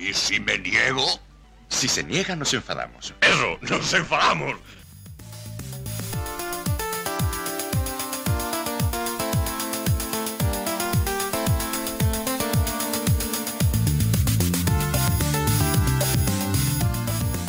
¿Y 0.00 0.14
si 0.14 0.40
me 0.40 0.56
niego? 0.56 1.04
Si 1.68 1.86
se 1.86 2.02
niega, 2.02 2.34
nos 2.34 2.54
enfadamos. 2.54 3.14
Eso, 3.20 3.58
nos 3.60 3.92
enfadamos. 3.92 4.56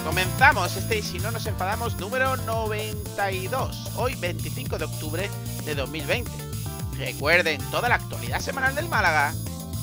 Comenzamos 0.04 0.76
este 0.76 0.98
y 0.98 1.02
si 1.04 1.20
no 1.20 1.32
nos 1.32 1.46
enfadamos 1.46 1.96
número 1.96 2.36
92, 2.36 3.92
hoy 3.96 4.16
25 4.16 4.78
de 4.78 4.86
octubre 4.86 5.30
de 5.64 5.74
2020. 5.74 6.30
Recuerden 6.98 7.62
toda 7.72 7.88
la 7.88 7.96
actualidad 7.96 8.42
semanal 8.42 8.76
del 8.76 8.90
Málaga 8.90 9.34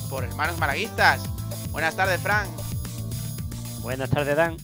por 0.07 0.23
hermanos 0.23 0.59
malaguistas. 0.59 1.23
Buenas 1.71 1.95
tardes, 1.95 2.19
Fran. 2.21 2.47
Buenas 3.81 4.09
tardes, 4.09 4.35
Dan. 4.35 4.57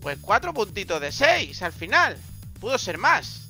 Pues 0.00 0.18
cuatro 0.20 0.54
puntitos 0.54 1.00
de 1.00 1.12
seis 1.12 1.62
al 1.62 1.72
final. 1.72 2.16
Pudo 2.60 2.78
ser 2.78 2.98
más. 2.98 3.46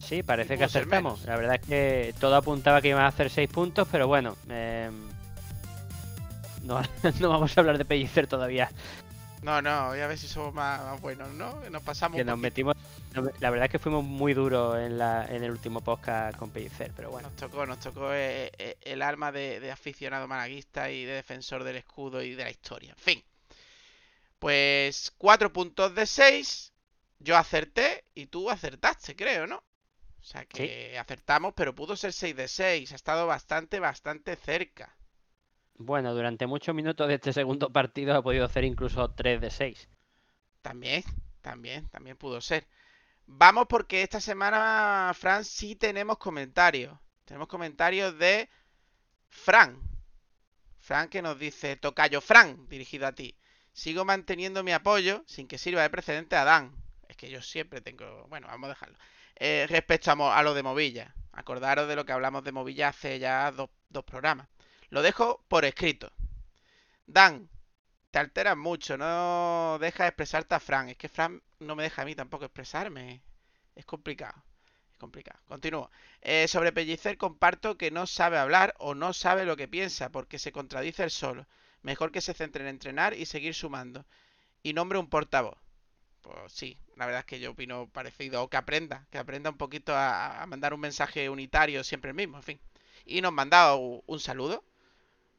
Sí, 0.00 0.22
parece 0.22 0.56
que 0.56 0.64
acertamos. 0.64 1.24
La 1.24 1.36
verdad 1.36 1.56
es 1.60 1.66
que 1.66 2.14
todo 2.20 2.36
apuntaba 2.36 2.80
que 2.80 2.88
iban 2.88 3.02
a 3.02 3.08
hacer 3.08 3.28
6 3.28 3.48
puntos, 3.50 3.88
pero 3.90 4.06
bueno. 4.06 4.36
eh, 4.48 4.88
no, 6.62 6.80
no 7.20 7.28
vamos 7.28 7.56
a 7.56 7.60
hablar 7.60 7.76
de 7.76 7.84
Pellicer 7.84 8.28
todavía. 8.28 8.70
No, 9.46 9.62
no, 9.62 9.90
voy 9.90 10.00
a 10.00 10.08
ver 10.08 10.18
si 10.18 10.26
somos 10.26 10.52
más, 10.52 10.82
más 10.82 11.00
buenos, 11.00 11.28
¿no? 11.34 11.60
Que 11.60 11.70
nos 11.70 11.80
pasamos. 11.80 12.16
Que 12.16 12.24
nos 12.24 12.36
metimos. 12.36 12.76
La 13.38 13.50
verdad 13.50 13.66
es 13.66 13.70
que 13.70 13.78
fuimos 13.78 14.02
muy 14.02 14.34
duros 14.34 14.76
en, 14.76 14.98
la, 14.98 15.24
en 15.24 15.44
el 15.44 15.52
último 15.52 15.82
podcast 15.82 16.36
con 16.36 16.50
Pellicer, 16.50 16.90
pero 16.96 17.10
bueno. 17.10 17.28
Nos 17.28 17.36
tocó, 17.36 17.64
nos 17.64 17.78
tocó 17.78 18.12
eh, 18.12 18.50
eh, 18.58 18.76
el 18.80 19.02
alma 19.02 19.30
de, 19.30 19.60
de 19.60 19.70
aficionado 19.70 20.26
malaguista 20.26 20.90
y 20.90 21.04
de 21.04 21.12
defensor 21.12 21.62
del 21.62 21.76
escudo 21.76 22.22
y 22.22 22.34
de 22.34 22.42
la 22.42 22.50
historia. 22.50 22.90
En 22.90 22.98
fin. 22.98 23.24
Pues 24.40 25.12
cuatro 25.16 25.52
puntos 25.52 25.94
de 25.94 26.06
seis. 26.06 26.72
Yo 27.20 27.36
acerté 27.36 28.02
y 28.16 28.26
tú 28.26 28.50
acertaste, 28.50 29.14
creo, 29.14 29.46
¿no? 29.46 29.58
O 29.58 30.24
sea 30.24 30.44
que 30.44 30.98
acertamos, 30.98 31.54
pero 31.54 31.72
pudo 31.72 31.94
ser 31.94 32.12
6 32.12 32.34
de 32.34 32.48
6. 32.48 32.90
Ha 32.90 32.96
estado 32.96 33.28
bastante, 33.28 33.78
bastante 33.78 34.34
cerca. 34.34 34.95
Bueno, 35.78 36.14
durante 36.14 36.46
muchos 36.46 36.74
minutos 36.74 37.06
de 37.06 37.14
este 37.14 37.32
segundo 37.32 37.70
partido 37.70 38.16
ha 38.16 38.22
podido 38.22 38.46
hacer 38.46 38.64
incluso 38.64 39.10
3 39.10 39.40
de 39.40 39.50
6. 39.50 39.88
También, 40.62 41.04
también, 41.42 41.88
también 41.90 42.16
pudo 42.16 42.40
ser. 42.40 42.66
Vamos 43.26 43.66
porque 43.68 44.02
esta 44.02 44.20
semana, 44.20 45.12
Fran, 45.14 45.44
sí 45.44 45.76
tenemos 45.76 46.16
comentarios. 46.18 46.98
Tenemos 47.26 47.48
comentarios 47.48 48.18
de 48.18 48.48
Fran. 49.28 49.78
Fran 50.78 51.08
que 51.08 51.20
nos 51.20 51.38
dice, 51.38 51.76
Tocayo 51.76 52.20
Fran, 52.20 52.68
dirigido 52.68 53.06
a 53.06 53.12
ti. 53.12 53.36
Sigo 53.72 54.04
manteniendo 54.04 54.64
mi 54.64 54.72
apoyo, 54.72 55.24
sin 55.26 55.46
que 55.46 55.58
sirva 55.58 55.82
de 55.82 55.90
precedente 55.90 56.36
a 56.36 56.44
Dan. 56.44 56.72
Es 57.08 57.16
que 57.16 57.28
yo 57.28 57.42
siempre 57.42 57.82
tengo... 57.82 58.26
Bueno, 58.28 58.46
vamos 58.46 58.68
a 58.68 58.70
dejarlo. 58.70 58.96
Eh, 59.34 59.66
respecto 59.68 60.10
a, 60.10 60.38
a 60.38 60.42
lo 60.42 60.54
de 60.54 60.62
Movilla. 60.62 61.14
Acordaros 61.32 61.86
de 61.86 61.96
lo 61.96 62.06
que 62.06 62.12
hablamos 62.12 62.44
de 62.44 62.52
Movilla 62.52 62.88
hace 62.88 63.18
ya 63.18 63.50
dos, 63.50 63.68
dos 63.90 64.04
programas. 64.04 64.48
Lo 64.90 65.02
dejo 65.02 65.44
por 65.48 65.64
escrito. 65.64 66.12
Dan, 67.06 67.48
te 68.10 68.18
alteras 68.18 68.56
mucho, 68.56 68.96
no 68.96 69.78
dejas 69.80 70.08
expresarte 70.08 70.54
a 70.54 70.60
Fran. 70.60 70.88
Es 70.88 70.96
que 70.96 71.08
Fran 71.08 71.42
no 71.60 71.76
me 71.76 71.82
deja 71.82 72.02
a 72.02 72.04
mí 72.04 72.14
tampoco 72.14 72.44
expresarme. 72.44 73.22
Es 73.74 73.84
complicado. 73.84 74.42
Es 74.92 74.98
complicado. 74.98 75.38
Continúo. 75.46 75.90
Eh, 76.22 76.48
sobre 76.48 76.72
Pellicer 76.72 77.18
comparto 77.18 77.76
que 77.76 77.90
no 77.90 78.06
sabe 78.06 78.38
hablar 78.38 78.74
o 78.78 78.94
no 78.94 79.12
sabe 79.12 79.44
lo 79.44 79.56
que 79.56 79.68
piensa 79.68 80.10
porque 80.10 80.38
se 80.38 80.52
contradice 80.52 81.04
él 81.04 81.10
solo. 81.10 81.46
Mejor 81.82 82.10
que 82.10 82.20
se 82.20 82.34
centre 82.34 82.62
en 82.62 82.68
entrenar 82.68 83.14
y 83.14 83.26
seguir 83.26 83.54
sumando. 83.54 84.06
Y 84.62 84.72
nombre 84.72 84.98
un 84.98 85.08
portavoz. 85.08 85.58
Pues 86.22 86.52
sí, 86.52 86.78
la 86.96 87.06
verdad 87.06 87.20
es 87.20 87.26
que 87.26 87.38
yo 87.38 87.52
opino 87.52 87.88
parecido. 87.88 88.42
O 88.42 88.48
que 88.50 88.56
aprenda, 88.56 89.06
que 89.10 89.18
aprenda 89.18 89.50
un 89.50 89.58
poquito 89.58 89.92
a, 89.94 90.44
mandar 90.48 90.74
un 90.74 90.80
mensaje 90.80 91.28
unitario 91.30 91.84
siempre 91.84 92.10
el 92.10 92.16
mismo, 92.16 92.38
en 92.38 92.42
fin. 92.42 92.60
Y 93.04 93.20
nos 93.20 93.32
mandado 93.32 93.78
un 93.78 94.20
saludo. 94.20 94.64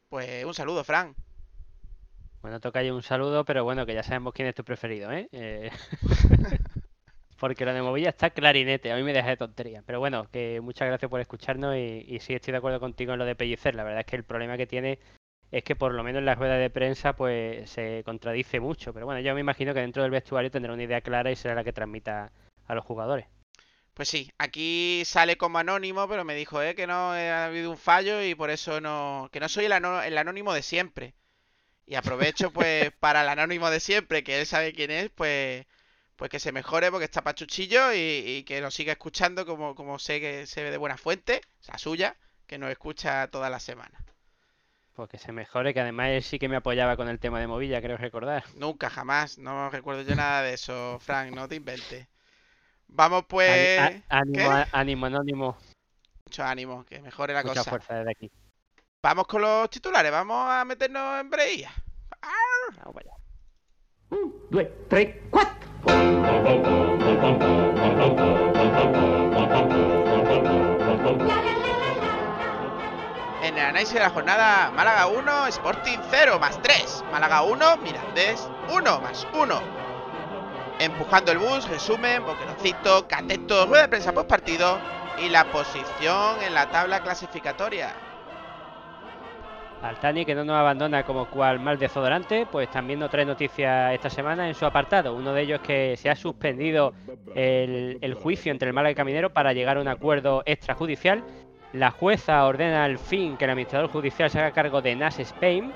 Pues 0.08 0.44
un 0.44 0.54
saludo, 0.54 0.84
Fran. 0.84 1.14
Bueno, 2.40 2.60
toca 2.60 2.80
un 2.80 3.02
saludo, 3.02 3.44
pero 3.44 3.64
bueno, 3.64 3.84
que 3.84 3.94
ya 3.94 4.02
sabemos 4.02 4.32
quién 4.32 4.48
es 4.48 4.54
tu 4.54 4.64
preferido, 4.64 5.12
¿eh? 5.12 5.28
Eh, 5.32 5.70
Porque 7.38 7.64
lo 7.64 7.72
de 7.72 7.82
Movilla 7.82 8.08
está 8.08 8.30
clarinete, 8.30 8.90
a 8.90 8.96
mí 8.96 9.02
me 9.02 9.12
deja 9.12 9.28
de 9.28 9.36
tontería. 9.36 9.82
Pero 9.86 10.00
bueno, 10.00 10.28
que 10.30 10.60
muchas 10.60 10.88
gracias 10.88 11.10
por 11.10 11.20
escucharnos 11.20 11.76
y, 11.76 12.04
y 12.08 12.20
sí 12.20 12.34
estoy 12.34 12.52
de 12.52 12.58
acuerdo 12.58 12.80
contigo 12.80 13.12
en 13.12 13.18
lo 13.18 13.24
de 13.24 13.36
Pellicer. 13.36 13.74
La 13.74 13.84
verdad 13.84 14.00
es 14.00 14.06
que 14.06 14.16
el 14.16 14.24
problema 14.24 14.56
que 14.56 14.66
tiene 14.66 14.98
es 15.50 15.62
que 15.62 15.76
por 15.76 15.94
lo 15.94 16.02
menos 16.02 16.20
en 16.20 16.26
la 16.26 16.34
rueda 16.34 16.56
de 16.56 16.70
prensa 16.70 17.14
pues 17.14 17.70
se 17.70 18.02
contradice 18.04 18.60
mucho. 18.60 18.92
Pero 18.92 19.06
bueno, 19.06 19.20
yo 19.20 19.34
me 19.34 19.40
imagino 19.40 19.74
que 19.74 19.80
dentro 19.80 20.02
del 20.02 20.10
vestuario 20.10 20.50
tendrá 20.50 20.72
una 20.72 20.82
idea 20.82 21.00
clara 21.00 21.30
y 21.30 21.36
será 21.36 21.54
la 21.54 21.64
que 21.64 21.72
transmita 21.72 22.32
a 22.66 22.74
los 22.74 22.84
jugadores. 22.84 23.26
Pues 23.98 24.10
sí, 24.10 24.30
aquí 24.38 25.02
sale 25.04 25.36
como 25.36 25.58
anónimo, 25.58 26.06
pero 26.08 26.24
me 26.24 26.36
dijo 26.36 26.62
eh, 26.62 26.76
que 26.76 26.86
no 26.86 27.16
eh, 27.16 27.30
ha 27.32 27.46
habido 27.46 27.68
un 27.72 27.76
fallo 27.76 28.22
y 28.22 28.36
por 28.36 28.48
eso 28.48 28.80
no. 28.80 29.28
que 29.32 29.40
no 29.40 29.48
soy 29.48 29.64
el, 29.64 29.72
anónimo 29.72 30.54
de 30.54 30.62
siempre. 30.62 31.16
Y 31.84 31.96
aprovecho, 31.96 32.52
pues, 32.52 32.92
para 33.00 33.22
el 33.22 33.28
anónimo 33.28 33.70
de 33.70 33.80
siempre, 33.80 34.22
que 34.22 34.38
él 34.38 34.46
sabe 34.46 34.72
quién 34.72 34.92
es, 34.92 35.10
pues. 35.10 35.66
Pues 36.14 36.30
que 36.30 36.38
se 36.38 36.52
mejore 36.52 36.92
porque 36.92 37.06
está 37.06 37.24
pachuchillo 37.24 37.92
y, 37.92 37.98
y 37.98 38.44
que 38.44 38.60
nos 38.60 38.74
siga 38.74 38.92
escuchando 38.92 39.44
como, 39.44 39.74
como 39.74 39.98
sé 39.98 40.20
que 40.20 40.46
se 40.46 40.62
ve 40.62 40.70
de 40.70 40.78
buena 40.78 40.96
fuente, 40.96 41.40
o 41.60 41.64
sea, 41.64 41.76
suya, 41.78 42.16
que 42.46 42.58
nos 42.58 42.70
escucha 42.70 43.26
toda 43.32 43.50
la 43.50 43.58
semana. 43.58 44.04
Pues 44.94 45.08
que 45.10 45.18
se 45.18 45.32
mejore, 45.32 45.74
que 45.74 45.80
además 45.80 46.10
él 46.10 46.22
sí 46.22 46.38
que 46.38 46.48
me 46.48 46.56
apoyaba 46.56 46.96
con 46.96 47.08
el 47.08 47.18
tema 47.18 47.40
de 47.40 47.48
Movilla, 47.48 47.82
creo 47.82 47.96
recordar. 47.96 48.44
Nunca, 48.54 48.90
jamás, 48.90 49.38
no 49.38 49.70
recuerdo 49.70 50.02
yo 50.02 50.14
nada 50.14 50.42
de 50.42 50.54
eso, 50.54 51.00
Frank, 51.00 51.34
no 51.34 51.48
te 51.48 51.56
inventes. 51.56 52.06
Vamos 52.88 53.24
pues... 53.28 54.02
ánimo, 54.08 54.64
ánimo, 54.72 55.06
anónimo. 55.06 55.56
Mucho 56.26 56.44
ánimo, 56.44 56.84
que 56.84 57.00
mejore 57.00 57.32
la 57.34 57.42
Mucha 57.42 57.60
cosa. 57.60 57.70
fuerza 57.70 57.94
desde 57.94 58.10
aquí. 58.10 58.30
Vamos 59.02 59.26
con 59.26 59.42
los 59.42 59.70
titulares, 59.70 60.10
vamos 60.10 60.50
a 60.50 60.64
meternos 60.64 61.20
en 61.20 61.30
breía. 61.30 61.70
Vamos 62.76 62.94
para 62.94 63.10
allá. 63.10 63.16
Un, 64.10 64.46
due, 64.50 64.64
tre, 64.88 65.22
quattro. 65.30 65.68
En 73.42 73.56
el 73.56 73.64
análisis 73.64 73.94
de 73.94 74.00
la 74.00 74.10
jornada, 74.10 74.70
Málaga 74.72 75.06
1, 75.06 75.46
Sporting 75.46 75.98
0 76.10 76.38
más 76.40 76.60
3. 76.60 77.04
Málaga 77.12 77.42
1, 77.42 77.76
Mirandés 77.78 78.48
1 78.70 79.00
más 79.00 79.26
1. 79.32 79.87
Empujando 80.80 81.32
el 81.32 81.38
bus, 81.38 81.68
resumen, 81.68 82.24
boquerocito, 82.24 83.08
cateto, 83.08 83.66
rueda 83.66 83.82
de 83.82 83.88
prensa 83.88 84.12
post 84.12 84.28
partido 84.28 84.78
y 85.20 85.28
la 85.28 85.44
posición 85.44 86.40
en 86.46 86.54
la 86.54 86.70
tabla 86.70 87.00
clasificatoria. 87.00 87.92
Altani, 89.82 90.24
que 90.24 90.34
no 90.34 90.44
nos 90.44 90.56
abandona 90.56 91.04
como 91.04 91.26
cual 91.26 91.58
mal 91.58 91.78
desodorante, 91.78 92.46
pues 92.50 92.70
también 92.70 93.00
nos 93.00 93.10
trae 93.10 93.24
noticias 93.24 93.92
esta 93.92 94.10
semana 94.10 94.48
en 94.48 94.54
su 94.54 94.66
apartado. 94.66 95.14
Uno 95.14 95.32
de 95.32 95.42
ellos 95.42 95.60
es 95.60 95.66
que 95.66 95.96
se 95.96 96.10
ha 96.10 96.16
suspendido 96.16 96.94
el, 97.34 97.98
el 98.00 98.14
juicio 98.14 98.52
entre 98.52 98.68
el 98.68 98.74
Málaga 98.74 98.92
y 98.92 98.94
Caminero 98.94 99.32
para 99.32 99.52
llegar 99.52 99.78
a 99.78 99.80
un 99.80 99.88
acuerdo 99.88 100.42
extrajudicial. 100.46 101.24
La 101.72 101.90
jueza 101.90 102.44
ordena 102.44 102.84
al 102.84 102.98
fin 102.98 103.36
que 103.36 103.44
el 103.44 103.50
administrador 103.50 103.90
judicial 103.90 104.30
se 104.30 104.38
haga 104.38 104.52
cargo 104.52 104.80
de 104.80 104.96
Nas 104.96 105.18
Spain 105.18 105.72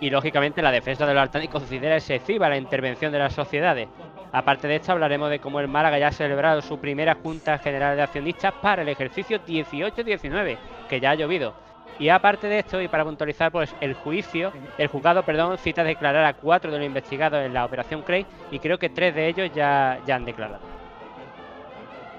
y 0.00 0.10
lógicamente 0.10 0.62
la 0.62 0.72
defensa 0.72 1.06
de 1.06 1.14
los 1.14 1.22
Altani 1.22 1.48
considera 1.48 1.96
excesiva 1.96 2.48
la 2.48 2.56
intervención 2.56 3.12
de 3.12 3.18
las 3.18 3.32
sociedades. 3.32 3.88
Aparte 4.34 4.66
de 4.66 4.74
esto 4.74 4.90
hablaremos 4.90 5.30
de 5.30 5.38
cómo 5.38 5.60
el 5.60 5.68
Málaga 5.68 5.96
ya 5.96 6.08
ha 6.08 6.12
celebrado 6.12 6.60
su 6.60 6.80
primera 6.80 7.14
Junta 7.22 7.56
General 7.58 7.94
de 7.94 8.02
Accionistas 8.02 8.52
para 8.60 8.82
el 8.82 8.88
ejercicio 8.88 9.38
18-19, 9.38 10.58
que 10.88 10.98
ya 10.98 11.12
ha 11.12 11.14
llovido. 11.14 11.54
Y 12.00 12.08
aparte 12.08 12.48
de 12.48 12.58
esto, 12.58 12.80
y 12.80 12.88
para 12.88 13.04
puntualizar, 13.04 13.52
pues 13.52 13.72
el 13.80 13.94
juicio, 13.94 14.52
el 14.76 14.88
juzgado, 14.88 15.22
perdón, 15.22 15.56
cita 15.58 15.84
declarar 15.84 16.24
a 16.24 16.34
cuatro 16.34 16.72
de 16.72 16.78
los 16.78 16.86
investigados 16.86 17.46
en 17.46 17.54
la 17.54 17.64
operación 17.64 18.02
Craig 18.02 18.26
y 18.50 18.58
creo 18.58 18.76
que 18.76 18.88
tres 18.88 19.14
de 19.14 19.28
ellos 19.28 19.52
ya, 19.54 20.00
ya 20.04 20.16
han 20.16 20.24
declarado. 20.24 20.58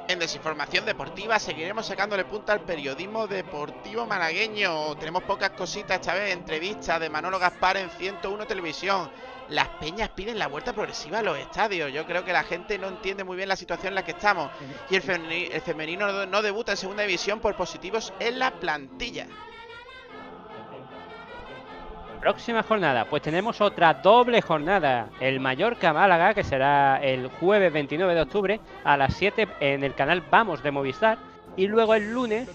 En 0.08 0.18
desinformación 0.18 0.86
deportiva 0.86 1.38
seguiremos 1.38 1.86
sacándole 1.86 2.24
punta 2.24 2.54
al 2.54 2.62
periodismo 2.62 3.28
deportivo 3.28 4.06
malagueño. 4.06 4.96
Tenemos 4.96 5.24
pocas 5.24 5.50
cositas 5.50 6.00
esta 6.00 6.14
vez, 6.14 6.32
entrevistas 6.32 6.98
de 6.98 7.10
Manolo 7.10 7.40
Gaspar 7.40 7.76
en 7.76 7.90
101 7.90 8.46
Televisión. 8.46 9.10
Las 9.50 9.68
peñas 9.80 10.10
piden 10.10 10.40
la 10.40 10.48
vuelta 10.48 10.74
progresiva 10.74 11.20
a 11.20 11.22
los 11.22 11.38
estadios. 11.38 11.92
Yo 11.94 12.06
creo 12.06 12.24
que 12.24 12.34
la 12.34 12.44
gente 12.44 12.78
no 12.78 12.88
entiende 12.88 13.24
muy 13.24 13.38
bien 13.38 13.50
la 13.50 13.56
situación 13.56 13.90
en 13.90 13.96
la 13.96 14.04
que 14.04 14.12
estamos. 14.12 14.50
Y 14.90 14.96
el 14.96 15.02
femenino, 15.02 16.26
no 16.26 16.42
debuta 16.42 16.72
en 16.72 16.78
segunda 16.78 17.04
división 17.04 17.40
por 17.40 17.56
positivos 17.56 18.14
en 18.20 18.40
la 18.40 18.52
plantilla. 18.52 19.28
Próxima 22.20 22.64
jornada, 22.64 23.06
pues 23.06 23.22
tenemos 23.22 23.62
otra 23.62 23.94
doble 23.94 24.42
jornada. 24.42 25.10
El 25.20 25.40
Mallorca 25.40 25.94
Málaga, 25.94 26.34
que 26.34 26.44
será 26.44 26.98
el 27.04 27.28
jueves 27.28 27.72
29 27.72 28.16
de 28.16 28.22
octubre 28.22 28.60
a 28.84 28.98
las 28.98 29.14
7 29.14 29.48
en 29.60 29.84
el 29.84 29.94
canal 29.94 30.22
Vamos 30.32 30.64
de 30.64 30.72
Movistar. 30.72 31.35
Y 31.58 31.68
luego 31.68 31.96
el 31.96 32.12
lunes, 32.12 32.50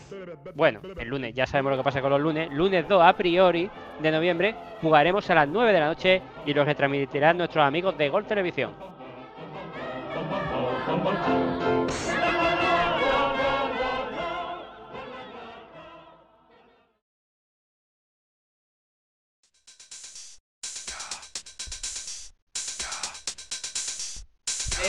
bueno, 0.55 0.81
el 0.99 1.09
lunes, 1.09 1.35
ya 1.35 1.47
sabemos 1.47 1.73
lo 1.73 1.79
que 1.79 1.85
pasa 1.85 2.03
con 2.03 2.11
los 2.11 2.21
lunes, 2.21 2.51
lunes 2.51 2.87
2 2.87 3.03
a 3.03 3.13
priori 3.15 3.71
de 3.99 4.11
noviembre, 4.11 4.55
jugaremos 4.83 5.29
a 5.31 5.35
las 5.35 5.49
9 5.49 5.73
de 5.73 5.81
la 5.81 5.87
noche 5.87 6.23
y 6.45 6.53
lo 6.53 6.65
retransmitirán 6.65 7.39
nuestros 7.39 7.65
amigos 7.65 7.97
de 7.97 8.09
Gol 8.11 8.27
Televisión. 8.27 8.75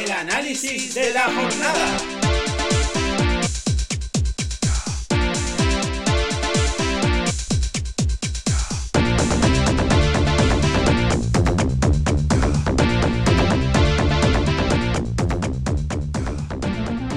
El 0.04 0.12
análisis 0.12 0.96
de 0.96 1.14
la 1.14 1.24
jornada. 1.24 2.21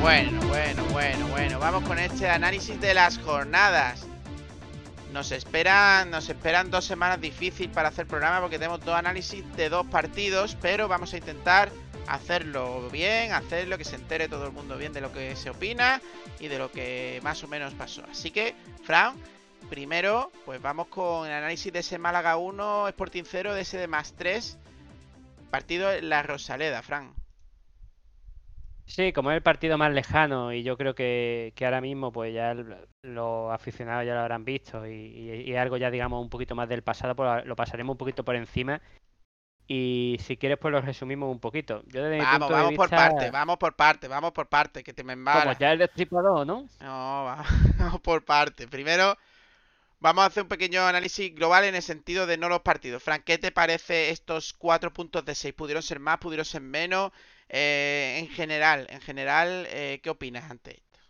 Bueno, 0.04 0.38
bueno, 0.48 0.84
bueno, 0.92 1.28
bueno. 1.28 1.58
Vamos 1.58 1.82
con 1.84 1.98
este 1.98 2.28
análisis 2.28 2.78
de 2.78 2.92
las 2.92 3.16
jornadas. 3.20 4.06
Nos 5.14 5.32
esperan, 5.32 6.10
nos 6.10 6.28
esperan 6.28 6.70
dos 6.70 6.84
semanas 6.84 7.22
difíciles 7.22 7.74
para 7.74 7.88
hacer 7.88 8.06
programa 8.06 8.38
porque 8.42 8.58
tenemos 8.58 8.84
dos 8.84 8.96
análisis 8.96 9.42
de 9.56 9.70
dos 9.70 9.86
partidos, 9.86 10.58
pero 10.60 10.88
vamos 10.88 11.14
a 11.14 11.16
intentar 11.16 11.72
hacerlo 12.06 12.90
bien, 12.90 13.32
hacerlo 13.32 13.78
que 13.78 13.84
se 13.84 13.96
entere 13.96 14.28
todo 14.28 14.44
el 14.44 14.52
mundo 14.52 14.76
bien 14.76 14.92
de 14.92 15.00
lo 15.00 15.10
que 15.10 15.36
se 15.36 15.48
opina 15.48 16.02
y 16.38 16.48
de 16.48 16.58
lo 16.58 16.70
que 16.70 17.18
más 17.22 17.42
o 17.42 17.48
menos 17.48 17.72
pasó. 17.72 18.02
Así 18.10 18.30
que, 18.30 18.54
Fran, 18.82 19.14
primero, 19.70 20.30
pues 20.44 20.60
vamos 20.60 20.88
con 20.88 21.26
el 21.26 21.32
análisis 21.32 21.72
de 21.72 21.78
ese 21.78 21.96
Málaga 21.96 22.36
1, 22.36 22.88
Sporting 22.88 23.24
0, 23.26 23.54
de 23.54 23.62
ese 23.62 23.78
de 23.78 23.86
más 23.86 24.12
3, 24.18 24.58
partido 25.50 25.90
en 25.90 26.10
la 26.10 26.22
Rosaleda, 26.22 26.82
Fran. 26.82 27.23
Sí, 28.86 29.12
como 29.12 29.30
es 29.30 29.36
el 29.36 29.42
partido 29.42 29.78
más 29.78 29.92
lejano 29.92 30.52
y 30.52 30.62
yo 30.62 30.76
creo 30.76 30.94
que, 30.94 31.52
que 31.56 31.64
ahora 31.64 31.80
mismo 31.80 32.12
pues 32.12 32.34
ya 32.34 32.52
el- 32.52 32.76
los 33.02 33.50
aficionados 33.52 34.06
ya 34.06 34.14
lo 34.14 34.20
habrán 34.20 34.44
visto 34.44 34.86
y, 34.86 34.90
y- 34.92 35.50
y 35.50 35.56
algo 35.56 35.76
ya 35.78 35.90
digamos 35.90 36.22
un 36.22 36.28
poquito 36.30 36.54
más 36.54 36.68
del 36.68 36.82
pasado, 36.82 37.16
pues 37.16 37.46
lo 37.46 37.56
pasaremos 37.56 37.94
un 37.94 37.98
poquito 37.98 38.24
por 38.24 38.36
encima 38.36 38.80
y 39.68 40.18
si 40.20 40.36
quieres 40.38 40.58
pues 40.58 40.72
lo 40.72 40.80
resumimos 40.82 41.30
un 41.32 41.40
poquito. 41.40 41.82
Yo 41.88 42.04
desde 42.04 42.26
Vamos, 42.26 42.50
de 42.56 42.64
vamos 42.64 42.72
por 42.72 42.92
vista, 42.92 43.00
parte, 43.00 43.30
vamos 43.30 43.56
por 43.58 43.76
parte, 43.76 44.08
vamos 44.08 44.32
por 44.32 44.48
parte, 44.48 44.82
que 44.84 44.92
te 44.94 45.04
me 45.04 45.12
como 45.30 45.52
embala. 45.52 45.52
ya 45.52 45.72
el 45.72 45.78
destripador, 45.80 46.46
¿no? 46.46 46.66
No, 46.80 47.24
va- 47.24 47.44
vamos 47.78 48.00
por 48.00 48.24
parte. 48.24 48.68
Primero, 48.68 49.16
vamos 50.00 50.24
a 50.24 50.26
hacer 50.28 50.42
un 50.44 50.50
pequeño 50.50 50.86
análisis 50.86 51.34
global 51.34 51.64
en 51.64 51.74
el 51.76 51.82
sentido 51.82 52.26
de 52.26 52.38
no 52.38 52.48
los 52.50 52.62
partidos. 52.62 53.02
Frank, 53.02 53.24
¿qué 53.24 53.38
te 53.38 53.52
parece 53.52 54.10
estos 54.10 54.52
cuatro 54.54 54.92
puntos 54.92 55.24
de 55.26 55.34
6? 55.36 55.54
¿Pudieron 55.54 55.82
ser 55.84 56.00
más? 56.00 56.18
¿Pudieron 56.18 56.44
ser 56.46 56.62
menos? 56.62 57.12
Eh, 57.48 58.16
en 58.18 58.28
general, 58.28 58.86
en 58.90 59.00
general, 59.00 59.66
eh, 59.70 60.00
¿qué 60.02 60.10
opinas 60.10 60.50
ante 60.50 60.72
esto? 60.72 61.00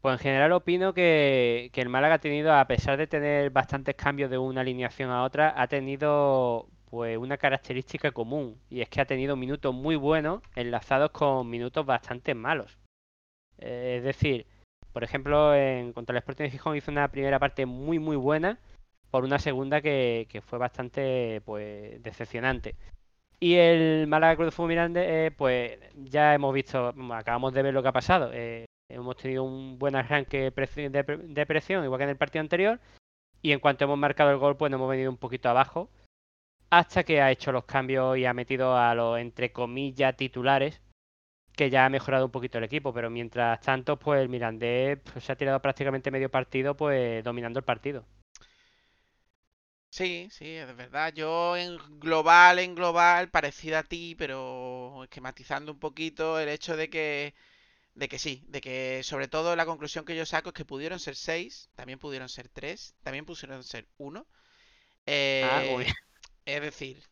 Pues 0.00 0.12
en 0.14 0.18
general 0.18 0.52
opino 0.52 0.94
que, 0.94 1.70
el 1.74 1.88
Málaga 1.88 2.14
ha 2.16 2.18
tenido, 2.20 2.54
a 2.54 2.66
pesar 2.66 2.96
de 2.96 3.06
tener 3.06 3.50
bastantes 3.50 3.96
cambios 3.96 4.30
de 4.30 4.38
una 4.38 4.60
alineación 4.60 5.10
a 5.10 5.24
otra, 5.24 5.54
ha 5.60 5.66
tenido 5.66 6.68
pues 6.90 7.18
una 7.18 7.36
característica 7.36 8.12
común 8.12 8.58
y 8.70 8.80
es 8.80 8.88
que 8.88 9.00
ha 9.00 9.06
tenido 9.06 9.36
minutos 9.36 9.74
muy 9.74 9.96
buenos 9.96 10.40
enlazados 10.54 11.10
con 11.10 11.50
minutos 11.50 11.84
bastante 11.84 12.34
malos. 12.34 12.78
Eh, 13.58 13.96
es 13.98 14.04
decir, 14.04 14.46
por 14.92 15.04
ejemplo, 15.04 15.54
en 15.54 15.92
contra 15.92 16.14
el 16.14 16.18
Sporting 16.18 16.44
de 16.44 16.50
Gijón 16.50 16.76
hizo 16.76 16.90
una 16.90 17.08
primera 17.10 17.38
parte 17.38 17.66
muy 17.66 17.98
muy 17.98 18.16
buena 18.16 18.58
por 19.10 19.24
una 19.24 19.38
segunda 19.38 19.80
que, 19.80 20.26
que 20.30 20.40
fue 20.40 20.58
bastante 20.58 21.42
pues 21.44 22.02
decepcionante. 22.02 22.76
Y 23.40 23.54
el 23.54 24.06
Málaga 24.08 24.36
Cruz 24.36 24.56
de 24.56 24.64
Miranda, 24.64 25.00
eh, 25.04 25.30
pues 25.30 25.78
ya 25.94 26.34
hemos 26.34 26.52
visto, 26.52 26.92
acabamos 27.12 27.52
de 27.52 27.62
ver 27.62 27.72
lo 27.72 27.82
que 27.82 27.88
ha 27.88 27.92
pasado. 27.92 28.30
Eh, 28.32 28.64
hemos 28.88 29.16
tenido 29.16 29.44
un 29.44 29.78
buen 29.78 29.94
arranque 29.94 30.50
de 30.50 31.46
presión, 31.46 31.84
igual 31.84 31.98
que 31.98 32.04
en 32.04 32.10
el 32.10 32.16
partido 32.16 32.40
anterior. 32.40 32.80
Y 33.40 33.52
en 33.52 33.60
cuanto 33.60 33.84
hemos 33.84 33.98
marcado 33.98 34.30
el 34.32 34.38
gol, 34.38 34.56
pues 34.56 34.70
nos 34.70 34.78
hemos 34.78 34.90
venido 34.90 35.10
un 35.10 35.18
poquito 35.18 35.48
abajo. 35.48 35.88
Hasta 36.70 37.04
que 37.04 37.22
ha 37.22 37.30
hecho 37.30 37.52
los 37.52 37.64
cambios 37.64 38.18
y 38.18 38.26
ha 38.26 38.34
metido 38.34 38.76
a 38.76 38.94
los, 38.94 39.18
entre 39.18 39.52
comillas, 39.52 40.16
titulares. 40.16 40.82
Que 41.56 41.70
ya 41.70 41.86
ha 41.86 41.90
mejorado 41.90 42.26
un 42.26 42.32
poquito 42.32 42.58
el 42.58 42.64
equipo. 42.64 42.92
Pero 42.92 43.10
mientras 43.10 43.60
tanto, 43.60 43.98
pues 43.98 44.20
el 44.20 44.28
Mirandés 44.28 44.98
pues, 45.12 45.24
se 45.24 45.32
ha 45.32 45.36
tirado 45.36 45.60
prácticamente 45.62 46.10
medio 46.10 46.30
partido, 46.30 46.76
pues 46.76 47.22
dominando 47.24 47.60
el 47.60 47.64
partido. 47.64 48.04
Sí, 49.90 50.28
sí, 50.30 50.46
es 50.56 50.76
verdad. 50.76 51.12
Yo 51.14 51.56
en 51.56 51.76
global, 51.98 52.58
en 52.58 52.74
global, 52.74 53.30
parecido 53.30 53.78
a 53.78 53.82
ti, 53.82 54.14
pero 54.16 55.02
esquematizando 55.04 55.72
un 55.72 55.78
poquito 55.78 56.38
el 56.38 56.48
hecho 56.48 56.76
de 56.76 56.90
que, 56.90 57.34
de 57.94 58.08
que 58.08 58.18
sí, 58.18 58.44
de 58.48 58.60
que 58.62 59.02
sobre 59.04 59.28
todo 59.28 59.56
la 59.56 59.66
conclusión 59.66 60.04
que 60.04 60.16
yo 60.16 60.26
saco 60.26 60.50
es 60.50 60.54
que 60.54 60.64
pudieron 60.66 61.00
ser 61.00 61.16
seis, 61.16 61.70
también 61.76 61.98
pudieron 62.00 62.28
ser 62.30 62.48
tres, 62.48 62.94
también 63.02 63.26
pudieron 63.26 63.64
ser 63.64 63.88
uno. 63.98 64.26
Ah, 65.40 65.62
Eh, 65.66 65.84
bien. 65.84 65.92
es 66.46 66.62
decir, 66.62 67.04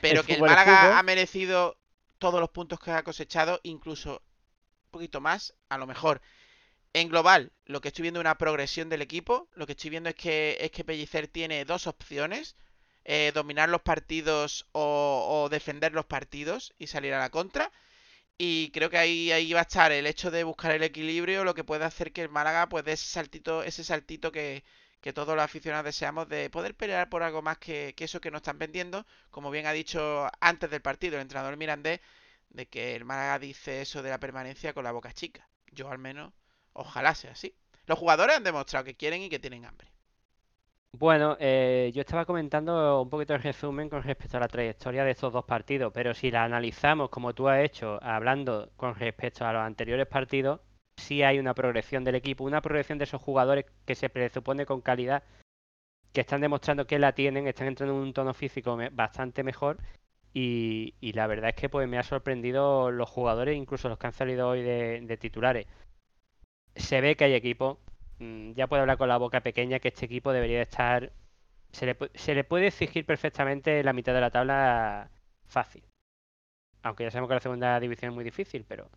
pero 0.00 0.24
que 0.24 0.34
el 0.34 0.44
Málaga 0.44 0.98
ha 0.98 1.02
merecido 1.02 1.78
todos 2.18 2.40
los 2.40 2.50
puntos 2.50 2.80
que 2.80 2.90
ha 2.92 3.04
cosechado, 3.04 3.60
incluso 3.64 4.22
un 4.86 4.90
poquito 4.92 5.20
más, 5.20 5.54
a 5.68 5.78
lo 5.78 5.86
mejor. 5.86 6.22
En 6.92 7.08
global, 7.08 7.52
lo 7.66 7.80
que 7.80 7.88
estoy 7.88 8.02
viendo 8.02 8.20
es 8.20 8.24
una 8.24 8.38
progresión 8.38 8.88
del 8.88 9.02
equipo. 9.02 9.48
Lo 9.54 9.66
que 9.66 9.72
estoy 9.72 9.90
viendo 9.90 10.08
es 10.08 10.14
que, 10.16 10.56
es 10.60 10.70
que 10.70 10.84
Pellicer 10.84 11.28
tiene 11.28 11.64
dos 11.64 11.86
opciones. 11.86 12.56
eh, 13.04 13.32
dominar 13.34 13.68
los 13.70 13.82
partidos 13.82 14.68
o, 14.72 15.48
defender 15.50 15.92
los 15.94 16.06
partidos 16.06 16.74
y 16.78 16.88
salir 16.88 17.14
a 17.14 17.20
la 17.20 17.30
contra. 17.30 17.72
Y 18.38 18.70
creo 18.72 18.90
que 18.90 18.98
ahí, 18.98 19.32
ahí 19.32 19.52
va 19.54 19.60
a 19.60 19.62
estar 19.64 19.92
el 19.92 20.06
hecho 20.06 20.30
de 20.30 20.44
buscar 20.44 20.72
el 20.72 20.82
equilibrio, 20.84 21.44
lo 21.44 21.54
que 21.54 21.64
puede 21.64 21.84
hacer 21.84 22.12
que 22.12 22.22
el 22.22 22.30
Málaga 22.30 22.68
pues 22.68 22.84
dé 22.84 22.92
ese 22.92 23.06
saltito, 23.06 23.62
ese 23.64 23.84
saltito 23.84 24.32
que, 24.32 24.64
que 25.00 25.12
todos 25.12 25.36
los 25.36 25.44
aficionados 25.44 25.86
deseamos 25.86 26.28
de 26.28 26.50
poder 26.50 26.76
pelear 26.76 27.08
por 27.10 27.22
algo 27.22 27.42
más 27.42 27.58
que, 27.58 27.94
que 27.96 28.04
eso 28.04 28.20
que 28.20 28.30
nos 28.30 28.40
están 28.40 28.58
vendiendo. 28.58 29.06
Como 29.30 29.50
bien 29.50 29.66
ha 29.66 29.72
dicho 29.72 30.28
antes 30.40 30.70
del 30.70 30.82
partido 30.82 31.16
el 31.16 31.22
entrenador 31.22 31.56
mirandés, 31.56 32.00
de 32.50 32.66
que 32.68 32.96
el 32.96 33.04
Málaga 33.04 33.38
dice 33.38 33.80
eso 33.82 34.02
de 34.02 34.10
la 34.10 34.20
permanencia 34.20 34.74
con 34.74 34.84
la 34.84 34.92
boca 34.92 35.12
chica. 35.12 35.48
Yo 35.72 35.90
al 35.90 35.98
menos, 35.98 36.32
ojalá 36.72 37.14
sea 37.14 37.32
así. 37.32 37.54
Los 37.86 37.98
jugadores 37.98 38.36
han 38.36 38.44
demostrado 38.44 38.84
que 38.84 38.94
quieren 38.94 39.22
y 39.22 39.28
que 39.28 39.38
tienen 39.38 39.64
hambre. 39.64 39.88
Bueno, 40.92 41.36
eh, 41.38 41.92
yo 41.94 42.00
estaba 42.00 42.24
comentando 42.24 43.02
un 43.02 43.08
poquito 43.10 43.34
el 43.34 43.42
resumen 43.42 43.88
con 43.88 44.02
respecto 44.02 44.36
a 44.36 44.40
la 44.40 44.48
trayectoria 44.48 45.04
de 45.04 45.12
estos 45.12 45.32
dos 45.32 45.44
partidos, 45.44 45.92
pero 45.94 46.14
si 46.14 46.30
la 46.30 46.44
analizamos 46.44 47.10
como 47.10 47.32
tú 47.32 47.48
has 47.48 47.60
hecho, 47.64 47.98
hablando 48.02 48.70
con 48.76 48.94
respecto 48.96 49.46
a 49.46 49.52
los 49.52 49.62
anteriores 49.62 50.08
partidos, 50.08 50.60
sí 50.96 51.22
hay 51.22 51.38
una 51.38 51.54
progresión 51.54 52.04
del 52.04 52.16
equipo, 52.16 52.44
una 52.44 52.60
progresión 52.60 52.98
de 52.98 53.04
esos 53.04 53.22
jugadores 53.22 53.66
que 53.86 53.94
se 53.94 54.08
presupone 54.10 54.66
con 54.66 54.80
calidad, 54.80 55.22
que 56.12 56.22
están 56.22 56.40
demostrando 56.40 56.86
que 56.86 56.98
la 56.98 57.12
tienen, 57.14 57.46
están 57.46 57.68
entrando 57.68 57.94
en 57.94 58.02
un 58.02 58.12
tono 58.12 58.34
físico 58.34 58.76
bastante 58.92 59.44
mejor 59.44 59.78
y, 60.32 60.94
y 61.00 61.12
la 61.12 61.26
verdad 61.28 61.50
es 61.50 61.56
que 61.56 61.68
pues 61.68 61.88
me 61.88 61.98
ha 61.98 62.02
sorprendido 62.02 62.90
los 62.90 63.08
jugadores, 63.08 63.56
incluso 63.56 63.88
los 63.88 63.98
que 63.98 64.08
han 64.08 64.12
salido 64.12 64.48
hoy 64.48 64.62
de, 64.62 65.00
de 65.02 65.16
titulares. 65.16 65.66
Se 66.80 67.00
ve 67.00 67.16
que 67.16 67.24
hay 67.24 67.34
equipo, 67.34 67.80
mm, 68.18 68.52
ya 68.54 68.66
puedo 68.66 68.82
hablar 68.82 68.98
con 68.98 69.08
la 69.08 69.18
boca 69.18 69.40
pequeña 69.42 69.78
que 69.80 69.88
este 69.88 70.06
equipo 70.06 70.32
debería 70.32 70.56
de 70.58 70.62
estar. 70.64 71.12
Se 71.72 71.86
le, 71.86 71.96
se 72.14 72.34
le 72.34 72.44
puede 72.44 72.68
exigir 72.68 73.06
perfectamente 73.06 73.82
la 73.84 73.92
mitad 73.94 74.14
de 74.14 74.20
la 74.22 74.30
tabla 74.32 75.10
fácil. 75.46 75.84
Aunque 76.82 77.04
ya 77.04 77.10
sabemos 77.10 77.28
que 77.30 77.34
la 77.34 77.40
segunda 77.40 77.80
división 77.80 78.10
es 78.12 78.14
muy 78.16 78.24
difícil, 78.24 78.64
pero 78.68 78.90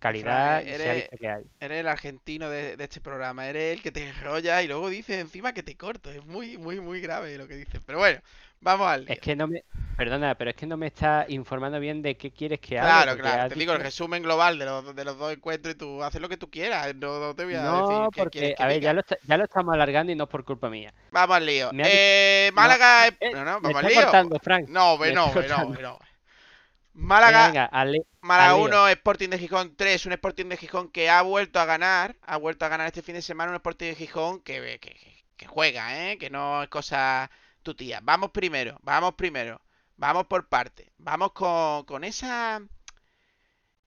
calidad 0.00 0.64
Fran, 0.64 0.66
eres- 0.66 1.10
que 1.18 1.28
hay. 1.28 1.44
Eres 1.60 1.80
el 1.80 1.88
argentino 1.88 2.50
de, 2.50 2.76
de 2.76 2.84
este 2.84 3.00
programa, 3.00 3.48
eres 3.48 3.76
el 3.76 3.82
que 3.82 3.92
te 3.92 4.06
enrolla 4.08 4.62
y 4.62 4.68
luego 4.68 4.90
dices 4.90 5.16
encima 5.20 5.54
que 5.54 5.62
te 5.62 5.76
corto. 5.76 6.10
Es 6.10 6.24
muy, 6.26 6.58
muy, 6.58 6.80
muy 6.80 7.00
grave 7.00 7.38
lo 7.38 7.48
que 7.48 7.56
dices. 7.56 7.80
Pero 7.86 7.98
bueno, 7.98 8.20
vamos 8.60 8.88
al 8.88 9.06
lío. 9.06 9.14
Es 9.14 9.20
que 9.20 9.36
no 9.36 9.48
me. 9.48 9.64
Perdona, 9.96 10.34
pero 10.34 10.50
es 10.50 10.56
que 10.56 10.66
no 10.66 10.76
me 10.76 10.88
está 10.88 11.24
informando 11.28 11.80
bien 11.80 12.02
de 12.02 12.16
qué 12.16 12.30
quieres 12.30 12.60
que 12.60 12.78
hable. 12.78 12.90
Claro, 12.90 13.16
claro. 13.20 13.48
Te 13.48 13.54
digo 13.54 13.72
el 13.72 13.80
resumen 13.80 14.22
global 14.22 14.58
de 14.58 14.66
los, 14.66 14.94
de 14.94 15.04
los 15.04 15.16
dos 15.18 15.32
encuentros 15.32 15.74
y 15.74 15.78
tú 15.78 16.02
haces 16.02 16.20
lo 16.20 16.28
que 16.28 16.36
tú 16.36 16.50
quieras. 16.50 16.94
No, 16.96 17.18
no 17.18 17.34
te 17.34 17.44
voy 17.46 17.54
a 17.54 17.62
No, 17.62 17.88
decir 17.88 18.02
qué 18.12 18.20
porque, 18.22 18.38
quieres 18.40 18.56
que 18.56 18.62
a 18.62 18.66
ver, 18.66 18.76
diga. 18.80 18.84
ya 18.90 18.92
lo, 18.92 19.00
está- 19.00 19.18
ya 19.22 19.36
lo 19.38 19.44
estamos 19.44 19.72
alargando 19.74 20.12
y 20.12 20.14
no 20.14 20.24
es 20.24 20.30
por 20.30 20.44
culpa 20.44 20.68
mía. 20.68 20.92
Vamos 21.12 21.36
al 21.36 21.46
lío. 21.46 21.70
Dicho- 21.70 21.84
Eh, 21.90 22.50
Málaga... 22.52 23.08
eh, 23.08 23.30
No, 23.32 23.44
no, 23.44 23.60
Me 23.60 23.72
vamos 23.72 23.84
al 23.84 23.88
lío. 23.90 24.02
cortando, 24.02 24.38
Frank. 24.42 24.68
No, 24.68 24.98
ve, 24.98 25.12
no, 25.14 25.26
ve, 25.26 25.28
no, 25.28 25.32
cortando. 25.32 25.76
ve, 25.76 25.82
no. 25.82 25.98
Venga, 25.98 27.06
Málaga, 27.08 27.46
venga, 27.48 27.70
hazle- 27.72 28.06
Málaga 28.20 28.50
al 28.50 28.56
lío. 28.56 28.64
1, 28.66 28.88
Sporting 28.88 29.28
de 29.30 29.38
Gijón 29.38 29.76
3, 29.76 30.06
un 30.06 30.12
Sporting 30.12 30.46
de 30.46 30.56
Gijón 30.56 30.90
que 30.90 31.08
ha 31.10 31.22
vuelto 31.22 31.58
a 31.60 31.64
ganar, 31.64 32.16
ha 32.22 32.36
vuelto 32.38 32.64
a 32.64 32.68
ganar 32.68 32.86
este 32.86 33.02
fin 33.02 33.14
de 33.14 33.22
semana, 33.22 33.50
un 33.50 33.56
Sporting 33.56 33.86
de 33.88 33.94
Gijón 33.96 34.40
que, 34.40 34.78
que, 34.80 34.96
que 35.36 35.46
juega, 35.46 36.10
¿eh? 36.12 36.18
que 36.18 36.30
no 36.30 36.62
es 36.62 36.68
cosa 36.68 37.30
tutía. 37.62 38.00
Vamos 38.02 38.30
primero, 38.30 38.78
vamos 38.82 39.14
primero, 39.14 39.60
vamos 39.96 40.26
por 40.26 40.48
parte, 40.48 40.92
vamos 40.98 41.32
con, 41.32 41.84
con 41.84 42.04
esa 42.04 42.62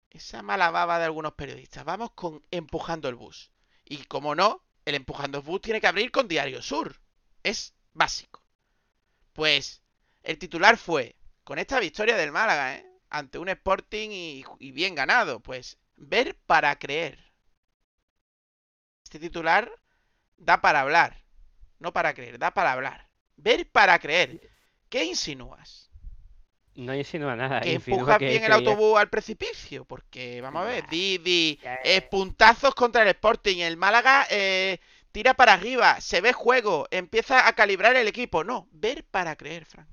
esa 0.10 0.42
mala 0.42 0.72
baba 0.72 1.00
de 1.00 1.06
algunos 1.06 1.34
periodistas. 1.34 1.86
Vamos 1.86 2.12
con 2.12 2.44
empujando 2.52 3.10
el 3.10 3.16
bus. 3.16 3.52
Y 3.86 3.98
como 4.06 4.36
no, 4.36 4.64
el 4.86 4.96
empujando 4.96 5.40
el 5.40 5.44
bus 5.44 5.62
tiene 5.62 5.82
que 5.82 5.88
abrir 5.88 6.12
con 6.12 6.28
Diario 6.28 6.62
Sur. 6.62 7.00
Es 7.44 7.74
básico. 7.94 8.44
Pues 9.34 9.84
el 10.24 10.38
titular 10.38 10.78
fue, 10.78 11.16
con 11.44 11.60
esta 11.60 11.80
victoria 11.80 12.18
del 12.18 12.32
Málaga, 12.32 12.76
¿eh? 12.76 12.86
ante 13.10 13.40
un 13.40 13.50
Sporting 13.50 14.10
y, 14.12 14.46
y 14.60 14.72
bien 14.72 14.96
ganado, 14.96 15.40
pues 15.40 15.78
ver 15.96 16.36
para 16.46 16.78
creer. 16.78 17.34
Este 19.04 19.20
titular 19.20 19.72
da 20.38 20.62
para 20.62 20.82
hablar, 20.82 21.24
no 21.80 21.94
para 21.94 22.14
creer, 22.14 22.38
da 22.38 22.52
para 22.52 22.74
hablar. 22.74 23.10
Ver 23.38 23.70
para 23.72 23.98
creer. 24.00 24.52
¿Qué 24.90 25.06
insinúas? 25.06 25.89
No 26.80 26.96
insinúa 26.96 27.36
nada. 27.36 27.60
que 27.62 27.74
empujas 27.74 28.18
que 28.18 28.30
bien 28.30 28.44
el 28.46 28.52
autobús 28.54 28.98
al 28.98 29.10
precipicio. 29.10 29.84
Porque, 29.86 30.40
vamos 30.42 30.62
a 30.64 30.66
ver, 30.66 30.88
di, 30.90 31.18
di, 31.18 31.60
eh, 31.84 32.02
puntazos 32.02 32.74
contra 32.74 33.02
el 33.04 33.10
Sporting. 33.10 33.58
El 33.58 33.76
Málaga 33.76 34.26
eh, 34.30 34.80
tira 35.12 35.34
para 35.34 35.54
arriba, 35.54 36.00
se 36.00 36.22
ve 36.22 36.32
juego, 36.34 36.88
empieza 36.92 37.48
a 37.48 37.54
calibrar 37.54 37.96
el 37.96 38.08
equipo. 38.08 38.44
No, 38.44 38.68
ver 38.72 39.04
para 39.04 39.36
creer, 39.36 39.66
Frank. 39.66 39.88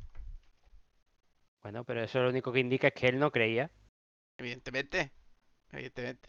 Bueno, 1.63 1.85
pero 1.85 2.05
eso 2.05 2.21
lo 2.23 2.29
único 2.29 2.53
que 2.53 2.61
indica 2.61 2.89
es 2.89 2.95
que 2.95 3.09
él 3.09 3.19
no 3.19 3.33
creía. 3.33 3.71
Evidentemente, 4.39 5.11
evidentemente. 5.73 6.29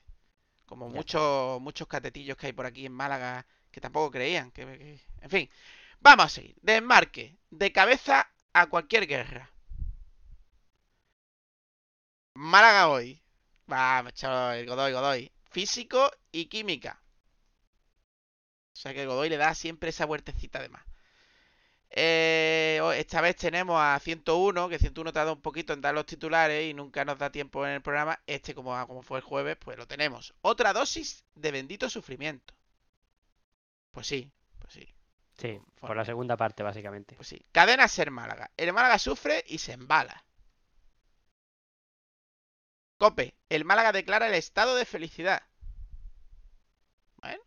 Como 0.65 0.89
Ya 0.89 0.95
muchos, 0.95 1.61
muchos 1.61 1.87
catetillos 1.87 2.35
que 2.35 2.47
hay 2.47 2.53
por 2.53 2.65
aquí 2.65 2.85
en 2.85 2.93
Málaga 2.93 3.45
que 3.71 3.79
tampoco 3.79 4.09
creían. 4.09 4.49
Que- 4.51 4.99
En 5.21 5.29
fin, 5.29 5.49
vamos 5.99 6.25
a 6.25 6.29
seguir. 6.29 6.55
Desmarque, 6.61 7.37
de 7.51 7.71
cabeza 7.71 8.27
a 8.53 8.65
cualquier 8.65 9.05
guerra. 9.05 9.51
Málaga 12.37 12.89
hoy. 12.89 13.21
Vamos, 13.65 14.13
chaval, 14.13 14.65
Godoy, 14.65 14.93
Godoy. 14.93 15.31
Físico 15.49 16.11
y 16.31 16.45
química. 16.45 17.01
O 18.73 18.79
sea 18.79 18.93
que 18.93 19.05
Godoy 19.05 19.29
le 19.29 19.37
da 19.37 19.53
siempre 19.55 19.89
esa 19.89 20.05
vueltecita 20.05 20.61
de 20.61 20.69
más. 20.69 20.83
Eh, 21.89 22.79
ho- 22.83 22.91
esta 22.91 23.21
vez 23.21 23.35
tenemos 23.37 23.79
a 23.81 23.99
101, 23.99 24.69
que 24.69 24.77
101 24.77 25.11
tarda 25.13 25.31
un 25.31 25.41
poquito 25.41 25.73
en 25.73 25.81
dar 25.81 25.93
los 25.95 26.05
titulares 26.05 26.69
y 26.69 26.73
nunca 26.73 27.05
nos 27.05 27.17
da 27.17 27.31
tiempo 27.31 27.65
en 27.65 27.73
el 27.73 27.81
programa. 27.81 28.19
Este, 28.27 28.53
como, 28.53 28.85
como 28.87 29.01
fue 29.01 29.19
el 29.19 29.23
jueves, 29.23 29.57
pues 29.57 29.77
lo 29.77 29.87
tenemos. 29.87 30.33
Otra 30.41 30.73
dosis 30.73 31.23
de 31.33 31.51
bendito 31.51 31.89
sufrimiento. 31.89 32.53
Pues 33.91 34.05
sí, 34.07 34.31
pues 34.59 34.73
sí. 34.73 34.93
Sí, 35.37 35.59
por 35.79 35.95
la 35.95 36.05
segunda 36.05 36.35
parte, 36.37 36.61
básicamente. 36.63 37.15
Pues 37.15 37.27
sí. 37.29 37.41
Cadena 37.51 37.87
ser 37.87 38.11
Málaga. 38.11 38.51
El 38.57 38.73
Málaga 38.73 38.99
sufre 38.99 39.43
y 39.47 39.57
se 39.59 39.73
embala. 39.73 40.23
Cope. 42.97 43.35
El 43.49 43.65
Málaga 43.65 43.91
declara 43.91 44.27
el 44.27 44.33
estado 44.33 44.75
de 44.75 44.85
felicidad. 44.85 45.41
Bueno. 47.21 47.41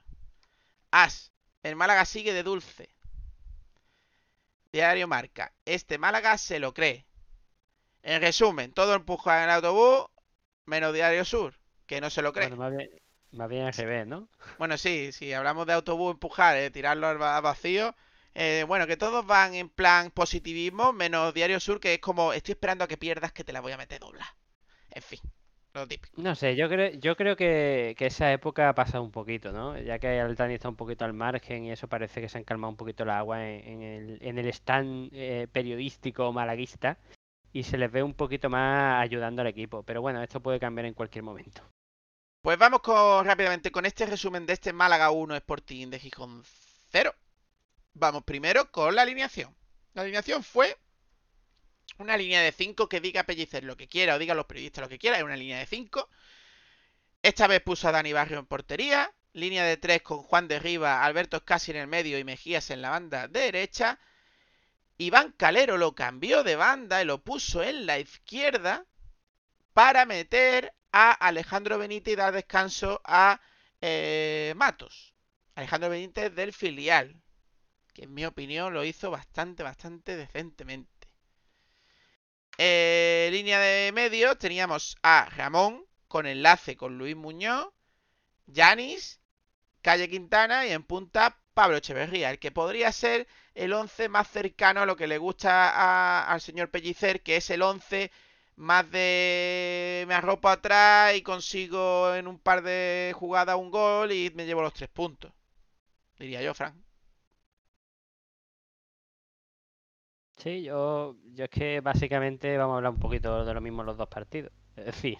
As. 0.90 1.32
El 1.62 1.76
Málaga 1.76 2.04
sigue 2.04 2.32
de 2.32 2.42
dulce. 2.42 2.88
Diario 4.72 5.08
Marca. 5.08 5.52
Este 5.64 5.98
Málaga 5.98 6.38
se 6.38 6.58
lo 6.60 6.72
cree. 6.74 7.06
En 8.02 8.20
resumen, 8.22 8.72
todo 8.72 8.94
empuja 8.94 9.38
en 9.38 9.44
el 9.44 9.50
autobús, 9.56 10.06
menos 10.64 10.94
Diario 10.94 11.24
Sur, 11.24 11.58
que 11.86 12.00
no 12.00 12.08
se 12.08 12.22
lo 12.22 12.32
cree. 12.32 12.48
Bueno, 12.48 12.62
más 12.62 12.74
bien, 12.76 12.90
más 13.32 13.48
bien 13.48 13.66
al 13.66 13.72
revés, 13.74 14.06
¿no? 14.06 14.28
Bueno, 14.58 14.78
sí, 14.78 15.12
si 15.12 15.32
hablamos 15.32 15.66
de 15.66 15.74
autobús 15.74 16.12
empujar, 16.12 16.56
eh, 16.56 16.70
tirarlo 16.70 17.08
al 17.08 17.20
va- 17.20 17.40
vacío. 17.40 17.94
eh, 18.34 18.64
bueno, 18.66 18.86
que 18.86 18.96
todos 18.96 19.26
van 19.26 19.54
en 19.54 19.68
plan 19.68 20.10
positivismo, 20.12 20.92
menos 20.92 21.34
Diario 21.34 21.58
Sur, 21.60 21.80
que 21.80 21.94
es 21.94 22.00
como 22.00 22.32
estoy 22.32 22.52
esperando 22.52 22.84
a 22.84 22.88
que 22.88 22.96
pierdas 22.96 23.32
que 23.32 23.44
te 23.44 23.52
la 23.52 23.60
voy 23.60 23.72
a 23.72 23.76
meter 23.76 24.00
dobla. 24.00 24.36
En 24.90 25.02
fin, 25.02 25.20
lo 25.74 25.86
típico. 25.86 26.20
No 26.20 26.34
sé, 26.34 26.56
yo 26.56 26.68
creo, 26.68 26.92
yo 26.92 27.16
creo 27.16 27.36
que, 27.36 27.94
que 27.96 28.06
esa 28.06 28.32
época 28.32 28.68
ha 28.68 28.74
pasado 28.74 29.04
un 29.04 29.10
poquito, 29.10 29.52
¿no? 29.52 29.78
Ya 29.78 29.98
que 29.98 30.20
Altani 30.20 30.54
está 30.54 30.68
un 30.68 30.76
poquito 30.76 31.04
al 31.04 31.12
margen 31.12 31.64
y 31.64 31.72
eso 31.72 31.88
parece 31.88 32.20
que 32.20 32.28
se 32.28 32.38
han 32.38 32.44
calmado 32.44 32.70
un 32.70 32.76
poquito 32.76 33.04
el 33.04 33.10
agua 33.10 33.48
en, 33.48 33.64
en 33.66 33.82
el, 33.82 34.18
en 34.20 34.38
el 34.38 34.46
stand 34.48 35.10
eh, 35.12 35.48
periodístico 35.52 36.32
malaguista 36.32 36.98
y 37.52 37.62
se 37.62 37.78
les 37.78 37.90
ve 37.90 38.02
un 38.02 38.14
poquito 38.14 38.48
más 38.48 39.02
ayudando 39.02 39.42
al 39.42 39.48
equipo. 39.48 39.82
Pero 39.82 40.00
bueno, 40.00 40.22
esto 40.22 40.40
puede 40.40 40.60
cambiar 40.60 40.86
en 40.86 40.94
cualquier 40.94 41.24
momento. 41.24 41.62
Pues 42.42 42.58
vamos 42.58 42.80
con, 42.80 43.24
rápidamente 43.24 43.70
con 43.70 43.84
este 43.84 44.06
resumen 44.06 44.46
de 44.46 44.54
este 44.54 44.72
Málaga 44.72 45.10
1 45.10 45.36
Sporting 45.36 45.88
de 45.88 45.98
Gijón 45.98 46.42
0. 46.90 47.14
Vamos 47.94 48.24
primero 48.24 48.70
con 48.70 48.94
la 48.94 49.02
alineación. 49.02 49.54
La 49.92 50.02
alineación 50.02 50.42
fue 50.42 50.76
una 52.00 52.16
línea 52.16 52.42
de 52.42 52.52
5 52.52 52.88
que 52.88 53.00
diga 53.00 53.24
Pellicer 53.24 53.64
lo 53.64 53.76
que 53.76 53.88
quiera 53.88 54.14
o 54.14 54.18
diga 54.18 54.34
los 54.34 54.46
periodistas 54.46 54.82
lo 54.82 54.88
que 54.88 54.98
quiera. 54.98 55.18
Es 55.18 55.22
una 55.22 55.36
línea 55.36 55.58
de 55.58 55.66
5. 55.66 56.08
Esta 57.22 57.46
vez 57.46 57.60
puso 57.60 57.88
a 57.88 57.92
Dani 57.92 58.12
Barrio 58.12 58.38
en 58.38 58.46
portería. 58.46 59.12
Línea 59.32 59.64
de 59.64 59.76
3 59.76 60.02
con 60.02 60.18
Juan 60.22 60.48
de 60.48 60.58
Riva, 60.58 61.04
Alberto 61.04 61.36
Escasi 61.36 61.70
en 61.70 61.76
el 61.76 61.86
medio 61.86 62.18
y 62.18 62.24
Mejías 62.24 62.70
en 62.70 62.82
la 62.82 62.90
banda 62.90 63.28
derecha. 63.28 63.98
Iván 64.98 65.32
Calero 65.32 65.78
lo 65.78 65.94
cambió 65.94 66.42
de 66.42 66.56
banda 66.56 67.00
y 67.00 67.04
lo 67.04 67.22
puso 67.22 67.62
en 67.62 67.86
la 67.86 67.98
izquierda 67.98 68.84
para 69.72 70.04
meter 70.04 70.74
a 70.92 71.12
Alejandro 71.12 71.78
Benítez 71.78 72.12
y 72.12 72.16
dar 72.16 72.34
descanso 72.34 73.00
a 73.04 73.40
eh, 73.80 74.52
Matos. 74.56 75.14
Alejandro 75.54 75.90
Benítez 75.90 76.34
del 76.34 76.52
filial, 76.52 77.16
que 77.94 78.04
en 78.04 78.14
mi 78.14 78.26
opinión 78.26 78.74
lo 78.74 78.84
hizo 78.84 79.10
bastante, 79.10 79.62
bastante 79.62 80.16
decentemente. 80.16 80.99
Eh, 82.62 83.28
línea 83.32 83.58
de 83.58 83.90
medio 83.92 84.36
teníamos 84.36 84.96
a 85.02 85.26
Ramón 85.36 85.84
con 86.08 86.26
enlace 86.26 86.76
con 86.76 86.98
Luis 86.98 87.16
Muñoz, 87.16 87.68
Yanis, 88.46 89.20
Calle 89.82 90.08
Quintana 90.10 90.66
y 90.66 90.72
en 90.72 90.84
punta 90.84 91.38
Pablo 91.54 91.78
Echeverría, 91.78 92.30
el 92.30 92.38
que 92.40 92.52
podría 92.52 92.92
ser 92.92 93.28
el 93.54 93.72
11 93.74 94.08
más 94.10 94.28
cercano 94.28 94.82
a 94.82 94.86
lo 94.86 94.96
que 94.96 95.06
le 95.08 95.18
gusta 95.18 95.70
a- 95.70 96.32
al 96.32 96.40
señor 96.42 96.70
Pellicer, 96.70 97.22
que 97.22 97.36
es 97.38 97.50
el 97.50 97.62
11 97.62 98.10
más 98.56 98.90
de 98.92 100.04
me 100.08 100.14
arropo 100.14 100.48
atrás 100.48 101.14
y 101.16 101.22
consigo 101.22 102.14
en 102.14 102.26
un 102.28 102.38
par 102.40 102.62
de 102.62 103.12
jugadas 103.16 103.56
un 103.56 103.70
gol 103.70 104.12
y 104.12 104.30
me 104.34 104.46
llevo 104.46 104.62
los 104.62 104.74
tres 104.74 104.90
puntos. 104.90 105.32
Diría 106.18 106.42
yo, 106.42 106.54
Frank. 106.54 106.76
Sí, 110.42 110.62
yo, 110.62 111.16
yo 111.34 111.44
es 111.44 111.50
que 111.50 111.80
básicamente 111.80 112.56
vamos 112.56 112.74
a 112.74 112.76
hablar 112.78 112.92
un 112.92 112.98
poquito 112.98 113.44
de 113.44 113.54
lo 113.54 113.60
mismo 113.60 113.82
los 113.84 113.96
dos 113.96 114.08
partidos. 114.08 114.52
Es 114.76 114.86
decir, 114.86 115.18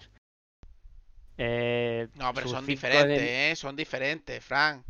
eh, 1.37 2.07
No, 2.13 2.33
pero 2.33 2.47
son 2.47 2.65
diferentes, 2.65 3.17
de- 3.17 3.51
¿eh? 3.51 3.55
Son 3.57 3.75
diferentes, 3.75 4.43
Frank. 4.43 4.85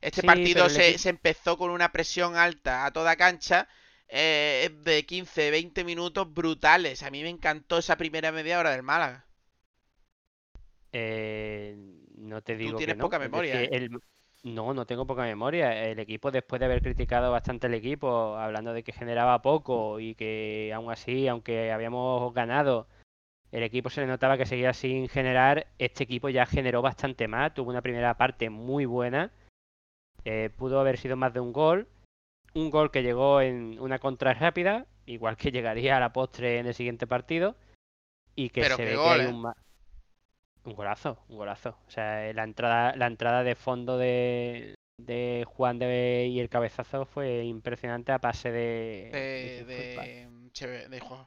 Este 0.00 0.22
Sí, 0.22 0.26
partido 0.26 0.68
se, 0.70 0.98
se 0.98 1.10
empezó 1.10 1.58
con 1.58 1.70
una 1.70 1.92
presión 1.92 2.36
alta 2.36 2.86
a 2.86 2.92
toda 2.92 3.16
cancha 3.16 3.68
eh, 4.08 4.70
de 4.84 5.06
15, 5.06 5.50
20 5.50 5.84
minutos 5.84 6.32
brutales. 6.34 7.02
A 7.04 7.10
mí 7.10 7.22
me 7.22 7.30
encantó 7.30 7.78
esa 7.78 7.96
primera 7.96 8.32
media 8.32 8.58
hora 8.60 8.70
del 8.72 8.82
Málaga. 8.84 9.26
Eh, 10.92 11.76
no 12.16 12.40
te 12.42 12.56
digo 12.56 12.76
tienes 12.76 12.94
que 12.94 12.96
no. 12.96 13.08
poca 13.08 13.18
memoria, 13.18 13.62
¿eh? 13.64 13.68
el- 13.72 13.90
No, 14.44 14.74
no 14.74 14.84
tengo 14.86 15.06
poca 15.06 15.22
memoria. 15.22 15.84
El 15.84 15.98
equipo, 15.98 16.30
después 16.30 16.60
de 16.60 16.66
haber 16.66 16.82
criticado 16.82 17.32
bastante 17.32 17.66
al 17.66 17.74
equipo, 17.74 18.36
hablando 18.36 18.74
de 18.74 18.82
que 18.82 18.92
generaba 18.92 19.40
poco 19.40 19.98
y 20.00 20.14
que 20.14 20.70
aún 20.74 20.92
así, 20.92 21.26
aunque 21.28 21.72
habíamos 21.72 22.32
ganado, 22.34 22.86
el 23.52 23.62
equipo 23.62 23.88
se 23.88 24.02
le 24.02 24.06
notaba 24.06 24.36
que 24.36 24.44
seguía 24.44 24.74
sin 24.74 25.08
generar, 25.08 25.66
este 25.78 26.04
equipo 26.04 26.28
ya 26.28 26.44
generó 26.44 26.82
bastante 26.82 27.26
más. 27.26 27.54
Tuvo 27.54 27.70
una 27.70 27.80
primera 27.80 28.14
parte 28.18 28.50
muy 28.50 28.84
buena. 28.84 29.32
Eh, 30.26 30.50
pudo 30.56 30.78
haber 30.78 30.98
sido 30.98 31.16
más 31.16 31.32
de 31.32 31.40
un 31.40 31.52
gol. 31.54 31.88
Un 32.52 32.70
gol 32.70 32.90
que 32.90 33.02
llegó 33.02 33.40
en 33.40 33.78
una 33.80 33.98
contra 33.98 34.34
rápida, 34.34 34.86
igual 35.06 35.38
que 35.38 35.52
llegaría 35.52 35.96
a 35.96 36.00
la 36.00 36.12
postre 36.12 36.58
en 36.58 36.66
el 36.66 36.74
siguiente 36.74 37.06
partido. 37.06 37.56
Y 38.36 38.50
que 38.50 38.60
Pero 38.62 38.76
se 38.76 38.84
ve 38.84 38.96
gol, 38.96 39.16
que 39.16 39.22
hay 39.22 39.26
¿eh? 39.26 39.30
un 39.30 39.40
ma- 39.40 39.56
un 40.64 40.74
golazo, 40.74 41.18
un 41.28 41.36
golazo. 41.36 41.78
O 41.86 41.90
sea, 41.90 42.32
la 42.32 42.44
entrada, 42.44 42.94
la 42.96 43.06
entrada 43.06 43.42
de 43.42 43.54
fondo 43.54 43.98
de, 43.98 44.74
de 44.98 45.44
Juan 45.46 45.78
de 45.78 46.28
y 46.30 46.40
el 46.40 46.48
cabezazo 46.48 47.04
fue 47.04 47.44
impresionante 47.44 48.12
a 48.12 48.18
pase 48.18 48.50
de 48.50 49.10
De, 49.12 49.64
de, 49.64 50.88
de, 50.88 51.00
Juan. 51.00 51.26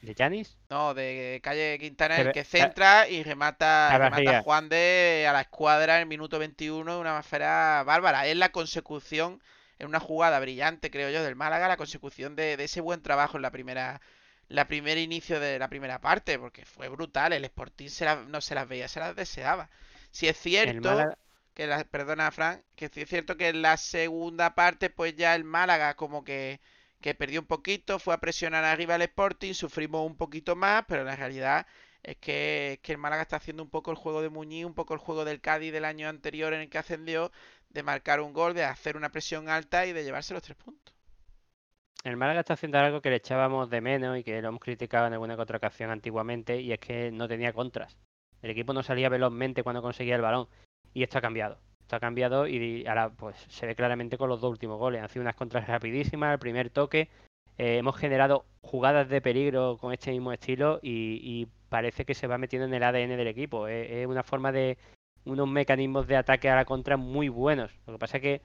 ¿De 0.00 0.14
Yanis. 0.14 0.58
No, 0.68 0.94
de 0.94 1.40
Calle 1.42 1.78
Quintana, 1.78 2.16
el 2.16 2.32
que 2.32 2.44
centra 2.44 3.08
y 3.08 3.22
remata, 3.22 3.90
remata 3.92 4.10
Barriga. 4.10 4.42
Juan 4.42 4.68
de 4.68 5.26
a 5.28 5.32
la 5.32 5.42
escuadra 5.42 5.96
en 5.96 6.02
el 6.02 6.08
minuto 6.08 6.38
21 6.40 6.94
de 6.94 7.00
una 7.00 7.20
esfera 7.20 7.84
bárbara. 7.84 8.26
Es 8.26 8.36
la 8.36 8.50
consecución, 8.50 9.40
en 9.78 9.86
una 9.86 10.00
jugada 10.00 10.40
brillante, 10.40 10.90
creo 10.90 11.10
yo, 11.10 11.22
del 11.22 11.36
Málaga, 11.36 11.68
la 11.68 11.76
consecución 11.76 12.34
de, 12.34 12.56
de 12.56 12.64
ese 12.64 12.80
buen 12.80 13.00
trabajo 13.00 13.36
en 13.36 13.42
la 13.42 13.52
primera 13.52 14.00
la 14.52 14.68
primer 14.68 14.98
inicio 14.98 15.40
de 15.40 15.58
la 15.58 15.68
primera 15.68 16.00
parte, 16.00 16.38
porque 16.38 16.64
fue 16.64 16.88
brutal. 16.88 17.32
El 17.32 17.44
Sporting 17.44 17.88
se 17.88 18.04
la- 18.04 18.16
no 18.24 18.40
se 18.40 18.54
las 18.54 18.68
veía, 18.68 18.88
se 18.88 19.00
las 19.00 19.16
deseaba. 19.16 19.70
Si 20.10 20.28
es 20.28 20.36
cierto 20.38 20.80
Málaga, 20.90 21.18
que 21.54 21.66
la, 21.66 21.84
perdona 21.84 22.30
Fran, 22.30 22.62
que 22.76 22.88
sí 22.88 23.02
es 23.02 23.08
cierto 23.08 23.36
que 23.36 23.48
en 23.48 23.62
la 23.62 23.76
segunda 23.76 24.54
parte 24.54 24.90
pues 24.90 25.16
ya 25.16 25.34
el 25.34 25.44
Málaga 25.44 25.94
como 25.96 26.24
que, 26.24 26.60
que 27.00 27.14
perdió 27.14 27.40
un 27.40 27.46
poquito, 27.46 27.98
fue 27.98 28.14
a 28.14 28.18
presionar 28.20 28.64
arriba 28.64 28.94
al 28.94 29.02
Sporting, 29.02 29.54
sufrimos 29.54 30.06
un 30.06 30.16
poquito 30.16 30.56
más, 30.56 30.84
pero 30.88 31.00
en 31.02 31.06
la 31.08 31.16
realidad 31.16 31.66
es 32.02 32.16
que, 32.18 32.72
es 32.74 32.78
que 32.80 32.92
el 32.92 32.98
Málaga 32.98 33.22
está 33.22 33.36
haciendo 33.36 33.62
un 33.62 33.70
poco 33.70 33.90
el 33.90 33.96
juego 33.96 34.22
de 34.22 34.28
Muñiz, 34.30 34.64
un 34.64 34.74
poco 34.74 34.94
el 34.94 35.00
juego 35.00 35.24
del 35.24 35.40
Cádiz 35.40 35.72
del 35.72 35.84
año 35.84 36.08
anterior 36.08 36.52
en 36.54 36.60
el 36.62 36.70
que 36.70 36.78
ascendió, 36.78 37.32
de 37.70 37.82
marcar 37.82 38.20
un 38.20 38.32
gol, 38.32 38.54
de 38.54 38.64
hacer 38.64 38.96
una 38.96 39.10
presión 39.10 39.48
alta 39.48 39.86
y 39.86 39.92
de 39.92 40.04
llevarse 40.04 40.34
los 40.34 40.42
tres 40.42 40.56
puntos. 40.58 40.94
El 42.04 42.16
Málaga 42.16 42.40
está 42.40 42.54
haciendo 42.54 42.78
algo 42.78 43.00
que 43.00 43.10
le 43.10 43.16
echábamos 43.16 43.70
de 43.70 43.80
menos 43.80 44.18
y 44.18 44.24
que 44.24 44.42
lo 44.42 44.48
hemos 44.48 44.60
criticado 44.60 45.06
en 45.06 45.12
alguna 45.12 45.36
que 45.36 45.42
otra 45.42 45.58
ocasión 45.58 45.90
antiguamente, 45.90 46.60
y 46.60 46.72
es 46.72 46.80
que 46.80 47.12
no 47.12 47.28
tenía 47.28 47.52
contras. 47.52 47.96
El 48.42 48.50
equipo 48.50 48.72
no 48.72 48.82
salía 48.82 49.08
velozmente 49.08 49.62
cuando 49.62 49.82
conseguía 49.82 50.16
el 50.16 50.22
balón. 50.22 50.48
Y 50.94 51.04
esto 51.04 51.18
ha 51.18 51.20
cambiado. 51.20 51.58
Esto 51.80 51.96
ha 51.96 52.00
cambiado 52.00 52.48
y 52.48 52.86
ahora 52.86 53.10
pues 53.10 53.36
se 53.48 53.66
ve 53.66 53.76
claramente 53.76 54.18
con 54.18 54.28
los 54.28 54.40
dos 54.40 54.50
últimos 54.50 54.78
goles. 54.78 55.00
Han 55.00 55.08
sido 55.08 55.22
unas 55.22 55.36
contras 55.36 55.68
rapidísimas, 55.68 56.32
el 56.32 56.38
primer 56.40 56.70
toque. 56.70 57.08
eh, 57.58 57.78
hemos 57.78 57.96
generado 57.96 58.46
jugadas 58.62 59.08
de 59.08 59.20
peligro 59.20 59.76
con 59.78 59.92
este 59.92 60.10
mismo 60.10 60.32
estilo 60.32 60.80
y, 60.82 61.20
y 61.22 61.48
parece 61.68 62.04
que 62.04 62.14
se 62.14 62.26
va 62.26 62.38
metiendo 62.38 62.66
en 62.66 62.74
el 62.74 62.82
ADN 62.82 63.16
del 63.16 63.28
equipo. 63.28 63.68
Es, 63.68 63.90
es 63.90 64.06
una 64.06 64.24
forma 64.24 64.50
de 64.50 64.76
unos 65.24 65.48
mecanismos 65.48 66.06
de 66.08 66.16
ataque 66.16 66.50
a 66.50 66.56
la 66.56 66.64
contra 66.64 66.96
muy 66.96 67.28
buenos. 67.28 67.72
Lo 67.86 67.92
que 67.92 67.98
pasa 68.00 68.16
es 68.16 68.22
que 68.22 68.42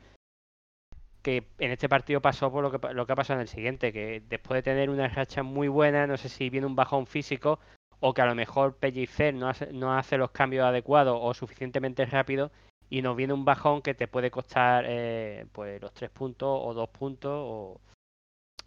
que 1.28 1.44
en 1.60 1.72
este 1.72 1.90
partido 1.90 2.22
pasó 2.22 2.50
por 2.50 2.64
lo 2.64 2.72
que, 2.72 2.94
lo 2.94 3.06
que 3.06 3.12
ha 3.12 3.18
pasado 3.18 3.38
en 3.38 3.42
el 3.42 3.50
siguiente, 3.50 3.92
que 3.92 4.24
después 4.30 4.60
de 4.60 4.64
tener 4.64 4.90
una 4.90 5.10
racha 5.10 5.44
muy 5.44 5.68
buena, 5.68 6.08
no 6.08 6.16
sé 6.16 6.30
si 6.30 6.50
viene 6.50 6.66
un 6.66 6.78
bajón 6.78 7.06
físico 7.06 7.60
o 8.00 8.14
que 8.14 8.22
a 8.22 8.26
lo 8.26 8.34
mejor 8.34 8.78
Pellicer 8.78 9.34
no 9.34 9.50
hace, 9.50 9.74
no 9.74 9.98
hace 9.98 10.18
los 10.18 10.32
cambios 10.32 10.64
adecuados 10.64 11.20
o 11.22 11.34
suficientemente 11.34 12.06
rápido 12.06 12.50
y 12.90 13.02
nos 13.02 13.18
viene 13.18 13.34
un 13.34 13.44
bajón 13.44 13.82
que 13.82 13.94
te 13.94 14.08
puede 14.08 14.32
costar 14.32 14.86
eh, 14.88 15.46
pues 15.52 15.82
los 15.82 15.94
tres 15.94 16.12
puntos 16.12 16.48
o 16.50 16.74
dos 16.74 16.88
puntos 16.92 17.34
o, 17.34 17.82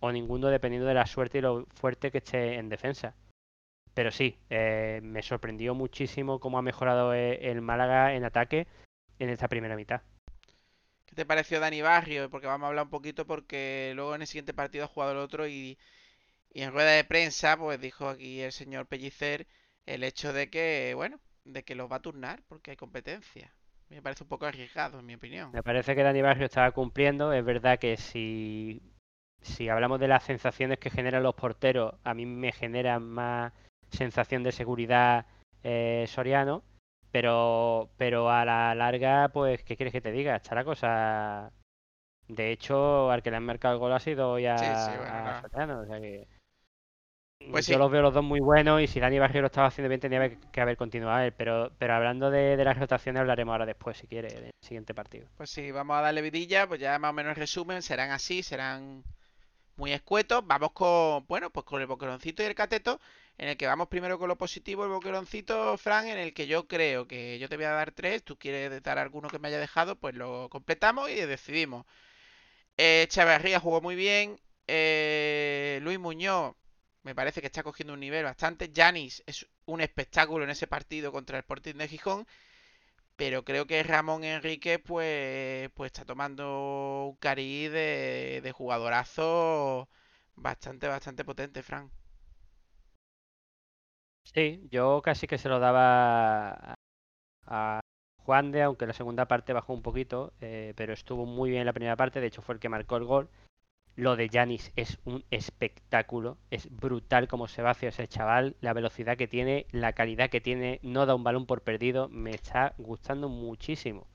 o 0.00 0.12
ninguno 0.12 0.49
dependiendo 0.49 0.87
de 0.87 0.93
la 0.93 1.07
suerte 1.07 1.38
y 1.38 1.40
lo 1.40 1.64
fuerte 1.76 2.11
que 2.11 2.19
esté 2.19 2.57
en 2.57 2.69
defensa. 2.69 3.14
Pero 3.95 4.11
sí, 4.11 4.37
eh, 4.50 5.00
me 5.02 5.23
sorprendió 5.23 5.75
muchísimo 5.75 6.38
cómo 6.38 6.59
ha 6.59 6.62
mejorado 6.62 7.14
eh, 7.14 7.50
el 7.50 7.62
Málaga 7.62 8.12
en 8.12 8.25
ataque 8.25 8.67
en 9.19 9.31
esta 9.31 9.49
primera 9.49 9.76
mitad. 9.76 10.02
¿Qué 11.11 11.17
te 11.17 11.26
pareció 11.26 11.59
Dani 11.59 11.83
Barrio? 11.83 12.31
Porque 12.31 12.47
vamos 12.47 12.67
a 12.67 12.69
hablar 12.69 12.85
un 12.85 12.90
poquito 12.90 13.26
porque 13.26 13.93
luego 13.97 14.14
en 14.14 14.21
el 14.21 14.29
siguiente 14.29 14.55
partido 14.55 14.85
ha 14.85 14.88
jugado 14.88 15.11
el 15.11 15.19
otro 15.19 15.49
y, 15.49 15.76
en 16.55 16.73
rueda 16.73 16.93
de 16.93 17.02
prensa 17.02 17.57
pues 17.57 17.81
dijo 17.81 18.09
aquí 18.09 18.40
el 18.40 18.52
señor 18.52 18.87
Pellicer 18.87 19.49
el 19.87 20.05
hecho 20.05 20.33
de 20.33 20.50
que, 20.50 20.93
bueno, 20.95 21.19
de 21.45 21.64
que 21.64 21.75
los 21.75 21.90
va 21.90 21.97
a 21.97 22.02
turnar 22.02 22.43
porque 22.47 22.71
hay 22.71 22.76
competencia. 22.76 23.52
Me 23.88 24.00
parece 24.00 24.23
un 24.23 24.29
poco 24.29 24.47
arriesgado 24.47 25.00
en 25.00 25.07
mi 25.07 25.14
opinión. 25.14 25.50
Me 25.50 25.64
parece 25.64 25.97
que 25.97 26.05
Dani 26.05 26.23
Barrio 26.23 26.47
estaba 26.47 26.71
cumpliendo. 26.71 27.33
Es 27.33 27.45
verdad 27.45 27.81
que 27.81 27.97
si, 27.97 28.81
si 29.40 29.69
hablamos 29.69 29.99
de 29.99 30.07
las 30.07 30.23
sensaciones 30.23 30.79
que 30.79 30.90
generan 30.90 31.25
los 31.25 31.35
porteros, 31.35 31.95
a 32.05 32.14
mí 32.14 32.25
me 32.25 32.52
genera 32.52 33.00
más 33.00 33.52
sensación 33.90 34.45
de 34.45 34.52
seguridad 34.52 35.26
eh, 35.64 36.05
Soriano. 36.07 36.62
Pero, 37.12 37.90
pero 37.97 38.31
a 38.31 38.45
la 38.45 38.75
larga, 38.75 39.29
pues, 39.31 39.62
¿qué 39.64 39.76
quieres 39.76 39.93
que 39.93 40.00
te 40.00 40.12
diga? 40.12 40.37
Está 40.37 40.55
la 40.55 40.64
cosa. 40.64 41.52
De 42.29 42.52
hecho, 42.52 43.11
al 43.11 43.23
que 43.23 43.31
le 43.31 43.37
han 43.38 43.45
marcado 43.47 43.75
el 43.75 43.81
gol 43.81 43.93
ha 43.93 44.00
sido 44.00 44.31
hoy 44.33 44.47
a, 44.47 44.57
Sí, 44.57 44.64
sí, 44.64 44.97
bueno, 44.99 45.12
a 45.12 45.23
claro. 45.23 45.40
Soriano. 45.49 45.81
O 45.81 45.87
sea 45.87 46.00
que. 46.00 46.29
Pues 47.50 47.67
Yo 47.67 47.75
sí. 47.75 47.79
los 47.79 47.90
veo 47.90 48.02
los 48.02 48.14
dos 48.14 48.23
muy 48.23 48.38
buenos 48.40 48.81
y 48.83 48.87
si 48.87 49.00
Dani 49.00 49.19
Barrio 49.19 49.40
lo 49.40 49.47
estaba 49.47 49.67
haciendo 49.69 49.88
bien 49.88 50.00
tenía 50.00 50.29
que- 50.29 50.61
haber 50.61 50.76
continuado 50.76 51.21
él. 51.21 51.33
Pero, 51.33 51.73
pero 51.79 51.95
hablando 51.95 52.31
de, 52.31 52.57
de 52.57 52.64
las 52.64 52.79
rotaciones 52.79 53.19
hablaremos 53.21 53.52
ahora 53.52 53.67
después, 53.67 53.97
si 53.97 54.07
quiere, 54.07 54.29
del 54.29 54.50
siguiente 54.62 54.95
partido. 54.95 55.26
Pues 55.37 55.50
sí, 55.50 55.71
vamos 55.73 55.97
a 55.97 56.02
darle 56.02 56.23
vidilla, 56.23 56.69
pues 56.69 56.81
ya 56.81 56.99
más 56.99 57.11
o 57.11 57.14
menos 57.14 57.37
resumen, 57.37 57.83
serán 57.83 58.11
así, 58.11 58.43
serán 58.43 59.02
muy 59.76 59.93
escuetos. 59.93 60.47
Vamos 60.47 60.73
con, 60.73 61.26
bueno, 61.26 61.50
pues 61.50 61.64
con 61.64 61.81
el 61.81 61.87
boqueroncito 61.87 62.43
y 62.43 62.47
el 62.47 62.55
cateto, 62.55 63.00
en 63.40 63.49
el 63.49 63.56
que 63.56 63.66
vamos 63.66 63.88
primero 63.88 64.18
con 64.18 64.28
lo 64.28 64.37
positivo, 64.37 64.85
el 64.85 64.90
boqueroncito, 64.90 65.76
Fran, 65.78 66.06
en 66.09 66.18
el 66.18 66.35
que 66.35 66.47
yo 66.47 66.68
creo 66.68 67.06
que 67.09 67.38
yo 67.38 67.49
te 67.49 67.56
voy 67.56 67.64
a 67.64 67.70
dar 67.70 67.90
tres, 67.92 68.23
tú 68.23 68.38
quieres 68.38 68.82
dar 68.82 68.99
alguno 68.99 69.28
que 69.30 69.38
me 69.38 69.49
haya 69.49 69.59
dejado, 69.59 69.97
pues 69.99 70.14
lo 70.14 70.49
completamos 70.50 71.09
y 71.11 71.14
decidimos. 71.14 71.87
Eh, 72.78 73.06
Chavarría 73.11 73.61
jugó 73.61 73.80
muy 73.80 73.97
bien, 73.97 74.40
eh, 74.68 75.80
Luis 75.82 75.99
Muñoz 75.99 76.54
me 77.02 77.14
parece 77.14 77.40
que 77.40 77.49
está 77.49 77.62
cogiendo 77.62 77.94
un 77.94 78.00
nivel 78.00 78.25
bastante, 78.25 78.70
Yanis 78.73 79.23
es 79.26 79.46
un 79.66 79.81
espectáculo 79.81 80.44
en 80.44 80.50
ese 80.50 80.66
partido 80.66 81.12
contra 81.12 81.38
el 81.38 81.42
Sporting 81.42 81.74
de 81.76 81.88
Gijón. 81.88 82.26
Pero 83.16 83.44
creo 83.44 83.66
que 83.66 83.83
Ramón 83.83 84.24
Enrique 84.24 84.79
pues, 84.79 85.70
pues 85.74 85.88
está 85.92 86.05
tomando 86.05 87.09
un 87.11 87.16
cariz 87.16 87.70
de, 87.70 88.40
de 88.42 88.53
jugadorazo 88.53 89.88
bastante, 90.37 90.88
bastante 90.88 91.24
potente, 91.24 91.62
Fran. 91.62 91.90
Sí, 94.35 94.69
yo 94.71 95.03
casi 95.03 95.27
que 95.27 95.38
se 95.38 95.49
lo 95.49 95.59
daba 95.59 96.75
a, 97.47 97.81
Juan 98.25 98.53
de, 98.53 98.62
aunque 98.62 98.87
la 98.87 98.93
segunda 98.93 99.27
parte 99.27 99.53
bajó 99.53 99.73
un 99.73 99.83
poquito, 99.83 100.33
eh, 100.40 100.73
pero 100.77 100.93
estuvo 100.93 101.27
muy 101.27 101.51
bien 101.51 101.66
la 101.66 101.73
primera 101.73 101.97
parte, 101.97 102.21
de 102.21 102.29
hecho 102.29 102.43
fue 102.43 102.55
el 102.55 102.61
que 102.61 102.69
marcó 102.69 102.97
el 102.97 103.05
gol. 103.05 103.29
Lo 103.97 104.14
de 104.16 104.29
Yanis 104.29 104.73
es 104.77 105.01
un 105.05 105.25
espectáculo, 105.31 106.38
es 106.51 106.71
brutal 106.71 107.27
como 107.27 107.49
se 107.49 107.62
va 107.62 107.71
hacia 107.71 107.88
ese 107.88 108.07
chaval, 108.07 108.57
la 108.61 108.73
velocidad 108.73 109.16
que 109.16 109.27
tiene, 109.27 109.66
la 109.73 109.95
calidad 109.95 110.31
que 110.31 110.40
tiene, 110.40 110.79
no 110.83 111.07
da 111.07 111.16
un 111.16 111.25
balón 111.25 111.47
por 111.47 111.62
perdido, 111.62 112.09
me 112.09 112.31
está 112.31 112.75
gustando 112.79 113.29
muchísimo. 113.29 114.07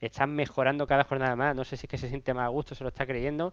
Están 0.00 0.36
mejorando 0.36 0.86
cada 0.86 1.02
jornada 1.04 1.34
más, 1.34 1.56
no 1.56 1.64
sé 1.64 1.76
si 1.76 1.86
es 1.86 1.90
que 1.90 1.98
se 1.98 2.08
siente 2.08 2.32
más 2.32 2.44
a 2.44 2.48
gusto, 2.48 2.76
se 2.76 2.84
lo 2.84 2.88
está 2.88 3.06
creyendo, 3.06 3.52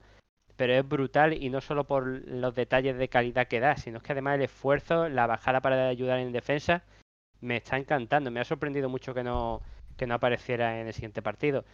pero 0.55 0.73
es 0.73 0.87
brutal 0.87 1.33
y 1.33 1.49
no 1.49 1.61
solo 1.61 1.83
por 1.85 2.05
los 2.27 2.55
detalles 2.55 2.97
de 2.97 3.09
calidad 3.09 3.47
que 3.47 3.59
da, 3.59 3.75
sino 3.77 3.97
es 3.97 4.03
que 4.03 4.13
además 4.13 4.35
el 4.35 4.43
esfuerzo, 4.43 5.09
la 5.09 5.27
bajada 5.27 5.61
para 5.61 5.87
ayudar 5.89 6.19
en 6.19 6.31
defensa, 6.31 6.83
me 7.41 7.57
está 7.57 7.77
encantando. 7.77 8.31
Me 8.31 8.39
ha 8.39 8.45
sorprendido 8.45 8.89
mucho 8.89 9.13
que 9.13 9.23
no, 9.23 9.61
que 9.97 10.07
no 10.07 10.15
apareciera 10.15 10.79
en 10.79 10.87
el 10.87 10.93
siguiente 10.93 11.21
partido. 11.21 11.65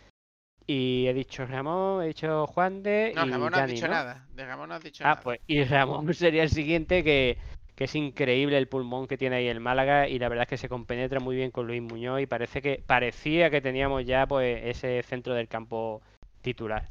Y 0.67 1.07
he 1.07 1.13
dicho 1.13 1.45
Ramón, 1.45 2.03
he 2.03 2.07
dicho 2.07 2.47
Juan 2.47 2.83
de 2.83 3.13
No, 3.15 3.25
y 3.25 3.29
Ramón 3.29 3.51
no 3.51 3.57
has 3.57 3.63
Dani, 3.63 3.73
dicho 3.73 3.87
¿no? 3.87 3.93
nada. 3.93 4.27
De 4.33 4.45
Ramón 4.45 4.69
no 4.69 4.75
has 4.75 4.83
dicho 4.83 5.03
Ah, 5.03 5.09
nada. 5.09 5.21
pues 5.21 5.39
y 5.47 5.63
Ramón 5.63 6.13
sería 6.13 6.43
el 6.43 6.49
siguiente 6.49 7.03
que, 7.03 7.37
que 7.75 7.83
es 7.85 7.95
increíble 7.95 8.57
el 8.57 8.67
pulmón 8.67 9.07
que 9.07 9.17
tiene 9.17 9.37
ahí 9.37 9.47
el 9.47 9.59
Málaga 9.59 10.07
y 10.07 10.19
la 10.19 10.29
verdad 10.29 10.43
es 10.43 10.49
que 10.49 10.57
se 10.57 10.69
compenetra 10.69 11.19
muy 11.19 11.35
bien 11.35 11.51
con 11.51 11.67
Luis 11.67 11.81
Muñoz 11.81 12.21
y 12.21 12.27
parece 12.27 12.61
que 12.61 12.83
parecía 12.85 13.49
que 13.49 13.61
teníamos 13.61 14.05
ya 14.05 14.27
pues 14.27 14.61
ese 14.63 15.01
centro 15.03 15.33
del 15.33 15.47
campo 15.47 16.01
titular. 16.41 16.89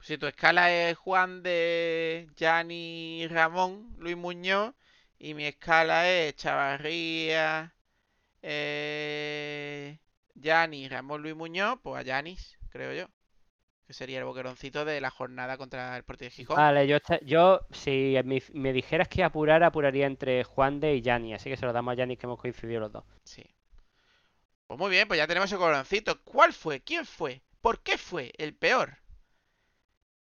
Si 0.00 0.16
tu 0.16 0.26
escala 0.26 0.72
es 0.72 0.96
Juan 0.96 1.42
de 1.42 2.28
Gianni 2.36 3.26
Ramón, 3.28 3.94
Luis 3.98 4.16
Muñoz, 4.16 4.74
y 5.18 5.34
mi 5.34 5.44
escala 5.44 6.10
es 6.10 6.34
Chavarría, 6.36 7.74
eh, 8.42 9.98
Gianni, 10.34 10.88
Ramón, 10.88 11.22
Luis 11.22 11.36
Muñoz, 11.36 11.78
pues 11.82 12.00
a 12.00 12.02
Yanis, 12.02 12.58
creo 12.70 12.94
yo. 12.94 13.06
Que 13.86 13.92
sería 13.92 14.18
el 14.18 14.24
boqueroncito 14.24 14.84
de 14.84 15.00
la 15.00 15.10
jornada 15.10 15.58
contra 15.58 15.94
el 15.96 16.00
Sporting 16.00 16.26
de 16.26 16.30
Gijón. 16.30 16.56
Vale, 16.56 16.86
yo, 16.86 16.98
yo 17.22 17.60
si 17.70 18.16
me, 18.24 18.42
me 18.54 18.72
dijeras 18.72 19.08
que 19.08 19.22
apurar, 19.22 19.62
apuraría 19.62 20.06
entre 20.06 20.44
Juan 20.44 20.80
de 20.80 20.94
y 20.94 21.02
Yanni, 21.02 21.34
así 21.34 21.50
que 21.50 21.56
se 21.56 21.66
lo 21.66 21.72
damos 21.72 21.92
a 21.92 21.96
Yanni 21.96 22.16
que 22.16 22.26
hemos 22.26 22.38
coincidido 22.38 22.80
los 22.80 22.92
dos. 22.92 23.04
Sí. 23.24 23.44
Pues 24.66 24.78
muy 24.78 24.90
bien, 24.90 25.08
pues 25.08 25.18
ya 25.18 25.26
tenemos 25.26 25.50
el 25.52 25.58
coloncito. 25.58 26.22
¿Cuál 26.22 26.52
fue? 26.52 26.80
¿Quién 26.80 27.04
fue? 27.04 27.42
¿Por 27.60 27.82
qué 27.82 27.98
fue 27.98 28.32
el 28.38 28.54
peor? 28.54 28.96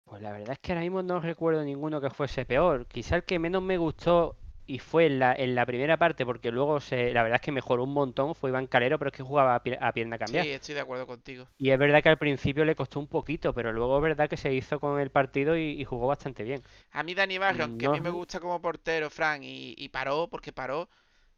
Pues 0.08 0.20
la 0.22 0.32
verdad 0.32 0.52
es 0.54 0.58
que 0.58 0.72
ahora 0.72 0.80
mismo 0.82 1.02
no 1.02 1.20
recuerdo 1.20 1.62
ninguno 1.62 2.00
que 2.00 2.10
fuese 2.10 2.44
peor. 2.44 2.86
Quizá 2.86 3.14
el 3.16 3.24
que 3.24 3.38
menos 3.38 3.62
me 3.62 3.76
gustó 3.78 4.34
y 4.66 4.78
fue 4.80 5.06
en 5.06 5.18
la, 5.20 5.34
en 5.34 5.54
la 5.54 5.66
primera 5.66 5.96
parte, 5.96 6.26
porque 6.26 6.50
luego 6.50 6.80
se, 6.80 7.12
la 7.12 7.22
verdad 7.22 7.36
es 7.36 7.42
que 7.42 7.52
mejoró 7.52 7.84
un 7.84 7.92
montón, 7.94 8.34
fue 8.34 8.50
Iván 8.50 8.66
Calero, 8.66 8.98
pero 8.98 9.10
es 9.10 9.16
que 9.16 9.22
jugaba 9.22 9.54
a, 9.54 9.62
pie- 9.62 9.78
a 9.80 9.92
pierna 9.92 10.18
cambiada. 10.18 10.48
Sí, 10.48 10.52
estoy 10.52 10.74
de 10.76 10.80
acuerdo 10.82 11.06
contigo. 11.08 11.48
Y 11.56 11.70
es 11.70 11.78
verdad 11.78 12.02
que 12.02 12.08
al 12.08 12.18
principio 12.18 12.64
le 12.64 12.74
costó 12.74 12.98
un 13.00 13.06
poquito, 13.06 13.52
pero 13.54 13.72
luego 13.72 13.96
es 13.98 14.02
verdad 14.02 14.28
que 14.28 14.36
se 14.36 14.52
hizo 14.54 14.80
con 14.80 14.98
el 15.00 15.10
partido 15.10 15.56
y, 15.56 15.80
y 15.80 15.84
jugó 15.84 16.06
bastante 16.08 16.42
bien. 16.42 16.62
A 16.92 17.02
mí 17.02 17.14
Dani 17.14 17.38
Barrio, 17.38 17.64
aunque 17.64 17.86
a 17.86 17.88
mí 17.88 17.98
me 18.00 18.10
gusta 18.10 18.40
como 18.40 18.60
portero, 18.60 19.08
Fran, 19.10 19.42
y, 19.42 19.74
y 19.78 19.88
paró, 19.88 20.28
porque 20.28 20.52
paró, 20.52 20.88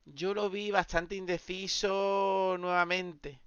yo 0.06 0.34
lo 0.34 0.50
vi 0.50 0.70
bastante 0.70 1.14
indeciso 1.16 2.56
nuevamente. 2.60 3.40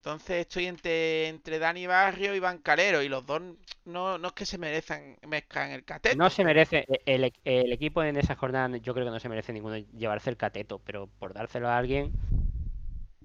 Entonces 0.00 0.38
estoy 0.40 0.66
entre, 0.66 1.28
entre 1.28 1.58
Dani 1.58 1.86
Barrio 1.86 2.32
y 2.34 2.38
Iván 2.38 2.58
Calero, 2.58 3.02
y 3.02 3.08
los 3.08 3.24
dos 3.26 3.42
no, 3.84 4.18
no 4.18 4.28
es 4.28 4.34
que 4.34 4.46
se 4.46 4.58
merezcan, 4.58 5.16
merezcan 5.26 5.70
el 5.72 5.84
cateto. 5.84 6.20
No 6.20 6.30
se 6.30 6.44
merece, 6.44 6.84
e- 6.88 7.02
el, 7.06 7.32
el 7.44 7.72
equipo 7.72 8.02
en 8.02 8.16
esa 8.16 8.34
jornada 8.36 8.76
yo 8.78 8.94
creo 8.94 9.06
que 9.06 9.10
no 9.12 9.20
se 9.20 9.28
merece 9.28 9.52
ninguno 9.52 9.76
llevarse 9.76 10.30
el 10.30 10.36
cateto, 10.36 10.78
pero 10.80 11.06
por 11.18 11.34
dárselo 11.34 11.68
a 11.68 11.76
alguien, 11.78 12.12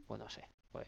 pues 0.07 0.19
no 0.19 0.29
sé. 0.29 0.47
Pues 0.71 0.87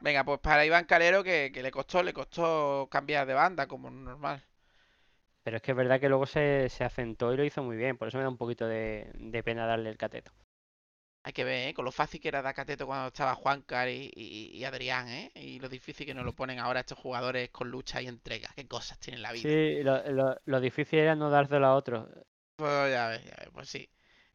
Venga, 0.00 0.22
pues 0.24 0.38
para 0.40 0.66
Iván 0.66 0.84
Calero, 0.84 1.24
que, 1.24 1.50
que 1.52 1.62
le 1.62 1.70
costó, 1.70 2.02
le 2.02 2.12
costó 2.12 2.88
cambiar 2.90 3.26
de 3.26 3.32
banda, 3.34 3.66
como 3.66 3.88
normal. 3.90 4.42
Pero 5.44 5.56
es 5.56 5.62
que 5.62 5.70
es 5.72 5.76
verdad 5.76 6.00
que 6.00 6.08
luego 6.08 6.26
se, 6.26 6.68
se 6.68 6.82
asentó 6.84 7.32
y 7.32 7.36
lo 7.36 7.44
hizo 7.44 7.62
muy 7.62 7.76
bien, 7.76 7.96
por 7.96 8.08
eso 8.08 8.18
me 8.18 8.24
da 8.24 8.28
un 8.30 8.36
poquito 8.36 8.66
de, 8.66 9.10
de 9.14 9.42
pena 9.44 9.66
darle 9.66 9.90
el 9.90 9.96
cateto. 9.96 10.32
Hay 11.24 11.32
que 11.32 11.44
ver, 11.44 11.68
¿eh? 11.68 11.74
Con 11.74 11.84
lo 11.84 11.92
fácil 11.92 12.20
que 12.20 12.28
era 12.28 12.42
dar 12.42 12.54
cateto 12.54 12.86
cuando 12.86 13.08
estaba 13.08 13.34
Juancar 13.34 13.88
y, 13.88 14.10
y- 14.14 14.50
y 14.56 14.64
Adrián, 14.64 15.08
¿eh? 15.08 15.30
Y 15.34 15.58
lo 15.60 15.68
difícil 15.68 16.06
que 16.06 16.14
nos 16.14 16.24
lo 16.24 16.32
ponen 16.36 16.58
ahora 16.58 16.80
estos 16.80 16.98
jugadores 16.98 17.50
con 17.50 17.70
lucha 17.70 18.00
y 18.02 18.06
entrega. 18.08 18.50
¿Qué 18.56 18.66
cosas 18.68 18.98
tienen 18.98 19.22
la 19.22 19.32
vida? 19.32 19.42
Sí, 19.48 19.82
lo, 19.82 20.02
lo- 20.10 20.36
lo 20.44 20.60
difícil 20.60 20.98
era 21.00 21.14
no 21.16 21.28
dárselo 21.30 21.66
a 21.66 21.74
otros. 21.74 22.08
Pues 22.56 22.90
ya 22.92 23.08
ves, 23.08 23.24
ya 23.24 23.34
ves, 23.38 23.48
pues 23.52 23.68
sí. 23.68 23.88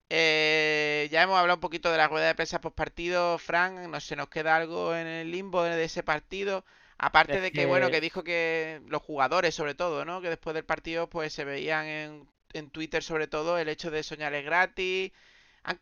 Eh, 0.10 1.10
ya 1.12 1.24
hemos 1.24 1.38
hablado 1.40 1.58
un 1.58 1.62
poquito 1.62 1.92
de 1.92 1.98
la 1.98 2.08
rueda 2.08 2.28
de 2.28 2.36
prensa 2.36 2.62
post 2.62 2.76
partido, 2.76 3.38
Frank. 3.38 3.80
No 3.90 4.00
se 4.00 4.16
nos 4.16 4.30
queda 4.30 4.56
algo 4.56 4.96
en 4.96 5.08
el 5.08 5.32
limbo 5.32 5.64
de 5.64 5.84
ese 5.84 6.04
partido. 6.04 6.66
Aparte 6.98 7.38
Es 7.38 7.44
de 7.44 7.52
que, 7.52 7.66
bueno, 7.66 7.88
que- 7.88 7.94
que 7.94 8.02
dijo 8.02 8.24
que 8.24 8.82
los 8.88 9.02
jugadores, 9.02 9.56
sobre 9.56 9.76
todo, 9.76 10.06
¿no? 10.06 10.22
Que 10.22 10.30
después 10.30 10.54
del 10.56 10.66
partido, 10.66 11.10
pues 11.10 11.34
se 11.34 11.46
veían 11.46 11.86
en, 11.88 12.30
en 12.54 12.70
Twitter, 12.72 13.04
sobre 13.04 13.28
todo, 13.28 13.58
el 13.60 13.70
hecho 13.70 13.92
de 13.92 14.04
soñar 14.04 14.34
es 14.34 14.46
gratis. 14.46 15.12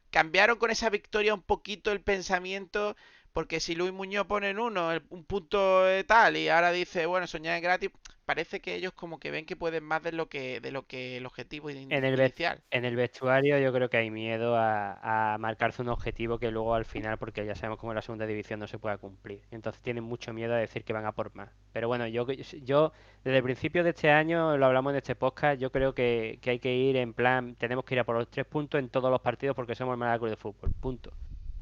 Cambiaron 0.09 0.57
con 0.57 0.71
esa 0.71 0.89
victoria 0.89 1.33
un 1.33 1.41
poquito 1.41 1.91
el 1.91 2.01
pensamiento, 2.01 2.95
porque 3.35 3.59
si 3.59 3.75
Luis 3.75 3.93
Muñoz 3.93 4.25
pone 4.27 4.49
en 4.49 4.59
uno 4.59 4.91
el- 4.91 5.03
un 5.09 5.25
punto 5.25 5.83
de 5.83 6.03
tal 6.03 6.37
y 6.37 6.49
ahora 6.49 6.71
dice, 6.71 7.05
bueno, 7.05 7.27
soñar 7.27 7.57
es 7.57 7.61
gratis, 7.61 7.91
parece 8.25 8.61
que 8.61 8.75
ellos 8.75 8.93
como 8.93 9.19
que 9.19 9.29
ven 9.31 9.45
que 9.45 9.55
pueden 9.55 9.83
más 9.83 10.01
de 10.01 10.11
lo 10.13 10.29
que, 10.29 10.59
de 10.61 10.71
lo 10.71 10.87
que 10.87 11.17
el 11.17 11.25
objetivo 11.25 11.69
En 11.69 12.03
el 12.05 12.19
inicial. 12.19 12.61
En 12.71 12.85
el 12.85 12.95
vestuario 12.95 13.59
yo 13.59 13.71
creo 13.73 13.89
que 13.89 13.97
hay 13.97 14.09
miedo 14.09 14.55
a, 14.55 15.33
a 15.33 15.37
marcarse 15.37 15.81
un 15.81 15.89
objetivo 15.89 16.39
que 16.39 16.49
luego 16.51 16.73
al 16.75 16.85
final, 16.85 17.17
porque 17.17 17.45
ya 17.45 17.55
sabemos 17.55 17.79
cómo 17.79 17.91
en 17.91 17.97
la 17.97 18.01
segunda 18.01 18.25
división 18.25 18.59
no 18.59 18.67
se 18.67 18.79
pueda 18.79 18.97
cumplir. 18.97 19.41
Entonces 19.51 19.81
tienen 19.81 20.03
mucho 20.03 20.33
miedo 20.33 20.53
a 20.53 20.57
decir 20.57 20.83
que 20.83 20.93
van 20.93 21.05
a 21.05 21.11
por 21.11 21.35
más. 21.35 21.49
Pero 21.73 21.87
bueno, 21.87 22.07
yo, 22.07 22.25
yo 22.31 22.91
desde 23.23 23.37
el 23.37 23.43
principio 23.43 23.83
de 23.83 23.91
este 23.91 24.09
año, 24.11 24.57
lo 24.57 24.65
hablamos 24.65 24.91
en 24.91 24.97
este 24.97 25.15
podcast, 25.15 25.59
yo 25.59 25.71
creo 25.71 25.93
que, 25.93 26.39
que 26.41 26.51
hay 26.51 26.59
que 26.59 26.73
ir 26.75 26.95
en 26.97 27.13
plan, 27.13 27.55
tenemos 27.55 27.85
que 27.85 27.95
ir 27.95 27.99
a 27.99 28.05
por 28.05 28.15
los 28.17 28.29
tres 28.29 28.45
puntos 28.47 28.79
en 28.79 28.89
todos 28.89 29.11
los 29.11 29.21
partidos 29.21 29.55
porque 29.55 29.75
somos 29.75 29.93
el 29.93 29.99
Málaga 29.99 30.19
Club 30.19 30.29
de 30.31 30.37
Fútbol, 30.37 30.71
punto. 30.79 31.11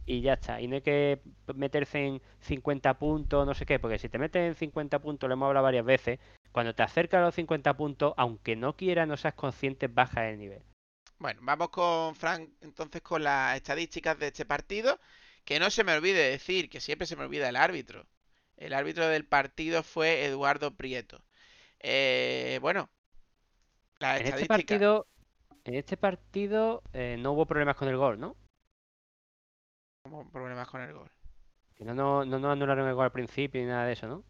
Y 0.05 0.21
ya 0.21 0.33
está, 0.33 0.59
y 0.59 0.67
no 0.67 0.75
hay 0.75 0.81
que 0.81 1.21
meterse 1.55 2.05
en 2.05 2.21
50 2.41 2.99
puntos, 2.99 3.45
no 3.45 3.53
sé 3.53 3.65
qué, 3.65 3.79
porque 3.79 3.99
si 3.99 4.09
te 4.09 4.17
metes 4.17 4.41
en 4.41 4.55
50 4.55 4.99
puntos, 4.99 5.29
lo 5.29 5.33
hemos 5.33 5.47
hablado 5.47 5.63
varias 5.63 5.85
veces, 5.85 6.19
cuando 6.51 6.75
te 6.75 6.83
acercas 6.83 7.19
a 7.19 7.25
los 7.25 7.35
50 7.35 7.75
puntos, 7.75 8.13
aunque 8.17 8.55
no 8.55 8.75
quieras, 8.75 9.07
no 9.07 9.17
seas 9.17 9.33
consciente, 9.33 9.87
baja 9.87 10.29
el 10.29 10.37
nivel. 10.37 10.61
Bueno, 11.23 11.39
vamos 11.43 11.69
con 11.69 12.15
Frank 12.15 12.49
entonces 12.59 13.01
con 13.01 13.23
las 13.23 13.55
estadísticas 13.55 14.19
de 14.19 14.27
este 14.27 14.45
partido. 14.45 14.99
Que 15.45 15.59
no 15.59 15.69
se 15.69 15.83
me 15.83 15.93
olvide 15.93 16.29
decir, 16.29 16.69
que 16.69 16.81
siempre 16.81 17.07
se 17.07 17.15
me 17.15 17.23
olvida 17.23 17.49
el 17.49 17.55
árbitro. 17.55 18.05
El 18.57 18.73
árbitro 18.73 19.07
del 19.07 19.25
partido 19.25 19.83
fue 19.83 20.25
Eduardo 20.25 20.75
Prieto. 20.75 21.23
Eh, 21.79 22.59
bueno, 22.61 22.89
las 23.99 24.21
En 24.21 24.27
este 24.27 24.45
partido, 24.45 25.07
en 25.63 25.75
este 25.75 25.97
partido 25.97 26.81
eh, 26.93 27.17
no 27.19 27.31
hubo 27.31 27.45
problemas 27.45 27.75
con 27.75 27.87
el 27.87 27.97
gol, 27.97 28.19
¿no? 28.19 28.35
Como 30.03 30.29
problemas 30.29 30.67
con 30.67 30.81
el 30.81 30.93
gol. 30.93 31.09
Que 31.75 31.85
no, 31.85 31.93
no, 31.93 32.25
no 32.25 32.39
nos 32.39 32.51
anularon 32.51 32.87
el 32.87 32.93
gol 32.93 33.05
al 33.05 33.11
principio 33.11 33.61
ni 33.61 33.67
nada 33.67 33.85
de 33.85 33.93
eso, 33.93 34.07
¿no? 34.07 34.23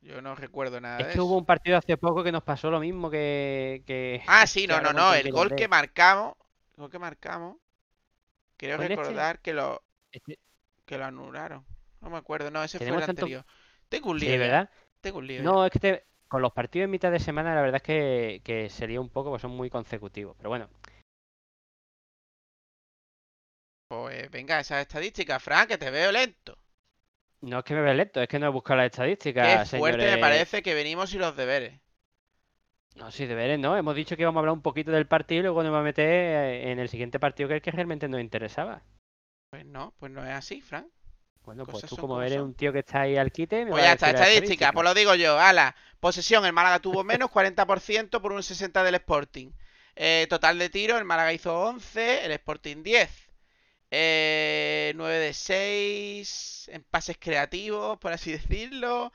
Yo 0.00 0.22
no 0.22 0.34
recuerdo 0.36 0.80
nada 0.80 0.98
Es 0.98 1.06
de 1.06 1.12
que 1.12 1.18
eso. 1.18 1.24
hubo 1.26 1.36
un 1.36 1.44
partido 1.44 1.76
hace 1.76 1.96
poco 1.96 2.22
que 2.22 2.30
nos 2.32 2.44
pasó 2.44 2.70
lo 2.70 2.78
mismo 2.78 3.10
que... 3.10 3.82
que... 3.86 4.22
Ah, 4.28 4.46
sí, 4.46 4.66
no, 4.66 4.80
no, 4.80 4.92
no. 4.92 5.12
El 5.14 5.32
gol 5.32 5.54
que 5.54 5.66
marcamos. 5.68 6.34
El 6.76 6.82
gol 6.82 6.90
que 6.90 6.98
marcamos. 6.98 7.56
Creo 8.56 8.76
¿Fue 8.76 8.86
en 8.86 8.92
este? 8.92 9.02
recordar 9.02 9.40
que 9.40 9.52
lo, 9.52 9.82
Este- 10.12 10.38
que 10.84 10.96
lo 10.96 11.04
anularon. 11.04 11.64
No 12.00 12.08
me 12.08 12.18
acuerdo, 12.18 12.50
no, 12.50 12.62
ese 12.62 12.78
fue 12.78 12.86
el 12.86 12.94
tanto- 12.94 13.10
anterior. 13.10 13.44
Tengo 13.88 14.10
un 14.10 14.18
lío. 14.18 14.28
Sí, 14.30 14.34
ya, 14.34 14.38
¿verdad? 14.38 14.70
Tengo 15.00 15.18
un 15.18 15.26
lío. 15.26 15.38
ya. 15.38 15.42
No, 15.42 15.64
es 15.66 15.72
que 15.72 15.80
te- 15.80 16.04
con 16.28 16.40
los 16.40 16.52
partidos 16.52 16.84
en 16.84 16.90
mitad 16.92 17.10
de 17.10 17.18
semana 17.20 17.54
la 17.54 17.60
verdad 17.62 17.76
es 17.76 17.82
que, 17.82 18.40
que 18.44 18.70
sería 18.70 19.00
un 19.00 19.08
poco, 19.10 19.30
pues 19.30 19.42
son 19.42 19.50
muy 19.50 19.70
consecutivos. 19.70 20.36
Pero 20.38 20.50
bueno, 20.50 20.68
Pues 23.88 24.30
venga, 24.30 24.60
esas 24.60 24.80
estadísticas, 24.80 25.42
Frank, 25.42 25.68
que 25.68 25.78
te 25.78 25.90
veo 25.90 26.10
lento. 26.10 26.58
no 27.40 27.58
es 27.58 27.64
que 27.64 27.74
me 27.74 27.82
vea 27.82 27.94
lento, 27.94 28.20
es 28.20 28.28
que 28.28 28.38
no 28.38 28.46
he 28.46 28.50
buscado 28.50 28.78
las 28.78 28.90
Qué 28.90 28.94
estadísticas, 28.94 29.70
fuerte 29.70 30.10
me 30.10 30.18
parece 30.18 30.62
que 30.62 30.74
venimos 30.74 31.14
y 31.14 31.18
los 31.18 31.36
deberes. 31.36 31.80
No, 32.96 33.10
sí, 33.10 33.26
deberes, 33.26 33.58
¿no? 33.58 33.76
Hemos 33.76 33.94
dicho 33.94 34.16
que 34.16 34.22
íbamos 34.22 34.38
a 34.38 34.40
hablar 34.40 34.54
un 34.54 34.62
poquito 34.62 34.90
del 34.90 35.06
partido 35.06 35.40
y 35.40 35.42
luego 35.42 35.62
nos 35.62 35.70
vamos 35.70 35.82
a 35.82 35.84
meter 35.84 36.08
eh, 36.08 36.72
en 36.72 36.78
el 36.78 36.88
siguiente 36.88 37.20
partido 37.20 37.48
que 37.48 37.54
es 37.54 37.58
el 37.58 37.62
que 37.62 37.70
realmente 37.70 38.08
nos 38.08 38.20
interesaba. 38.20 38.82
Pues 39.50 39.66
no, 39.66 39.94
pues 39.98 40.10
no 40.10 40.24
es 40.24 40.32
así, 40.32 40.60
Frank. 40.62 40.86
Bueno, 41.44 41.64
pues 41.64 41.84
tú 41.86 41.96
como 41.96 42.20
eres 42.22 42.40
un 42.40 42.54
tío 42.54 42.72
que 42.72 42.80
está 42.80 43.02
ahí 43.02 43.16
al 43.16 43.30
quite, 43.30 43.64
me 43.64 43.70
Pues 43.70 43.84
ya 43.84 43.92
está, 43.92 44.10
estadística, 44.10 44.72
pues 44.72 44.82
lo 44.82 44.94
digo 44.94 45.14
yo. 45.14 45.38
Ala, 45.38 45.76
posesión, 46.00 46.44
el 46.44 46.52
Málaga 46.52 46.80
tuvo 46.80 47.04
menos, 47.04 47.30
40% 47.30 48.20
por 48.20 48.32
un 48.32 48.42
60 48.42 48.82
del 48.82 48.96
Sporting. 48.96 49.52
Eh, 49.94 50.26
total 50.28 50.58
de 50.58 50.70
tiro, 50.70 50.98
el 50.98 51.04
Málaga 51.04 51.32
hizo 51.32 51.56
11, 51.56 52.24
el 52.24 52.32
Sporting 52.32 52.82
10. 52.82 53.25
Eh, 53.90 54.92
9 54.96 55.18
de 55.18 55.32
6 55.34 56.68
en 56.72 56.82
pases 56.84 57.16
creativos, 57.18 57.98
por 57.98 58.12
así 58.12 58.32
decirlo. 58.32 59.12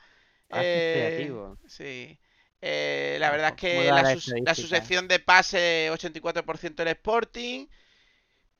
Pases 0.49 0.83
Eh, 0.83 0.91
creativos. 0.91 1.59
Sí. 1.67 2.19
Eh, 2.61 3.17
la 3.19 3.31
verdad 3.31 3.49
es 3.49 3.55
¿cómo 3.67 3.83
que 3.83 3.91
la, 3.91 3.93
la 3.93 4.05
sus- 4.05 4.35
la 4.45 4.53
estadística? 4.53 4.55
sucesión 4.55 5.07
de 5.07 5.19
pase 5.19 5.89
84% 5.91 6.83
el 6.83 6.89
Sporting. 6.89 7.67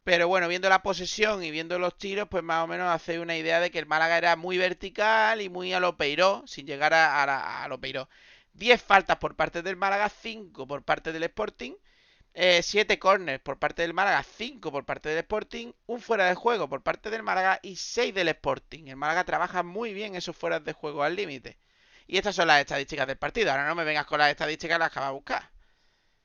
Pero 0.04 0.28
bueno, 0.28 0.47
viendo 0.47 0.69
la 0.69 0.82
posesión 0.84 1.43
y 1.43 1.52
viendo 1.52 1.78
los 1.80 1.97
tiros, 1.97 2.28
pues 2.30 2.43
más 2.43 2.63
o 2.63 2.67
menos 2.67 2.88
hace 2.89 3.19
una 3.19 3.38
idea 3.38 3.60
de 3.60 3.71
que 3.71 3.80
el 3.80 3.86
Málaga 3.86 4.17
era 4.17 4.36
muy 4.36 4.58
vertical 4.58 5.41
y 5.41 5.50
muy 5.50 5.74
a 5.74 5.80
lo 5.80 5.97
Peiró, 5.97 6.43
sin 6.47 6.65
llegar 6.67 6.93
a, 6.93 7.63
a 7.63 7.67
lo 7.67 7.80
Peiró. 7.80 8.10
10 8.54 8.82
faltas 8.82 9.17
por 9.17 9.36
parte 9.36 9.62
del 9.62 9.78
Málaga, 9.78 10.10
5 10.10 10.67
por 10.67 10.84
parte 10.84 11.12
del 11.13 11.24
Sporting. 11.24 11.74
7 12.34 13.00
corners 13.00 13.41
por 13.41 13.58
parte 13.60 13.82
del 13.84 13.94
Málaga, 13.94 14.24
5 14.24 14.72
por 14.72 14.86
parte 14.86 15.10
del 15.10 15.20
Sporting. 15.20 15.72
Un 15.88 16.02
fuera 16.02 16.26
de 16.28 16.36
juego 16.36 16.67
por 16.70 16.82
parte 16.84 17.10
del 17.10 17.24
Málaga 17.24 17.60
y 17.63 17.76
6 17.78 18.13
del 18.13 18.30
Sporting. 18.30 18.88
El 18.88 18.96
Málaga 18.98 19.24
trabaja 19.26 19.63
muy 19.63 19.94
bien 19.94 20.15
esos 20.15 20.36
fueras 20.36 20.63
de 20.65 20.74
juego 20.74 21.04
al 21.04 21.15
límite. 21.15 21.58
Y 22.08 22.17
estas 22.17 22.36
son 22.36 22.48
las 22.48 22.60
estadísticas 22.62 23.08
del 23.08 23.17
partido. 23.17 23.52
Ahora 23.52 23.67
no 23.67 23.76
me 23.76 23.84
vengas 23.86 24.06
con 24.06 24.20
las 24.20 24.30
estadísticas 24.32 24.80
las 24.80 24.91
que 24.91 25.00
vas 25.00 25.10
a 25.10 25.12
buscar. 25.12 25.52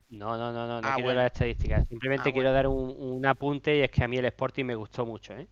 No, 0.09 0.37
no, 0.39 0.53
no, 0.53 0.67
no, 0.67 0.81
no 0.83 0.89
Ah, 0.89 0.95
quiero 0.95 1.13
bueno. 1.13 1.21
las 1.23 1.27
estadísticas. 1.33 1.87
Simplemente 1.89 2.33
Ah, 2.33 2.33
quiero 2.33 2.53
dar 2.53 2.67
un, 2.69 2.95
un 2.99 3.27
apunte 3.27 3.77
y 3.77 3.83
es 3.83 3.91
que 3.91 4.05
a 4.05 4.09
mí 4.09 4.17
el 4.19 4.25
Sporting 4.27 4.65
me 4.65 4.75
gustó 4.77 5.05
mucho, 5.05 5.33
¿eh? 5.35 5.49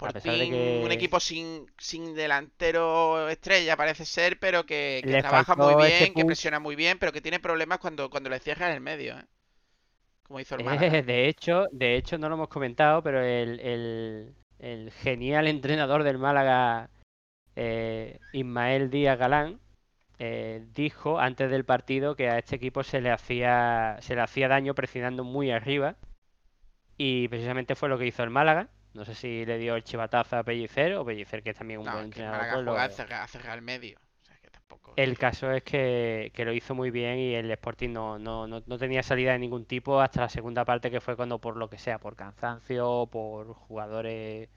Pesar 0.00 0.38
de 0.38 0.48
fin, 0.48 0.48
que- 0.48 0.86
un 0.86 0.92
equipo 0.92 1.18
sin, 1.20 1.66
sin 1.78 2.14
delantero 2.14 3.28
estrella 3.28 3.76
parece 3.76 4.04
ser, 4.04 4.38
pero 4.38 4.66
que, 4.66 5.14
trabaja 5.18 5.54
muy 5.56 5.74
bien, 5.74 6.14
que 6.14 6.24
presiona 6.24 6.58
muy 6.60 6.76
bien, 6.76 6.98
pero 6.98 7.12
que 7.12 7.20
tiene 7.22 7.40
problemas 7.40 7.78
cuando, 7.78 8.10
cuando 8.10 8.28
le 8.30 8.40
cierran 8.40 8.72
el 8.72 8.80
medio, 8.80 9.18
¿eh? 9.18 9.24
Como 10.32 10.40
hizo 10.40 10.54
el 10.54 10.64
Málaga. 10.64 10.96
Eh, 10.96 11.02
de 11.02 11.28
hecho, 11.28 11.66
de 11.72 11.94
hecho 11.96 12.16
no 12.16 12.30
lo 12.30 12.36
hemos 12.36 12.48
comentado, 12.48 13.02
pero 13.02 13.20
el, 13.20 13.60
el- 13.60 14.34
el 14.60 14.90
genial 14.90 15.46
entrenador 15.46 16.04
del 16.04 16.16
Málaga, 16.16 16.88
eh, 17.54 18.18
Ismael 18.32 18.88
Díaz 18.88 19.18
Galán, 19.18 19.60
eh, 20.18 20.64
dijo 20.74 21.18
antes 21.18 21.50
del 21.50 21.66
partido 21.66 22.16
que 22.16 22.30
a 22.30 22.38
este 22.38 22.56
equipo 22.56 22.82
se 22.82 23.02
le 23.02 23.10
hacía 23.10 23.98
se 24.00 24.14
le 24.14 24.22
hacía 24.22 24.48
daño 24.48 24.74
presionando 24.74 25.22
muy 25.22 25.50
arriba 25.50 25.96
y 26.96 27.28
precisamente 27.28 27.74
fue 27.74 27.90
lo 27.90 27.98
que 27.98 28.06
hizo 28.06 28.22
el 28.22 28.30
Málaga. 28.30 28.68
No 28.94 29.04
sé 29.04 29.14
si 29.14 29.44
le 29.44 29.58
dio 29.58 29.74
el 29.74 29.84
chivatazo 29.84 30.38
a 30.38 30.44
Pellicer 30.44 30.94
o 30.94 31.04
Pellicer, 31.04 31.42
que 31.42 31.50
es 31.50 31.56
también 31.58 31.80
un 31.80 31.86
No, 31.86 31.92
buen 31.92 32.04
entrenador, 32.06 32.38
Málaga 32.38 32.54
pues 32.54 32.64
lo- 32.64 32.72
medio. 33.60 33.98
Tampoco... 34.72 34.94
El 34.96 35.18
caso 35.18 35.50
es 35.50 35.62
que, 35.62 36.32
que 36.34 36.44
lo 36.44 36.52
hizo 36.52 36.74
muy 36.74 36.90
bien 36.90 37.18
y 37.18 37.34
el 37.34 37.50
Sporting 37.50 37.90
no, 37.90 38.18
no, 38.18 38.46
no, 38.46 38.62
no 38.66 38.78
tenía 38.78 39.02
salida 39.02 39.32
de 39.32 39.38
ningún 39.38 39.64
tipo 39.64 40.00
hasta 40.00 40.22
la 40.22 40.28
segunda 40.28 40.64
parte 40.64 40.90
que 40.90 41.00
fue 41.00 41.16
cuando 41.16 41.38
por 41.38 41.56
lo 41.56 41.68
que 41.68 41.78
sea, 41.78 41.98
por 41.98 42.16
cansancio, 42.16 43.08
por 43.10 43.52
jugadores, 43.54 44.48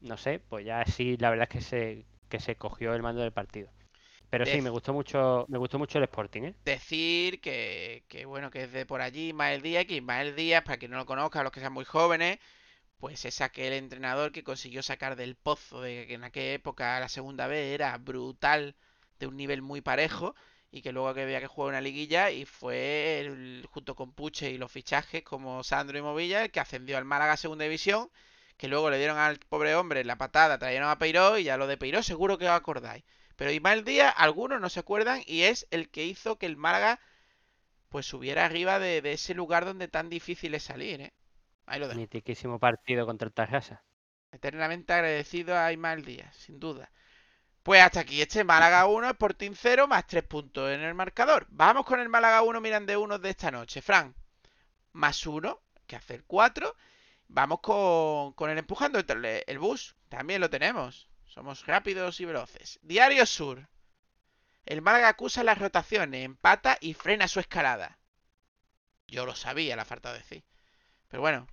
no 0.00 0.16
sé, 0.16 0.40
pues 0.40 0.64
ya 0.64 0.84
sí, 0.84 1.16
la 1.18 1.30
verdad 1.30 1.48
es 1.50 1.58
que 1.58 1.60
se, 1.60 2.06
que 2.28 2.40
se 2.40 2.56
cogió 2.56 2.94
el 2.94 3.02
mando 3.02 3.22
del 3.22 3.32
partido. 3.32 3.70
Pero 4.30 4.46
sí, 4.46 4.62
me 4.62 4.70
gustó 4.70 4.94
mucho, 4.94 5.44
me 5.48 5.58
gustó 5.58 5.78
mucho 5.78 5.98
el 5.98 6.04
Sporting, 6.04 6.42
¿eh? 6.42 6.54
decir 6.64 7.40
que, 7.42 8.04
que, 8.08 8.24
bueno, 8.24 8.50
que 8.50 8.62
es 8.62 8.72
de 8.72 8.86
por 8.86 9.02
allí 9.02 9.28
Ismael 9.28 9.60
Díaz, 9.60 9.84
que 9.84 9.96
Ismael 9.96 10.34
Díaz, 10.34 10.62
para 10.64 10.78
quien 10.78 10.90
no 10.90 10.96
lo 10.96 11.04
conozca, 11.04 11.42
los 11.42 11.52
que 11.52 11.60
sean 11.60 11.74
muy 11.74 11.84
jóvenes, 11.84 12.38
pues 13.02 13.24
es 13.24 13.40
aquel 13.40 13.72
entrenador 13.74 14.32
que 14.32 14.44
consiguió 14.44 14.82
sacar 14.82 15.16
del 15.16 15.34
pozo 15.34 15.82
de 15.82 16.06
que 16.06 16.14
en 16.14 16.24
aquella 16.24 16.52
época 16.54 17.00
la 17.00 17.08
segunda 17.08 17.46
vez 17.46 17.74
era 17.74 17.98
brutal, 17.98 18.76
de 19.22 19.28
un 19.28 19.36
nivel 19.36 19.62
muy 19.62 19.80
parejo, 19.82 20.34
y 20.70 20.82
que 20.82 20.92
luego 20.92 21.14
que 21.14 21.22
había 21.22 21.40
que 21.40 21.46
jugar 21.46 21.70
una 21.70 21.80
liguilla 21.80 22.30
y 22.30 22.44
fue 22.46 23.20
el- 23.20 23.66
junto 23.70 23.94
con 23.94 24.12
Puche 24.12 24.50
y 24.50 24.58
los 24.58 24.72
fichajes 24.72 25.22
como 25.22 25.62
Sandro 25.64 25.98
y 25.98 26.02
Movilla 26.02 26.44
el 26.44 26.50
que 26.50 26.60
ascendió 26.60 26.98
al 26.98 27.04
Málaga 27.04 27.34
a 27.34 27.36
segunda 27.36 27.64
división, 27.64 28.10
que 28.56 28.68
luego 28.68 28.90
le 28.90 28.98
dieron 28.98 29.18
al 29.18 29.38
pobre 29.38 29.74
hombre 29.76 30.04
la 30.04 30.16
patada, 30.18 30.58
trajeron 30.58 30.88
a 30.88 30.98
Peiró 30.98 31.38
y 31.38 31.44
ya 31.44 31.56
lo 31.56 31.66
de 31.66 31.76
Peiró 31.76 32.02
seguro 32.02 32.38
que 32.38 32.46
os 32.46 32.52
acordáis. 32.52 33.04
Pero 33.36 33.50
Ismael 33.52 33.84
Díaz, 33.84 34.14
algunos 34.16 34.60
no 34.60 34.68
se 34.70 34.80
acuerdan 34.80 35.22
y 35.26 35.42
es 35.42 35.66
el 35.70 35.90
que 35.90 36.04
hizo 36.06 36.38
que 36.38 36.46
el 36.46 36.56
Málaga 36.56 37.00
pues 37.90 38.06
subiera 38.06 38.44
arriba 38.44 38.78
de, 38.80 39.02
de 39.02 39.12
ese 39.12 39.34
lugar 39.34 39.64
donde 39.64 39.88
tan 39.88 40.10
difícil 40.10 40.54
es 40.54 40.64
salir, 40.64 41.00
¿eh? 41.00 41.12
Ahí 41.66 41.80
lo 41.80 41.88
dejo. 41.88 42.00
Mitiquísimo 42.00 42.58
partido 42.58 43.06
contra 43.06 43.28
el 43.28 43.32
Tarrasa. 43.34 43.84
Eternamente 44.32 44.92
agradecido 44.92 45.56
a 45.56 45.72
Ismael 45.72 46.04
Díaz, 46.04 46.34
sin 46.36 46.58
duda. 46.58 46.90
Pues 47.62 47.80
hasta 47.82 48.00
aquí 48.00 48.20
este 48.20 48.44
Málaga 48.44 48.86
1, 48.86 49.10
Sporting 49.10 49.52
0, 49.54 49.86
más 49.86 50.06
3 50.06 50.24
puntos 50.24 50.70
en 50.70 50.80
el 50.80 50.94
marcador. 50.94 51.46
Vamos 51.50 51.84
con 51.86 52.00
el 52.00 52.08
Málaga 52.08 52.42
1, 52.42 52.60
Mirandés 52.60 52.96
1 52.96 53.18
de 53.18 53.30
esta 53.30 53.50
noche. 53.50 53.82
Fran, 53.82 54.14
más 54.92 55.26
1, 55.26 55.60
que 55.86 55.96
hace 55.96 56.14
el 56.14 56.24
4. 56.24 56.74
Vamos 57.28 57.60
con, 57.60 58.32
con 58.34 58.50
el 58.50 58.58
empujando 58.58 58.98
el, 58.98 59.44
el 59.46 59.58
bus, 59.58 59.96
también 60.08 60.40
lo 60.40 60.50
tenemos. 60.50 61.08
Somos 61.24 61.64
rápidos 61.66 62.20
y 62.20 62.24
veloces. 62.24 62.78
Diario 62.82 63.24
Sur. 63.26 63.68
El 64.64 64.82
Málaga 64.82 65.08
acusa 65.08 65.44
las 65.44 65.58
rotaciones, 65.58 66.24
empata 66.24 66.78
y 66.80 66.94
frena 66.94 67.28
su 67.28 67.40
escalada. 67.40 67.98
Yo 69.06 69.26
lo 69.26 69.34
sabía, 69.34 69.76
la 69.76 69.84
falta 69.84 70.12
de 70.12 70.18
decir. 70.18 70.44
Pero 71.08 71.20
bueno, 71.20 71.46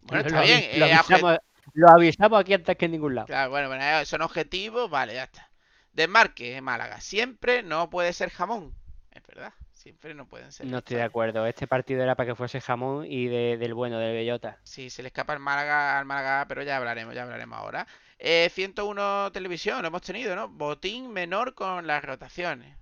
Bueno, 0.00 0.24
está 0.26 0.42
bien. 0.42 0.78
Lo 0.78 0.86
eh, 0.86 0.92
avisamos, 0.92 1.38
lo 1.72 1.88
avisamos 1.90 2.40
aquí 2.40 2.54
antes 2.54 2.76
que 2.76 2.84
en 2.84 2.92
ningún 2.92 3.14
lado. 3.14 3.26
Claro, 3.26 3.50
bueno, 3.50 3.68
bueno, 3.68 3.82
eh, 3.84 4.04
son 4.06 4.22
objetivos, 4.22 4.90
vale, 4.90 5.14
ya 5.14 5.24
está. 5.24 5.50
Desmarque, 5.92 6.60
Málaga. 6.60 7.00
Siempre 7.00 7.62
no 7.62 7.88
puede 7.90 8.12
ser 8.12 8.30
jamón. 8.30 8.74
Es 9.12 9.22
verdad, 9.26 9.52
siempre 9.72 10.12
no 10.14 10.26
pueden 10.26 10.50
ser. 10.52 10.66
No 10.66 10.78
estoy 10.78 10.96
de 10.96 11.02
acuerdo. 11.04 11.46
Este 11.46 11.66
partido 11.66 12.02
era 12.02 12.16
para 12.16 12.28
que 12.30 12.34
fuese 12.34 12.60
jamón 12.60 13.06
y 13.06 13.26
de- 13.28 13.56
del 13.58 13.74
bueno, 13.74 13.98
del 13.98 14.12
bellota. 14.14 14.58
Sí, 14.64 14.90
se 14.90 15.02
le 15.02 15.08
escapa 15.08 15.32
al 15.32 15.38
Málaga, 15.40 15.98
al 15.98 16.04
Málaga, 16.04 16.46
pero 16.48 16.62
ya 16.64 16.76
hablaremos, 16.76 17.14
ya 17.14 17.22
hablaremos 17.22 17.56
ahora. 17.58 17.86
Eh, 18.18 18.50
101 18.52 19.30
televisión, 19.32 19.82
lo 19.82 19.88
hemos 19.88 20.02
tenido, 20.02 20.34
¿no? 20.34 20.48
Botín 20.48 21.12
menor 21.12 21.54
con 21.54 21.86
las 21.86 22.04
rotaciones. 22.04 22.76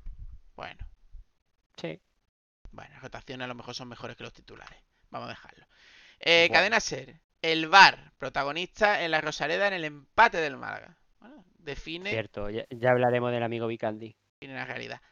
Bueno, 0.57 0.87
Sí. 1.77 2.01
bueno, 2.71 2.91
las 2.95 3.03
rotaciones 3.03 3.45
a 3.45 3.49
lo 3.49 3.55
mejor 3.55 3.75
son 3.75 3.89
mejores 3.89 4.17
que 4.17 4.25
los 4.25 4.33
titulares. 4.33 4.79
Vamos 5.11 5.27
a 5.29 5.31
dejarlo. 5.33 5.67
Eh, 6.21 6.47
Bueno. 6.49 6.55
Cadena 6.61 6.81
Ser, 6.81 7.21
el 7.43 7.69
VAR, 7.69 8.13
protagonista 8.19 9.03
en 9.03 9.11
la 9.11 9.21
Rosaleda 9.21 9.67
en 9.67 9.75
el 9.75 9.85
empate 9.85 10.39
del 10.39 10.57
Málaga. 10.57 10.97
Bueno, 11.19 11.45
define, 11.59 12.11
Cierto, 12.11 12.49
ya, 12.49 12.65
ya 12.71 12.91
hablaremos 12.91 13.33
del 13.33 13.43
amigo 13.43 13.67
Vicandi. 13.67 14.17
define 14.41 14.55
la 14.55 14.65
realidad. 14.65 15.03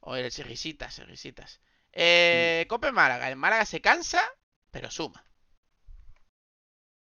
O 0.00 0.16
el 0.16 0.30
risitas, 0.30 0.98
risitas. 1.06 1.60
Eh, 1.92 2.64
Cope 2.68 2.92
Málaga, 2.92 3.28
el 3.28 3.36
Málaga 3.36 3.66
se 3.66 3.80
cansa, 3.80 4.22
pero 4.70 4.90
suma. 4.90 5.24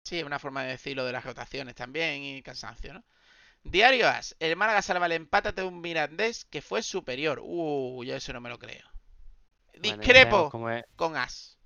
Sí, 0.04 0.20
es 0.20 0.26
una 0.26 0.40
forma 0.40 0.64
de 0.64 0.72
decirlo 0.72 1.06
de 1.06 1.12
las 1.14 1.24
rotaciones 1.24 1.76
también 1.76 2.24
y 2.24 2.42
cansancio, 2.42 2.94
¿no? 2.94 3.06
Diario 3.64 4.08
As, 4.08 4.36
el 4.40 4.56
Málaga 4.56 4.82
salva 4.82 5.06
el 5.06 5.12
empate 5.12 5.50
ante 5.50 5.64
un 5.64 5.82
Mirandés 5.82 6.46
que 6.46 6.62
fue 6.62 6.82
superior. 6.82 7.40
Uh, 7.44 8.04
yo 8.04 8.16
eso 8.16 8.34
no 8.34 8.42
me 8.42 8.50
lo 8.50 8.58
creo. 8.58 8.90
Discrepo 9.76 10.50
con 10.96 11.16
As. 11.16 11.59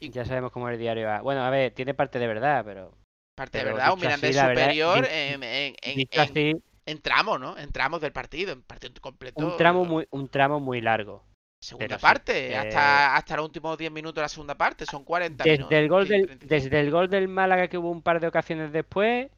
Ya 0.00 0.24
sabemos 0.24 0.50
cómo 0.52 0.68
es 0.68 0.74
el 0.74 0.80
diario 0.80 1.06
va. 1.06 1.20
Bueno, 1.20 1.42
a 1.42 1.50
ver, 1.50 1.72
tiene 1.72 1.94
parte 1.94 2.18
de 2.18 2.26
verdad, 2.26 2.64
pero 2.64 2.94
parte 3.34 3.58
de 3.58 3.64
verdad, 3.64 3.88
un 3.88 3.98
así, 3.98 4.06
Mirandés 4.06 4.36
verdad, 4.36 4.50
superior 4.50 5.06
en, 5.10 5.42
en- 5.42 6.08
así, 6.18 6.54
tramos, 7.02 7.40
¿no? 7.40 7.58
En 7.58 7.70
tramos 7.70 8.00
del 8.00 8.12
partido, 8.12 8.52
en 8.52 8.62
partido 8.62 8.92
completo. 9.00 9.44
un 9.44 9.56
tramo 9.56 9.84
muy, 9.84 10.06
un 10.10 10.28
tramo 10.28 10.60
muy 10.60 10.80
largo. 10.80 11.24
Segunda 11.62 11.98
sí, 11.98 12.02
parte, 12.02 12.50
eh, 12.50 12.56
hasta, 12.56 13.14
hasta 13.16 13.36
los 13.36 13.44
últimos 13.44 13.76
10 13.76 13.92
minutos 13.92 14.14
de 14.14 14.22
la 14.22 14.28
segunda 14.28 14.54
parte, 14.54 14.86
son 14.86 15.04
40 15.04 15.44
minutos. 15.44 15.68
Desde 15.68 15.82
el 15.82 15.88
gol 15.90 16.08
del, 16.08 16.26
35. 16.26 16.54
desde 16.54 16.80
el 16.80 16.90
gol 16.90 17.10
del 17.10 17.28
Málaga 17.28 17.68
que 17.68 17.76
hubo 17.76 17.90
un 17.90 18.02
par 18.02 18.18
de 18.20 18.26
ocasiones 18.28 18.72
después, 18.72 19.30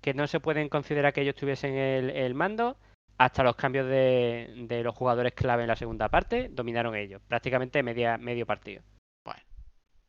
que 0.00 0.12
no 0.12 0.26
se 0.26 0.40
pueden 0.40 0.68
considerar 0.68 1.12
que 1.12 1.20
ellos 1.20 1.36
tuviesen 1.36 1.74
el, 1.76 2.10
el 2.10 2.34
mando, 2.34 2.76
hasta 3.18 3.44
los 3.44 3.54
cambios 3.54 3.86
de, 3.86 4.64
de 4.66 4.82
los 4.82 4.96
jugadores 4.96 5.32
clave 5.32 5.62
en 5.62 5.68
la 5.68 5.76
segunda 5.76 6.08
parte, 6.08 6.48
dominaron 6.50 6.96
ellos, 6.96 7.22
prácticamente 7.28 7.82
media, 7.84 8.18
medio 8.18 8.46
partido. 8.46 8.82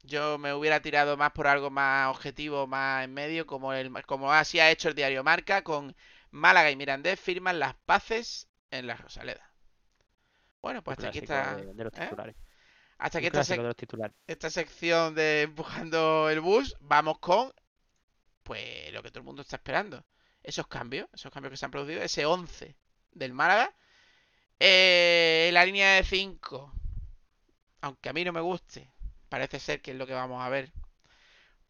Yo 0.04 0.38
me 0.38 0.54
hubiera 0.54 0.82
tirado 0.82 1.18
más 1.18 1.32
por 1.32 1.48
algo 1.48 1.70
más 1.70 2.10
objetivo, 2.10 2.68
más 2.68 3.04
en 3.06 3.14
medio, 3.14 3.46
como, 3.46 3.74
el, 3.74 3.92
como 4.06 4.32
así 4.32 4.60
ha 4.60 4.72
hecho 4.72 4.90
el 4.90 4.96
diario 4.96 5.24
Marca, 5.24 5.64
con 5.64 5.96
Málaga 6.32 6.72
y 6.72 6.76
Mirandés 6.76 7.20
firman 7.20 7.60
las 7.60 7.76
paces 7.76 8.48
en 8.72 8.88
la 8.88 8.96
Rosaleda. 8.96 9.52
Bueno, 10.62 10.84
pues 10.84 10.98
hasta 10.98 11.10
aquí 11.10 11.20
está. 11.20 11.56
de, 11.56 11.74
de 11.74 11.84
los 11.84 11.94
¿eh? 11.94 12.02
titulares. 12.02 12.36
Hasta 12.98 13.18
aquí 13.18 13.28
esta, 13.28 13.42
sec- 13.44 13.58
de 13.58 13.64
los 13.64 13.76
titulares. 13.76 14.16
esta 14.28 14.50
sección 14.50 15.16
de 15.16 15.44
empujando 15.44 16.30
el 16.30 16.40
bus. 16.42 16.76
Vamos 16.80 17.20
con 17.20 17.52
pues 18.44 18.92
lo 18.94 19.02
que 19.04 19.10
todo 19.10 19.20
el 19.20 19.26
mundo 19.26 19.42
está 19.42 19.58
esperando. 19.58 20.06
Esos 20.44 20.68
cambios, 20.68 21.08
esos 21.14 21.32
cambios 21.32 21.52
que 21.52 21.58
se 21.58 21.66
han 21.66 21.72
producido, 21.72 22.02
ese 22.02 22.26
11 22.26 22.76
del 23.12 23.34
Málaga. 23.34 23.74
Eh, 24.60 25.50
la 25.54 25.66
línea 25.66 25.94
de 25.96 26.04
5. 26.04 26.74
Aunque 27.82 28.10
a 28.10 28.14
mí 28.14 28.24
no 28.24 28.32
me 28.34 28.42
guste, 28.42 28.91
parece 29.32 29.62
ser 29.62 29.82
que 29.82 29.92
es 29.92 29.98
lo 29.98 30.06
que 30.06 30.14
vamos 30.14 30.44
a 30.44 30.50
ver. 30.50 30.74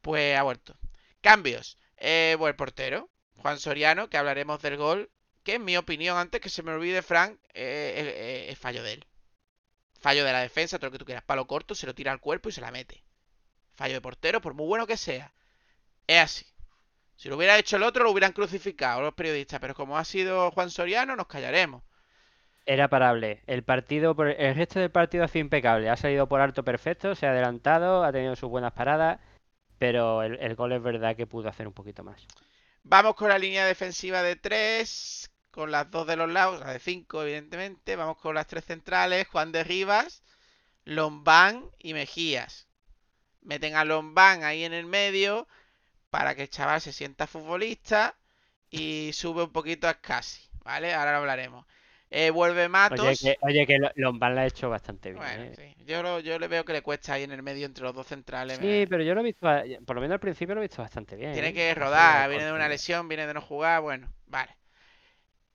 Pues 0.02 0.36
ha 0.36 0.42
vuelto. 0.42 0.76
Cambios. 1.22 1.78
Eh, 1.98 2.36
bueno, 2.40 2.50
el 2.50 2.56
portero, 2.56 3.10
Juan 3.38 3.60
Soriano, 3.60 4.10
que 4.10 4.18
hablaremos 4.18 4.60
del 4.64 4.78
gol. 4.78 5.12
Que 5.44 5.56
en 5.56 5.66
mi 5.66 5.78
opinión, 5.78 6.18
antes 6.18 6.42
que 6.42 6.50
se 6.50 6.64
me 6.64 6.72
olvide, 6.72 7.04
Frank, 7.04 7.34
eh, 7.54 7.94
eh, 7.98 8.14
eh, 8.16 8.52
es 8.52 8.58
fallo 8.58 8.82
de 8.84 8.94
él. 8.94 9.08
Fallo 10.00 10.26
de 10.26 10.34
la 10.34 10.42
defensa, 10.42 10.80
todo 10.80 10.88
lo 10.88 10.94
que 10.94 10.98
tú 11.00 11.06
quieras. 11.06 11.24
Palo 11.24 11.46
corto, 11.46 11.76
se 11.76 11.86
lo 11.86 11.94
tira 11.94 12.12
al 12.12 12.20
cuerpo 12.20 12.50
y 12.50 12.52
se 12.52 12.62
la 12.62 12.72
mete. 12.72 13.04
Fallo 13.76 13.94
de 13.94 14.02
portero, 14.02 14.42
por 14.42 14.56
muy 14.56 14.66
bueno 14.66 14.88
que 14.88 14.98
sea. 14.98 15.32
Es 16.08 16.20
así. 16.20 16.46
Si 17.16 17.30
lo 17.30 17.38
hubiera 17.38 17.60
hecho 17.60 17.76
el 17.76 17.84
otro, 17.84 18.04
lo 18.04 18.12
hubieran 18.12 18.34
crucificado 18.34 19.02
los 19.02 19.14
periodistas. 19.14 19.60
Pero 19.60 19.76
como 19.76 20.00
ha 20.00 20.06
sido 20.06 20.50
Juan 20.52 20.72
Soriano, 20.72 21.16
nos 21.16 21.28
callaremos. 21.28 21.84
Era 22.66 22.90
parable. 22.90 23.42
El 23.48 23.64
partido, 23.64 24.16
el 24.24 24.56
resto 24.56 24.80
del 24.80 24.92
partido 24.92 25.24
ha 25.24 25.28
sido 25.28 25.42
impecable. 25.42 25.90
Ha 25.90 25.98
salido 25.98 26.28
por 26.28 26.42
alto 26.42 26.64
perfecto, 26.64 27.16
se 27.16 27.26
ha 27.28 27.32
adelantado, 27.32 28.04
ha 28.04 28.12
tenido 28.12 28.36
sus 28.36 28.50
buenas 28.50 28.74
paradas, 28.74 29.20
pero 29.78 30.24
el, 30.24 30.38
el 30.40 30.56
gol 30.56 30.74
es 30.74 30.82
verdad 30.82 31.16
que 31.16 31.28
pudo 31.28 31.50
hacer 31.50 31.68
un 31.68 31.74
poquito 31.74 32.04
más. 32.04 32.28
Vamos 32.84 33.16
con 33.16 33.30
la 33.30 33.38
línea 33.38 33.66
defensiva 33.66 34.24
de 34.24 34.36
3, 34.36 35.32
con 35.52 35.70
las 35.72 35.92
dos 35.92 36.08
de 36.08 36.16
los 36.16 36.30
lados, 36.30 36.60
la 36.62 36.74
de 36.74 36.80
5 36.80 37.24
evidentemente. 37.24 37.96
Vamos 37.96 38.18
con 38.18 38.36
las 38.36 38.48
tres 38.48 38.66
centrales, 38.66 39.28
Juan 39.28 39.52
de 39.52 39.64
Rivas, 39.64 40.24
Lombán 40.86 41.70
y 41.80 41.94
Mejías. 41.94 42.68
Meten 43.42 43.76
a 43.76 43.86
Lombán 43.86 44.44
ahí 44.44 44.64
en 44.64 44.74
el 44.74 44.86
medio 44.86 45.48
para 46.10 46.36
que 46.36 46.44
el 46.44 46.50
chaval 46.50 46.82
se 46.82 46.94
sienta 46.94 47.28
futbolista 47.28 48.16
y 48.70 49.12
sube 49.14 49.44
un 49.44 49.52
poquito 49.52 49.88
a 49.88 49.94
Scassi, 49.94 50.42
¿vale? 50.64 50.94
Ahora 50.94 51.14
lo 51.14 51.18
hablaremos. 51.20 51.66
Eh, 52.12 52.30
vuelve 52.30 52.68
Matos. 52.68 53.00
Oye, 53.00 53.18
que, 53.18 53.38
oye, 53.42 53.66
que 53.66 53.78
Lo- 53.80 53.92
Lombán 53.96 54.36
la 54.36 54.42
ha 54.42 54.46
hecho 54.46 54.70
bastante 54.70 55.12
bien. 55.12 55.24
Bueno, 55.24 55.44
¿eh? 55.44 55.54
sí. 55.56 55.86
Yo, 55.86 56.04
lo- 56.04 56.20
yo 56.20 56.38
le 56.40 56.48
veo 56.48 56.66
que 56.66 56.74
le 56.74 56.82
cuesta 56.82 57.14
ahí 57.14 57.24
en 57.24 57.32
el 57.32 57.42
medio 57.42 57.66
entre 57.66 57.84
los 57.84 57.94
dos 57.96 58.08
centrales. 58.08 58.60
Sí, 58.60 58.66
me- 58.66 58.88
pero 58.90 59.04
yo 59.04 59.14
lo 59.16 59.22
he 59.22 59.24
visto, 59.24 59.48
por 59.86 59.96
lo 59.96 60.02
menos 60.02 60.16
al 60.16 60.20
principio 60.20 60.56
lo 60.56 60.62
he 60.62 60.66
visto 60.68 60.82
bastante 60.82 61.16
bien. 61.16 61.34
Tiene 61.34 61.50
¿eh? 61.50 61.54
que 61.54 61.74
rodar, 61.74 62.30
viene 62.30 62.46
de 62.46 62.52
una 62.54 62.68
lesión, 62.68 63.08
viene 63.08 63.28
de 63.28 63.34
no 63.34 63.42
jugar, 63.42 63.82
bueno, 63.82 64.12
vale. 64.28 64.56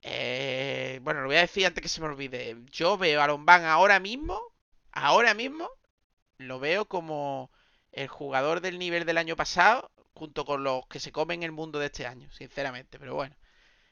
Eh, 0.01 0.99
bueno, 1.03 1.21
lo 1.21 1.27
voy 1.27 1.35
a 1.37 1.41
decir 1.41 1.65
antes 1.65 1.81
que 1.81 1.89
se 1.89 2.01
me 2.01 2.07
olvide. 2.07 2.55
Yo 2.71 2.97
veo 2.97 3.21
a 3.21 3.27
Lombán 3.27 3.65
ahora 3.65 3.99
mismo, 3.99 4.39
ahora 4.91 5.33
mismo, 5.33 5.69
lo 6.39 6.59
veo 6.59 6.85
como 6.87 7.51
el 7.93 8.07
jugador 8.07 8.61
del 8.61 8.79
nivel 8.79 9.05
del 9.05 9.17
año 9.19 9.35
pasado, 9.35 9.91
junto 10.13 10.45
con 10.45 10.63
los 10.63 10.87
que 10.87 10.99
se 10.99 11.11
comen 11.11 11.43
el 11.43 11.51
mundo 11.51 11.79
de 11.79 11.87
este 11.87 12.07
año, 12.07 12.31
sinceramente, 12.31 12.99
pero 12.99 13.15
bueno. 13.15 13.35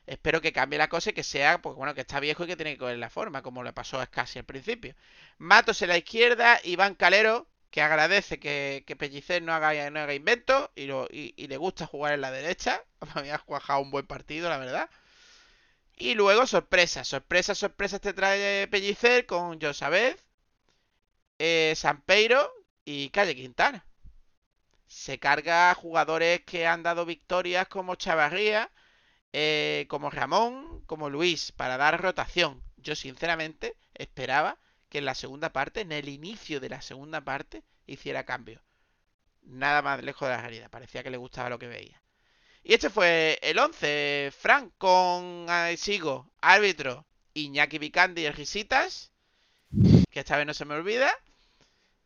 Espero 0.08 0.42
que 0.42 0.54
cambie 0.54 0.78
la 0.80 0.90
cosa 0.90 1.10
y 1.12 1.14
que 1.14 1.24
sea, 1.24 1.62
pues 1.62 1.76
bueno, 1.76 1.94
que 1.96 2.02
está 2.02 2.20
viejo 2.20 2.44
y 2.44 2.48
que 2.48 2.56
tiene 2.56 2.74
que 2.74 2.78
coger 2.80 2.98
la 2.98 3.10
forma, 3.10 3.42
como 3.42 3.64
le 3.64 3.74
pasó 3.74 4.00
a 4.00 4.06
Scassi 4.06 4.40
al 4.40 4.46
principio. 4.46 4.96
Matos 5.38 5.82
en 5.82 5.90
la 5.90 5.98
izquierda, 5.98 6.60
Iván 6.64 6.96
Calero, 6.96 7.48
que 7.72 7.82
agradece 7.82 8.40
que, 8.40 8.84
Pellicer 9.00 9.42
no 9.44 9.54
haga, 9.54 9.90
no 9.92 10.00
haga 10.00 10.14
invento 10.14 10.72
y, 10.76 10.86
lo- 10.88 11.08
y- 11.12 11.34
le 11.48 11.58
gusta 11.58 11.86
jugar 11.88 12.14
en 12.14 12.22
la 12.22 12.32
derecha. 12.32 12.84
A 13.16 13.22
mí 13.22 13.30
ha 13.30 13.40
cuajado 13.40 13.82
un 13.82 13.92
buen 13.92 14.08
partido, 14.08 14.50
la 14.50 14.58
verdad. 14.58 14.90
Y 15.98 16.14
luego 16.14 16.48
sorpresas, 16.48 17.06
sorpresas, 17.06 17.58
sorpresas 17.58 18.00
te 18.00 18.14
trae 18.14 18.66
Pellicer 18.70 19.26
con 19.26 19.60
Josabez, 19.60 20.16
eh, 21.40 21.74
Sampeiro 21.76 22.52
y 22.86 23.10
Calle 23.10 23.36
Quintana. 23.36 23.86
Se 24.88 25.20
carga 25.20 25.76
jugadores 25.76 26.42
que 26.44 26.66
han 26.66 26.82
dado 26.82 27.06
victorias 27.06 27.68
como 27.68 27.94
Chavarría, 27.96 28.72
eh, 29.38 29.86
como 29.90 30.10
Ramón, 30.10 30.82
como 30.86 31.10
Luis, 31.10 31.52
para 31.52 31.76
dar 31.76 32.02
rotación. 32.02 32.64
Yo 32.78 32.96
sinceramente 32.96 33.76
esperaba 33.94 34.58
que 34.88 35.00
en 35.00 35.06
la 35.06 35.14
segunda 35.14 35.52
parte, 35.52 35.82
en 35.82 35.92
el 35.92 36.08
inicio 36.08 36.62
de 36.62 36.70
la 36.70 36.82
segunda 36.82 37.20
parte, 37.20 37.62
hiciera 37.86 38.24
cambio. 38.24 38.62
Nada 39.42 39.82
más 39.82 40.02
lejos 40.02 40.30
de 40.30 40.36
la 40.36 40.42
realidad. 40.42 40.70
Parecía 40.70 41.04
que 41.04 41.10
le 41.10 41.18
gustaba 41.18 41.50
lo 41.50 41.60
que 41.60 41.68
veía. 41.68 42.02
Y 42.64 42.76
este 42.76 42.90
fue 42.90 43.38
el 43.42 43.60
11. 43.60 44.32
Frank 44.32 44.72
con 44.78 45.48
eh, 45.50 45.76
Sigo, 45.76 46.32
árbitro, 46.40 47.06
Iñaki 47.34 47.78
Vicandi 47.78 48.22
y 48.22 48.28
el 48.28 48.34
Risitas. 48.34 49.12
Que 50.12 50.22
esta 50.22 50.38
vez 50.38 50.48
no 50.48 50.54
se 50.54 50.64
me 50.64 50.76
olvida. 50.76 51.12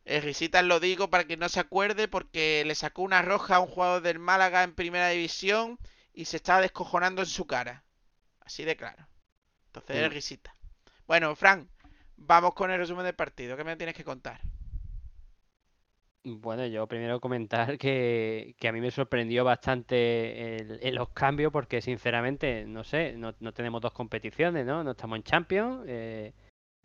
El 0.04 0.22
Risitas 0.22 0.64
lo 0.64 0.80
digo 0.80 1.10
para 1.10 1.28
que 1.28 1.36
no 1.36 1.48
se 1.48 1.60
acuerde 1.60 2.08
porque 2.08 2.64
le 2.66 2.74
sacó 2.74 3.02
una 3.02 3.22
roja 3.22 3.54
a 3.54 3.60
un 3.60 3.68
jugador 3.68 4.02
del 4.02 4.18
Málaga 4.18 4.64
en 4.64 4.74
primera 4.74 5.10
división 5.10 5.78
y 6.12 6.24
se 6.24 6.36
estaba 6.36 6.60
descojonando 6.60 7.22
en 7.22 7.26
su 7.28 7.46
cara. 7.46 7.84
Así 8.40 8.64
de 8.64 8.76
claro. 8.76 9.06
Entonces 9.66 10.08
Mm. 10.08 10.12
Risita. 10.12 10.54
Bueno, 11.06 11.34
Frank, 11.36 11.68
vamos 12.16 12.54
con 12.54 12.70
el 12.70 12.78
resumen 12.78 13.04
del 13.04 13.14
partido. 13.14 13.56
¿Qué 13.56 13.64
me 13.64 13.76
tienes 13.76 13.94
que 13.94 14.04
contar? 14.04 14.40
Bueno, 16.22 16.66
yo 16.66 16.86
primero 16.86 17.18
comentar 17.18 17.78
que, 17.78 18.54
que 18.58 18.68
a 18.68 18.72
mí 18.72 18.80
me 18.80 18.90
sorprendió 18.90 19.42
bastante 19.44 20.56
el- 20.56 20.78
el- 20.82 20.94
los 20.94 21.08
cambios 21.10 21.50
porque 21.50 21.80
sinceramente, 21.80 22.66
no 22.66 22.84
sé, 22.84 23.14
no, 23.16 23.34
no 23.40 23.52
tenemos 23.52 23.80
dos 23.80 23.92
competiciones, 23.92 24.66
¿no? 24.66 24.84
No 24.84 24.90
estamos 24.90 25.16
en 25.16 25.22
Champions. 25.22 25.84
eh, 25.88 26.34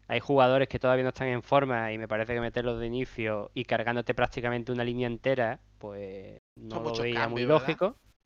hay 0.08 0.20
jugadores 0.20 0.68
que 0.70 0.80
todavía 0.80 1.04
no 1.04 1.10
están 1.10 1.28
en 1.30 1.42
forma 1.44 1.92
y 1.92 1.98
me 1.98 2.08
parece 2.08 2.34
que 2.34 2.40
meterlos 2.40 2.80
de 2.80 2.86
inicio 2.88 3.52
y 3.56 3.66
cargándote 3.66 4.14
prácticamente 4.14 4.72
una 4.72 4.84
línea 4.84 5.08
entera, 5.08 5.60
pues 5.80 6.38
no 6.56 6.76
Son 6.76 6.84
lo 6.84 6.92
muy 7.30 7.44
¿verdad? 7.44 7.78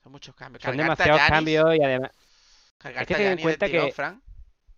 Son 0.03 0.11
muchos 0.11 0.35
cambios. 0.35 0.63
Son 0.63 0.75
Cargarte 0.77 1.03
demasiados 1.03 1.29
cambios 1.29 1.75
y 1.75 1.83
además 1.83 2.11
Cargarte 2.77 3.13
que 3.13 3.17
ten 3.19 3.31
en 3.33 3.39
cuenta 3.39 3.67
que- 3.69 3.91
Frank. 3.91 4.21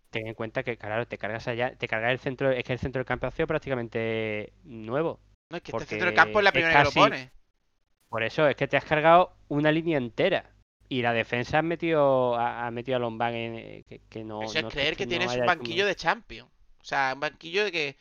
ten 0.09 0.27
en 0.27 0.33
cuenta 0.33 0.63
que, 0.63 0.77
claro, 0.77 1.05
te 1.07 1.17
cargas 1.17 1.47
allá, 1.47 1.75
te 1.75 1.87
cargas 1.87 2.11
el 2.11 2.19
centro, 2.19 2.51
es 2.51 2.63
que 2.63 2.73
el 2.73 2.79
centro 2.79 2.99
del 2.99 3.05
campo 3.05 3.27
ha 3.27 3.31
sido 3.31 3.47
prácticamente 3.47 4.53
nuevo. 4.63 5.19
No, 5.49 5.57
es 5.57 5.63
que 5.63 5.71
este 5.71 5.85
centro 5.85 6.07
del 6.07 6.15
campo 6.15 6.39
es 6.39 6.43
la 6.43 6.49
es 6.49 6.53
primera 6.53 6.77
que 6.79 6.83
lo 6.83 6.91
pone. 6.91 7.31
Por 8.09 8.23
eso 8.23 8.47
es 8.47 8.55
que 8.55 8.67
te 8.67 8.75
has 8.77 8.83
cargado 8.85 9.37
una 9.47 9.71
línea 9.71 9.97
entera. 9.97 10.49
Y 10.89 11.01
la 11.01 11.13
defensa 11.13 11.59
ha 11.59 11.61
metido, 11.61 12.35
ha, 12.35 12.69
metido 12.71 12.97
a 12.97 12.99
Lombán 12.99 13.33
en, 13.33 13.55
eh, 13.55 13.85
que, 13.87 14.01
que 14.09 14.25
no. 14.25 14.41
Eso 14.43 14.57
es 14.57 14.63
no- 14.65 14.69
creer 14.69 14.97
que 14.97 15.07
tienes 15.07 15.33
un 15.33 15.45
banquillo 15.45 15.85
de 15.85 15.95
Champions. 15.95 16.49
O 16.81 16.83
sea, 16.83 17.11
un 17.13 17.21
banquillo 17.21 17.63
de 17.63 17.71
que 17.71 17.97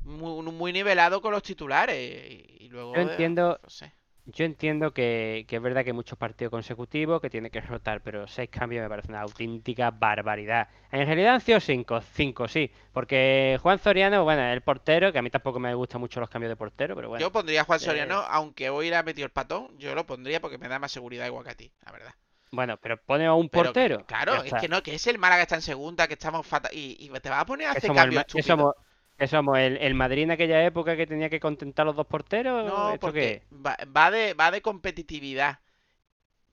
muy, 0.00 0.42
muy 0.50 0.72
nivelado 0.72 1.20
con 1.20 1.32
los 1.32 1.42
titulares. 1.42 1.96
Y, 1.98 2.68
luego. 2.70 2.94
Yo 2.94 3.02
entiendo- 3.02 3.60
no 3.62 3.68
sé. 3.68 3.92
Yo 4.30 4.44
entiendo 4.44 4.92
que, 4.92 5.46
que 5.48 5.56
es 5.56 5.62
verdad 5.62 5.84
que 5.84 5.90
hay 5.90 5.94
muchos 5.94 6.18
partidos 6.18 6.50
consecutivos 6.50 7.18
que 7.18 7.30
tiene 7.30 7.50
que 7.50 7.62
rotar, 7.62 8.02
pero 8.02 8.26
seis 8.26 8.50
cambios 8.50 8.82
me 8.82 8.88
parece 8.90 9.08
una 9.10 9.22
auténtica 9.22 9.90
barbaridad. 9.90 10.68
En 10.92 11.06
realidad 11.06 11.34
han 11.36 11.40
sido 11.40 11.58
cinco, 11.60 12.02
cinco 12.12 12.46
sí, 12.46 12.70
porque 12.92 13.58
Juan 13.62 13.78
Soriano, 13.78 14.24
bueno, 14.24 14.42
es 14.42 14.52
el 14.52 14.60
portero, 14.60 15.12
que 15.12 15.18
a 15.18 15.22
mí 15.22 15.30
tampoco 15.30 15.58
me 15.58 15.72
gustan 15.74 16.02
mucho 16.02 16.20
los 16.20 16.28
cambios 16.28 16.50
de 16.50 16.56
portero, 16.56 16.94
pero 16.94 17.08
bueno. 17.08 17.22
Yo 17.24 17.32
pondría 17.32 17.62
a 17.62 17.64
Juan 17.64 17.78
eh, 17.80 17.84
Soriano, 17.84 18.16
aunque 18.28 18.68
hoy 18.68 18.90
le 18.90 18.96
ha 18.96 19.02
metido 19.02 19.24
el 19.24 19.32
patón, 19.32 19.68
yo 19.78 19.94
lo 19.94 20.04
pondría 20.04 20.42
porque 20.42 20.58
me 20.58 20.68
da 20.68 20.78
más 20.78 20.92
seguridad 20.92 21.24
igual 21.26 21.44
que 21.44 21.50
a 21.50 21.54
ti, 21.54 21.72
la 21.86 21.92
verdad. 21.92 22.14
Bueno, 22.50 22.76
pero 22.78 22.98
pone 22.98 23.24
a 23.24 23.32
un 23.32 23.48
Pero 23.48 23.62
que- 23.64 23.80
portero. 23.80 24.04
claro, 24.06 24.42
es 24.42 24.52
que 24.54 24.68
no, 24.68 24.82
que 24.82 24.94
es 24.94 25.06
el 25.06 25.18
Málaga 25.18 25.42
está 25.42 25.54
en 25.54 25.62
segunda, 25.62 26.06
que 26.06 26.14
estamos 26.14 26.46
fatal. 26.46 26.70
Y, 26.74 26.96
y 27.00 27.08
te 27.20 27.30
vas 27.30 27.40
a 27.40 27.46
poner 27.46 27.68
a 27.68 27.72
Que 27.72 27.78
hacer 27.78 27.92
cambios 27.94 28.24
que 28.26 28.42
somos, 28.42 28.74
que 29.18 29.26
somos 29.28 29.58
el, 29.58 29.76
el 29.78 29.94
Madrid 29.94 30.22
en 30.24 30.30
aquella 30.32 30.64
época 30.64 30.96
que 30.96 31.06
tenía 31.06 31.28
que 31.28 31.40
contentar 31.40 31.84
a 31.84 31.86
los 31.86 31.96
dos 31.96 32.06
porteros. 32.06 32.64
No, 32.64 32.92
¿Esto 32.94 33.00
porque 33.00 33.42
qué 33.50 33.56
va, 33.56 33.76
va 33.94 34.10
de, 34.10 34.34
va 34.34 34.50
de 34.50 34.62
competitividad. 34.62 35.58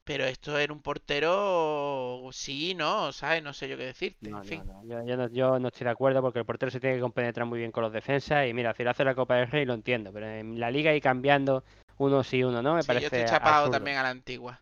Pero 0.03 0.25
esto 0.25 0.57
era 0.59 0.71
un 0.71 0.81
portero, 0.83 2.29
sí, 2.31 2.75
no, 2.75 3.11
¿sabes? 3.11 3.41
No 3.41 3.53
sé 3.53 3.67
yo 3.67 3.75
qué 3.75 3.85
decirte. 3.85 4.29
No, 4.29 4.37
en 4.39 4.45
fin. 4.45 4.63
no, 4.67 4.83
no, 4.83 4.83
Yo, 4.83 5.03
yo 5.03 5.17
no, 5.17 5.27
yo 5.29 5.59
no 5.59 5.69
estoy 5.69 5.85
de 5.85 5.89
acuerdo 5.91 6.21
porque 6.21 6.39
el 6.39 6.45
portero 6.45 6.69
se 6.69 6.79
tiene 6.79 6.95
que 6.97 7.01
compenetrar 7.01 7.47
muy 7.47 7.57
bien 7.57 7.71
con 7.71 7.81
los 7.83 7.91
defensas. 7.91 8.47
Y 8.47 8.53
mira, 8.53 8.73
si 8.75 8.83
lo 8.83 8.91
hace 8.91 9.03
la 9.03 9.15
Copa 9.15 9.35
del 9.35 9.49
Rey 9.49 9.65
lo 9.65 9.73
entiendo, 9.73 10.11
pero 10.13 10.27
en 10.27 10.59
la 10.59 10.69
liga 10.69 10.93
y 10.93 11.01
cambiando 11.01 11.63
uno 11.97 12.23
sí, 12.23 12.43
uno 12.43 12.61
no, 12.61 12.75
me 12.75 12.81
Sí, 12.81 12.87
parece 12.87 13.01
yo 13.01 13.07
estoy 13.07 13.25
chapado 13.25 13.55
absurdo. 13.55 13.71
también 13.71 13.97
a 13.97 14.03
la 14.03 14.09
antigua. 14.09 14.61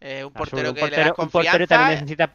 Eh, 0.00 0.22
un 0.24 0.32
portero 0.32 0.68
Un 0.70 0.74
que 0.74 0.90
le 0.90 0.96
das 0.98 1.14
un 1.18 1.30
portero 1.30 1.66
también 1.66 1.88
confianza 1.88 1.88
necesita 2.00 2.34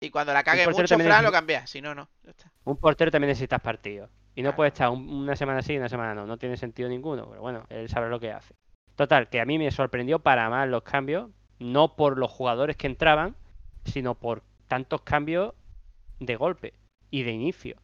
y 0.00 0.10
cuando 0.10 0.32
la 0.32 0.44
cague 0.44 0.68
mucho, 0.68 0.98
Fran, 0.98 1.24
lo 1.24 1.32
cambias. 1.32 1.68
Si 1.70 1.80
no, 1.80 1.94
no. 1.94 2.08
Ya 2.22 2.30
está. 2.30 2.52
Un 2.66 2.76
portero 2.76 3.10
también 3.10 3.30
necesitas 3.30 3.60
partidos. 3.62 4.10
Y 4.34 4.42
no 4.42 4.54
puede 4.54 4.68
estar 4.68 4.90
un- 4.90 5.08
una 5.08 5.34
semana 5.36 5.62
sí 5.62 5.72
y 5.72 5.78
una 5.78 5.88
semana 5.88 6.14
no. 6.14 6.26
No 6.26 6.36
tiene 6.36 6.56
sentido 6.58 6.88
ninguno. 6.88 7.26
Pero 7.30 7.40
bueno, 7.40 7.64
él 7.70 7.88
sabe 7.88 8.10
lo 8.10 8.20
que 8.20 8.32
hace. 8.32 8.54
Total, 8.94 9.28
que 9.30 9.40
a 9.40 9.46
mí 9.46 9.58
me 9.58 9.70
sorprendió 9.70 10.18
para 10.18 10.50
más 10.50 10.68
los 10.68 10.82
cambios. 10.82 11.30
No 11.58 11.96
por 11.96 12.18
los 12.18 12.30
jugadores 12.30 12.76
que 12.76 12.86
entraban, 12.86 13.34
sino 13.84 14.14
por 14.14 14.42
tantos 14.68 15.00
cambios 15.02 15.54
de 16.20 16.36
golpe 16.36 16.74
y 17.10 17.22
de 17.22 17.30
inicio. 17.32 17.76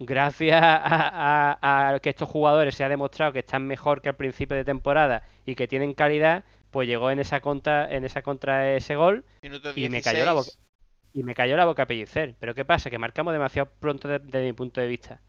Gracias 0.00 0.60
a, 0.62 1.56
a- 1.60 1.88
a 1.94 2.00
que 2.00 2.10
estos 2.10 2.28
jugadores 2.28 2.74
se 2.74 2.84
ha 2.84 2.88
demostrado 2.88 3.32
que 3.32 3.40
están 3.40 3.66
mejor 3.66 4.00
que 4.00 4.08
al 4.08 4.16
principio 4.16 4.56
de 4.56 4.64
temporada 4.64 5.22
y 5.44 5.54
que 5.56 5.66
tienen 5.68 5.92
calidad, 5.94 6.44
pues 6.70 6.86
llegó 6.88 7.10
en 7.10 7.18
esa 7.18 7.40
contra, 7.40 7.92
en 7.92 8.04
esa 8.04 8.22
contra 8.22 8.74
ese 8.76 8.94
gol 8.96 9.24
Minuto 9.42 9.70
Y 9.70 9.88
me 9.88 10.00
16. 10.00 10.04
cayó 10.04 10.24
la 10.24 10.32
boca. 10.34 10.50
Y 11.18 11.22
me 11.24 11.34
cayó 11.34 11.56
la 11.56 11.64
boca 11.66 11.82
a 11.84 11.86
pellicer. 11.86 12.36
Pero 12.40 12.54
¿qué 12.54 12.64
pasa? 12.64 12.90
Que 12.90 12.98
marcamos 12.98 13.32
demasiado 13.32 13.70
pronto 13.80 14.08
de- 14.08 14.18
desde 14.20 14.44
mi 14.44 14.52
punto 14.52 14.80
de 14.80 14.86
vista. 14.86 15.20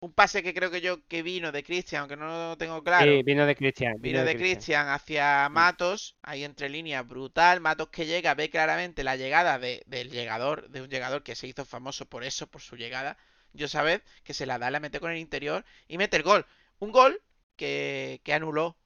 Un 0.00 0.12
pase 0.12 0.42
que 0.44 0.54
creo 0.54 0.70
que 0.70 0.80
yo 0.80 1.04
que 1.08 1.22
vino 1.22 1.50
de 1.50 1.64
Cristian, 1.64 2.00
aunque 2.02 2.16
no 2.16 2.26
lo 2.50 2.56
tengo 2.56 2.82
claro. 2.84 3.10
Sí, 3.10 3.22
vino 3.24 3.46
de 3.46 3.56
Cristian. 3.56 3.94
Vino 4.00 4.24
de 4.24 4.36
Cristian 4.36 4.88
hacia 4.88 5.48
Matos, 5.48 6.16
ahí 6.22 6.44
entre 6.44 6.68
líneas, 6.68 7.06
brutal. 7.06 7.60
Matos 7.60 7.88
que 7.88 8.06
llega, 8.06 8.34
ve 8.34 8.48
claramente 8.48 9.02
la 9.02 9.16
llegada 9.16 9.58
de- 9.58 9.82
del 9.86 10.10
llegador, 10.10 10.68
de 10.68 10.82
un 10.82 10.88
llegador 10.88 11.22
que 11.24 11.34
se 11.34 11.48
hizo 11.48 11.64
famoso 11.64 12.06
por 12.06 12.22
eso, 12.22 12.46
por 12.46 12.60
su 12.62 12.76
llegada. 12.76 13.16
Yo 13.52 13.66
sabes 13.66 14.02
que 14.22 14.34
se 14.34 14.46
la 14.46 14.58
da, 14.58 14.70
la 14.70 14.78
mete 14.80 15.00
con 15.00 15.10
el 15.10 15.18
interior 15.18 15.64
y 15.88 15.98
mete 15.98 16.16
el 16.16 16.22
gol. 16.22 16.46
Un 16.78 16.92
gol 16.92 17.20
que, 17.56 18.20
que 18.22 18.34
anuló 18.34 18.76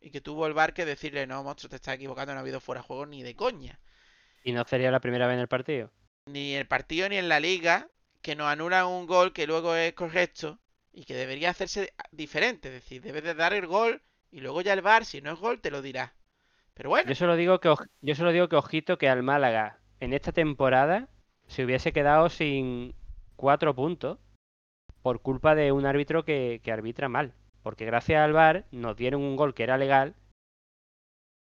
y 0.00 0.10
que 0.10 0.20
tuvo 0.20 0.46
el 0.46 0.54
bar 0.54 0.74
que 0.74 0.84
decirle, 0.84 1.26
no, 1.26 1.44
monstruo, 1.44 1.70
te 1.70 1.76
estás 1.76 1.94
equivocando, 1.94 2.32
no 2.32 2.38
ha 2.38 2.42
habido 2.42 2.60
fuera 2.60 2.80
de 2.80 2.86
juego 2.86 3.06
ni 3.06 3.22
de 3.22 3.36
coña. 3.36 3.78
Y 4.42 4.52
no 4.52 4.64
sería 4.64 4.90
la 4.90 5.00
primera 5.00 5.26
vez 5.26 5.34
en 5.34 5.40
el 5.40 5.48
partido. 5.48 5.90
Ni 6.26 6.54
en 6.54 6.60
el 6.60 6.66
partido 6.66 7.08
ni 7.08 7.16
en 7.16 7.28
la 7.28 7.40
liga 7.40 7.88
que 8.22 8.36
nos 8.36 8.48
anulan 8.48 8.86
un 8.86 9.06
gol 9.06 9.32
que 9.32 9.46
luego 9.46 9.74
es 9.74 9.92
correcto 9.94 10.58
y 10.92 11.04
que 11.04 11.14
debería 11.14 11.50
hacerse 11.50 11.92
diferente. 12.10 12.68
Es 12.68 12.74
decir, 12.74 13.02
debes 13.02 13.22
de 13.22 13.34
dar 13.34 13.52
el 13.52 13.66
gol 13.66 14.02
y 14.30 14.40
luego 14.40 14.60
ya 14.60 14.72
el 14.72 14.82
bar, 14.82 15.04
si 15.04 15.20
no 15.20 15.32
es 15.32 15.38
gol, 15.38 15.60
te 15.60 15.70
lo 15.70 15.82
dirá. 15.82 16.14
Pero 16.74 16.90
bueno. 16.90 17.08
Yo 17.08 17.14
solo 17.14 17.36
digo 17.36 17.60
que 17.60 17.74
yo 18.00 18.14
solo 18.14 18.32
digo 18.32 18.48
que 18.48 18.56
ojito 18.56 18.98
que 18.98 19.08
al 19.08 19.22
Málaga 19.22 19.78
en 20.00 20.12
esta 20.12 20.32
temporada 20.32 21.08
se 21.46 21.64
hubiese 21.64 21.92
quedado 21.92 22.28
sin 22.28 22.94
cuatro 23.36 23.74
puntos 23.74 24.18
por 25.02 25.20
culpa 25.20 25.54
de 25.54 25.72
un 25.72 25.86
árbitro 25.86 26.24
que, 26.24 26.60
que 26.62 26.72
arbitra 26.72 27.08
mal. 27.08 27.34
Porque 27.62 27.84
gracias 27.84 28.22
al 28.22 28.32
VAR 28.32 28.64
nos 28.70 28.96
dieron 28.96 29.22
un 29.22 29.36
gol 29.36 29.54
que 29.54 29.62
era 29.62 29.76
legal 29.76 30.14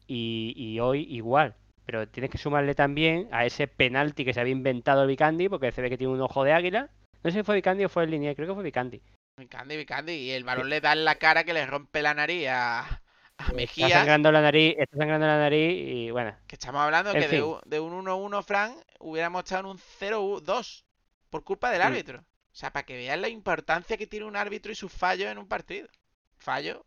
y, 0.07 0.53
y 0.57 0.81
hoy 0.81 1.07
igual. 1.09 1.57
Pero 1.87 2.09
tienes 2.09 2.31
que 2.31 2.39
sumarle 2.39 2.75
también 2.75 3.29
a 3.31 3.45
ese 3.45 3.67
penalti 3.69 4.25
que 4.25 4.33
se 4.33 4.41
había 4.41 4.53
inventado 4.53 5.03
el 5.03 5.09
Vicandi, 5.09 5.49
porque 5.49 5.71
se 5.73 5.83
ve 5.83 5.91
que 5.91 5.99
tiene 5.99 6.13
un 6.13 6.21
ojo 6.23 6.43
de 6.45 6.53
águila. 6.53 6.89
No 7.23 7.31
sé 7.31 7.39
si 7.39 7.43
fue 7.43 7.57
Vicandi 7.57 7.85
o 7.85 7.89
fue 7.89 8.05
el 8.05 8.11
línea, 8.11 8.35
creo 8.35 8.49
que 8.49 8.55
fue 8.55 8.63
Vicandi. 8.63 9.03
Vicandi, 9.37 9.77
Vicandi, 9.77 10.13
y 10.13 10.31
el 10.31 10.45
balón 10.45 10.69
le 10.71 10.81
da 10.81 10.93
en 10.93 11.05
la 11.05 11.17
cara 11.17 11.45
que 11.45 11.53
le 11.55 11.67
rompe 11.67 12.01
la 12.03 12.15
nariz 12.15 12.47
a, 12.49 12.81
a 12.81 13.01
Está 13.39 13.53
Mejía. 13.53 13.89
sangrando 13.89 14.31
la 14.33 14.41
nariz, 14.41 14.75
está 14.79 14.97
sangrando 14.97 15.27
la 15.27 15.39
nariz 15.39 15.77
y 15.77 16.11
bueno. 16.11 16.35
Que 16.47 16.55
estamos 16.55 16.81
hablando 16.81 17.11
En 17.11 17.21
que 17.21 17.29
de 17.29 17.43
un, 17.43 17.59
de 17.67 17.81
un 17.81 18.05
1-1, 18.07 18.43
Fran, 18.45 18.75
hubiéramos 19.01 19.43
estado 19.45 19.63
en 19.63 19.67
un 19.67 19.79
0-2 19.79 20.85
por 21.31 21.43
culpa 21.45 21.71
del 21.71 21.81
Mm. 21.83 21.87
árbitro. 21.87 22.19
O 22.21 22.57
sea, 22.57 22.73
para 22.73 22.87
que 22.87 22.97
vean 22.97 23.21
la 23.21 23.29
importancia 23.29 23.97
que 23.97 24.07
tiene 24.07 24.27
un 24.27 24.37
árbitro 24.37 24.71
y 24.71 24.77
sus 24.77 24.93
fallos 24.93 25.29
en 25.29 25.39
un 25.39 25.49
partido. 25.49 25.89
Fallo. 26.37 26.85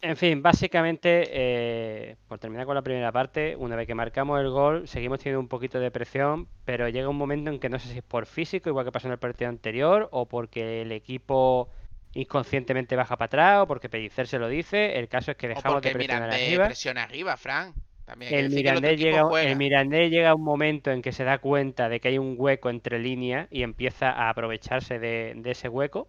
En 0.00 0.16
fin, 0.18 0.42
básicamente, 0.42 1.24
eh, 1.30 2.16
por 2.28 2.38
terminar 2.38 2.66
con 2.66 2.74
la 2.74 2.82
primera 2.82 3.10
parte, 3.10 3.56
una 3.56 3.74
vez 3.74 3.86
que 3.86 3.94
marcamos 3.94 4.38
el 4.38 4.50
gol, 4.50 4.86
seguimos 4.86 5.18
teniendo 5.18 5.40
un 5.40 5.48
poquito 5.48 5.80
de 5.80 5.90
presión, 5.90 6.46
pero 6.66 6.88
llega 6.90 7.08
un 7.08 7.16
momento 7.16 7.50
en 7.50 7.58
que 7.58 7.70
no 7.70 7.78
sé 7.78 7.88
si 7.88 7.98
es 7.98 8.04
por 8.04 8.26
físico, 8.26 8.68
igual 8.68 8.84
que 8.84 8.92
pasó 8.92 9.08
en 9.08 9.12
el 9.12 9.18
partido 9.18 9.48
anterior, 9.48 10.08
o 10.12 10.28
porque 10.28 10.82
el 10.82 10.92
equipo 10.92 11.70
inconscientemente 12.12 12.96
baja 12.96 13.16
para 13.16 13.26
atrás, 13.26 13.62
o 13.62 13.66
porque 13.66 13.88
Pellicer 13.88 14.26
se 14.26 14.38
lo 14.38 14.48
dice. 14.48 14.98
El 14.98 15.08
caso 15.08 15.30
es 15.30 15.38
que 15.38 15.48
O 15.52 15.62
dejamos 15.62 15.64
porque 15.64 15.88
de 15.88 15.94
presionar 15.94 16.30
arriba. 16.30 16.64
presiona 16.66 17.02
arriba, 17.04 17.36
Fran. 17.36 17.74
También 18.04 18.28
hay 18.30 18.34
que 18.34 18.40
El 18.40 18.50
Mirandés, 18.50 18.98
llega, 18.98 19.22
el 19.42 19.56
Mirandés 19.56 20.10
llega 20.10 20.30
a 20.30 20.34
un 20.34 20.42
momento 20.44 20.90
en 20.90 21.02
que 21.02 21.12
se 21.12 21.24
da 21.24 21.38
cuenta 21.38 21.88
de 21.88 22.00
que 22.00 22.08
hay 22.08 22.18
un 22.18 22.34
hueco 22.38 22.68
entre 22.70 22.98
líneas 22.98 23.48
y 23.50 23.62
empieza 23.62 24.10
a 24.10 24.28
aprovecharse 24.30 24.98
de, 24.98 25.34
de 25.36 25.50
ese 25.52 25.68
hueco 25.68 26.08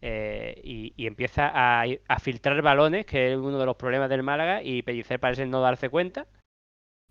eh, 0.00 0.60
y, 0.64 1.06
empieza 1.06 1.50
a, 1.52 2.18
filtrar 2.20 2.60
balones, 2.62 3.06
que 3.06 3.32
es 3.32 3.38
uno 3.38 3.58
de 3.58 3.66
los 3.66 3.76
problemas 3.76 4.08
del 4.10 4.22
Málaga, 4.22 4.62
y 4.62 4.82
Pellicer 4.82 5.20
parece 5.20 5.46
no 5.46 5.60
darse 5.60 5.88
cuenta. 5.88 6.26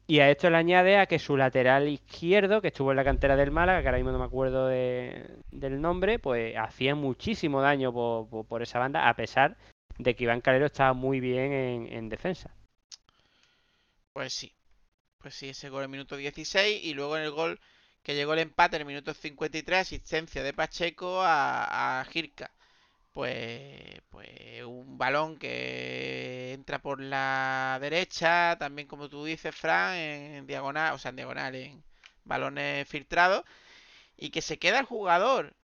Y 0.09 0.19
a 0.19 0.29
esto 0.29 0.49
le 0.49 0.57
añade 0.57 0.97
a 0.97 1.05
que 1.05 1.19
su 1.19 1.35
lateral 1.35 1.89
izquierdo, 1.89 2.61
que 2.61 2.69
estuvo 2.69 2.91
en 2.91 2.97
la 2.97 3.03
cantera 3.03 3.35
del 3.35 3.51
Málaga, 3.51 3.81
que 3.81 3.87
ahora 3.89 3.97
mismo 3.97 4.11
no 4.13 4.19
me 4.19 4.25
acuerdo 4.25 4.67
de- 4.67 5.37
del 5.51 5.81
nombre, 5.81 6.17
pues 6.17 6.55
hacía 6.55 6.95
muchísimo 6.95 7.61
daño 7.61 7.91
por, 7.93 8.61
esa 8.61 8.79
banda, 8.79 9.09
a 9.09 9.15
pesar 9.15 9.57
de 9.97 10.15
que 10.15 10.23
Iván 10.23 10.41
Calero 10.41 10.67
estaba 10.67 10.93
muy 10.93 11.19
bien 11.19 11.51
en- 11.51 11.93
en 11.93 12.09
defensa. 12.09 12.55
Pues 14.13 14.33
sí. 14.33 14.53
Pues 15.19 15.35
sí, 15.35 15.49
ese 15.49 15.69
gol 15.69 15.81
en 15.81 15.85
el 15.85 15.89
minuto 15.91 16.15
16 16.15 16.83
y 16.85 16.93
luego 16.93 17.17
en 17.17 17.23
el 17.23 17.31
gol 17.31 17.59
que 18.01 18.15
llegó 18.15 18.33
el 18.33 18.39
empate 18.39 18.77
en 18.77 18.83
el 18.83 18.87
minuto 18.87 19.13
53, 19.13 19.79
asistencia 19.79 20.41
de 20.41 20.53
Pacheco 20.53 21.21
a, 21.21 21.99
a 21.99 22.05
Girka. 22.05 22.49
Pues, 23.17 24.01
pues 24.11 24.63
un 24.63 24.97
balón 24.99 25.39
que 25.39 26.53
entra 26.53 26.79
por 26.79 27.01
la 27.01 27.79
derecha, 27.81 28.57
también 28.59 28.87
como 28.87 29.09
tú 29.09 29.25
dices, 29.25 29.55
Fran, 29.55 29.95
en 29.95 30.45
diagonal, 30.47 30.93
o 30.93 30.99
sea, 30.99 31.09
en 31.09 31.15
diagonal, 31.15 31.55
en 31.55 31.83
balones 32.25 32.87
filtrados, 32.87 33.43
y 34.17 34.31
que 34.31 34.41
se 34.43 34.59
queda 34.59 34.79
el 34.79 34.85
jugador 34.85 35.55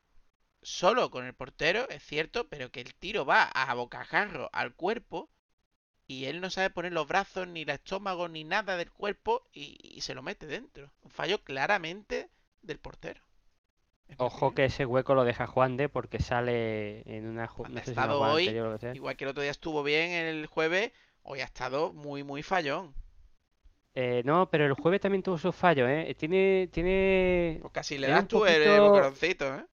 solo 0.63 1.11
con 1.11 1.25
el 1.25 1.35
portero, 1.35 1.89
es 1.89 2.03
cierto, 2.03 2.49
pero 2.49 2.71
que 2.71 2.81
el 2.81 2.95
tiro 2.95 3.25
va 3.25 3.43
a 3.45 3.73
bocajarro 3.75 4.49
al 4.53 4.75
cuerpo 4.75 5.29
y 6.07 6.25
él 6.25 6.41
no 6.41 6.49
sabe 6.51 6.69
poner 6.71 6.93
los 6.93 7.07
brazos, 7.07 7.47
ni 7.47 7.63
el 7.63 7.69
estómago, 7.71 8.29
ni 8.29 8.43
nada 8.45 8.77
del 8.77 8.91
cuerpo 8.91 9.43
y, 9.53 9.79
y 9.83 10.01
se 10.01 10.15
lo 10.15 10.23
mete 10.23 10.47
dentro. 10.47 10.91
Un 11.03 11.11
fallo 11.11 11.43
claramente 11.43 12.29
del 12.63 12.79
portero. 12.79 13.21
Ojo 14.17 14.53
que 14.53 14.65
ese 14.65 14.85
hueco 14.85 15.15
lo 15.15 15.23
deja 15.23 15.47
Juan 15.47 15.77
de 15.77 15.89
porque 15.89 16.19
sale 16.19 17.01
en 17.05 17.27
una 17.27 17.45
no 17.45 17.83
sé 17.83 17.93
si 17.93 17.99
hoy, 17.99 18.43
anterior 18.43 18.79
que. 18.79 18.91
Igual 18.95 19.15
que 19.15 19.23
el 19.23 19.29
otro 19.31 19.41
día 19.41 19.51
estuvo 19.51 19.83
bien 19.83 20.11
el 20.11 20.45
jueves, 20.45 20.91
hoy 21.23 21.41
ha 21.41 21.45
estado 21.45 21.93
muy, 21.93 22.23
muy 22.23 22.43
fallón. 22.43 22.93
Eh, 23.95 24.23
no, 24.25 24.49
pero 24.49 24.65
el 24.65 24.73
jueves 24.73 25.01
también 25.01 25.21
tuvo 25.21 25.37
sus 25.37 25.55
fallos, 25.55 25.87
¿eh? 25.87 26.15
Tiene, 26.17 26.67
tiene... 26.71 27.59
Pues 27.61 27.73
casi 27.73 27.97
le 27.97 28.07
das 28.07 28.27
tú 28.27 28.45
el, 28.45 28.79
boqueroncito, 28.79 29.55
¿eh? 29.55 29.65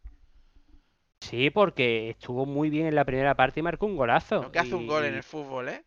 Sí, 1.21 1.51
porque 1.51 2.11
estuvo 2.11 2.45
muy 2.45 2.71
bien 2.71 2.87
en 2.87 2.95
la 2.95 3.05
primera 3.05 3.35
parte 3.35 3.61
y 3.61 3.63
marcó 3.63 3.87
un 3.87 3.97
golazo. 3.97 4.43
Lo 4.43 4.53
que 4.53 4.59
hace 4.59 4.75
un 4.75 4.87
gol 4.87 5.05
en 5.05 5.15
el 5.15 5.23
fútbol, 5.23 5.69
¿eh? 5.69 5.85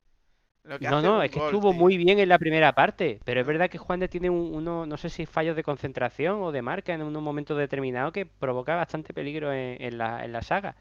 Lo 0.63 0.77
que 0.79 0.87
No, 0.87 0.89
hace 0.89 1.07
no, 1.07 1.21
un 1.21 1.23
es 1.23 1.31
que 1.31 1.39
gol, 1.39 1.39
estuvo 1.39 1.71
tío. 1.71 1.73
muy 1.73 1.97
bien 1.97 2.19
en 2.19 2.29
la 2.29 2.37
primera 2.39 2.73
parte, 2.75 3.19
pero 3.25 3.41
es 3.41 3.47
verdad 3.47 3.69
que 3.71 3.77
Juan 3.79 3.99
de 3.99 4.07
tiene 4.09 4.29
un- 4.29 4.53
uno, 4.53 4.85
no 4.85 4.97
sé 4.97 5.09
si 5.09 5.25
fallos 5.25 5.55
de 5.55 5.63
concentración 5.63 6.41
o 6.43 6.51
de 6.51 6.61
marca 6.61 6.93
en 6.93 7.01
unos 7.03 7.23
momentos 7.23 7.57
determinados 7.57 8.13
que 8.13 8.25
provoca 8.27 8.75
bastante 8.75 9.13
peligro 9.13 9.51
en, 9.53 9.81
en 9.81 9.97
la, 9.97 10.23
en 10.25 10.31
la 10.33 10.41
saga. 10.43 10.75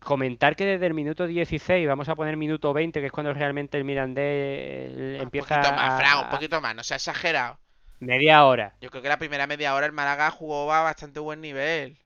comentar 0.00 0.56
que 0.56 0.66
desde 0.66 0.86
el 0.86 0.94
minuto 0.94 1.26
16 1.26 1.86
vamos 1.88 2.08
a 2.08 2.16
poner 2.16 2.36
minuto 2.36 2.72
20, 2.72 3.00
que 3.00 3.06
es 3.06 3.12
cuando 3.12 3.32
realmente 3.34 3.78
el 3.78 3.84
Mirandés 3.84 4.92
Un 5.22 5.22
empieza 5.22 5.30
poquito 5.30 5.72
más, 5.72 5.94
a- 5.94 6.20
un 6.20 6.28
poquito 6.28 6.60
más, 6.60 6.74
no 6.74 6.84
se 6.84 6.92
ha 6.92 6.98
exagerado. 6.98 7.58
media 8.00 8.44
hora. 8.44 8.74
Yo 8.82 8.90
creo 8.90 9.00
que 9.02 9.08
la 9.08 9.16
primera 9.18 9.46
media 9.46 9.74
hora 9.74 9.86
el 9.86 9.92
Málaga 9.92 10.30
jugó 10.30 10.70
a 10.74 10.82
bastante 10.82 11.20
buen 11.20 11.40
nivel. 11.40 11.98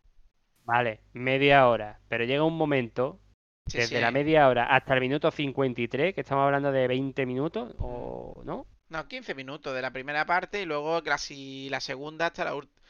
Vale, 0.64 1.01
media 1.14 1.66
hora. 1.66 2.01
Pero 2.09 2.24
llega 2.24 2.45
un 2.45 2.59
momento, 2.59 3.20
Sí, 3.67 3.79
desde 3.79 3.97
sí. 3.97 4.01
la 4.01 4.11
media 4.12 4.49
hora 4.49 4.64
hasta 4.64 4.95
el 4.95 5.01
minuto 5.01 5.31
53, 5.31 6.14
que 6.14 6.21
estamos 6.21 6.45
hablando 6.45 6.71
de 6.71 6.87
20 6.87 7.27
minutos, 7.27 7.75
o 7.79 8.41
no, 8.45 8.67
No, 8.89 9.09
15 9.09 9.35
minutos 9.35 9.75
de 9.75 9.83
la 9.83 9.91
primera 9.91 10.25
parte 10.25 10.62
y 10.62 10.64
luego 10.64 11.03
casi 11.03 11.69
la 11.69 11.81
segunda 11.81 12.27
hasta 12.27 12.45
la 12.45 12.55
última. 12.55 12.81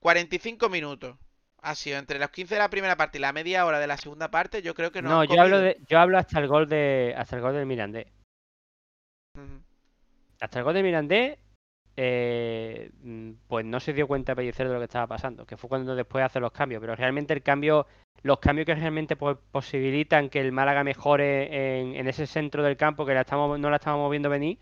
45 0.00 0.68
minutos. 0.68 1.16
Ha 1.62 1.74
sido 1.74 1.98
entre 1.98 2.18
los 2.18 2.30
15 2.30 2.54
de 2.54 2.58
la 2.58 2.68
primera 2.68 2.96
parte 2.96 3.18
y 3.18 3.20
la 3.22 3.32
media 3.32 3.64
hora 3.64 3.78
de 3.78 3.86
la 3.86 3.96
segunda 3.96 4.30
parte. 4.30 4.60
Yo 4.60 4.74
creo 4.74 4.92
que 4.92 5.00
no. 5.00 5.08
No, 5.08 5.24
yo 5.24 5.40
hablo 5.40 5.60
de, 5.60 5.78
yo 5.88 5.98
hablo 5.98 6.18
hasta 6.18 6.38
el 6.38 6.46
gol 6.46 6.68
de, 6.68 7.14
hasta 7.16 7.36
el 7.36 7.42
gol 7.42 7.54
del 7.54 7.66
Mirandés. 7.66 8.06
Ujú. 9.34 9.62
Hasta 10.40 10.58
el 10.58 10.64
gol 10.64 10.74
del 10.74 10.84
Mirandés, 10.84 11.38
eh, 11.96 12.90
mm, 13.02 13.30
pues 13.48 13.64
no 13.64 13.80
se 13.80 13.92
dio 13.92 14.06
cuenta 14.06 14.34
Pellicer 14.34 14.66
de 14.68 14.74
lo 14.74 14.80
que 14.80 14.86
estaba 14.86 15.06
pasando, 15.06 15.46
que 15.46 15.56
fue 15.56 15.68
cuando 15.68 15.94
después 15.94 16.24
hace 16.24 16.40
los 16.40 16.52
cambios. 16.52 16.80
Pero 16.80 16.96
realmente 16.96 17.32
el 17.32 17.42
cambio, 17.42 17.86
los 18.22 18.38
cambios 18.38 18.66
que 18.66 18.74
realmente 18.74 19.16
pues, 19.16 19.36
posibilitan 19.50 20.28
que 20.28 20.40
el 20.40 20.52
Málaga 20.52 20.84
mejore 20.84 21.80
en, 21.80 21.96
en 21.96 22.08
ese 22.08 22.26
centro 22.26 22.62
del 22.62 22.76
campo 22.76 23.06
que 23.06 23.14
la 23.14 23.22
estamos, 23.22 23.58
no 23.58 23.70
la 23.70 23.76
estábamos 23.76 24.10
viendo 24.10 24.30
venir, 24.30 24.58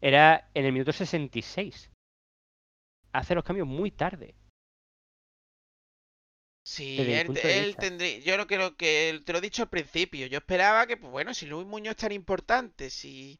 era 0.00 0.48
en 0.54 0.66
el 0.66 0.72
minuto 0.72 0.92
66. 0.92 1.90
Hace 3.12 3.34
los 3.34 3.44
cambios 3.44 3.66
muy 3.66 3.90
tarde. 3.90 4.34
Sí, 6.66 6.96
él, 6.98 7.76
tendría. 7.76 8.18
Yo 8.20 8.38
no 8.38 8.46
creo 8.46 8.74
que. 8.76 9.20
Te 9.24 9.32
lo 9.32 9.38
he 9.38 9.42
dicho 9.42 9.62
al 9.62 9.68
principio. 9.68 10.26
Yo 10.26 10.38
esperaba 10.38 10.86
que, 10.86 10.96
pues 10.96 11.12
bueno, 11.12 11.34
si 11.34 11.44
Luis 11.46 11.66
Muñoz 11.66 11.92
es 11.92 11.96
tan 11.98 12.12
importante, 12.12 12.88
si. 12.88 13.38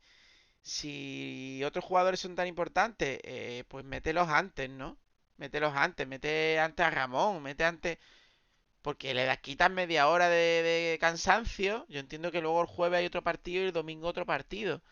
Si 0.65 1.63
otros 1.65 1.85
jugadores 1.85 2.21
son 2.21 2.35
tan 2.37 2.49
importantes, 2.49 3.21
eh, 3.25 3.65
pues 3.69 3.85
mételos 3.85 4.29
antes, 4.31 4.69
¿no? 4.71 4.99
Mételos 5.37 5.75
antes, 5.77 6.07
mete 6.09 6.59
antes 6.61 6.85
a 6.87 6.91
Ramón, 6.91 7.43
mete 7.43 7.65
antes. 7.65 7.99
Porque 8.83 9.15
le 9.15 9.25
das 9.27 9.39
quitas 9.41 9.71
media 9.71 10.09
hora 10.09 10.29
de, 10.31 10.63
de 10.65 10.99
cansancio. 11.01 11.87
Yo 11.91 12.01
entiendo 12.01 12.33
que 12.33 12.41
luego 12.43 12.61
el 12.63 12.69
jueves 12.69 12.99
hay 13.01 13.07
otro 13.07 13.23
partido 13.25 13.63
y 13.65 13.67
el 13.69 13.73
domingo 13.73 14.09
otro 14.09 14.27
partido. 14.27 14.83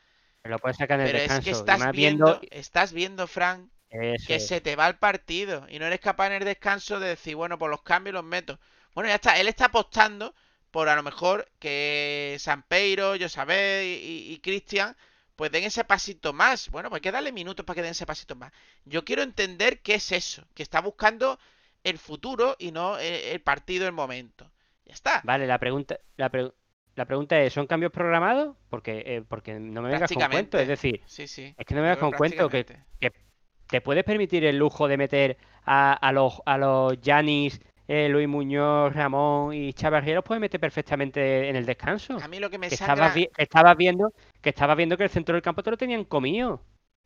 Pero 0.42 0.54
lo 0.54 0.58
puedes 0.60 0.76
sacar 0.76 1.00
Pero 1.00 1.18
es 1.18 1.38
que 1.40 1.50
estás 1.50 1.90
viendo, 1.90 2.40
estás 2.50 2.92
viendo, 2.92 3.26
Frank, 3.26 3.70
Eso 3.90 4.26
que 4.26 4.40
es. 4.40 4.48
se 4.48 4.60
te 4.60 4.76
va 4.76 4.88
el 4.88 4.98
partido 4.98 5.66
y 5.68 5.78
no 5.78 5.86
eres 5.86 6.00
capaz 6.00 6.28
en 6.28 6.34
el 6.34 6.44
descanso 6.44 7.00
de 7.00 7.08
decir, 7.10 7.36
bueno, 7.36 7.58
por 7.58 7.70
los 7.70 7.82
cambios 7.82 8.14
los 8.14 8.24
meto. 8.24 8.58
Bueno, 8.94 9.08
ya 9.08 9.16
está, 9.16 9.38
él 9.40 9.48
está 9.48 9.66
apostando 9.66 10.34
por 10.70 10.88
a 10.88 10.96
lo 10.96 11.02
mejor 11.02 11.50
que 11.58 12.36
Sampeiro, 12.40 13.14
Josabé 13.20 13.84
y, 13.86 14.30
y, 14.30 14.34
y 14.34 14.38
Cristian 14.40 14.96
pues 15.36 15.50
den 15.50 15.64
ese 15.64 15.84
pasito 15.84 16.32
más. 16.32 16.70
Bueno, 16.70 16.88
pues 16.88 16.98
hay 16.98 17.02
que 17.02 17.12
darle 17.12 17.32
minutos 17.32 17.64
para 17.64 17.76
que 17.76 17.82
den 17.82 17.92
ese 17.92 18.06
pasito 18.06 18.36
más. 18.36 18.52
Yo 18.84 19.04
quiero 19.04 19.22
entender 19.22 19.80
qué 19.80 19.94
es 19.94 20.12
eso, 20.12 20.46
que 20.54 20.62
está 20.62 20.80
buscando 20.80 21.38
el 21.84 21.98
futuro 21.98 22.56
y 22.58 22.70
no 22.72 22.98
eh, 22.98 23.32
el 23.32 23.40
partido, 23.40 23.86
el 23.86 23.92
momento. 23.92 24.50
Ya 24.84 24.94
está. 24.94 25.20
Vale, 25.24 25.46
la 25.46 25.58
pregunta, 25.58 25.98
la, 26.16 26.28
pre- 26.28 26.52
la 26.94 27.04
pregunta 27.06 27.40
es, 27.40 27.52
¿son 27.52 27.66
cambios 27.66 27.92
programados? 27.92 28.56
Porque, 28.68 29.02
eh, 29.06 29.22
porque 29.26 29.54
no 29.58 29.82
me 29.82 29.90
vengas 29.90 30.12
con 30.12 30.22
cuentos, 30.30 30.60
es 30.60 30.68
decir, 30.68 31.02
Sí, 31.06 31.26
sí. 31.26 31.54
es 31.56 31.66
que 31.66 31.74
no 31.74 31.80
me 31.80 31.88
vengas 31.88 31.98
con 31.98 32.12
cuentos 32.12 32.50
que, 32.50 32.64
prácticamente. 32.64 33.20
te 33.68 33.80
puedes 33.80 34.04
permitir 34.04 34.44
el 34.44 34.58
lujo 34.58 34.86
de 34.88 34.96
meter 34.96 35.38
a, 35.64 35.92
a 35.94 36.12
los 36.12 36.40
a 36.44 36.58
los 36.58 37.00
Yanis, 37.00 37.60
eh, 37.88 38.08
Luis 38.08 38.28
Muñoz, 38.28 38.92
Ramón 38.94 39.54
y 39.54 39.72
Chávez 39.72 40.06
los 40.14 40.24
puedes 40.24 40.40
meter 40.40 40.60
perfectamente 40.60 41.48
en 41.48 41.56
el 41.56 41.66
descanso. 41.66 42.16
A 42.22 42.28
mí 42.28 42.38
lo 42.38 42.48
que 42.50 42.58
me 42.58 42.68
Que 42.68 42.76
sangra, 42.76 42.94
estabas, 42.94 43.14
vi- 43.14 43.28
que 43.34 43.42
estabas 43.42 43.76
viendo, 43.76 44.12
que 44.40 44.50
estabas 44.50 44.76
viendo 44.76 44.96
que 44.96 45.04
el 45.04 45.10
centro 45.10 45.34
del 45.34 45.42
campo 45.42 45.62
te 45.62 45.70
lo 45.70 45.76
tenían 45.76 46.04
comido. 46.04 46.62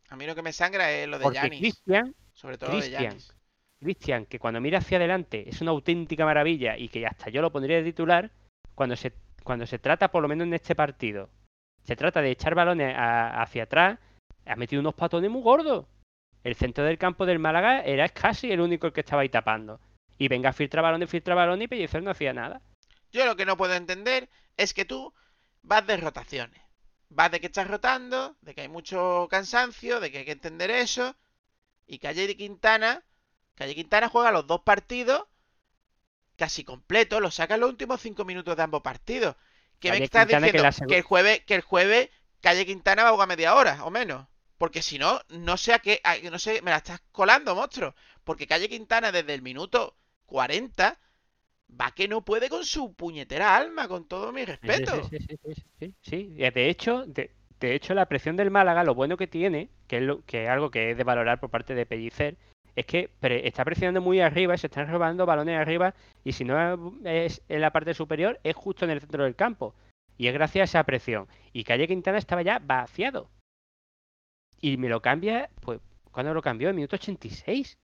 a 0.09 0.17
mí 0.17 0.27
lo 0.27 0.35
que 0.35 0.43
me 0.43 0.53
sangra 0.53 0.91
es 0.93 1.09
lo 1.09 1.19
de 1.19 1.25
Yanis, 1.33 1.59
Cristian, 1.61 2.15
sobre 2.33 2.59
todo 2.59 2.71
lo 2.71 2.77
de 2.81 2.91
Cristian, 3.81 4.25
que 4.27 4.39
cuando 4.39 4.61
mira 4.61 4.79
hacia 4.79 4.97
adelante 4.99 5.49
es 5.49 5.61
una 5.61 5.71
auténtica 5.73 6.25
maravilla 6.25 6.79
y 6.79 6.89
que 6.89 7.07
hasta 7.07 7.29
yo 7.29 7.43
lo 7.43 7.53
pondría 7.53 7.77
de 7.77 7.83
titular, 7.85 8.31
cuando 8.75 8.97
se, 8.97 9.13
cuando 9.45 9.67
se 9.67 9.79
trata, 9.79 10.09
por 10.11 10.23
lo 10.23 10.29
menos 10.29 10.47
en 10.47 10.55
este 10.55 10.75
partido, 10.75 11.29
se 11.85 11.95
trata 11.97 12.21
de 12.23 12.31
echar 12.31 12.55
balones 12.55 12.95
a- 12.97 13.43
hacia 13.43 13.65
atrás, 13.65 13.99
ha 14.47 14.57
metido 14.57 14.81
unos 14.81 14.95
patones 14.95 15.31
muy 15.31 15.43
gordos. 15.43 15.87
El 16.43 16.55
centro 16.55 16.85
del 16.85 16.97
campo 16.99 17.27
del 17.27 17.39
Málaga 17.39 17.81
era 17.83 18.09
casi 18.09 18.51
el 18.51 18.61
único 18.61 18.93
que 18.93 19.01
estaba 19.01 19.23
ahí 19.23 19.29
tapando. 19.29 19.81
Y 20.19 20.29
venga, 20.29 20.53
filtra 20.53 20.83
balones, 20.83 21.09
filtra 21.11 21.35
balones 21.35 21.65
y 21.65 21.69
Pellicer 21.69 22.03
no 22.03 22.11
hacía 22.11 22.33
nada. 22.35 22.61
Yo 23.11 23.27
lo 23.27 23.35
que 23.37 23.47
no 23.47 23.57
puedo 23.57 23.75
entender 23.75 24.31
es 24.57 24.73
que 24.73 24.85
tú 24.85 25.13
vas 25.63 25.85
de 25.89 25.97
rotaciones. 25.97 26.63
Vas 27.09 27.31
de 27.33 27.41
que 27.41 27.47
estás 27.49 27.67
rotando, 27.69 28.37
de 28.43 28.55
que 28.55 28.61
hay 28.63 28.69
mucho 28.69 29.27
cansancio, 29.31 29.99
de 30.01 30.11
que 30.13 30.19
hay 30.19 30.25
que 30.25 30.33
entender 30.33 30.71
eso. 30.71 31.17
Y 31.87 31.99
Calle 32.01 32.27
de 32.29 32.37
Quintana, 32.37 33.05
Calle 33.57 33.75
Quintana 33.77 34.09
juega 34.11 34.33
los 34.33 34.47
dos 34.47 34.63
partidos 34.63 35.25
casi 36.37 36.65
completos, 36.65 37.21
lo 37.21 37.31
saca 37.31 37.55
en 37.55 37.61
los 37.61 37.71
últimos 37.71 38.01
cinco 38.01 38.25
minutos 38.25 38.57
de 38.57 38.63
ambos 38.63 38.83
partidos. 38.83 39.37
¿Qué 39.81 39.91
me 39.91 39.99
estás 39.99 40.27
Quintana 40.27 40.51
que 40.51 40.59
diciendo? 40.59 40.63
la 40.63 40.73
Que, 40.87 40.97
el 40.99 41.03
jueves, 41.03 41.41
que 41.47 41.55
el 41.55 41.61
jueves 41.63 42.11
Calle 42.41 42.67
Quintana 42.67 43.03
va 43.03 43.11
a 43.11 43.13
jugar 43.13 43.29
media 43.29 43.55
hora 43.55 43.85
o 43.85 43.91
menos. 43.91 44.27
Porque 44.59 44.83
si 44.83 44.99
no, 44.99 45.21
no 45.29 45.57
sé 45.57 45.75
a 45.75 45.79
qué, 45.81 46.01
a- 46.05 46.17
no 46.31 46.39
sé, 46.39 46.63
me 46.63 46.71
la 46.71 46.79
estás 46.79 47.01
colando, 47.13 47.55
monstruo. 47.55 47.95
Porque 48.25 48.47
Calle 48.47 48.69
Quintana 48.69 49.13
desde 49.13 49.35
el 49.35 49.43
minuto 49.43 49.97
40 50.27 50.99
va 51.81 51.91
que 51.93 52.09
no 52.09 52.23
puede 52.25 52.49
con 52.49 52.65
su 52.65 52.95
puñetera 52.95 53.57
alma, 53.57 53.89
con 53.89 54.07
todo 54.07 54.33
mi 54.33 54.45
respeto. 54.45 55.09
Sí, 55.09 55.19
sí, 55.19 55.37
sí, 55.81 55.95
sí. 56.03 56.35
Eh, 56.39 56.51
De 56.51 56.69
hecho, 56.69 57.05
de, 57.07 57.31
de 57.61 57.75
hecho, 57.75 57.95
la 57.95 58.07
presión 58.07 58.37
del 58.37 58.51
Málaga, 58.51 58.85
lo 58.85 58.95
bueno 58.95 59.17
que 59.17 59.27
tiene, 59.27 59.69
que 59.89 59.99
es, 59.99 60.03
lo- 60.03 60.23
que 60.25 60.45
es 60.45 60.49
algo 60.51 60.71
que 60.71 60.91
es 60.91 60.97
de 60.97 61.05
valorar 61.05 61.41
por 61.41 61.51
parte 61.51 61.75
de 61.75 61.87
Pellicer, 61.87 62.37
es 62.75 62.85
que 62.87 63.09
pre- 63.21 63.47
está 63.49 63.65
presionando 63.65 64.01
muy 64.03 64.21
arriba, 64.21 64.57
se 64.57 64.67
están 64.67 64.91
robando 64.91 65.25
balones 65.27 65.59
arriba, 65.59 65.95
y 66.25 66.33
si 66.33 66.45
no 66.45 66.93
es 67.05 67.43
en 67.49 67.61
la 67.63 67.73
parte 67.73 67.95
superior, 67.95 68.39
es 68.45 68.55
justo 68.55 68.85
en 68.85 68.91
el 68.91 69.01
centro 69.01 69.25
del 69.25 69.35
campo. 69.35 69.75
Y 70.19 70.29
es 70.29 70.35
gracias 70.35 70.63
a 70.63 70.79
esa 70.81 70.85
presión. 70.85 71.27
Y 71.53 71.65
Calle 71.65 71.89
Quintana 71.89 72.19
estaba 72.19 72.43
ya 72.43 72.59
vaciado. 72.59 73.29
Y 74.61 74.77
me 74.77 74.89
lo 74.89 75.01
cambia, 75.03 75.51
pues, 75.61 75.81
¿cuándo 76.11 76.33
lo 76.35 76.43
cambió? 76.43 76.71
En 76.71 76.77
minuto 76.77 76.97
86. 76.97 77.77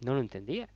No 0.00 0.14
lo 0.14 0.20
entendía. 0.20 0.68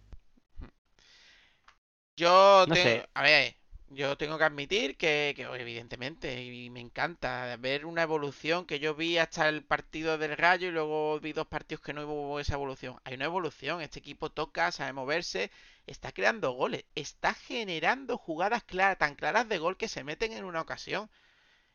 Yo 2.17 2.67
No 2.67 2.77
tengo, 2.77 2.85
sé. 2.85 3.09
a 3.15 3.23
ver, 3.23 3.57
yo 3.89 4.17
tengo 4.19 4.37
que 4.39 4.45
admitir 4.45 4.97
que, 4.99 5.33
que, 5.37 5.43
evidentemente, 5.45 6.43
y 6.45 6.69
me 6.71 6.81
encanta 6.81 7.57
ver 7.59 7.87
una 7.87 8.03
evolución 8.03 8.67
que 8.67 8.79
yo 8.81 8.95
vi 8.95 9.17
hasta 9.19 9.49
el 9.49 9.65
partido 9.65 10.19
del 10.19 10.37
Rayo 10.37 10.69
y 10.69 10.71
luego 10.73 11.19
vi 11.21 11.33
dos 11.33 11.47
partidos 11.47 11.83
que 11.83 11.93
no 11.95 12.03
hubo 12.07 12.41
esa 12.41 12.55
evolución. 12.55 13.01
Hay 13.05 13.15
una 13.15 13.25
evolución, 13.27 13.81
este 13.81 14.01
equipo 14.01 14.31
toca, 14.31 14.71
sabe 14.73 14.93
moverse, 14.93 15.51
está 15.87 16.13
creando 16.13 16.53
goles, 16.53 16.85
está 16.95 17.33
generando 17.35 18.19
jugadas 18.19 18.65
claras, 18.65 18.99
tan 18.99 19.15
claras 19.15 19.49
de 19.49 19.59
gol 19.59 19.77
que 19.79 19.89
se 19.89 20.05
meten 20.05 20.33
en 20.33 20.45
una 20.45 20.61
ocasión. 20.61 21.09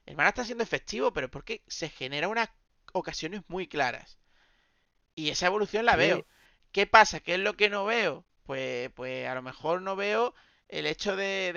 El 0.06 0.16
man 0.18 0.28
está 0.28 0.46
siendo 0.46 0.64
efectivo, 0.66 1.14
pero 1.14 1.28
es 1.28 1.32
porque 1.32 1.64
se 1.68 1.89
generan 1.89 2.32
unas 2.32 2.50
ocasiones 2.94 3.44
muy 3.50 3.68
claras. 3.68 4.18
Y 5.16 5.30
esa 5.30 5.48
evolución 5.48 5.86
la 5.86 5.96
Sí. 5.96 5.96
veo. 5.96 6.26
¿Qué 6.74 6.88
pasa? 6.88 7.19
¿Qué 7.21 7.36
es 7.36 7.39
lo 7.39 7.55
que 7.55 7.69
no 7.69 7.86
veo? 7.86 8.26
Pues, 8.45 8.89
pues 8.95 9.28
a 9.28 9.36
lo 9.36 9.41
mejor 9.41 9.82
no 9.82 9.95
veo 9.95 10.34
el 10.67 10.88
hecho 10.88 11.15
de, 11.15 11.53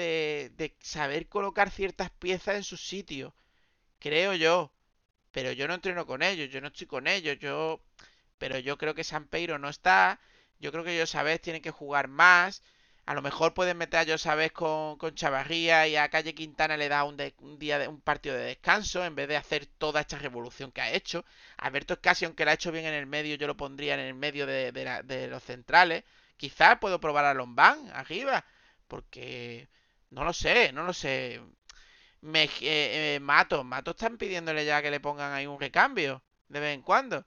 de, 0.57 0.77
saber 0.81 1.29
colocar 1.29 1.71
ciertas 1.71 2.11
piezas 2.11 2.57
en 2.57 2.65
su 2.65 2.77
sitio. 2.77 3.35
Creo 3.99 4.35
yo. 4.35 4.73
Pero 5.33 5.53
yo 5.53 5.69
no 5.69 5.75
entreno 5.75 6.07
con 6.07 6.23
ellos, 6.23 6.51
yo 6.51 6.61
no 6.61 6.69
estoy 6.69 6.87
con 6.87 7.07
ellos, 7.09 7.39
yo... 7.41 7.83
Pero 8.39 8.59
yo 8.59 8.79
creo 8.79 8.95
que 8.95 9.05
Sampeiro 9.05 9.59
no 9.59 9.71
está. 9.71 10.21
Yo 10.61 10.73
creo 10.73 10.85
que 10.85 11.01
Josabés 11.01 11.41
tiene 11.41 11.63
que 11.63 11.71
jugar 11.71 12.09
más. 12.09 12.63
A 13.07 13.15
lo 13.15 13.23
mejor 13.23 13.55
pueden 13.55 13.79
meter 13.79 14.01
a 14.01 14.13
Josabés 14.13 14.53
con, 14.53 14.99
con 14.99 15.15
Chavarría 15.15 15.87
y 15.89 15.97
a 15.97 16.09
Calle 16.11 16.35
Quintana 16.35 16.77
le 16.77 16.89
da 16.91 17.05
un, 17.05 17.17
de- 17.17 17.35
un 17.39 17.59
día 17.59 17.79
de, 17.79 17.89
un 17.89 18.01
partido 18.03 18.35
de 18.37 18.45
descanso 18.45 19.05
en 19.05 19.15
vez 19.15 19.29
de 19.29 19.37
hacer 19.37 19.65
toda 19.67 20.01
esta 20.03 20.19
revolución 20.19 20.73
que 20.73 20.81
ha 20.83 20.93
hecho. 20.93 21.25
Alberto 21.57 21.95
Escasi, 21.95 22.25
aunque 22.27 22.45
la 22.45 22.51
ha 22.53 22.55
hecho 22.55 22.73
bien 22.73 22.85
en 22.85 22.95
el 22.95 23.07
medio, 23.07 23.37
yo 23.37 23.47
lo 23.47 23.57
pondría 23.57 23.95
en 23.95 24.01
el 24.01 24.15
medio 24.15 24.47
de, 24.47 25.29
los 25.31 25.43
centrales. 25.43 26.05
Quizás 26.37 26.79
puedo 26.81 27.01
probar 27.01 27.25
a 27.25 27.33
Lombán 27.35 27.91
arriba, 27.95 28.45
porque 28.89 29.69
no 30.11 30.25
lo 30.25 30.33
sé, 30.33 30.73
no 30.73 30.83
lo 30.85 30.93
sé. 30.93 31.41
Me, 32.21 32.45
eh, 32.45 32.51
eh, 33.17 33.21
Mato, 33.21 33.65
Mato 33.65 33.93
están 33.93 34.19
pidiéndole 34.19 34.65
ya 34.67 34.83
que 34.83 34.91
le 34.91 35.01
pongan 35.01 35.33
ahí 35.33 35.47
un 35.47 35.61
recambio 35.61 36.23
de 36.49 36.61
vez 36.61 36.75
en 36.75 36.83
cuando. 36.83 37.25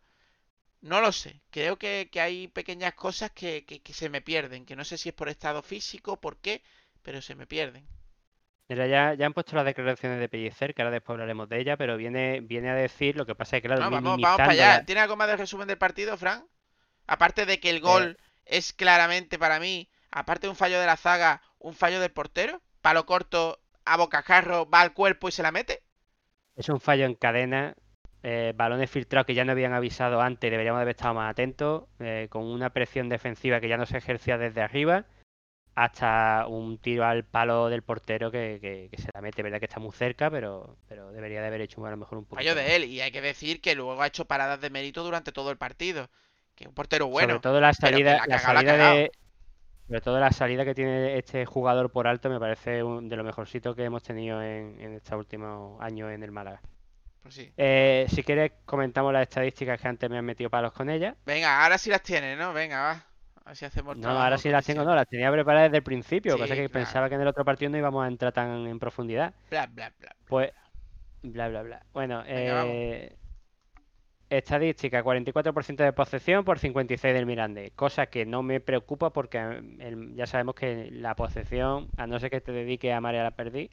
No 0.82 0.99
lo 0.99 1.13
sé, 1.13 1.41
creo 1.51 1.80
que, 1.80 2.09
que 2.11 2.19
hay 2.19 2.49
pequeñas 2.49 2.93
cosas 2.93 3.32
que, 3.32 3.63
que- 3.65 3.82
que 3.82 3.93
se 3.93 4.09
me 4.09 4.21
pierden, 4.21 4.65
que 4.65 4.75
no 4.75 4.84
sé 4.84 4.97
si 4.97 5.07
es 5.09 5.15
por 5.15 5.30
estado 5.30 5.61
físico, 5.63 6.19
por 6.19 6.36
qué, 6.41 6.61
pero 7.01 7.21
se 7.21 7.34
me 7.36 7.47
pierden. 7.47 7.88
Mira, 8.69 8.88
ya, 8.88 9.13
ya 9.15 9.25
han 9.25 9.34
puesto 9.34 9.55
las 9.55 9.65
declaraciones 9.65 10.19
de 10.19 10.30
Pellicer, 10.30 10.73
que 10.73 10.82
ahora 10.82 10.91
después 10.93 11.15
hablaremos 11.15 11.49
de 11.49 11.59
ella, 11.59 11.75
pero 11.77 11.97
viene, 11.97 12.39
viene 12.41 12.69
a 12.69 12.75
decir 12.75 13.15
lo 13.17 13.25
que 13.25 13.36
pasa 13.36 13.57
es 13.57 13.61
que, 13.63 13.67
claro, 13.67 13.82
No, 13.82 13.89
vamos, 13.89 14.19
vamos 14.21 14.41
para 14.43 14.53
allá. 14.53 14.86
¿Tiene 14.86 15.01
algo 15.01 15.15
más 15.15 15.27
de 15.27 15.36
resumen 15.38 15.67
del 15.67 15.77
partido, 15.80 16.15
Fran? 16.17 16.47
Aparte 17.07 17.45
de 17.47 17.59
Eh, 17.59 17.59
que 17.59 17.69
el 17.71 17.82
gol 17.82 18.19
es 18.45 18.73
claramente 18.73 19.39
para 19.39 19.59
mí 19.59 19.89
aparte 20.11 20.47
de 20.47 20.51
un 20.51 20.57
fallo 20.57 20.80
de 20.82 20.86
la 20.88 20.97
zaga, 20.97 21.41
un 21.59 21.75
fallo 21.75 21.99
del 22.01 22.11
portero? 22.13 22.61
Palo 22.82 23.05
corto, 23.07 23.61
a 23.86 23.97
bocajarro, 23.97 24.69
va 24.69 24.82
al 24.82 24.93
cuerpo 24.93 25.30
y 25.30 25.34
se 25.34 25.43
la 25.43 25.51
mete. 25.51 25.84
Es 26.55 26.69
un 26.69 26.80
fallo 26.80 27.05
en 27.05 27.15
cadena. 27.15 27.75
Eh, 28.24 28.53
balones 28.55 28.89
filtrados 28.91 29.26
que 29.26 29.34
ya 29.34 29.45
no 29.45 29.51
habían 29.53 29.74
avisado 29.74 30.22
antes, 30.22 30.49
deberíamos 30.51 30.82
haber 30.82 30.95
estado 30.95 31.13
más 31.15 31.30
atentos. 31.32 31.84
eh, 31.99 32.28
con 32.30 32.43
una 32.45 32.70
presión 32.72 33.09
defensiva 33.09 33.59
que 33.59 33.70
ya 33.70 33.78
no 33.78 33.86
se 33.86 33.97
ejercía 33.97 34.38
desde 34.38 34.61
arriba. 34.61 35.05
Hasta 35.76 36.45
un 36.47 36.78
tiro 36.78 37.05
al 37.05 37.24
palo 37.24 37.70
del 37.70 37.84
portero 37.84 38.32
que, 38.32 38.57
que- 38.61 38.89
que 38.91 39.01
se 39.01 39.09
la 39.13 39.22
mete. 39.22 39.41
Verdad 39.43 39.59
que 39.59 39.65
está 39.65 39.80
muy 39.80 39.91
cerca, 39.93 40.30
pero, 40.30 40.76
pero 40.89 41.11
debería 41.13 41.39
de 41.41 41.47
haber 41.47 41.61
hecho 41.61 41.86
a 41.86 41.91
lo 41.91 41.95
mejor 41.97 42.17
un 42.17 42.26
poquito. 42.26 42.49
Fallo 42.49 42.55
de 42.55 42.76
él. 42.76 42.84
Y 42.86 42.99
hay 42.99 43.11
que 43.11 43.22
decir 43.22 43.61
que 43.61 43.76
luego 43.76 44.01
ha 44.01 44.07
hecho 44.07 44.26
paradas 44.26 44.59
de 44.59 44.70
mérito 44.70 45.03
durante 45.03 45.32
todo 45.32 45.51
el 45.51 45.57
partido. 45.57 46.09
Que 46.55 46.65
es 46.65 46.67
un 46.67 46.74
portero 46.76 47.07
bueno. 47.07 47.30
Sobre 47.30 47.39
todo 47.41 47.61
la 47.61 47.74
salida, 47.74 48.11
la 48.11 48.17
la 48.17 48.26
cagao, 48.26 48.53
la 48.53 48.59
salida 48.59 48.78
de. 48.95 49.11
Sobre 49.88 50.01
todo 50.01 50.20
la 50.20 50.32
salida 50.32 50.65
que 50.65 50.76
tiene 50.76 51.17
este 51.17 51.45
jugador 51.45 51.89
por 51.91 52.07
alto 52.07 52.30
me 52.30 52.39
parece 52.39 52.84
un, 52.84 53.07
de 53.07 53.15
lo 53.15 53.24
mejorcito 53.24 53.74
que 53.74 53.86
hemos 53.86 54.03
tenido 54.03 54.41
en, 54.43 54.80
en 54.82 54.93
estos 54.95 55.17
últimos 55.17 55.82
años 55.82 56.11
en 56.11 56.22
el 56.24 56.32
Málaga. 56.32 56.61
Sí. 57.30 57.51
Eh, 57.57 58.05
si 58.09 58.23
quieres 58.23 58.51
comentamos 58.65 59.11
las 59.13 59.23
estadísticas 59.23 59.80
que 59.82 59.88
antes 59.88 60.09
me 60.09 60.17
han 60.17 60.25
metido 60.25 60.49
palos 60.49 60.71
con 60.73 60.89
ellas. 60.89 61.15
Venga, 61.25 61.63
ahora 61.63 61.77
sí 61.77 61.89
las 61.89 62.01
tienes, 62.03 62.38
¿no? 62.38 62.53
Venga, 62.53 62.82
va. 62.82 62.91
A 63.45 63.49
ver 63.49 63.55
si 63.55 63.65
hacemos 63.65 63.97
No, 63.97 64.09
ahora 64.09 64.38
sí 64.38 64.49
las 64.49 64.65
tengo, 64.65 64.84
no, 64.84 64.93
las 64.93 65.07
tenía 65.07 65.32
preparadas 65.32 65.69
desde 65.69 65.77
el 65.77 65.84
principio. 65.84 66.36
Sí, 66.38 66.43
es 66.43 66.49
que 66.49 66.55
claro. 66.55 66.69
pensaba 66.71 67.09
que 67.09 67.15
en 67.15 67.21
el 67.21 67.27
otro 67.27 67.43
partido 67.43 67.71
no 67.71 67.77
íbamos 67.77 68.03
a 68.05 68.07
entrar 68.07 68.32
tan 68.32 68.67
en 68.67 68.77
profundidad. 68.77 69.34
Bla, 69.49 69.65
bla, 69.67 69.91
bla. 69.97 70.15
Pues, 70.27 70.51
bla, 71.23 71.47
bla, 71.49 71.63
bla. 71.63 71.84
Bueno, 71.93 72.21
Venga, 72.23 72.63
eh, 72.67 73.15
estadística, 74.30 75.01
44% 75.03 75.84
de 75.84 75.93
posesión 75.93 76.45
por 76.45 76.59
56 76.59 77.13
del 77.13 77.25
Mirandés. 77.25 77.71
Cosa 77.75 78.05
que 78.07 78.25
no 78.25 78.43
me 78.43 78.59
preocupa 78.59 79.09
porque 79.11 79.39
mm, 79.39 79.82
el- 79.82 80.15
ya 80.15 80.27
sabemos 80.27 80.53
que 80.55 80.89
la 80.91 81.15
posesión, 81.15 81.89
a 81.97 82.05
no 82.05 82.19
ser 82.19 82.30
que 82.30 82.41
te 82.41 82.51
dediques 82.51 82.93
a 82.93 83.01
marear 83.01 83.23
la 83.23 83.32
perdiz, 83.32 83.71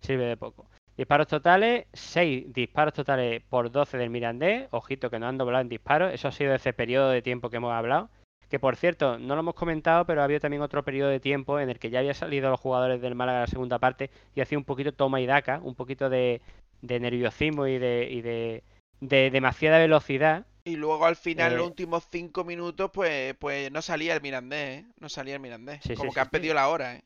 sirve 0.00 0.26
de 0.26 0.36
poco. 0.36 0.68
Disparos 0.96 1.26
totales, 1.26 1.86
6 1.92 2.52
disparos 2.52 2.94
totales 2.94 3.42
por 3.48 3.70
12 3.70 3.96
del 3.96 4.10
Mirandés. 4.10 4.68
Ojito 4.70 5.10
que 5.10 5.18
no 5.18 5.26
han 5.26 5.38
doblado 5.38 5.62
en 5.62 5.68
disparos. 5.68 6.12
Eso 6.12 6.28
ha 6.28 6.32
sido 6.32 6.54
ese 6.54 6.72
periodo 6.72 7.08
de 7.10 7.22
tiempo 7.22 7.48
que 7.50 7.56
hemos 7.56 7.72
hablado. 7.72 8.10
Que 8.50 8.58
por 8.58 8.76
cierto, 8.76 9.18
no 9.18 9.34
lo 9.34 9.40
hemos 9.40 9.54
comentado, 9.54 10.04
pero 10.04 10.22
había 10.22 10.38
también 10.38 10.62
otro 10.62 10.84
periodo 10.84 11.08
de 11.08 11.20
tiempo 11.20 11.58
en 11.58 11.70
el 11.70 11.78
que 11.78 11.88
ya 11.88 12.00
había 12.00 12.12
salido 12.12 12.50
los 12.50 12.60
jugadores 12.60 13.00
del 13.00 13.14
Málaga 13.14 13.38
a 13.38 13.40
la 13.42 13.46
segunda 13.46 13.78
parte 13.78 14.10
y 14.34 14.42
hacía 14.42 14.58
un 14.58 14.64
poquito 14.64 14.92
toma 14.92 15.20
y 15.22 15.26
daca, 15.26 15.58
un 15.62 15.74
poquito 15.74 16.10
de, 16.10 16.42
de 16.82 17.00
nerviosismo 17.00 17.66
y 17.66 17.78
de, 17.78 18.08
y 18.10 18.20
de, 18.20 18.62
de 19.00 19.30
demasiada 19.30 19.78
velocidad. 19.78 20.46
Y 20.64 20.76
luego 20.76 21.06
al 21.06 21.16
final, 21.16 21.54
Eh, 21.54 21.56
los 21.56 21.66
últimos 21.66 22.06
cinco 22.10 22.44
minutos, 22.44 22.90
pues, 22.92 23.34
pues 23.38 23.72
no 23.72 23.80
salía 23.82 24.14
el 24.14 24.20
Mirandés, 24.22 24.84
¿eh? 24.84 24.86
No 25.00 25.08
salía 25.08 25.34
el 25.34 25.40
Mirandés. 25.40 25.80
Sí, 25.80 25.94
Como 25.94 26.10
sí, 26.10 26.14
que 26.14 26.20
han 26.20 26.30
sí. 26.30 26.30
pedido 26.30 26.54
la 26.54 26.68
hora, 26.68 26.96
¿eh? 26.96 27.04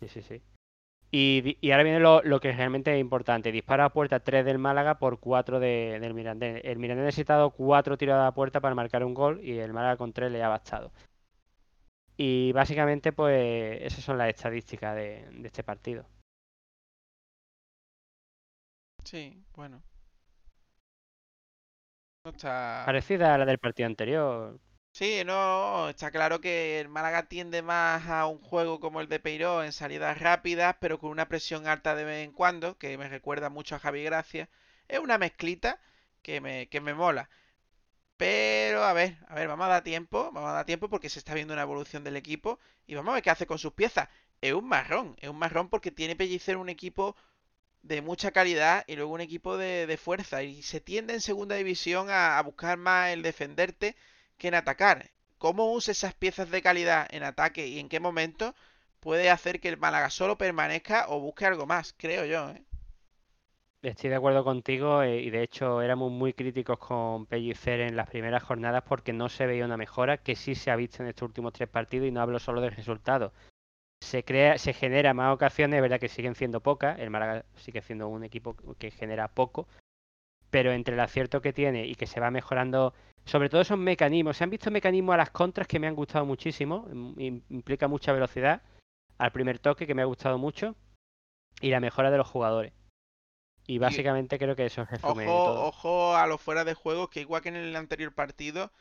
Sí, 0.00 0.08
sí, 0.08 0.22
sí. 0.22 0.42
Y, 1.10 1.56
ahora 1.70 1.84
viene 1.84 2.00
lo, 2.00 2.22
lo 2.22 2.40
que 2.40 2.52
realmente 2.52 2.94
es 2.94 3.00
importante. 3.00 3.50
Dispara 3.50 3.86
a 3.86 3.92
puerta 3.92 4.20
3 4.20 4.44
del 4.44 4.58
Málaga 4.58 4.98
por 4.98 5.18
4 5.20 5.58
de, 5.58 5.98
del 6.00 6.14
Mirandés. 6.14 6.60
El 6.64 6.78
Mirandés 6.78 7.04
ha 7.04 7.06
necesitado 7.06 7.50
4 7.50 7.96
tiros 7.96 8.16
a 8.16 8.32
puerta 8.32 8.60
para 8.60 8.74
marcar 8.74 9.04
un 9.04 9.14
gol 9.14 9.40
y 9.42 9.58
el 9.58 9.72
Málaga 9.72 9.96
con 9.96 10.12
3 10.12 10.30
le 10.30 10.42
ha 10.42 10.48
bastado. 10.48 10.92
Y 12.16 12.52
básicamente, 12.52 13.12
pues, 13.12 13.80
esas 13.82 14.04
son 14.04 14.18
las 14.18 14.28
estadísticas 14.28 14.94
de, 14.96 15.24
de 15.30 15.46
este 15.46 15.62
partido. 15.62 16.04
Sí, 19.04 19.42
bueno. 19.54 19.82
No 22.24 22.30
está... 22.32 22.82
Parecida 22.84 23.34
a 23.34 23.38
la 23.38 23.46
del 23.46 23.58
partido 23.58 23.86
anterior. 23.86 24.58
Sí, 24.98 25.22
no, 25.24 25.88
está 25.88 26.10
claro 26.10 26.40
que 26.40 26.80
el 26.80 26.88
Málaga 26.88 27.28
tiende 27.28 27.62
más 27.62 28.06
a 28.08 28.26
un 28.26 28.38
juego 28.40 28.80
como 28.80 29.00
el 29.00 29.08
de 29.08 29.20
Peiró 29.20 29.62
en 29.62 29.72
salidas 29.72 30.18
rápidas, 30.18 30.76
pero 30.80 30.98
con 30.98 31.10
una 31.10 31.28
presión 31.28 31.66
alta 31.68 31.94
de 31.94 32.04
vez 32.04 32.24
en 32.24 32.32
cuando, 32.32 32.76
que 32.78 32.98
me 32.98 33.08
recuerda 33.08 33.48
mucho 33.48 33.76
a 33.76 33.78
Javi 33.78 34.02
Gracia. 34.02 34.48
Es 34.88 34.98
una 34.98 35.16
mezclita 35.18 35.80
que 36.22 36.40
me, 36.40 36.68
que 36.68 36.80
me 36.80 36.94
mola. 36.94 37.30
Pero, 38.18 38.84
a 38.84 38.92
ver, 38.94 39.18
a 39.28 39.34
ver, 39.36 39.48
vamos 39.48 39.66
a 39.66 39.70
dar 39.70 39.84
tiempo, 39.84 40.32
vamos 40.32 40.50
a 40.50 40.54
dar 40.54 40.66
tiempo 40.66 40.88
porque 40.90 41.10
se 41.10 41.18
está 41.20 41.34
viendo 41.34 41.54
una 41.54 41.62
evolución 41.62 42.04
del 42.04 42.16
equipo 42.16 42.58
y 42.86 42.94
vamos 42.96 43.12
a 43.12 43.14
ver 43.16 43.22
qué 43.24 43.30
hace 43.30 43.46
con 43.46 43.58
sus 43.58 43.74
piezas. 43.74 44.08
Es 44.42 44.52
un 44.54 44.68
marrón, 44.68 45.16
es 45.20 45.28
un 45.30 45.38
marrón 45.38 45.68
porque 45.70 45.90
tiene 45.92 46.16
Pellicer 46.16 46.56
un 46.58 46.68
equipo 46.70 47.16
de 47.82 48.02
mucha 48.02 48.30
calidad 48.32 48.84
y 48.86 48.96
luego 48.96 49.12
un 49.12 49.20
equipo 49.20 49.56
de, 49.56 49.86
de 49.86 49.96
fuerza 49.96 50.42
y 50.42 50.62
se 50.62 50.80
tiende 50.80 51.14
en 51.14 51.20
segunda 51.20 51.56
división 51.56 52.10
a, 52.10 52.38
a 52.38 52.42
buscar 52.42 52.78
más 52.78 53.10
el 53.10 53.22
defenderte 53.22 53.96
que 54.38 54.48
en 54.48 54.54
atacar. 54.54 55.10
¿Cómo 55.36 55.72
usa 55.72 55.92
esas 55.92 56.14
piezas 56.14 56.50
de 56.50 56.62
calidad 56.62 57.06
en 57.10 57.22
ataque 57.22 57.66
y 57.66 57.78
en 57.78 57.88
qué 57.88 58.00
momento 58.00 58.54
puede 59.00 59.30
hacer 59.30 59.60
que 59.60 59.68
el 59.68 59.76
Málaga 59.76 60.10
solo 60.10 60.38
permanezca 60.38 61.06
o 61.08 61.20
busque 61.20 61.46
algo 61.46 61.66
más? 61.66 61.94
Creo 61.96 62.24
yo, 62.24 62.50
¿eh? 62.50 62.64
Estoy 63.80 64.10
de 64.10 64.16
acuerdo 64.16 64.42
contigo 64.42 65.04
eh, 65.04 65.20
y 65.20 65.30
de 65.30 65.44
hecho 65.44 65.80
éramos 65.82 66.10
muy 66.10 66.32
críticos 66.32 66.80
con 66.80 67.26
Pellicer 67.26 67.80
en 67.80 67.94
las 67.94 68.10
primeras 68.10 68.42
jornadas 68.42 68.82
porque 68.82 69.12
no 69.12 69.28
se 69.28 69.46
veía 69.46 69.64
una 69.64 69.76
mejora 69.76 70.16
que 70.16 70.34
sí 70.34 70.56
se 70.56 70.72
ha 70.72 70.76
visto 70.76 71.00
en 71.00 71.08
estos 71.08 71.28
últimos 71.28 71.52
tres 71.52 71.68
partidos 71.68 72.08
y 72.08 72.10
no 72.10 72.20
hablo 72.20 72.40
solo 72.40 72.60
del 72.60 72.72
resultado. 72.72 73.32
Se 74.00 74.24
crea, 74.24 74.58
se 74.58 74.72
genera 74.72 75.14
más 75.14 75.32
ocasiones, 75.32 75.76
es 75.76 75.82
verdad 75.82 76.00
que 76.00 76.08
siguen 76.08 76.34
siendo 76.34 76.60
pocas, 76.60 76.98
el 76.98 77.10
Málaga 77.10 77.44
sigue 77.54 77.80
siendo 77.80 78.08
un 78.08 78.24
equipo 78.24 78.56
que 78.78 78.90
genera 78.90 79.28
poco, 79.28 79.68
pero 80.50 80.72
entre 80.72 80.94
el 80.94 81.00
acierto 81.00 81.40
que 81.40 81.52
tiene 81.52 81.86
y 81.86 81.94
que 81.94 82.06
se 82.06 82.20
va 82.20 82.30
mejorando, 82.30 82.94
sobre 83.24 83.48
todo 83.48 83.60
esos 83.60 83.78
mecanismos, 83.78 84.36
se 84.36 84.44
han 84.44 84.50
visto 84.50 84.70
mecanismos 84.70 85.14
a 85.14 85.18
las 85.18 85.30
contras 85.30 85.68
que 85.68 85.78
me 85.78 85.86
han 85.86 85.94
gustado 85.94 86.24
muchísimo, 86.24 86.86
im- 86.90 87.42
implica 87.50 87.88
mucha 87.88 88.12
velocidad, 88.12 88.62
al 89.18 89.32
primer 89.32 89.58
toque 89.58 89.86
que 89.86 89.94
me 89.94 90.02
ha 90.02 90.06
gustado 90.06 90.38
mucho 90.38 90.74
y 91.60 91.70
la 91.70 91.80
mejora 91.80 92.10
de 92.10 92.18
los 92.18 92.26
jugadores. 92.28 92.72
Y 93.66 93.78
básicamente 93.78 94.38
creo 94.38 94.56
que 94.56 94.64
eso 94.66 94.84
resume 94.86 95.26
Ojo, 95.26 95.42
todo. 95.44 95.66
ojo 95.66 96.16
a 96.16 96.26
los 96.26 96.40
fuera 96.40 96.64
de 96.64 96.74
juego, 96.74 97.10
que 97.10 97.20
igual 97.20 97.42
que 97.42 97.50
en 97.50 97.56
el 97.56 97.76
anterior 97.76 98.14
partido, 98.14 98.72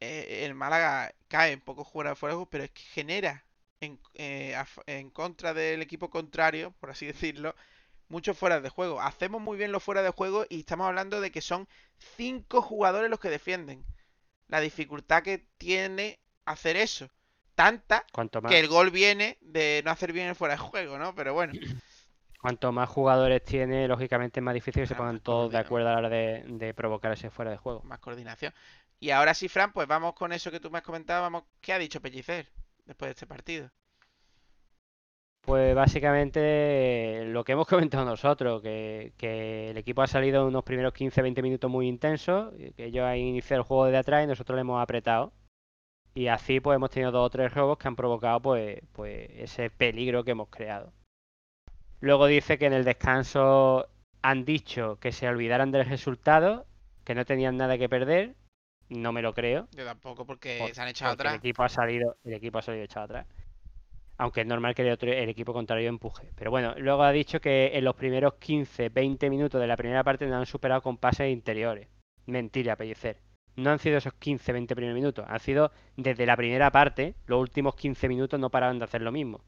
eh, 0.00 0.44
el 0.46 0.54
Málaga 0.54 1.12
cae 1.28 1.54
un 1.54 1.60
poco 1.60 1.84
fuera 1.84 2.10
de 2.10 2.16
juego, 2.16 2.46
pero 2.48 2.64
es 2.64 2.70
que 2.70 2.82
genera 2.82 3.44
en, 3.80 3.98
eh, 4.14 4.54
a 4.54 4.66
en 4.86 5.10
contra 5.10 5.54
del 5.54 5.82
equipo 5.82 6.10
contrario, 6.10 6.72
por 6.80 6.90
así 6.90 7.06
decirlo, 7.06 7.54
muchos 8.08 8.36
fuera 8.36 8.60
de 8.60 8.68
juego. 8.68 9.00
Hacemos 9.00 9.40
muy 9.40 9.56
bien 9.56 9.72
los 9.72 9.82
fuera 9.82 10.02
de 10.02 10.10
juego 10.10 10.46
y 10.48 10.60
estamos 10.60 10.86
hablando 10.86 11.20
de 11.20 11.30
que 11.30 11.40
son 11.40 11.68
cinco 12.16 12.62
jugadores 12.62 13.10
los 13.10 13.20
que 13.20 13.30
defienden. 13.30 13.84
La 14.48 14.60
dificultad 14.60 15.22
que 15.22 15.46
tiene 15.58 16.18
hacer 16.44 16.76
eso. 16.76 17.08
Tanta 17.54 18.06
que 18.48 18.58
el 18.60 18.68
gol 18.68 18.90
viene 18.90 19.36
de 19.40 19.82
no 19.84 19.90
hacer 19.90 20.12
bien 20.12 20.28
el 20.28 20.36
fuera 20.36 20.54
de 20.54 20.60
juego, 20.60 20.98
¿no? 20.98 21.14
Pero 21.14 21.34
bueno. 21.34 21.52
cuanto 22.40 22.70
más 22.70 22.88
jugadores 22.88 23.42
tiene, 23.44 23.88
lógicamente 23.88 24.38
es 24.40 24.44
más 24.44 24.54
difícil 24.54 24.82
que 24.82 24.86
se 24.86 24.94
pongan 24.94 25.20
todos 25.20 25.50
de 25.50 25.58
acuerdo 25.58 25.88
a 25.88 25.92
la 25.92 25.98
hora 25.98 26.08
de, 26.08 26.44
de 26.46 26.72
provocar 26.72 27.12
ese 27.12 27.30
fuera 27.30 27.50
de 27.50 27.56
juego. 27.56 27.82
más 27.82 27.98
coordinación. 27.98 28.54
Y 29.00 29.10
ahora 29.10 29.34
sí, 29.34 29.48
Fran, 29.48 29.72
pues 29.72 29.86
vamos 29.86 30.14
con 30.14 30.32
eso 30.32 30.50
que 30.50 30.60
tú 30.60 30.70
me 30.70 30.78
has 30.78 30.84
comentado. 30.84 31.22
Vamos, 31.22 31.44
¿qué 31.60 31.72
ha 31.72 31.78
dicho 31.78 32.00
Pellicer 32.00 32.48
después 32.84 33.08
de 33.08 33.12
este 33.12 33.26
partido? 33.26 33.70
Pues 35.48 35.74
básicamente 35.74 37.24
lo 37.28 37.42
que 37.42 37.52
hemos 37.52 37.66
comentado 37.96 38.04
nosotros, 38.04 38.60
que, 38.60 39.14
que 39.16 39.70
el 39.70 39.78
equipo 39.78 40.02
ha 40.02 40.06
salido 40.06 40.46
unos 40.46 40.62
primeros 40.62 40.92
15-20 40.92 41.42
minutos 41.42 41.70
muy 41.70 41.88
intensos, 41.88 42.52
que 42.76 42.84
ellos 42.84 43.06
han 43.06 43.16
iniciado 43.16 43.62
el 43.62 43.66
juego 43.66 43.86
desde 43.86 43.96
atrás 43.96 44.24
y 44.24 44.26
nosotros 44.26 44.56
le 44.56 44.60
hemos 44.60 44.82
apretado. 44.82 45.32
Y 46.14 46.26
así 46.26 46.60
pues 46.60 46.76
hemos 46.76 46.90
tenido 46.90 47.12
dos 47.12 47.24
o 47.24 47.30
tres 47.30 47.54
robos 47.54 47.78
que 47.78 47.88
han 47.88 47.96
provocado 47.96 48.42
pues, 48.42 48.78
pues 48.92 49.30
ese 49.36 49.70
peligro 49.70 50.22
que 50.22 50.32
hemos 50.32 50.50
creado. 50.50 50.92
Luego 52.00 52.26
dice 52.26 52.58
que 52.58 52.66
en 52.66 52.74
el 52.74 52.84
descanso 52.84 53.88
han 54.20 54.44
dicho 54.44 54.98
que 55.00 55.12
se 55.12 55.28
olvidaran 55.28 55.72
del 55.72 55.86
resultado, 55.86 56.66
que 57.04 57.14
no 57.14 57.24
tenían 57.24 57.56
nada 57.56 57.78
que 57.78 57.88
perder. 57.88 58.34
No 58.90 59.12
me 59.12 59.22
lo 59.22 59.32
creo. 59.32 59.66
Yo 59.72 59.86
tampoco, 59.86 60.26
porque 60.26 60.58
Por- 60.60 60.74
se 60.74 60.82
han 60.82 60.88
echado 60.88 61.12
porque 61.12 61.22
atrás. 61.22 61.34
El 61.36 61.38
equipo 61.38 61.62
ha 61.62 61.68
salido, 61.70 62.16
el 62.24 62.34
equipo 62.34 62.58
ha 62.58 62.62
salido 62.62 62.84
echado 62.84 63.04
atrás. 63.04 63.26
Aunque 64.18 64.40
es 64.40 64.46
normal 64.46 64.74
que 64.74 64.82
el, 64.82 64.90
otro- 64.90 65.12
el 65.12 65.28
equipo 65.28 65.52
contrario 65.52 65.88
empuje. 65.88 66.28
Pero 66.36 66.50
bueno, 66.50 66.74
luego 66.76 67.04
ha 67.04 67.12
dicho 67.12 67.40
que 67.40 67.70
en 67.74 67.84
los 67.84 67.94
primeros 67.94 68.34
15, 68.34 68.88
20 68.88 69.30
minutos 69.30 69.60
de 69.60 69.66
la 69.66 69.76
primera 69.76 70.02
parte 70.04 70.26
nos 70.26 70.34
han 70.34 70.46
superado 70.46 70.82
con 70.82 70.96
pases 70.98 71.30
interiores. 71.30 71.88
Mentira, 72.26 72.76
Pellicer. 72.76 73.16
No 73.56 73.70
han 73.70 73.78
sido 73.78 73.96
esos 73.98 74.14
15, 74.14 74.52
20 74.52 74.74
primeros 74.76 74.94
minutos. 74.96 75.24
Han 75.28 75.40
sido 75.40 75.70
desde 75.96 76.26
la 76.26 76.36
primera 76.36 76.70
parte, 76.70 77.14
los 77.26 77.40
últimos 77.40 77.74
15 77.76 78.08
minutos 78.08 78.38
no 78.38 78.50
paraban 78.50 78.78
de 78.78 78.84
hacer 78.84 79.02
lo 79.02 79.12
mismo. 79.12 79.40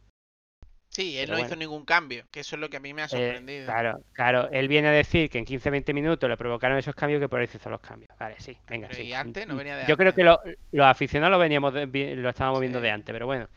Sí, 0.88 1.16
él 1.18 1.26
pero 1.26 1.32
no 1.34 1.38
bueno. 1.38 1.46
hizo 1.48 1.56
ningún 1.56 1.84
cambio, 1.84 2.24
que 2.32 2.40
eso 2.40 2.56
es 2.56 2.60
lo 2.60 2.68
que 2.68 2.78
a 2.78 2.80
mí 2.80 2.92
me 2.92 3.02
ha 3.02 3.04
Eh, 3.04 3.08
sorprendido. 3.08 3.66
claro, 3.66 4.00
claro. 4.12 4.48
Él 4.50 4.66
viene 4.66 4.88
a 4.88 4.92
decir 4.92 5.30
que 5.30 5.38
en 5.38 5.44
15, 5.44 5.70
20 5.70 5.94
minutos 5.94 6.28
le 6.28 6.36
provocaron 6.36 6.78
esos 6.78 6.96
cambios 6.96 7.20
que 7.20 7.28
por 7.28 7.40
eso 7.40 7.56
hizo 7.58 7.70
los 7.70 7.80
cambios. 7.80 8.10
Vale, 8.18 8.34
sí, 8.40 8.56
venga, 8.68 8.88
Pero 8.88 9.00
sí. 9.00 9.06
¿y 9.08 9.12
antes? 9.12 9.46
¿No 9.46 9.54
venía 9.54 9.76
de 9.76 9.86
Yo 9.86 9.96
creo 9.96 10.12
que 10.12 10.24
lo- 10.24 10.40
los 10.72 10.86
aficionados 10.86 11.30
lo 11.30 11.38
veníamos 11.38 11.72
de- 11.74 12.16
lo 12.16 12.28
estábamos 12.28 12.58
viendo 12.60 12.80
de 12.80 12.90
antes, 12.90 13.12
pero 13.12 13.26
bueno. 13.26 13.48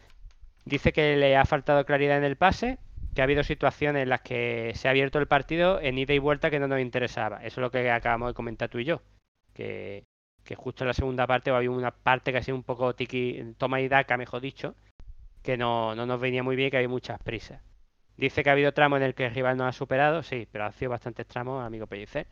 Dice 0.65 0.93
que 0.93 1.17
le 1.17 1.35
ha 1.35 1.45
faltado 1.45 1.85
claridad 1.85 2.17
en 2.17 2.23
el 2.23 2.37
pase, 2.37 2.77
que 3.13 3.21
ha 3.21 3.25
habido 3.25 3.43
situaciones 3.43 4.03
en 4.03 4.09
las 4.09 4.21
que 4.21 4.71
se 4.75 4.87
ha 4.87 4.91
abierto 4.91 5.19
el 5.19 5.27
partido 5.27 5.79
en 5.81 5.97
ida 5.97 6.13
y 6.13 6.19
vuelta 6.19 6.49
que 6.49 6.59
no 6.59 6.67
nos 6.67 6.79
interesaba. 6.79 7.37
Eso 7.37 7.59
es 7.59 7.63
lo 7.63 7.71
que 7.71 7.91
acabamos 7.91 8.29
de 8.29 8.33
comentar 8.33 8.69
tú 8.69 8.79
y 8.79 8.85
yo. 8.85 9.01
Que, 9.53 10.03
justo 10.55 10.83
en 10.83 10.87
la 10.87 10.93
segunda 10.93 11.27
parte 11.27 11.51
había 11.51 11.71
una 11.71 11.91
parte 11.91 12.31
que 12.31 12.37
ha 12.37 12.43
sido 12.43 12.57
un 12.57 12.63
poco 12.63 12.95
tiki, 12.95 13.55
toma 13.57 13.81
y 13.81 13.87
daca, 13.87 14.17
mejor 14.17 14.41
dicho, 14.41 14.75
que 15.41 15.57
no, 15.57 15.95
no 15.95 16.05
nos 16.05 16.19
venía 16.19 16.43
muy 16.43 16.55
bien, 16.55 16.71
que 16.71 16.77
hay 16.77 16.87
muchas 16.87 17.21
prisas. 17.21 17.61
Dice 18.17 18.43
que 18.43 18.49
ha 18.49 18.53
habido 18.53 18.73
tramos 18.73 18.97
en 18.97 19.03
el 19.03 19.15
que 19.15 19.25
el 19.25 19.33
rival 19.33 19.57
nos 19.57 19.67
ha 19.67 19.71
superado, 19.71 20.23
sí, 20.23 20.47
pero 20.51 20.65
ha 20.65 20.71
sido 20.71 20.91
bastantes 20.91 21.27
tramos, 21.27 21.63
amigo 21.63 21.87
Pellicer. 21.87 22.27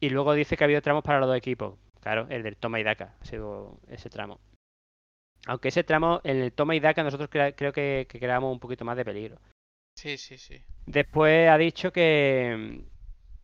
Y 0.00 0.10
luego 0.10 0.34
dice 0.34 0.56
que 0.56 0.64
ha 0.64 0.66
habido 0.66 0.82
tramos 0.82 1.02
para 1.02 1.18
los 1.20 1.28
dos 1.28 1.36
equipos. 1.36 1.78
Claro, 2.00 2.26
el 2.30 2.42
del 2.42 2.56
toma 2.56 2.80
y 2.80 2.84
daca 2.84 3.14
ha 3.20 3.24
sido 3.24 3.78
ese 3.88 4.10
tramo. 4.10 4.40
Aunque 5.48 5.68
ese 5.68 5.82
tramo, 5.82 6.20
en 6.24 6.36
el 6.36 6.52
toma 6.52 6.76
y 6.76 6.80
daca, 6.80 7.02
nosotros 7.02 7.30
creo 7.30 7.72
que, 7.72 8.06
que 8.06 8.20
creamos 8.20 8.52
un 8.52 8.60
poquito 8.60 8.84
más 8.84 8.98
de 8.98 9.04
peligro. 9.04 9.38
Sí, 9.96 10.18
sí, 10.18 10.36
sí. 10.36 10.62
Después 10.84 11.48
ha 11.48 11.56
dicho 11.56 11.90
que, 11.90 12.82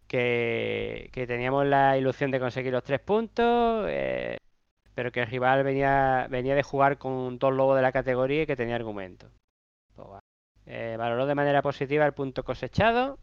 que, 0.07 1.09
que 1.13 1.27
teníamos 1.27 1.65
la 1.65 1.97
ilusión 1.97 2.31
de 2.31 2.41
conseguir 2.41 2.73
los 2.73 2.85
tres 2.85 3.01
puntos, 3.01 3.87
eh, 3.89 4.37
pero 4.95 5.11
que 5.13 5.21
el 5.21 5.29
rival 5.29 5.65
venía, 5.65 6.27
venía 6.29 6.55
de 6.55 6.63
jugar 6.63 6.99
con 6.99 7.39
dos 7.39 7.55
lobos 7.55 7.77
de 7.77 7.83
la 7.83 7.93
categoría 7.93 8.43
y 8.43 8.47
que 8.47 8.55
tenía 8.55 8.77
argumentos. 8.77 9.33
Pues. 9.97 10.21
Eh, 10.67 10.97
valoró 10.99 11.25
de 11.25 11.35
manera 11.35 11.63
positiva 11.63 12.05
el 12.05 12.13
punto 12.13 12.45
cosechado 12.45 13.19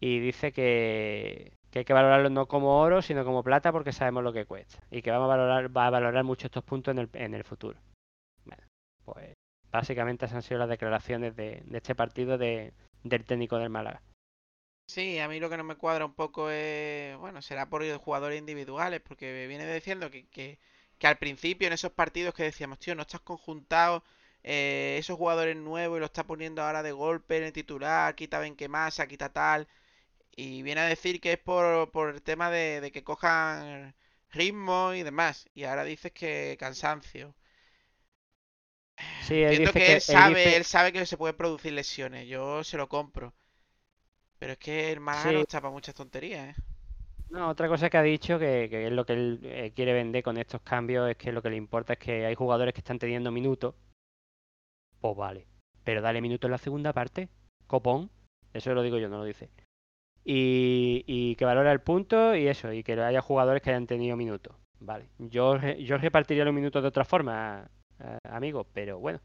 y 0.00 0.18
dice 0.18 0.52
que, 0.52 1.52
que 1.72 1.80
hay 1.80 1.84
que 1.86 1.94
valorarlo 1.94 2.28
no 2.28 2.46
como 2.46 2.78
oro, 2.80 3.00
sino 3.00 3.24
como 3.24 3.42
plata 3.42 3.72
porque 3.72 3.92
sabemos 3.92 4.22
lo 4.22 4.32
que 4.34 4.44
cuesta 4.44 4.78
y 4.90 5.00
que 5.00 5.10
vamos 5.10 5.24
a 5.24 5.36
valorar, 5.36 5.74
va 5.74 5.86
a 5.86 5.90
valorar 5.90 6.22
mucho 6.22 6.46
estos 6.46 6.62
puntos 6.62 6.92
en 6.92 6.98
el, 6.98 7.08
en 7.14 7.32
el 7.32 7.44
futuro. 7.44 7.80
Bueno, 8.44 8.62
pues 9.06 9.32
básicamente 9.70 10.26
esas 10.26 10.36
han 10.36 10.42
sido 10.42 10.60
las 10.60 10.68
declaraciones 10.68 11.34
de, 11.34 11.62
de 11.64 11.78
este 11.78 11.94
partido 11.94 12.36
de, 12.36 12.74
del 13.02 13.24
técnico 13.24 13.58
del 13.58 13.70
Málaga. 13.70 14.02
Sí, 14.86 15.18
a 15.18 15.28
mí 15.28 15.40
lo 15.40 15.48
que 15.48 15.56
no 15.56 15.64
me 15.64 15.76
cuadra 15.76 16.04
un 16.04 16.12
poco 16.12 16.50
es, 16.50 17.16
bueno, 17.16 17.40
será 17.40 17.70
por 17.70 17.82
jugadores 17.96 18.38
individuales, 18.38 19.00
porque 19.00 19.46
viene 19.46 19.72
diciendo 19.72 20.10
que, 20.10 20.26
que, 20.26 20.58
que 20.98 21.06
al 21.06 21.16
principio 21.16 21.68
en 21.68 21.72
esos 21.72 21.92
partidos 21.92 22.34
que 22.34 22.42
decíamos, 22.42 22.80
tío, 22.80 22.94
no 22.94 23.00
estás 23.00 23.22
conjuntado, 23.22 24.04
eh, 24.42 24.96
esos 24.98 25.16
jugadores 25.16 25.56
nuevos 25.56 25.96
y 25.96 26.00
lo 26.00 26.06
está 26.06 26.24
poniendo 26.24 26.62
ahora 26.62 26.82
de 26.82 26.92
golpe 26.92 27.38
en 27.38 27.44
el 27.44 27.52
titular, 27.54 28.14
quita 28.14 28.40
Benquemasa, 28.40 29.06
quita 29.06 29.32
tal, 29.32 29.66
y 30.36 30.62
viene 30.62 30.80
a 30.82 30.86
decir 30.86 31.20
que 31.20 31.32
es 31.34 31.38
por, 31.38 31.90
por 31.92 32.10
el 32.14 32.22
tema 32.22 32.50
de, 32.50 32.80
de 32.80 32.92
que 32.92 33.04
cojan 33.04 33.94
ritmo 34.30 34.92
y 34.94 35.02
demás, 35.02 35.48
y 35.54 35.64
ahora 35.64 35.84
dices 35.84 36.12
que 36.12 36.56
cansancio. 36.58 37.34
Sí, 39.20 39.42
él 39.42 39.58
dice 39.58 39.80
que 39.82 39.82
que 39.82 39.92
él 39.94 40.00
sabe, 40.00 40.38
dice- 40.44 40.56
él 40.56 40.64
sabe 40.64 40.92
que 40.92 41.06
se 41.06 41.16
pueden 41.16 41.36
producir 41.36 41.72
lesiones, 41.72 42.26
yo 42.28 42.62
se 42.64 42.76
lo 42.76 42.88
compro. 42.88 43.34
Pero 44.38 44.52
es 44.52 44.58
que 44.58 44.92
el 44.92 45.00
Málaga 45.00 45.32
Sí. 45.32 45.32
no 45.32 45.40
está 45.40 45.58
para 45.62 45.72
muchas 45.72 45.94
tonterías, 45.94 46.50
¿eh? 46.50 46.62
No, 47.30 47.48
otra 47.48 47.66
cosa 47.68 47.88
que 47.90 47.96
ha 47.96 48.02
dicho 48.02 48.38
que, 48.38 48.68
que 48.70 48.86
es 48.86 48.92
lo 48.92 49.04
que 49.06 49.14
él 49.14 49.40
eh, 49.42 49.72
quiere 49.74 49.92
vender 49.92 50.22
con 50.22 50.36
estos 50.38 50.60
cambios 50.62 51.10
es 51.10 51.16
que 51.16 51.32
lo 51.32 51.42
que 51.42 51.50
le 51.50 51.56
importa 51.56 51.94
es 51.94 51.98
que 51.98 52.26
hay 52.26 52.34
jugadores 52.36 52.74
que 52.74 52.80
están 52.80 52.98
teniendo 53.00 53.30
minutos. 53.32 53.74
Pues 55.00 55.14
vale. 55.16 55.46
Pero 55.84 56.00
dale 56.00 56.22
minutos 56.22 56.48
en 56.48 56.52
la 56.52 56.58
segunda 56.58 56.92
parte. 56.94 57.28
Copón. 57.66 58.10
Eso 58.54 58.72
lo 58.74 58.82
digo 58.82 58.98
yo, 58.98 59.08
no 59.10 59.18
lo 59.18 59.24
dice. 59.24 59.50
Y, 60.24 61.04
y 61.06 61.34
que 61.36 61.44
valora 61.44 61.72
el 61.72 61.80
punto 61.80 62.36
y 62.36 62.46
eso, 62.46 62.72
y 62.72 62.84
que 62.84 62.92
haya 62.92 63.20
jugadores 63.20 63.62
que 63.62 63.70
hayan 63.70 63.86
tenido 63.86 64.16
minutos. 64.16 64.54
Vale. 64.78 65.08
Yo, 65.18 65.58
yo 65.58 65.98
repartiría 65.98 66.44
los 66.44 66.54
minutos 66.54 66.82
de 66.82 66.88
otra 66.88 67.04
forma, 67.04 67.68
eh, 68.00 68.18
amigo, 68.28 68.64
pero 68.72 68.98
bueno. 68.98 69.20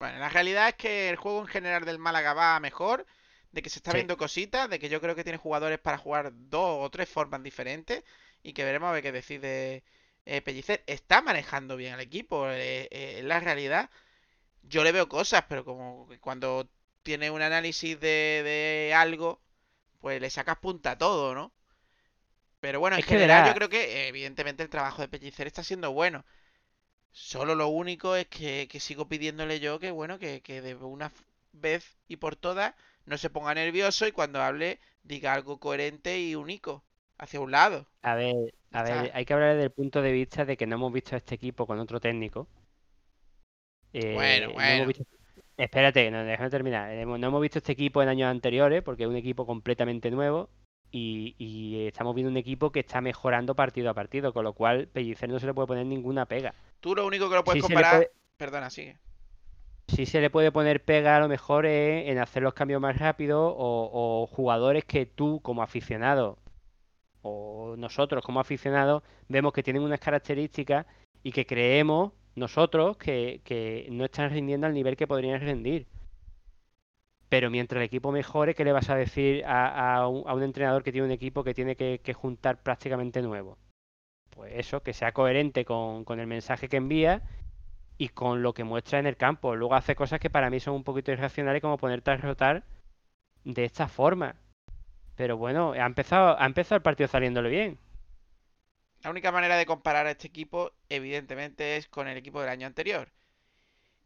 Bueno, 0.00 0.18
la 0.18 0.28
realidad 0.30 0.68
es 0.68 0.74
que 0.74 1.10
el 1.10 1.16
juego 1.16 1.40
en 1.40 1.46
general 1.46 1.84
del 1.84 1.98
Málaga 1.98 2.32
va 2.34 2.60
mejor, 2.60 3.06
de 3.52 3.62
que 3.62 3.70
se 3.70 3.78
está 3.78 3.90
Sí. 3.90 3.96
viendo 3.98 4.16
cositas, 4.16 4.70
de 4.70 4.78
que 4.78 4.88
yo 4.88 5.00
creo 5.00 5.14
que 5.14 5.24
tiene 5.24 5.38
jugadores 5.38 5.78
para 5.78 5.98
jugar 5.98 6.32
dos 6.32 6.78
o 6.80 6.90
tres 6.90 7.08
formas 7.08 7.42
diferentes 7.42 8.04
y 8.42 8.52
que 8.52 8.64
veremos 8.64 8.88
a 8.88 8.92
ver 8.92 9.02
qué 9.02 9.12
decide 9.12 9.82
eh, 10.26 10.40
Pellicer. 10.42 10.82
Está 10.86 11.20
manejando 11.22 11.76
bien 11.76 11.94
al 11.94 12.00
equipo, 12.00 12.48
eh, 12.48 12.88
eh, 12.90 13.20
la 13.24 13.40
realidad. 13.40 13.90
Yo 14.62 14.84
le 14.84 14.92
veo 14.92 15.08
cosas, 15.08 15.44
pero 15.48 15.64
como 15.64 16.08
cuando 16.20 16.68
tiene 17.02 17.30
un 17.30 17.42
análisis 17.42 17.98
de, 18.00 18.42
de 18.44 18.94
algo, 18.94 19.40
pues 20.00 20.20
le 20.20 20.30
sacas 20.30 20.58
punta 20.58 20.92
a 20.92 20.98
todo, 20.98 21.34
¿no? 21.34 21.52
Pero 22.60 22.80
bueno, 22.80 22.96
en 22.96 23.02
Es 23.02 23.04
general 23.04 23.42
yo 23.44 23.52
creo 23.54 23.68
que 23.68 24.08
evidentemente 24.08 24.62
el 24.62 24.70
trabajo 24.70 25.02
de 25.02 25.08
Pellicer 25.08 25.46
está 25.46 25.62
siendo 25.64 25.92
bueno. 25.92 26.24
Solo 27.12 27.54
lo 27.56 27.68
único 27.68 28.16
es 28.16 28.26
que, 28.28 28.68
que 28.70 28.80
sigo 28.80 29.08
pidiéndole 29.08 29.60
yo 29.60 29.78
que, 29.80 29.90
bueno, 29.92 30.18
que, 30.20 30.42
que 30.42 30.62
de 30.62 30.74
una 30.76 31.12
vez 31.52 31.98
y 32.08 32.16
por 32.18 32.36
todas 32.36 32.74
no 33.06 33.18
se 33.18 33.30
ponga 33.30 33.54
nervioso 33.54 34.06
y 34.06 34.12
cuando 34.12 34.42
hable 34.42 34.80
diga 35.04 35.34
algo 35.34 35.60
coherente 35.60 36.20
y 36.20 36.34
único 36.36 36.84
hacia 37.18 37.40
un 37.40 37.52
lado. 37.52 37.88
A 38.02 38.14
ver, 38.14 38.52
a 38.72 38.82
ver, 38.82 39.10
hay 39.14 39.24
que 39.24 39.32
hablar 39.32 39.52
desde 39.54 39.64
el 39.64 39.70
punto 39.72 40.02
de 40.02 40.12
vista 40.12 40.44
de 40.44 40.56
que 40.58 40.66
no 40.66 40.76
hemos 40.76 40.92
visto 40.92 41.14
a 41.14 41.18
este 41.18 41.34
equipo 41.34 41.66
con 41.66 41.78
otro 41.78 41.98
técnico. 42.00 42.46
Eh, 43.92 44.48
Bueno, 44.48 44.52
no 44.56 44.72
hemos 44.72 44.86
bueno. 44.86 44.88
visto- 44.88 45.04
Espérate, 45.60 46.10
no, 46.10 46.24
déjame 46.24 46.50
terminar. 46.50 46.90
Hemos- 46.92 47.18
No 47.20 47.26
hemos 47.28 47.40
visto 47.42 47.58
este 47.58 47.72
equipo 47.72 48.02
en 48.02 48.08
años 48.08 48.30
anteriores 48.30 48.82
porque 48.82 49.02
es 49.04 49.08
un 49.08 49.16
equipo 49.16 49.44
completamente 49.46 50.10
nuevo 50.10 50.48
y, 50.90 51.34
y 51.38 51.86
estamos 51.86 52.14
viendo 52.14 52.30
un 52.30 52.36
equipo 52.36 52.72
que 52.72 52.80
está 52.80 53.00
mejorando 53.00 53.54
partido 53.54 53.90
a 53.90 53.94
partido, 53.94 54.32
con 54.32 54.44
lo 54.44 54.54
cual 54.54 54.88
Pellicer 54.88 55.28
no 55.28 55.38
se 55.38 55.46
le 55.46 55.54
puede 55.54 55.68
poner 55.68 55.86
ninguna 55.86 56.26
pega. 56.26 56.54
Tú 56.80 56.94
lo 56.94 57.06
único 57.06 57.28
que 57.28 57.34
lo 57.36 57.44
puedes 57.44 57.62
Sí 57.62 57.68
comparar... 57.68 57.96
puede- 57.96 58.10
Perdona, 58.38 58.70
sigue. 58.70 58.96
Sí 59.88 60.06
se 60.06 60.20
le 60.20 60.30
puede 60.30 60.50
poner 60.50 60.82
pega 60.82 61.16
a 61.16 61.20
lo 61.20 61.28
mejor 61.28 61.66
es 61.66 62.08
en 62.08 62.18
hacer 62.18 62.42
los 62.42 62.54
cambios 62.54 62.80
más 62.80 62.96
rápido 62.96 63.44
o, 63.48 64.22
o 64.22 64.26
jugadores 64.28 64.84
que 64.84 65.04
tú 65.04 65.40
como 65.42 65.62
aficionado 65.62 66.38
o 67.22 67.74
nosotros 67.76 68.24
como 68.24 68.40
aficionados 68.40 69.02
vemos 69.28 69.52
que 69.52 69.62
tienen 69.62 69.82
unas 69.82 70.00
características 70.00 70.86
y 71.22 71.32
que 71.32 71.44
creemos 71.44 72.12
nosotros 72.34 72.96
que, 72.96 73.86
no 73.90 74.04
están 74.04 74.30
rindiendo 74.30 74.66
al 74.66 74.74
nivel 74.74 74.96
que 74.96 75.06
podrían 75.06 75.40
rendir. 75.40 75.86
Pero 77.28 77.50
mientras 77.50 77.78
el 77.78 77.84
equipo 77.84 78.10
mejore, 78.10 78.54
¿qué 78.54 78.64
le 78.64 78.72
vas 78.72 78.90
a 78.90 78.96
decir 78.96 79.44
a, 79.46 80.08
un, 80.08 80.42
entrenador 80.42 80.82
que 80.82 80.92
tiene 80.92 81.06
un 81.06 81.12
equipo 81.12 81.44
que 81.44 81.54
tiene 81.54 81.76
que, 81.76 82.14
juntar 82.14 82.62
prácticamente 82.62 83.22
nuevo? 83.22 83.56
Pues 84.30 84.52
eso, 84.54 84.82
que 84.82 84.92
sea 84.92 85.12
coherente 85.12 85.64
con, 85.64 86.04
con 86.04 86.18
el 86.20 86.26
mensaje 86.26 86.68
que 86.68 86.76
envía 86.76 87.22
y 87.98 88.08
con 88.08 88.42
lo 88.42 88.54
que 88.54 88.64
muestra 88.64 88.98
en 88.98 89.06
el 89.06 89.16
campo. 89.16 89.54
Luego 89.54 89.74
hace 89.74 89.94
cosas 89.94 90.20
que 90.20 90.30
para 90.30 90.50
mí 90.50 90.58
son 90.58 90.74
un 90.74 90.84
poquito 90.84 91.12
irracionales, 91.12 91.62
como 91.62 91.78
ponerte 91.78 92.10
a 92.10 92.16
rotar 92.16 92.64
de 93.44 93.64
esta 93.64 93.88
forma. 93.88 94.36
Pero 95.16 95.36
bueno, 95.36 95.72
ha 95.72 95.86
empezado, 95.86 96.40
ha 96.40 96.46
empezado 96.46 96.76
el 96.76 96.82
partido 96.82 97.08
saliéndole 97.08 97.50
bien. 97.50 97.78
La 99.02 99.10
única 99.10 99.32
manera 99.32 99.56
de 99.56 99.66
comparar 99.66 100.06
a 100.06 100.10
este 100.12 100.26
equipo, 100.28 100.72
evidentemente, 100.88 101.76
es 101.76 101.88
con 101.88 102.08
el 102.08 102.16
equipo 102.16 102.40
del 102.40 102.50
año 102.50 102.66
anterior. 102.66 103.12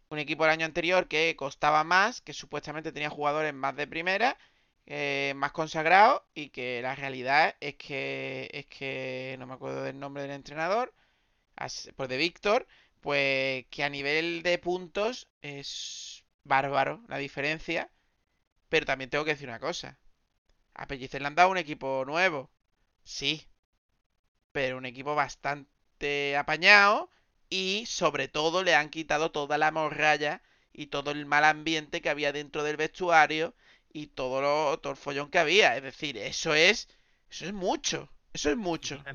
Un 0.09 0.18
equipo 0.18 0.45
del 0.45 0.53
año 0.53 0.66
anterior 0.66 1.09
que 1.09 1.34
costaba 1.36 1.84
más, 1.84 2.20
que 2.20 2.32
supuestamente 2.32 2.92
tenía 2.92 3.11
jugadores 3.11 3.53
más 3.55 3.76
de 3.76 3.86
primera, 3.86 4.38
eh, 4.86 5.32
más 5.36 5.53
consagrados, 5.53 6.22
y 6.34 6.51
que 6.51 6.80
la 6.82 6.95
realidad 6.95 7.57
es 7.61 7.74
que 7.76 8.51
es 8.53 8.66
que 8.66 9.36
no 9.38 9.47
me 9.47 9.55
acuerdo 9.55 9.82
del 9.82 9.99
nombre 9.99 10.22
del 10.22 10.32
entrenador, 10.32 10.95
pues 11.97 12.09
de 12.09 12.16
Víctor, 12.16 12.66
pues 13.01 13.66
que 13.70 13.84
a 13.84 13.88
nivel 13.88 14.42
de 14.42 14.59
puntos 14.59 15.28
es 15.42 16.24
bárbaro 16.45 17.03
la 17.09 17.18
diferencia. 17.18 17.90
Pero 18.68 18.86
también 18.86 19.11
tengo 19.11 19.24
que 19.24 19.32
decir 19.32 19.49
una 19.49 19.61
cosa. 19.61 19.99
A 20.74 20.86
Pellicer 20.86 21.20
le 21.22 21.28
han 21.28 21.34
dado 21.36 21.51
un 21.51 21.59
equipo 21.59 22.05
nuevo. 22.07 22.51
Sí, 23.05 23.47
pero 24.55 24.78
un 24.78 24.86
equipo 24.86 25.14
bastante 25.14 26.36
apañado 26.36 27.11
y 27.50 27.84
sobre 27.86 28.28
todo 28.28 28.62
le 28.62 28.74
han 28.74 28.88
quitado 28.90 29.30
toda 29.32 29.59
la 29.59 29.70
morralla 29.72 30.42
y 30.72 30.86
todo 30.88 31.11
el 31.11 31.26
mal 31.26 31.44
ambiente 31.44 32.00
que 32.00 32.11
había 32.11 32.32
dentro 32.32 32.62
del 32.64 32.76
vestuario 32.76 33.55
y 33.92 34.09
todo 34.09 34.40
lo 34.40 34.78
todo 34.80 34.92
el 34.92 34.98
follón 34.98 35.30
que 35.30 35.38
había, 35.40 35.76
es 35.76 35.82
decir, 35.82 36.16
eso 36.18 36.55
es 36.55 36.88
eso 37.30 37.46
es 37.46 37.52
mucho, 37.52 38.11
eso 38.32 38.50
es 38.50 38.57
mucho. 38.57 39.07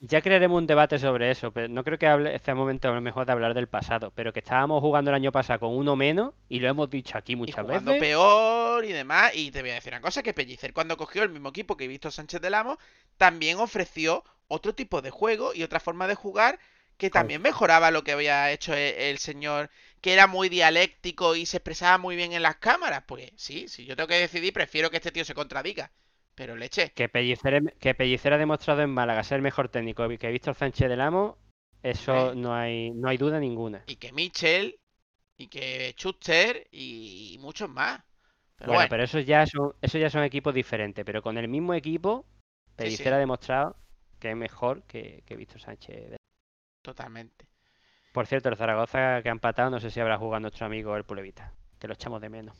Ya 0.00 0.22
crearemos 0.22 0.58
un 0.58 0.66
debate 0.66 0.98
sobre 0.98 1.30
eso, 1.30 1.52
pero 1.52 1.68
no 1.68 1.84
creo 1.84 1.98
que 1.98 2.06
hable, 2.06 2.38
sea 2.38 2.54
momento 2.54 2.88
a 2.88 2.92
lo 2.94 3.00
mejor 3.02 3.26
de 3.26 3.32
hablar 3.32 3.54
del 3.54 3.68
pasado, 3.68 4.10
pero 4.14 4.32
que 4.32 4.40
estábamos 4.40 4.80
jugando 4.80 5.10
el 5.10 5.14
año 5.14 5.32
pasado 5.32 5.60
con 5.60 5.76
uno 5.76 5.94
menos 5.96 6.34
y 6.48 6.60
lo 6.60 6.68
hemos 6.68 6.88
dicho 6.90 7.18
aquí 7.18 7.36
Y 7.42 7.52
muchas 7.52 7.58
jugando 7.58 7.96
veces. 7.96 7.98
peor 7.98 8.84
y 8.84 8.92
demás. 8.92 9.32
Y 9.34 9.50
te 9.50 9.60
voy 9.62 9.70
a 9.70 9.74
decir 9.74 9.92
una 9.92 10.00
cosa, 10.00 10.22
que 10.22 10.34
Pellicer 10.34 10.72
cuando 10.72 10.96
cogió 10.96 11.22
el 11.22 11.30
mismo 11.30 11.50
equipo 11.50 11.76
que 11.76 11.88
Víctor 11.88 12.12
Sánchez 12.12 12.40
del 12.40 12.54
Amo, 12.54 12.78
también 13.16 13.58
ofreció 13.58 14.24
otro 14.50 14.74
tipo 14.74 15.00
de 15.02 15.10
juego 15.10 15.54
y 15.54 15.62
otra 15.62 15.80
forma 15.80 16.06
de 16.08 16.14
jugar 16.14 16.58
que 16.98 17.08
también 17.10 17.40
mejoraba 17.42 17.90
lo 17.90 18.04
que 18.04 18.12
había 18.12 18.50
hecho 18.52 18.74
e- 18.74 19.10
el, 19.10 19.18
señor, 19.18 19.70
que 20.02 20.12
era 20.12 20.26
muy 20.26 20.48
dialéctico 20.50 21.34
y 21.36 21.46
se 21.46 21.56
expresaba 21.58 21.96
muy 21.98 22.14
bien 22.16 22.32
en 22.34 22.42
las 22.42 22.56
cámaras. 22.56 23.04
Pues 23.06 23.32
sí, 23.36 23.68
si 23.68 23.86
yo 23.86 23.96
tengo 23.96 24.08
que 24.08 24.20
decidir, 24.20 24.52
prefiero 24.52 24.90
que 24.90 24.98
este 24.98 25.12
tío 25.12 25.24
se 25.24 25.34
contradiga. 25.34 25.90
Pero 26.34 26.56
leche, 26.56 26.94
Que 26.94 27.08
Pellicer, 27.08 27.74
que 27.78 27.94
Pellicer 27.94 28.32
ha 28.34 28.38
demostrado 28.38 28.82
en 28.82 28.90
Málaga 28.90 29.22
ser 29.24 29.36
el 29.36 29.42
mejor 29.42 29.68
técnico 29.68 30.06
que 30.18 30.30
Víctor 30.30 30.54
Sánchez 30.54 30.88
del 30.88 31.00
Amo, 31.00 31.38
eso 31.82 32.32
Eh. 32.32 32.36
no 32.36 32.54
hay, 32.54 32.90
no 32.90 33.08
hay 33.08 33.16
duda 33.16 33.38
ninguna. 33.40 33.82
y 33.86 33.96
que 33.96 34.12
Mitchell, 34.12 34.78
y 35.36 35.48
que 35.48 35.94
Schuster, 35.96 36.68
y 36.72 37.36
muchos 37.40 37.68
más. 37.68 38.00
Pero 38.56 38.72
Bueno, 38.72 38.74
bueno, 38.74 38.88
pero 38.90 39.04
esos 39.04 39.24
ya 39.26 39.46
son, 39.46 39.74
esos 39.80 40.00
ya 40.00 40.10
son 40.10 40.22
equipos 40.24 40.54
diferentes, 40.54 41.04
pero 41.04 41.22
con 41.22 41.38
el 41.38 41.48
mismo 41.48 41.74
equipo, 41.74 42.26
Pellicer 42.76 43.08
sí. 43.08 43.12
ha 43.12 43.18
demostrado 43.18 43.76
que 44.20 44.30
es 44.30 44.36
mejor 44.36 44.82
que, 44.84 45.22
que 45.26 45.36
Víctor 45.36 45.60
Sánchez. 45.60 46.16
totalmente. 46.82 47.46
Por 48.12 48.26
cierto, 48.26 48.48
el 48.48 48.56
Zaragoza 48.56 49.22
que 49.22 49.28
ha 49.28 49.32
empatado, 49.32 49.70
no 49.70 49.80
sé 49.80 49.90
si 49.90 50.00
habrá 50.00 50.18
jugado 50.18 50.40
nuestro 50.40 50.66
amigo 50.66 50.96
el 50.96 51.04
Pulevita, 51.04 51.52
que 51.78 51.88
lo 51.88 51.94
echamos 51.94 52.20
de 52.20 52.28
menos. 52.28 52.56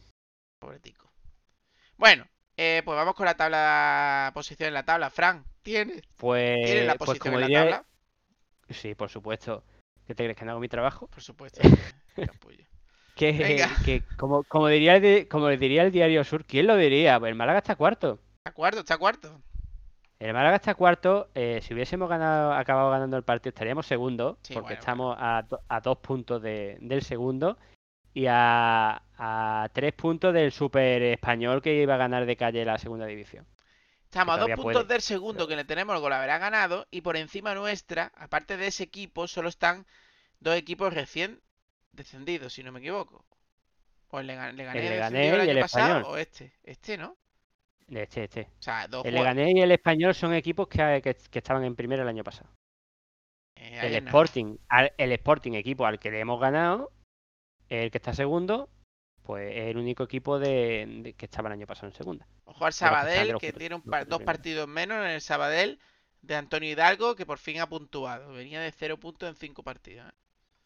Pobretico. 0.61 1.13
Bueno, 1.97 2.27
eh, 2.57 2.83
pues 2.85 2.97
vamos 2.97 3.15
con 3.15 3.27
la 3.27 3.37
tabla, 3.37 4.31
posición 4.35 4.69
en 4.69 4.75
la 4.75 4.85
tabla. 4.85 5.11
Fran, 5.11 5.45
¿tienes? 5.63 6.03
Pues, 6.17 6.57
¿Tienes 6.65 6.87
la 6.87 6.95
pues 6.95 7.09
posición 7.09 7.35
como 7.35 7.37
en 7.37 7.41
la 7.41 7.47
diría, 7.47 7.61
tabla? 7.61 7.87
sí, 8.71 8.95
por 8.95 9.11
supuesto. 9.11 9.65
¿Qué 10.07 10.15
te 10.15 10.25
crees 10.25 10.37
que 10.37 10.45
no 10.45 10.53
hago 10.53 10.61
mi 10.61 10.69
trabajo? 10.69 11.07
Por 11.09 11.23
supuesto. 11.23 11.61
capullo. 12.25 12.65
Que, 13.15 13.67
que 13.85 14.03
como, 14.17 14.45
como 14.45 14.69
diría 14.69 14.97
el, 14.97 15.29
como 15.29 15.49
diría 15.49 15.83
el 15.83 15.93
Diario 15.93 16.25
Sur, 16.25 16.45
¿quién 16.47 16.67
lo 16.67 16.77
diría? 16.77 17.19
Pues 17.19 17.31
el 17.31 17.37
Málaga 17.37 17.59
está 17.59 17.77
cuarto. 17.77 18.19
¿Está 18.39 18.53
cuarto? 18.55 18.81
¿Está 18.81 18.99
cuarto? 18.99 19.43
El 20.21 20.35
Málaga 20.35 20.57
está 20.57 20.75
cuarto. 20.75 21.31
eh, 21.35 21.61
si 21.62 21.73
hubiésemos 21.75 22.09
ganado, 22.09 22.53
acabado 22.53 22.91
ganando 22.91 23.16
el 23.16 23.23
partido, 23.25 23.49
estaríamos 23.51 23.87
segundo, 23.87 24.39
Sí, 24.43 24.53
porque 24.55 24.66
bueno, 24.75 24.79
estamos 24.81 25.16
a, 25.18 25.43
do- 25.49 25.61
a 25.68 25.81
dos 25.81 25.99
puntos 25.99 26.43
de- 26.43 26.77
del 26.81 27.03
segundo 27.03 27.57
y 28.12 28.27
a, 28.29 29.03
a 29.16 29.68
tres 29.73 29.95
puntos 29.95 30.35
del 30.35 30.53
Super 30.53 31.03
Español 31.03 31.62
que 31.62 31.75
iba 31.83 31.95
a 31.95 31.99
ganar 31.99 32.27
de 32.27 32.37
calle 32.37 32.64
la 32.66 32.77
segunda 32.77 33.07
división. 33.07 33.47
Estamos 34.05 34.35
a 34.35 34.39
dos 34.41 34.51
puntos 34.51 34.73
puede. 34.75 34.85
del 34.89 35.01
segundo 35.01 35.49
que 35.49 35.57
le 35.57 35.64
tenemos 35.64 35.95
el 35.95 36.03
gol 36.03 36.12
habrá 36.12 36.37
ganado 36.39 36.87
y 36.91 37.01
por 37.01 37.16
encima 37.16 37.55
nuestra, 37.55 38.12
aparte 38.16 38.57
de 38.59 38.66
ese 38.66 38.83
equipo, 38.83 39.27
solo 39.27 39.49
están 39.49 39.87
dos 40.41 40.55
equipos 40.57 40.93
recién 40.93 41.41
descendidos, 41.93 42.53
si 42.53 42.62
no 42.62 42.73
me 42.73 42.81
equivoco. 42.81 43.25
O 44.09 44.18
el 44.21 44.27
Lega- 44.27 44.53
Leganés 44.53 44.83
El 44.83 44.89
descendido 44.91 45.23
Leganés 45.23 45.47
y 45.47 45.51
año 45.51 45.51
el 45.53 45.61
pasado, 45.61 45.87
Español. 45.99 46.12
o 46.12 46.16
este. 46.18 46.53
Este, 46.64 46.99
¿no? 46.99 47.16
Este, 47.91 48.24
este. 48.24 48.43
O 48.43 48.62
sea, 48.62 48.86
dos 48.88 49.05
El 49.05 49.14
Leganés 49.14 49.55
y 49.55 49.61
el 49.61 49.72
Español 49.72 50.14
son 50.14 50.32
equipos 50.34 50.68
que, 50.68 51.01
que- 51.03 51.16
que 51.30 51.38
estaban 51.38 51.64
en 51.64 51.74
primera 51.74 52.03
el 52.03 52.09
año 52.09 52.22
pasado. 52.24 52.49
eh, 53.57 53.78
El. 53.82 53.95
Sporting, 53.97 54.57
al- 54.68 54.93
el 54.97 55.12
Sporting, 55.12 55.53
equipo 55.53 55.84
al 55.86 55.99
que 55.99 56.11
le 56.11 56.20
hemos 56.20 56.41
ganado, 56.41 56.91
el 57.68 57.91
que 57.91 57.99
está 57.99 58.12
segundo, 58.14 58.68
pues 59.22 59.51
es 59.55 59.64
el 59.68 59.76
único 59.76 60.03
equipo 60.05 60.38
de, 60.38 60.86
de- 61.03 61.12
que 61.14 61.26
estaba 61.26 61.49
el 61.49 61.55
año 61.55 61.66
pasado 61.66 61.88
en 61.88 61.95
segunda. 61.95 62.26
Ojo 62.45 62.64
al 62.64 62.72
Sabadell, 62.72 63.34
que 63.38 63.53
que- 63.53 63.59
tiene 63.59 63.74
un 63.74 63.82
par- 63.82 64.07
dos 64.07 64.18
partidos 64.24 64.68
menos 64.68 64.99
en 65.05 65.11
el 65.11 65.20
Sabadell 65.20 65.78
de 66.22 66.36
Antonio 66.36 66.70
Hidalgo, 66.70 67.14
que 67.16 67.26
por 67.26 67.38
fin 67.38 67.61
ha 67.61 67.68
puntuado. 67.68 68.32
Venía 68.32 68.61
de 68.61 68.72
cero 68.72 68.99
puntos 68.99 69.28
en 69.28 69.34
cinco 69.36 69.62
partidos. 69.62 70.09
¿eh? 70.09 70.12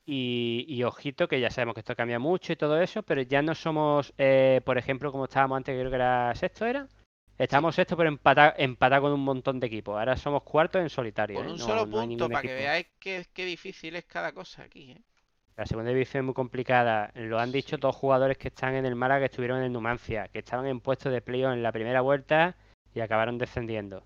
Y, 0.06 0.66
y 0.68 0.82
ojito, 0.84 1.28
que 1.28 1.40
ya 1.40 1.50
sabemos 1.50 1.74
que 1.74 1.80
esto 1.80 1.96
cambia 1.96 2.18
mucho 2.18 2.52
y 2.52 2.56
todo 2.56 2.80
eso, 2.80 3.02
pero 3.02 3.22
ya 3.22 3.40
no 3.40 3.54
somos, 3.54 4.12
eh, 4.18 4.60
por 4.64 4.76
ejemplo, 4.78 5.10
como 5.10 5.24
estábamos 5.24 5.56
antes, 5.56 5.74
creo 5.78 5.88
que 5.90 5.96
era 5.96 6.34
sexto, 6.34 6.66
¿era? 6.66 6.86
Estábamos 7.38 7.74
sexto, 7.74 7.96
pero 7.96 8.08
empatados 8.08 8.54
empata 8.58 9.00
con 9.00 9.12
un 9.12 9.24
montón 9.24 9.58
de 9.58 9.66
equipos. 9.66 9.98
Ahora 9.98 10.16
somos 10.16 10.42
cuartos 10.44 10.80
en 10.82 10.88
solitario. 10.88 11.36
Con 11.38 11.48
¿eh? 11.48 11.52
un 11.52 11.58
No- 11.58 11.64
solo 11.64 11.86
no 11.86 12.00
punto, 12.00 12.28
para 12.28 12.42
que 12.42 12.54
veáis 12.54 12.86
qué, 12.98 13.26
qué 13.32 13.44
difícil 13.44 13.96
es 13.96 14.04
cada 14.04 14.32
cosa 14.32 14.62
aquí. 14.62 14.92
¿eh? 14.92 15.02
La 15.56 15.66
segunda 15.66 15.90
división 15.90 16.22
es 16.22 16.24
muy 16.26 16.34
complicada. 16.34 17.10
Lo 17.14 17.38
han 17.40 17.52
dicho 17.52 17.76
Sí. 17.76 17.80
dos 17.80 17.94
jugadores 17.96 18.38
que 18.38 18.48
están 18.48 18.74
en 18.74 18.86
el 18.86 18.94
Málaga 18.94 19.20
que 19.20 19.26
estuvieron 19.26 19.58
en 19.58 19.64
el 19.64 19.72
Numancia, 19.72 20.28
que 20.28 20.40
estaban 20.40 20.66
en 20.66 20.80
puestos 20.80 21.12
de 21.12 21.20
playoff 21.22 21.52
en 21.52 21.62
la 21.62 21.72
primera 21.72 22.00
vuelta 22.00 22.56
y 22.94 23.00
acabaron 23.00 23.38
descendiendo. 23.38 24.04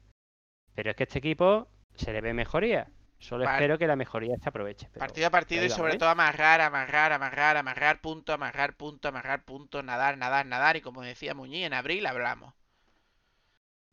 Pero 0.75 0.91
es 0.91 0.97
que 0.97 1.05
este 1.05 1.19
equipo 1.19 1.69
se 1.95 2.13
le 2.13 2.21
ve 2.21 2.33
mejoría. 2.33 2.89
Solo 3.19 3.45
espero 3.45 3.79
que 3.79 3.87
la 3.89 3.97
mejoría 3.97 4.37
se 4.39 4.49
aproveche. 4.49 4.89
pero 4.93 5.01
Partido 5.05 5.27
a 5.27 5.31
partido 5.31 5.65
y 5.65 5.71
sobre 5.71 5.95
¿eh? 5.95 5.99
todo 5.99 6.09
amarrar, 6.09 6.61
amarrar, 6.61 7.13
amarrar, 7.13 7.57
amarrar 7.57 8.01
punto, 8.01 8.33
amarrar 8.33 8.75
punto, 8.77 9.09
amarrar 9.09 9.43
punto, 9.45 9.83
nadar, 9.83 10.17
nadar, 10.17 10.47
nadar. 10.47 10.77
Y 10.77 10.81
como 10.81 11.03
decía 11.03 11.35
Muñiz, 11.35 11.67
en 11.67 11.75
abril 11.75 12.07
hablamos. 12.07 12.55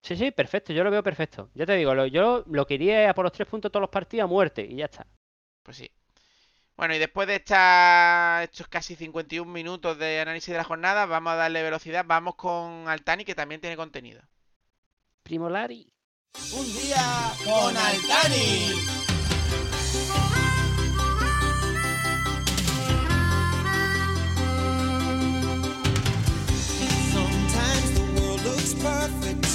Sí, 0.06 0.16
sí, 0.16 0.30
perfecto. 0.30 0.72
Yo 0.72 0.84
lo 0.84 0.92
veo 0.92 1.02
perfecto. 1.02 1.50
Ya 1.56 1.66
te 1.66 1.74
digo, 1.76 1.96
lo- 1.96 2.06
yo 2.06 2.44
lo 2.48 2.68
quería 2.68 3.12
por 3.16 3.24
los 3.26 3.32
tres 3.34 3.48
puntos 3.48 3.72
todos 3.72 3.82
los 3.82 3.90
partidos 3.90 4.26
a 4.26 4.28
muerte 4.28 4.62
y 4.64 4.76
ya 4.76 4.86
está. 4.86 5.08
Pues 5.64 5.78
sí. 5.78 5.90
Bueno, 6.78 6.94
y 6.94 7.00
después 7.00 7.28
de 7.28 7.36
esta- 7.38 8.42
estos 8.44 8.68
casi 8.68 8.96
51 8.96 9.52
minutos 9.52 9.98
de 9.98 10.20
análisis 10.20 10.52
de 10.52 10.58
la 10.58 10.64
jornada, 10.64 11.08
vamos 11.08 11.34
a 11.34 11.38
darle 11.38 11.64
velocidad. 11.64 12.06
Vamos 12.06 12.36
con 12.36 12.88
Altani, 12.88 13.26
que 13.26 13.34
también 13.34 13.62
tiene 13.62 13.76
contenido. 13.78 14.22
Primo 15.24 15.50
Lari. 15.50 15.92
Un 16.54 16.66
día 16.74 17.32
con 17.44 17.76
Altani. 17.76 18.76
Sometimes 26.66 27.92
the 27.96 28.22
world 28.22 28.44
looks 28.46 28.74
perfect, 28.76 29.46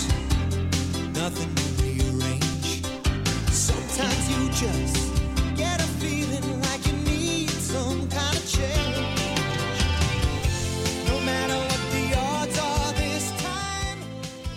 nothing 1.30 1.54
to 1.54 1.82
rearrange. 1.82 2.82
Sometimes 3.52 4.30
you 4.30 4.48
just 4.50 5.12
get 5.56 5.80
a 5.80 5.86
feeling 6.00 6.60
like 6.62 6.86
you 6.86 6.92
need 7.04 7.50
some 7.50 8.08
kind 8.08 8.36
of 8.36 8.44
change. 8.46 9.06
No 11.08 11.20
matter 11.20 11.56
what 11.56 11.82
the 11.92 12.04
odds 12.18 12.58
are 12.58 12.92
this 12.94 13.30
time, 13.42 13.98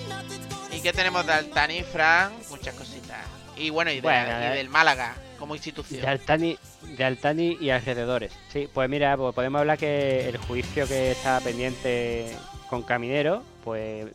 nothing's 0.10 0.48
gonna 0.48 0.76
¿Y 0.76 0.82
qué 0.82 0.94
tenemos 0.94 1.26
de 1.26 1.34
Altani, 1.34 1.84
Fran? 1.84 2.34
Muchas 2.50 2.74
cositas. 2.76 3.20
Y 3.58 3.70
bueno, 3.70 3.92
y, 3.92 3.96
de- 3.96 4.02
Bueno, 4.02 4.32
y 4.52 4.58
del 4.58 4.70
Málaga 4.70 5.16
como 5.40 5.56
institución. 5.56 6.02
De 6.02 6.08
Altani, 6.08 6.58
de 6.98 7.04
Altani 7.04 7.58
y 7.60 7.70
alrededores. 7.70 8.32
Sí, 8.52 8.68
pues 8.74 8.90
mira, 8.90 9.16
pues 9.18 9.36
podemos 9.36 9.60
hablar 9.60 9.78
que 9.78 10.28
el 10.30 10.38
juicio 10.38 10.88
que 10.88 11.12
estaba 11.12 11.40
pendiente 11.42 12.34
con 12.70 12.82
Caminero, 12.82 13.44
pues 13.64 14.08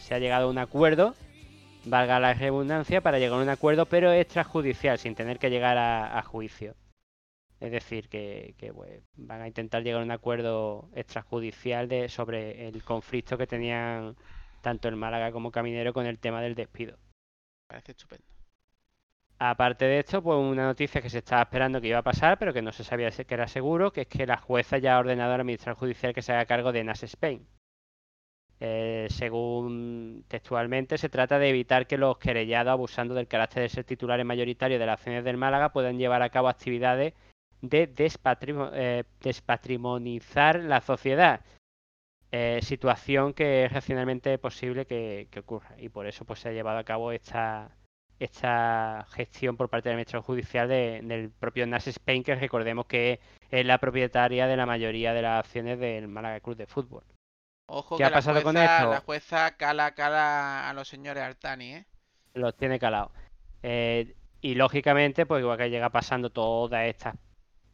se 0.00 0.14
ha 0.14 0.18
llegado 0.18 0.46
a 0.46 0.50
un 0.50 0.58
acuerdo, 0.58 1.14
valga 1.84 2.20
la 2.20 2.34
redundancia, 2.34 3.00
para 3.00 3.18
llegar 3.18 3.38
a 3.38 3.42
un 3.42 3.48
acuerdo, 3.48 3.86
pero 3.86 4.12
extrajudicial, 4.12 4.98
sin 4.98 5.14
tener 5.14 5.38
que 5.38 5.50
llegar 5.50 5.78
a, 5.78 6.18
a 6.18 6.22
juicio. 6.22 6.74
Es 7.60 7.70
decir, 7.70 8.08
que, 8.08 8.54
que, 8.58 8.72
pues, 8.72 9.02
van 9.16 9.40
a 9.42 9.46
intentar 9.46 9.82
llegar 9.84 10.00
a 10.00 10.04
un 10.04 10.10
acuerdo 10.10 10.90
extrajudicial 10.94 11.88
de, 11.88 12.08
sobre 12.08 12.66
el 12.66 12.82
conflicto 12.82 13.38
que 13.38 13.46
tenían 13.46 14.16
tanto 14.62 14.88
el 14.88 14.96
Málaga 14.96 15.30
como 15.32 15.52
Caminero 15.52 15.92
con 15.92 16.06
el 16.06 16.18
tema 16.18 16.40
del 16.40 16.54
despido. 16.54 16.98
Parece 17.68 17.92
estupendo. 17.92 18.24
Aparte 19.38 19.84
de 19.86 19.98
esto, 19.98 20.22
pues 20.22 20.38
una 20.38 20.66
noticia 20.66 21.02
que 21.02 21.10
se 21.10 21.18
estaba 21.18 21.42
esperando 21.42 21.80
que 21.80 21.88
iba 21.88 21.98
a 21.98 22.02
pasar, 22.02 22.38
pero 22.38 22.52
que 22.52 22.62
no 22.62 22.72
se 22.72 22.84
sabía 22.84 23.10
que 23.10 23.34
era 23.34 23.48
seguro, 23.48 23.92
que 23.92 24.02
es 24.02 24.06
que 24.06 24.26
la 24.26 24.36
jueza 24.36 24.78
ya 24.78 24.96
ha 24.96 25.00
ordenado 25.00 25.34
al 25.34 25.40
administrador 25.40 25.78
judicial 25.78 26.14
que 26.14 26.22
se 26.22 26.32
haga 26.32 26.46
cargo 26.46 26.72
de 26.72 26.84
Nas 26.84 27.02
Spain. 27.02 27.46
Eh, 28.64 29.08
según 29.10 30.24
textualmente, 30.28 30.96
se 30.96 31.08
trata 31.08 31.40
de 31.40 31.48
evitar 31.48 31.88
que 31.88 31.98
los 31.98 32.16
querellados, 32.18 32.70
abusando 32.70 33.12
del 33.12 33.26
carácter 33.26 33.64
de 33.64 33.68
ser 33.68 33.82
titulares 33.84 34.24
mayoritarios 34.24 34.78
de 34.78 34.86
las 34.86 35.00
acciones 35.00 35.24
del 35.24 35.36
Málaga, 35.36 35.72
puedan 35.72 35.98
llevar 35.98 36.22
a 36.22 36.30
cabo 36.30 36.48
actividades 36.48 37.12
de 37.60 37.90
eh, 38.74 39.04
despatrimonizar 39.20 40.60
la 40.60 40.80
sociedad. 40.80 41.40
Eh, 42.30 42.60
situación 42.62 43.34
que 43.34 43.64
es 43.64 43.72
racionalmente 43.72 44.38
posible 44.38 44.86
que, 44.86 45.26
que 45.32 45.40
ocurra. 45.40 45.74
Y 45.78 45.88
por 45.88 46.06
eso 46.06 46.24
pues, 46.24 46.38
se 46.38 46.50
ha 46.50 46.52
llevado 46.52 46.78
a 46.78 46.84
cabo 46.84 47.10
esta, 47.10 47.76
esta 48.20 49.04
gestión 49.10 49.56
por 49.56 49.70
parte 49.70 49.88
del 49.88 49.96
Ministerio 49.96 50.22
Judicial 50.22 50.68
de- 50.68 51.00
del 51.02 51.30
propio 51.30 51.66
Nas 51.66 51.88
Spain, 51.88 52.22
que 52.22 52.36
recordemos 52.36 52.86
que 52.86 53.18
es 53.50 53.66
la 53.66 53.78
propietaria 53.78 54.46
de 54.46 54.56
la 54.56 54.66
mayoría 54.66 55.12
de 55.14 55.22
las 55.22 55.40
acciones 55.44 55.80
del 55.80 56.06
Málaga 56.06 56.38
Club 56.38 56.56
de 56.56 56.66
Fútbol. 56.66 57.02
Ojo 57.66 57.96
¿Qué 57.96 58.00
que 58.02 58.04
ha 58.06 58.10
la 58.10 58.16
pasado 58.16 58.42
con 58.42 58.54
jueza- 58.56 58.76
esto? 58.78 58.90
La 58.90 59.00
jueza 59.00 59.50
cala, 59.56 59.94
cala 59.94 60.68
a 60.68 60.74
los 60.74 60.88
señores 60.88 61.22
Altani, 61.22 61.74
¿eh? 61.74 61.86
Los 62.34 62.56
tiene 62.56 62.78
calados. 62.78 63.12
Eh, 63.62 64.14
y 64.40 64.54
lógicamente, 64.54 65.26
pues 65.26 65.40
igual 65.42 65.58
que 65.58 65.70
llega 65.70 65.90
pasando 65.90 66.30
todas 66.30 66.86
estas 66.86 67.14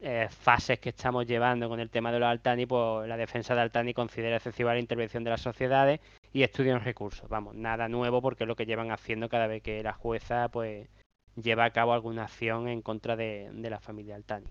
eh, 0.00 0.28
fases 0.30 0.78
que 0.78 0.90
estamos 0.90 1.26
llevando 1.26 1.68
con 1.68 1.80
el 1.80 1.90
tema 1.90 2.12
de 2.12 2.20
los 2.20 2.28
Altani, 2.28 2.66
pues 2.66 3.08
la 3.08 3.16
defensa 3.16 3.54
de 3.54 3.62
Altani 3.62 3.94
considera 3.94 4.36
excesiva 4.36 4.72
la 4.74 4.78
intervención 4.78 5.24
de 5.24 5.30
las 5.30 5.40
sociedades 5.40 6.00
y 6.32 6.42
estudian 6.42 6.80
recursos. 6.84 7.28
Vamos, 7.28 7.54
nada 7.56 7.88
nuevo 7.88 8.20
porque 8.22 8.44
es 8.44 8.48
lo 8.48 8.54
que 8.54 8.66
llevan 8.66 8.92
haciendo 8.92 9.28
cada 9.28 9.46
vez 9.48 9.62
que 9.62 9.82
la 9.82 9.94
jueza 9.94 10.48
pues 10.50 10.88
lleva 11.36 11.64
a 11.64 11.70
cabo 11.70 11.94
alguna 11.94 12.24
acción 12.24 12.68
en 12.68 12.82
contra 12.82 13.16
de, 13.16 13.48
de 13.52 13.70
la 13.70 13.80
familia 13.80 14.14
Altani. 14.14 14.46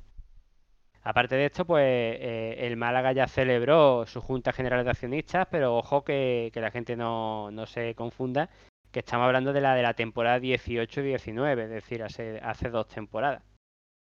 Aparte 1.07 1.37
de 1.37 1.45
esto, 1.45 1.63
pues 1.63 1.85
eh, 1.85 2.67
el 2.67 2.75
Málaga 2.75 3.13
ya 3.13 3.27
celebró 3.27 4.05
su 4.05 4.19
Junta 4.19 4.51
General 4.51 4.83
de 4.83 4.91
Accionistas, 4.91 5.47
pero 5.49 5.77
ojo 5.77 6.03
que, 6.03 6.51
la 6.53 6.69
gente 6.69 6.97
no, 6.97 7.49
se 7.65 7.95
confunda, 7.95 8.49
que 8.91 8.99
estamos 8.99 9.25
hablando 9.25 9.53
de 9.53 9.61
la 9.61 9.73
de 9.73 9.83
la 9.83 9.93
temporada 9.93 10.37
18-19, 10.37 11.63
es 11.63 11.69
decir, 11.69 12.03
hace, 12.03 12.41
hace 12.43 12.69
dos 12.69 12.89
temporadas. 12.89 13.41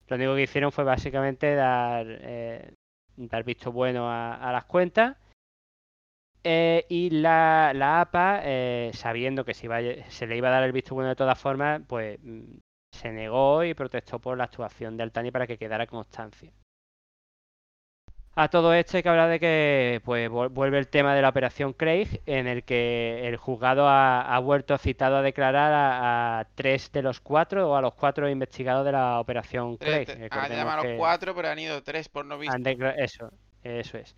Lo 0.07 0.15
único 0.15 0.35
que 0.35 0.43
hicieron 0.43 0.71
fue 0.71 0.85
básicamente 0.85 1.55
dar, 1.55 2.05
eh, 2.07 2.73
dar 3.17 3.43
visto 3.43 3.73
bueno 3.73 4.09
a, 4.09 4.49
las 4.53 4.63
cuentas. 4.63 5.17
eh, 6.45 6.85
y 6.87 7.09
la, 7.09 7.73
la 7.75 7.99
APA, 7.99 8.43
sabiendo 8.93 9.43
que 9.43 9.53
se, 9.53 10.05
se 10.09 10.25
le 10.25 10.37
iba 10.37 10.47
a 10.47 10.51
dar 10.51 10.63
el 10.63 10.71
visto 10.71 10.95
bueno 10.95 11.09
de 11.09 11.17
todas 11.17 11.37
formas, 11.37 11.81
pues 11.85 12.17
mm, 12.23 12.59
se 12.93 13.11
negó 13.11 13.65
y 13.65 13.73
protestó 13.73 14.19
por 14.19 14.37
la 14.37 14.45
actuación 14.45 14.95
de 14.95 15.03
Altani 15.03 15.31
para 15.31 15.47
que 15.47 15.57
quedara 15.57 15.85
constancia. 15.85 16.53
A 18.39 18.49
todo 18.49 18.71
esto 18.75 18.97
hay 18.97 19.01
que 19.03 19.09
hablar 19.09 19.29
de 19.31 19.39
que 19.39 19.99
pues 20.05 20.29
vuel- 20.29 20.49
vuelve 20.49 20.77
el 20.77 20.87
tema 20.89 21.15
de 21.15 21.23
la 21.23 21.29
operación 21.29 21.73
Craig, 21.73 22.21
en 22.27 22.45
el 22.45 22.63
que 22.63 23.27
el 23.27 23.35
juzgado 23.37 23.87
ha, 23.87 24.21
ha 24.21 24.37
vuelto 24.39 24.77
citado 24.77 25.17
a 25.17 25.21
declarar 25.23 25.73
a, 25.73 26.39
a 26.41 26.45
tres 26.53 26.91
de 26.91 27.01
los 27.01 27.19
cuatro 27.19 27.67
o 27.71 27.75
a 27.75 27.81
los 27.81 27.95
cuatro 27.95 28.29
investigados 28.29 28.85
de 28.85 28.91
la 28.91 29.19
operación 29.19 29.79
Tres, 29.79 30.05
Craig. 30.05 30.15
han 30.17 30.21
Recordemos 30.21 30.55
llamado 30.57 30.81
a 30.81 30.83
los 30.85 30.97
cuatro, 30.97 31.33
pero 31.33 31.47
han 31.49 31.57
ido 31.57 31.81
tres 31.81 32.09
por 32.09 32.25
no 32.25 32.37
visto. 32.37 32.55
Eso, 32.97 33.31
eso 33.63 33.97
es. 33.97 34.15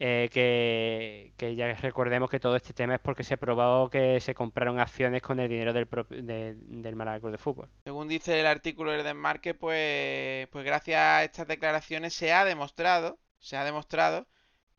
Eh, 0.00 0.28
que, 0.32 1.32
que 1.36 1.54
ya 1.54 1.72
recordemos 1.74 2.28
que 2.28 2.40
todo 2.40 2.56
este 2.56 2.72
tema 2.72 2.96
es 2.96 3.00
porque 3.00 3.22
se 3.22 3.36
probó 3.36 3.88
que 3.88 4.18
se 4.18 4.34
compraron 4.34 4.80
acciones 4.80 5.22
con 5.22 5.38
el 5.38 5.48
dinero 5.48 5.72
del, 5.72 5.86
de- 6.10 6.56
del 6.56 6.96
Málaga 6.96 7.30
de 7.30 7.38
Fútbol. 7.38 7.68
Según 7.84 8.08
dice 8.08 8.40
el 8.40 8.46
artículo 8.48 8.90
del 8.90 9.04
Desmarque, 9.04 9.54
pues, 9.54 10.48
pues 10.48 10.64
gracias 10.64 10.98
a 11.00 11.22
estas 11.22 11.46
declaraciones 11.46 12.12
se 12.14 12.32
ha 12.32 12.44
demostrado, 12.44 13.20
se 13.44 13.58
ha 13.58 13.64
demostrado 13.64 14.26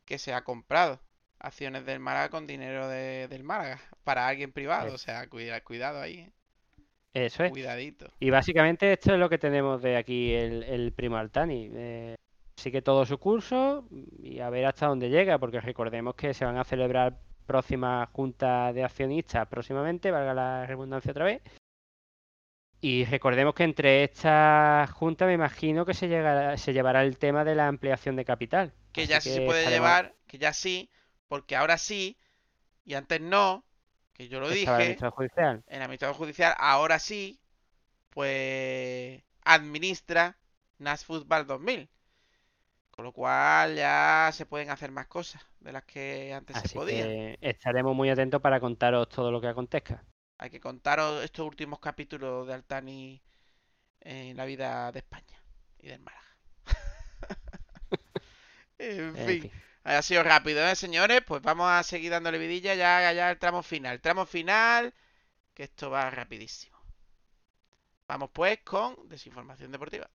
que 0.04 0.18
se 0.18 0.34
ha 0.34 0.42
comprado 0.42 1.00
acciones 1.38 1.86
del 1.86 2.00
Málaga 2.00 2.30
con 2.30 2.46
dinero 2.46 2.88
de- 2.88 3.28
del 3.28 3.44
Málaga 3.44 3.80
para 4.02 4.26
alguien 4.26 4.50
privado. 4.52 4.92
O 4.92 4.98
sea, 4.98 5.28
cuida, 5.28 5.60
cuidado 5.60 6.00
ahí, 6.00 6.18
¿eh? 6.18 6.32
Eso 7.14 7.44
es. 7.44 7.50
Cuidadito. 7.50 8.12
Y 8.18 8.30
básicamente 8.30 8.92
esto 8.92 9.14
es 9.14 9.18
lo 9.20 9.28
que 9.30 9.38
tenemos 9.38 9.80
de 9.80 9.96
aquí 9.96 10.32
el, 10.34 10.64
el 10.64 10.92
primo 10.92 11.16
Altani. 11.16 11.70
Eh, 11.72 12.14
sigue 12.56 12.82
todo 12.82 13.06
su 13.06 13.18
curso 13.18 13.88
y 14.18 14.40
a 14.40 14.50
ver 14.50 14.66
hasta 14.66 14.86
dónde 14.88 15.08
llega, 15.10 15.38
porque 15.38 15.60
recordemos 15.60 16.14
que 16.16 16.34
se 16.34 16.44
van 16.44 16.58
a 16.58 16.64
celebrar 16.64 17.18
próximas 17.46 18.08
juntas 18.10 18.74
de 18.74 18.82
accionistas 18.84 19.46
próximamente, 19.46 20.10
valga 20.10 20.34
la 20.34 20.66
redundancia 20.66 21.12
otra 21.12 21.24
vez. 21.26 21.40
Y 22.88 23.04
recordemos 23.04 23.54
que 23.54 23.64
entre 23.64 24.04
estas 24.04 24.90
juntas 24.92 25.26
me 25.26 25.34
imagino 25.34 25.84
que 25.84 25.94
se, 25.94 26.08
llegará- 26.08 26.56
se 26.56 26.72
llevará 26.72 27.02
el 27.02 27.18
tema 27.18 27.44
de 27.44 27.54
la 27.54 27.66
ampliación 27.68 28.16
de 28.16 28.24
capital. 28.24 28.72
Que 28.92 29.02
Así 29.02 29.06
ya 29.06 29.20
sí 29.20 29.30
se 29.30 29.40
puede 29.42 29.68
llevar, 29.68 30.14
que 30.26 30.38
ya 30.38 30.52
sí, 30.52 30.90
porque 31.28 31.56
ahora 31.56 31.78
sí, 31.78 32.16
y 32.84 32.94
antes 32.94 33.20
no, 33.20 33.64
que 34.14 34.28
yo 34.28 34.40
lo 34.40 34.50
estaba 34.50 34.78
el 34.78 34.82
dije, 34.82 34.84
Ministerio 34.84 35.12
Judicial. 35.12 35.64
en 35.68 35.76
el 35.76 35.82
Administrador 35.82 36.16
Judicial, 36.16 36.54
ahora 36.58 36.98
sí, 36.98 37.40
pues 38.10 39.22
administra 39.44 40.38
NAS 40.78 41.04
Football 41.04 41.46
2000. 41.46 41.90
Con 42.90 43.04
lo 43.06 43.12
cual 43.12 43.76
ya 43.76 44.30
se 44.32 44.46
pueden 44.46 44.70
hacer 44.70 44.90
más 44.92 45.06
cosas 45.08 45.42
de 45.60 45.72
las 45.72 45.84
que 45.84 46.32
antes 46.34 46.58
se 46.58 46.62
Así 46.64 46.70
podían. 46.70 47.14
que 47.14 47.38
estaremos 47.40 47.94
muy 47.94 48.10
atentos 48.10 48.40
para 48.42 48.58
contaros 48.58 49.08
todo 49.08 49.30
lo 49.30 49.40
que 49.40 49.46
acontezca. 49.46 50.04
Hay 50.38 50.50
que 50.50 50.60
contaros 50.60 51.24
estos 51.24 51.46
últimos 51.46 51.78
capítulos 51.80 52.46
de 52.46 52.54
Altani 52.54 53.22
en 54.00 54.36
la 54.36 54.44
vida 54.46 54.90
de 54.92 54.98
España 55.00 55.42
y 55.78 55.88
del 55.88 56.00
Málaga. 56.00 56.26
En 58.78 59.14
En 59.14 59.16
fin, 59.16 59.40
fin. 59.40 59.52
ha 59.84 60.02
sido 60.02 60.22
rápido, 60.22 60.66
¿eh, 60.66 60.74
señores? 60.76 61.22
Pues 61.26 61.42
vamos 61.42 61.68
a 61.70 61.82
seguir 61.82 62.10
dándole 62.10 62.38
vidilla 62.38 62.74
ya, 62.74 63.12
ya 63.12 63.28
al 63.28 63.38
tramo 63.38 63.62
final. 63.62 64.00
Tramo 64.00 64.26
final, 64.26 64.94
que 65.54 65.64
esto 65.64 65.90
va 65.90 66.10
rapidísimo. 66.10 66.78
Vamos 68.08 68.30
pues 68.32 68.58
con 68.64 68.96
desinformación 69.08 69.70
deportiva. 69.70 70.10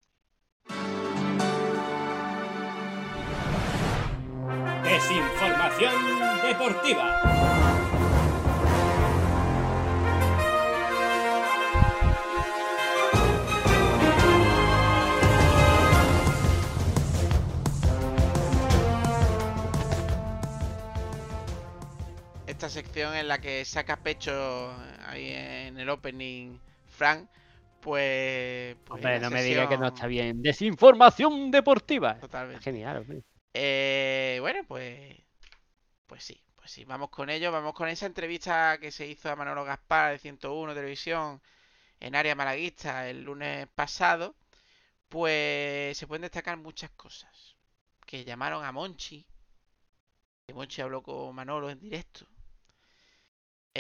Desinformación 4.84 5.94
deportiva. 6.42 7.77
Esta 22.58 22.70
sección 22.70 23.14
en 23.14 23.28
la 23.28 23.40
que 23.40 23.64
saca 23.64 24.02
pecho 24.02 24.74
ahí 25.06 25.30
en 25.30 25.78
el 25.78 25.88
opening 25.88 26.58
Frank, 26.88 27.28
pues... 27.80 28.74
pues 28.84 28.98
Hombre, 28.98 29.20
no 29.20 29.30
me 29.30 29.44
diga 29.44 29.68
que 29.68 29.78
no 29.78 29.86
está 29.86 30.08
bien. 30.08 30.42
Desinformación 30.42 31.52
deportiva. 31.52 32.18
Totalmente. 32.18 32.60
Genial, 32.60 32.96
hombre. 32.96 33.22
Eh, 33.54 34.38
bueno, 34.40 34.64
pues. 34.66 35.16
Pues 36.08 36.24
sí, 36.24 36.42
pues 36.56 36.72
sí, 36.72 36.84
vamos 36.84 37.10
con 37.10 37.30
ello. 37.30 37.52
Vamos 37.52 37.74
con 37.74 37.88
esa 37.88 38.06
entrevista 38.06 38.78
que 38.80 38.90
se 38.90 39.06
hizo 39.06 39.30
a 39.30 39.36
Manolo 39.36 39.64
Gaspar 39.64 40.10
de 40.10 40.18
101 40.18 40.74
Televisión 40.74 41.40
en 42.00 42.16
área 42.16 42.34
malaguista 42.34 43.08
el 43.08 43.22
lunes 43.22 43.68
pasado. 43.76 44.34
Pues 45.08 45.96
se 45.96 46.08
pueden 46.08 46.22
destacar 46.22 46.56
muchas 46.56 46.90
cosas. 46.90 47.54
Que 48.04 48.24
llamaron 48.24 48.64
a 48.64 48.72
Monchi. 48.72 49.24
Que 50.44 50.54
Monchi 50.54 50.82
habló 50.82 51.04
con 51.04 51.32
Manolo 51.36 51.70
en 51.70 51.78
directo. 51.78 52.26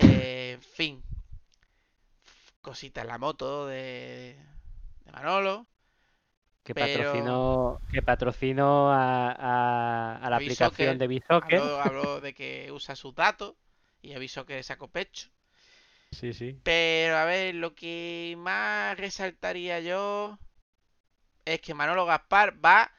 Eh, 0.02 0.52
en 0.54 0.62
fin. 0.62 1.02
Cositas 2.60 3.02
en 3.04 3.08
la 3.08 3.18
moto 3.18 3.66
de, 3.66 4.36
de 5.04 5.12
Manolo. 5.12 5.66
Que 6.64 6.74
Pero- 6.74 6.98
patrocinó, 7.04 7.80
que 7.90 8.02
patrocinó 8.02 8.92
a, 8.92 9.30
a- 9.32 10.16
a 10.16 10.30
la 10.30 10.36
aplicación 10.36 10.98
de 10.98 11.06
Bisoccer. 11.06 11.58
Habló, 11.60 11.80
habló 11.80 12.20
de 12.20 12.34
que 12.34 12.70
usa 12.72 12.94
sus 12.94 13.14
datos 13.14 13.54
y 14.02 14.12
avisó 14.12 14.44
que 14.44 14.62
sacó 14.62 14.88
pecho. 14.88 15.30
Sí, 16.12 16.32
sí. 16.34 16.58
Pero 16.62 17.16
a 17.16 17.24
ver, 17.24 17.54
lo 17.54 17.74
que 17.74 18.34
más 18.38 18.96
resaltaría 18.98 19.80
yo 19.80 20.38
es 21.46 21.60
que 21.60 21.72
Manolo 21.74 22.04
Gaspar 22.04 22.62
va 22.62 22.90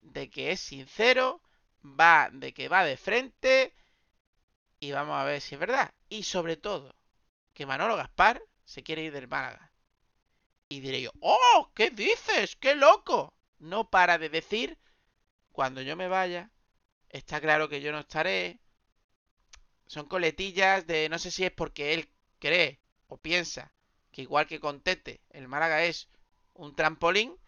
de 0.00 0.30
que 0.30 0.52
es 0.52 0.60
sincero, 0.60 1.42
va 1.84 2.30
de 2.32 2.54
que 2.54 2.68
va 2.68 2.84
de 2.84 2.96
frente 2.96 3.74
y 4.80 4.92
vamos 4.92 5.16
a 5.16 5.24
ver 5.24 5.40
si 5.40 5.54
es 5.54 5.60
verdad. 5.60 5.92
Y 6.08 6.22
sobre 6.22 6.56
todo, 6.56 6.94
que 7.54 7.66
Manolo 7.66 7.96
Gaspar 7.96 8.42
se 8.64 8.82
quiere 8.82 9.02
ir 9.02 9.12
del 9.12 9.28
Málaga. 9.28 9.72
Y 10.68 10.80
diré 10.80 11.00
yo, 11.00 11.12
¡oh! 11.20 11.70
¿Qué 11.74 11.90
dices? 11.90 12.56
¡Qué 12.56 12.74
loco! 12.74 13.34
No 13.58 13.90
para 13.90 14.18
de 14.18 14.28
decir, 14.28 14.78
cuando 15.52 15.82
yo 15.82 15.96
me 15.96 16.08
vaya, 16.08 16.50
está 17.08 17.40
claro 17.40 17.68
que 17.68 17.80
yo 17.80 17.92
no 17.92 18.00
estaré. 18.00 18.60
Son 19.86 20.06
coletillas 20.06 20.86
de 20.86 21.08
no 21.08 21.18
sé 21.18 21.30
si 21.30 21.44
es 21.44 21.52
porque 21.52 21.94
él 21.94 22.10
cree 22.38 22.80
o 23.08 23.16
piensa 23.16 23.72
que 24.12 24.22
igual 24.22 24.46
que 24.46 24.60
con 24.60 24.80
Tete, 24.80 25.20
el 25.30 25.48
Málaga 25.48 25.84
es 25.84 26.08
un 26.54 26.74
trampolín, 26.74 27.38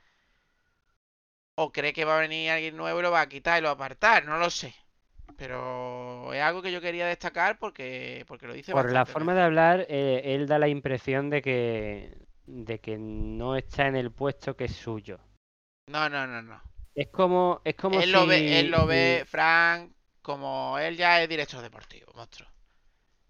o 1.55 1.73
cree 1.73 1.93
que 1.93 2.05
va 2.05 2.17
a 2.17 2.21
venir 2.21 2.51
alguien 2.51 2.77
nuevo 2.77 3.01
y 3.01 3.03
lo 3.03 3.11
va 3.11 3.23
a 3.23 3.29
quitar 3.29 3.59
y 3.59 3.63
lo 3.63 3.69
va 3.69 3.73
a 3.73 3.75
apartar, 3.75 4.25
no 4.25 4.39
lo 4.39 4.51
sé. 4.51 4.75
Pero 5.41 6.35
es 6.35 6.43
algo 6.43 6.61
que 6.61 6.71
yo 6.71 6.83
quería 6.83 7.07
destacar 7.07 7.59
porque, 7.59 8.27
porque 8.29 8.47
lo 8.47 8.53
dice 8.53 8.73
Por 8.73 8.93
la 8.93 9.07
forma 9.07 9.35
de 9.35 9.41
hablar, 9.41 9.87
eh, 9.89 10.21
él 10.23 10.47
da 10.47 10.59
la 10.59 10.69
impresión 10.69 11.31
de 11.31 11.41
que, 11.41 12.19
de 12.45 12.79
que 12.79 12.99
no 12.99 13.57
está 13.57 13.87
en 13.87 13.97
el 13.97 14.13
puesto 14.13 14.55
que 14.55 14.67
es 14.67 14.73
suyo. 14.73 15.19
No, 15.87 16.11
no, 16.11 16.27
no, 16.27 16.43
no. 16.43 16.61
Es 16.95 17.09
como, 17.09 17.63
es 17.65 17.75
como 17.75 17.99
Él 18.03 18.13
lo 18.13 18.27
ve, 18.27 18.61
él 18.61 18.71
lo 18.71 18.85
ve, 18.85 19.25
Frank, 19.27 19.93
como 20.21 20.79
él 20.79 20.99
ya 20.99 21.23
es 21.23 21.29
director 21.31 21.63
deportivo, 21.63 22.13
monstruo. 22.15 22.47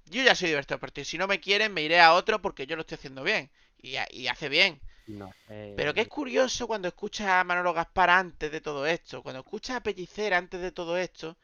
Yo 0.06 0.24
ya 0.24 0.34
soy 0.34 0.48
director 0.48 0.78
deportivo. 0.78 1.04
Si 1.04 1.16
no 1.16 1.28
me 1.28 1.38
quieren, 1.38 1.72
me 1.72 1.82
iré 1.82 2.00
a 2.00 2.14
otro 2.14 2.42
porque 2.42 2.66
yo 2.66 2.74
lo 2.74 2.80
estoy 2.82 2.96
haciendo 2.96 3.22
bien. 3.22 3.52
Y, 3.78 3.94
y 4.10 4.26
hace 4.26 4.48
bien. 4.48 4.82
no 5.06 5.32
sé, 5.46 5.74
Pero 5.76 5.94
que 5.94 6.00
es 6.02 6.08
curioso 6.08 6.66
cuando 6.66 6.88
escuchas 6.88 7.28
a 7.28 7.44
Manolo 7.44 7.72
Gaspar 7.72 8.10
antes 8.10 8.50
de 8.50 8.60
todo 8.60 8.86
esto, 8.86 9.22
cuando 9.22 9.40
escuchas 9.40 9.76
a 9.76 9.82
Pellicer 9.82 10.34
antes 10.34 10.60
de 10.60 10.72
todo 10.72 10.96
esto, 10.98 11.36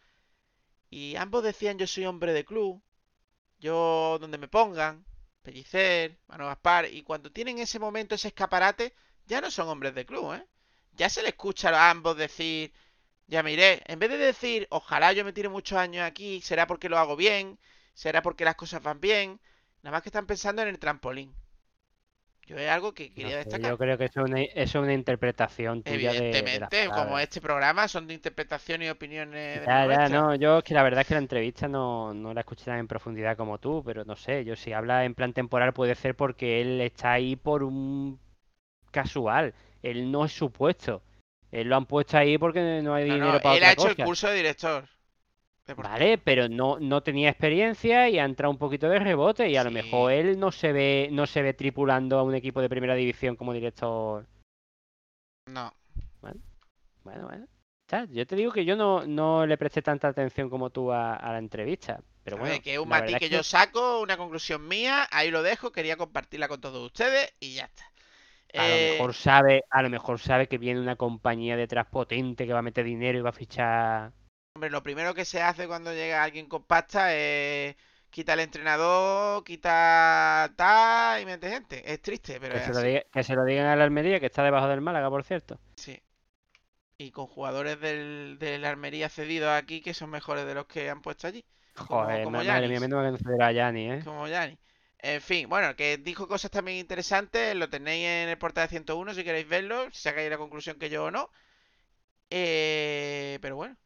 y 0.91 1.17
ambos 1.17 1.43
decían 1.43 1.79
yo 1.79 1.87
soy 1.87 2.07
hombre 2.07 2.33
de 2.33 2.45
club, 2.45 2.83
yo 3.59 4.19
donde 4.21 4.39
me 4.39 4.49
pongan, 4.49 5.05
Pellicer, 5.43 6.19
Manolo 6.29 6.51
Gaspar, 6.51 6.87
y 6.93 7.03
cuando 7.03 7.31
tienen 7.33 7.59
ese 7.59 7.79
momento, 7.79 8.15
ese 8.15 8.29
escaparate, 8.29 8.95
ya 9.27 9.41
no 9.41 9.51
son 9.51 9.69
hombres 9.69 9.95
de 9.95 10.07
club, 10.07 10.35
¿eh? 10.35 10.47
Ya 10.95 11.09
se 11.11 11.23
le 11.23 11.29
escucha 11.29 11.71
a 11.71 11.91
ambos 11.91 12.17
decir, 12.17 12.73
ya 13.27 13.43
me 13.43 13.53
iré, 13.53 13.83
en 13.87 13.99
vez 13.99 14.11
de 14.11 14.19
decir, 14.19 14.67
ojalá 14.71 15.13
yo 15.13 15.25
me 15.25 15.33
tire 15.33 15.49
muchos 15.49 15.79
años 15.79 16.05
aquí, 16.05 16.41
será 16.43 16.67
porque 16.67 16.89
lo 16.89 16.99
hago 16.99 17.17
bien, 17.17 17.59
será 17.95 18.23
porque 18.23 18.45
las 18.45 18.57
cosas 18.57 18.83
van 18.83 19.01
bien, 19.01 19.41
nada 19.83 19.93
más 19.97 20.03
que 20.03 20.09
están 20.09 20.27
pensando 20.27 20.63
en 20.63 20.69
el 20.69 20.79
trampolín. 20.79 21.35
Yo 22.47 22.57
es 22.59 22.69
algo 22.71 22.95
que 22.95 23.13
quería 23.13 23.37
destacar. 23.37 23.77
yo 23.77 23.79
creo 23.79 23.97
que 23.99 24.05
eso 24.07 24.21
es 24.21 24.27
una, 24.31 24.43
es 24.43 24.75
una 24.75 24.93
interpretación 24.95 25.83
tuya 25.83 26.15
de, 26.15 26.49
de 26.51 26.59
Evidentemente, 26.59 26.91
como 26.93 27.19
este 27.19 27.41
programa 27.41 27.89
son 27.89 28.07
de 28.07 28.13
interpretación 28.15 28.83
y 28.83 28.91
opiniones 28.91 29.61
de 29.63 29.69
Ya, 29.69 29.87
ya, 29.87 30.09
nuestras. 30.09 30.27
no, 30.27 30.35
yo 30.35 30.59
es 30.59 30.65
que 30.65 30.75
la 30.75 30.83
verdad 30.83 31.01
es 31.01 31.07
que 31.09 31.15
la 31.15 31.21
entrevista 31.21 31.67
no, 31.69 32.13
no 32.15 32.35
la 32.35 32.41
escuché 32.41 32.65
tan 32.67 32.79
en 32.79 32.87
profundidad 32.89 33.37
como 33.37 33.59
tú, 33.59 33.83
pero 33.85 34.05
no 34.05 34.15
sé, 34.15 34.45
yo 34.45 34.55
si 34.55 34.73
habla 34.73 35.05
en 35.05 35.15
plan 35.15 35.33
temporal 35.33 35.73
puede 35.73 35.95
ser 35.95 36.15
porque 36.15 36.61
él 36.61 36.81
está 36.81 37.13
ahí 37.13 37.37
por 37.37 37.63
un 37.65 38.19
casual, 38.93 39.55
él 39.83 40.11
no 40.13 40.25
es 40.27 40.33
su 40.33 40.51
puesto, 40.53 41.03
él 41.53 41.69
lo 41.69 41.77
han 41.77 41.87
puesto 41.87 42.19
ahí 42.19 42.39
porque 42.39 42.83
no 42.83 42.95
hay 42.95 43.05
No, 43.07 43.15
dinero 43.15 43.41
para 43.41 43.57
él 43.57 43.63
otra 43.63 43.71
ha 43.71 43.73
hecho 43.73 43.89
el 43.89 43.97
curso 43.97 44.29
de 44.29 44.35
director. 44.37 44.89
Vale, 45.75 46.19
pero 46.19 46.49
no, 46.49 46.79
no 46.79 47.03
tenía 47.03 47.29
experiencia 47.29 48.09
y 48.09 48.19
ha 48.21 48.25
entrado 48.25 48.53
un 48.53 48.59
poquito 48.59 48.89
de 48.89 49.01
rebote 49.01 49.49
y 49.49 49.57
a 49.57 49.65
lo 49.65 49.73
mejor 49.73 50.13
él 50.13 50.39
no 50.39 50.53
se 50.53 50.73
ve, 50.73 51.09
no 51.11 51.27
se 51.27 51.43
ve 51.43 51.55
tripulando 51.55 52.19
a 52.19 52.23
un 52.23 52.35
equipo 52.37 52.61
de 52.61 52.69
primera 52.69 52.95
división 52.95 53.35
como 53.35 53.53
director. 53.53 54.27
No. 55.51 55.73
Bueno, 57.03 57.27
bueno. 57.27 57.47
está. 57.87 58.05
Yo 58.11 58.27
te 58.27 58.37
digo 58.37 58.53
que 58.53 58.65
yo 58.65 58.77
no, 58.77 59.07
no 59.07 59.47
le 59.47 59.57
presté 59.59 59.83
tanta 59.83 60.09
atención 60.09 60.51
como 60.51 60.71
tú 60.71 60.93
a, 60.93 61.15
a 61.15 61.33
la 61.33 61.39
entrevista. 61.39 62.01
Pero 62.23 62.37
bueno, 62.39 62.55
ver, 62.55 62.63
que 62.63 62.75
es 62.75 62.79
un 62.79 62.89
matiz 62.89 63.19
que 63.19 63.27
es 63.27 63.31
yo 63.31 63.43
saco, 63.43 64.01
una 64.01 64.17
conclusión 64.17 64.67
mía, 64.67 65.07
ahí 65.11 65.31
lo 65.31 65.43
dejo, 65.43 65.71
quería 65.71 65.97
compartirla 65.97 66.49
con 66.49 66.61
todos 66.61 66.85
ustedes 66.85 67.33
y 67.39 67.55
ya 67.55 67.65
está. 67.65 67.85
A 68.55 68.67
Eh, 68.69 68.87
lo 68.89 68.93
mejor 68.95 69.15
sabe, 69.15 69.65
a 69.71 69.83
lo 69.83 69.91
mejor 69.91 70.19
sabe 70.19 70.49
que 70.49 70.59
viene 70.59 70.81
una 70.81 70.97
compañía 70.97 71.57
detrás 71.57 71.87
potente 71.87 72.47
que 72.47 72.53
va 72.53 72.61
a 72.61 72.63
meter 72.63 72.85
dinero 72.85 73.19
y 73.19 73.23
va 73.23 73.31
a 73.31 73.33
fichar. 73.33 74.13
Hombre, 74.57 74.71
lo 74.71 74.83
primero 74.83 75.15
que 75.15 75.25
se 75.27 75.43
hace 75.43 75.67
cuando 75.69 75.93
llega 75.93 76.23
alguien 76.25 76.47
con 76.49 76.65
pasta 76.65 77.15
es 77.15 77.77
quita 78.11 78.33
el 78.35 78.41
entrenador, 78.41 79.45
quita 79.45 80.51
tal 80.57 81.21
y 81.21 81.27
mete 81.27 81.51
gente. 81.51 81.83
Es 81.93 82.01
triste, 82.01 82.41
pero 82.41 82.55
Que 82.55 82.59
es 82.59 82.65
se, 82.65 82.73
lo 82.73 82.79
así. 82.79 82.89
diga- 82.89 83.05
que 83.13 83.23
se 83.23 83.35
lo 83.35 83.45
digan 83.45 83.67
a 83.67 83.77
la 83.77 83.85
Almería, 83.85 84.19
que 84.21 84.27
está 84.27 84.43
debajo 84.43 84.69
del 84.69 84.81
Málaga, 84.81 85.11
por 85.11 85.25
cierto. 85.25 85.59
Sí. 85.77 86.01
Y 86.99 87.11
con 87.11 87.27
jugadores 87.27 87.79
del, 87.81 88.37
de 88.39 88.59
la 88.59 88.71
Almería 88.71 89.09
cedidos 89.09 89.51
aquí 89.51 89.83
que 89.83 89.95
son 89.95 90.11
mejores 90.11 90.47
de 90.47 90.55
los 90.55 90.67
que 90.67 90.89
han 90.91 91.03
puesto 91.03 91.27
allí. 91.27 91.45
Joder, 91.77 92.25
como 92.25 92.39
madre 92.39 92.69
mía, 92.69 92.81
mal 92.89 93.19
que 93.19 93.43
a 93.45 93.53
Yanni, 93.53 93.91
¿eh? 93.91 94.01
Como 94.05 94.27
Yanni. 94.29 94.59
En 94.99 95.21
fin, 95.21 95.49
bueno, 95.49 95.77
que 95.77 95.99
dijo 95.99 96.27
cosas 96.27 96.51
también 96.51 96.79
interesantes, 96.79 97.55
lo 97.55 97.69
tenéis 97.69 98.07
en 98.07 98.29
el 98.31 98.39
portal 98.39 98.65
de 98.65 98.71
101 98.71 99.13
si 99.15 99.25
queréis 99.25 99.47
verlo, 99.47 99.91
si 99.93 100.01
sacáis 100.01 100.31
la 100.31 100.39
conclusión 100.39 100.79
que 100.79 100.89
yo 100.89 101.05
o 101.05 101.11
no. 101.11 101.31
Eh, 102.31 103.39
pero 103.41 103.57
bueno, 103.57 103.77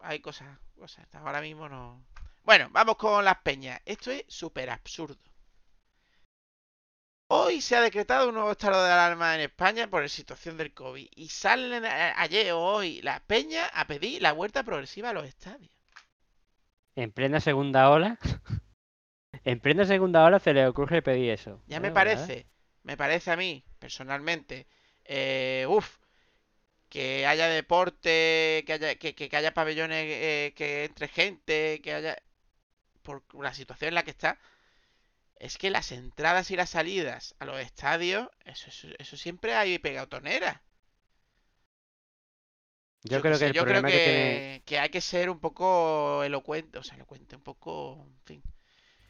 hay 0.00 0.20
cosas, 0.20 0.58
cosas, 0.78 1.06
ahora 1.14 1.40
mismo 1.40 1.68
no... 1.68 2.04
Bueno, 2.44 2.68
vamos 2.72 2.96
con 2.96 3.24
las 3.24 3.38
peñas. 3.38 3.80
Esto 3.84 4.10
es 4.10 4.24
súper 4.28 4.70
absurdo. 4.70 5.18
Hoy 7.28 7.62
se 7.62 7.74
ha 7.74 7.80
decretado 7.80 8.28
un 8.28 8.34
nuevo 8.34 8.50
estado 8.52 8.84
de 8.84 8.92
alarma 8.92 9.34
en 9.34 9.40
España 9.40 9.88
por 9.88 10.02
la 10.02 10.08
situación 10.10 10.58
del 10.58 10.74
COVID 10.74 11.08
y 11.16 11.28
salen 11.30 11.86
a- 11.86 12.20
ayer 12.20 12.52
o 12.52 12.60
hoy 12.60 13.00
las 13.00 13.20
peñas 13.22 13.70
a 13.72 13.86
pedir 13.86 14.20
la 14.20 14.32
vuelta 14.32 14.62
progresiva 14.62 15.08
a 15.08 15.14
los 15.14 15.26
estadios. 15.26 15.72
En 16.96 17.10
plena 17.12 17.40
segunda 17.40 17.88
ola. 17.90 18.18
en 19.44 19.60
plena 19.60 19.84
segunda 19.84 20.24
ola 20.24 20.38
se 20.38 20.52
le 20.54 20.66
ocurre 20.66 21.02
pedir 21.02 21.30
eso. 21.30 21.60
Ya 21.66 21.80
me 21.80 21.90
pues 21.90 21.92
parece, 21.92 22.46
me 22.82 22.96
parece 22.96 23.30
a 23.30 23.36
mí, 23.36 23.64
personalmente, 23.78 24.66
eh, 25.04 25.66
uff, 25.68 25.98
que 26.88 27.26
haya 27.26 27.48
deporte, 27.48 28.64
que 28.66 28.72
haya, 28.74 28.94
que, 28.96 29.14
que- 29.14 29.28
que 29.28 29.36
haya 29.36 29.54
pabellones, 29.54 30.04
eh, 30.08 30.54
que 30.56 30.84
entre 30.84 31.08
gente, 31.08 31.80
que 31.82 31.94
haya... 31.94 32.16
Por 33.02 33.24
la 33.42 33.54
situación 33.54 33.88
en 33.90 33.94
la 33.96 34.04
que 34.04 34.12
está, 34.12 34.38
es 35.36 35.56
que 35.58 35.70
las 35.70 35.90
entradas 35.92 36.50
y 36.50 36.56
las 36.56 36.68
salidas 36.70 37.34
a 37.38 37.46
los 37.46 37.58
estadios, 37.60 38.28
eso, 38.44 38.68
eso, 38.68 38.88
eso 38.98 39.16
siempre 39.16 39.54
hay 39.54 39.78
pegatonera. 39.78 40.62
Yo, 43.02 43.20
qué 43.26 43.34
creo 43.34 43.38
sé, 43.38 43.40
que 43.40 43.46
el 43.46 43.54
yo 43.56 43.64
creo 43.66 43.84
problema 43.84 43.90
que, 43.92 44.00
tiene. 44.00 44.44
que, 44.56 44.62
que 44.66 44.78
hay 44.78 44.88
que 44.90 45.00
ser 45.00 45.30
un 45.30 45.40
poco 45.40 46.22
elocuente, 46.24 46.78
o 46.78 46.82
sea, 46.82 46.96
elocuente, 46.96 47.36
un 47.36 47.42
poco, 47.42 48.06
en 48.06 48.20
fin. 48.24 48.42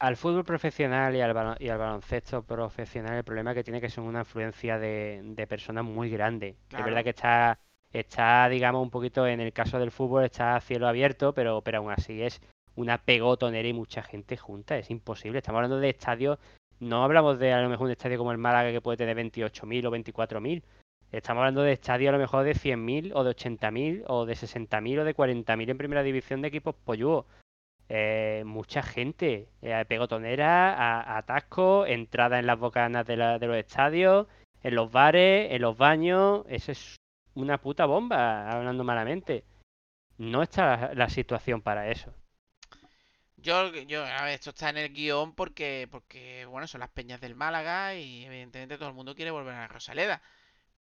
Al 0.00 0.16
fútbol 0.16 0.44
profesional 0.44 1.14
y 1.16 1.20
al, 1.20 1.34
balon- 1.34 1.56
y 1.60 1.68
al 1.68 1.78
baloncesto 1.78 2.44
profesional, 2.44 3.16
el 3.16 3.24
problema 3.24 3.54
que 3.54 3.64
tiene 3.64 3.80
que 3.80 3.90
son 3.90 4.04
una 4.04 4.20
influencia 4.20 4.78
de, 4.78 5.20
de 5.24 5.46
personas 5.46 5.84
muy 5.84 6.08
grande. 6.10 6.56
Es 6.76 6.84
Claro. 6.84 6.84
verdad 6.84 7.02
que 7.04 7.10
está, 7.10 7.58
está, 7.92 8.48
digamos, 8.48 8.82
un 8.82 8.90
poquito 8.90 9.26
en 9.26 9.40
el 9.40 9.52
caso 9.52 9.78
del 9.78 9.90
fútbol, 9.90 10.24
está 10.24 10.56
a 10.56 10.60
cielo 10.60 10.88
abierto, 10.88 11.32
pero, 11.32 11.60
pero 11.62 11.78
aún 11.78 11.90
así 11.92 12.22
es 12.22 12.40
una 12.76 12.98
pegotonera 12.98 13.66
y 13.68 13.72
mucha 13.72 14.02
gente 14.02 14.36
junta. 14.36 14.76
Es 14.78 14.90
imposible. 14.90 15.38
Estamos 15.38 15.58
hablando 15.58 15.80
de 15.80 15.90
estadios, 15.90 16.38
no 16.80 17.02
hablamos 17.04 17.38
de 17.38 17.52
a 17.52 17.60
lo 17.60 17.68
mejor 17.68 17.86
un 17.86 17.92
estadio 17.92 18.18
como 18.18 18.30
el 18.32 18.38
Málaga 18.38 18.70
que 18.70 18.80
puede 18.80 18.98
tener 18.98 19.16
28.000 19.16 19.86
o 19.86 19.90
24.000. 19.90 20.62
Estamos 21.10 21.40
hablando 21.40 21.62
de 21.62 21.72
estadios 21.72 22.10
a 22.10 22.12
lo 22.12 22.18
mejor 22.18 22.44
de 22.44 22.54
100.000 22.54 23.12
o 23.14 23.24
de 23.24 23.30
80.000 23.30 24.04
o 24.06 24.26
de 24.26 24.34
60.000 24.34 24.98
o 25.00 25.04
de 25.04 25.14
40.000 25.14 25.70
en 25.70 25.78
primera 25.78 26.02
división 26.02 26.42
de 26.42 26.48
equipos 26.48 26.74
polluos. 26.84 27.24
Eh, 27.88 28.42
mucha 28.44 28.82
gente, 28.82 29.48
eh, 29.62 29.84
pegotonera, 29.88 30.74
a- 30.74 31.16
atasco, 31.16 31.86
entrada 31.86 32.38
en 32.38 32.46
las 32.46 32.58
bocanas 32.58 33.06
de, 33.06 33.16
la- 33.16 33.38
de 33.38 33.46
los 33.46 33.56
estadios, 33.56 34.26
en 34.62 34.74
los 34.74 34.92
bares, 34.92 35.50
en 35.50 35.62
los 35.62 35.76
baños. 35.78 36.44
Eso 36.48 36.72
es 36.72 36.96
una 37.34 37.60
puta 37.60 37.86
bomba, 37.86 38.50
hablando 38.50 38.84
malamente. 38.84 39.44
No 40.18 40.42
está 40.42 40.94
la, 40.94 41.08
situación 41.08 41.62
para 41.62 41.90
eso. 41.90 42.12
Yo, 43.36 43.72
yo, 43.72 44.04
esto 44.26 44.50
está 44.50 44.70
en 44.70 44.78
el 44.78 44.92
guion 44.92 45.34
porque, 45.34 45.86
porque, 45.90 46.44
bueno, 46.46 46.66
son 46.66 46.80
las 46.80 46.90
peñas 46.90 47.20
del 47.20 47.36
Málaga 47.36 47.94
y 47.94 48.24
evidentemente 48.24 48.78
todo 48.78 48.88
el 48.88 48.94
mundo 48.94 49.14
quiere 49.14 49.30
volver 49.30 49.54
a 49.54 49.68
Rosaleda. 49.68 50.20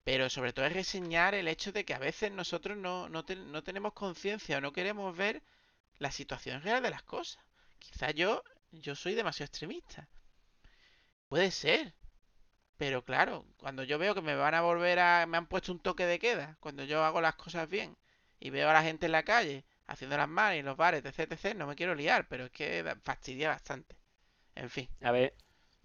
Pero 0.03 0.29
sobre 0.29 0.53
todo 0.53 0.65
es 0.65 0.73
reseñar 0.73 1.33
el 1.33 1.47
hecho 1.47 1.71
de 1.71 1.85
que 1.85 1.93
a 1.93 1.99
veces 1.99 2.31
nosotros 2.31 2.77
no, 2.77 3.09
no 3.09 3.23
tenemos 3.23 3.93
conciencia 3.93 4.57
o 4.57 4.61
no 4.61 4.73
queremos 4.73 5.15
ver 5.15 5.41
la 5.97 6.11
situación 6.11 6.61
real 6.61 6.83
de 6.83 6.91
las 6.91 7.03
cosas. 7.03 7.43
Quizá 7.79 8.11
yo, 8.11 8.43
yo 8.71 8.95
soy 8.95 9.15
demasiado 9.15 9.47
extremista. 9.47 10.07
Puede 11.27 11.51
ser. 11.51 11.93
Pero 12.83 13.01
claro, 13.01 13.45
cuando 13.55 13.83
yo 13.83 13.97
veo 13.97 14.13
que 14.13 14.21
me 14.21 14.35
van 14.35 14.55
a 14.55 14.61
volver 14.61 14.99
a... 14.99 15.25
me 15.25 15.37
han 15.37 15.45
puesto 15.47 15.71
un 15.71 15.79
toque 15.79 16.05
de 16.05 16.19
queda, 16.19 16.57
cuando 16.59 16.83
yo 16.83 17.01
hago 17.05 17.21
las 17.21 17.35
cosas 17.35 17.69
bien 17.69 17.95
y 18.41 18.49
veo 18.49 18.69
a 18.69 18.73
la 18.73 18.83
gente 18.83 19.05
en 19.05 19.13
la 19.13 19.23
calle 19.23 19.63
haciendo 19.87 20.17
las 20.17 20.27
mal 20.27 20.57
y 20.57 20.61
los 20.61 20.75
bares, 20.75 21.01
etc, 21.05 21.31
etc, 21.31 21.55
no 21.55 21.65
me 21.65 21.75
quiero 21.75 21.95
liar, 21.95 22.27
pero 22.27 22.43
es 22.43 22.51
que 22.51 22.83
fastidia 23.01 23.47
bastante. 23.47 23.95
En 24.55 24.69
fin, 24.69 24.89
A 25.01 25.11
ver, 25.11 25.33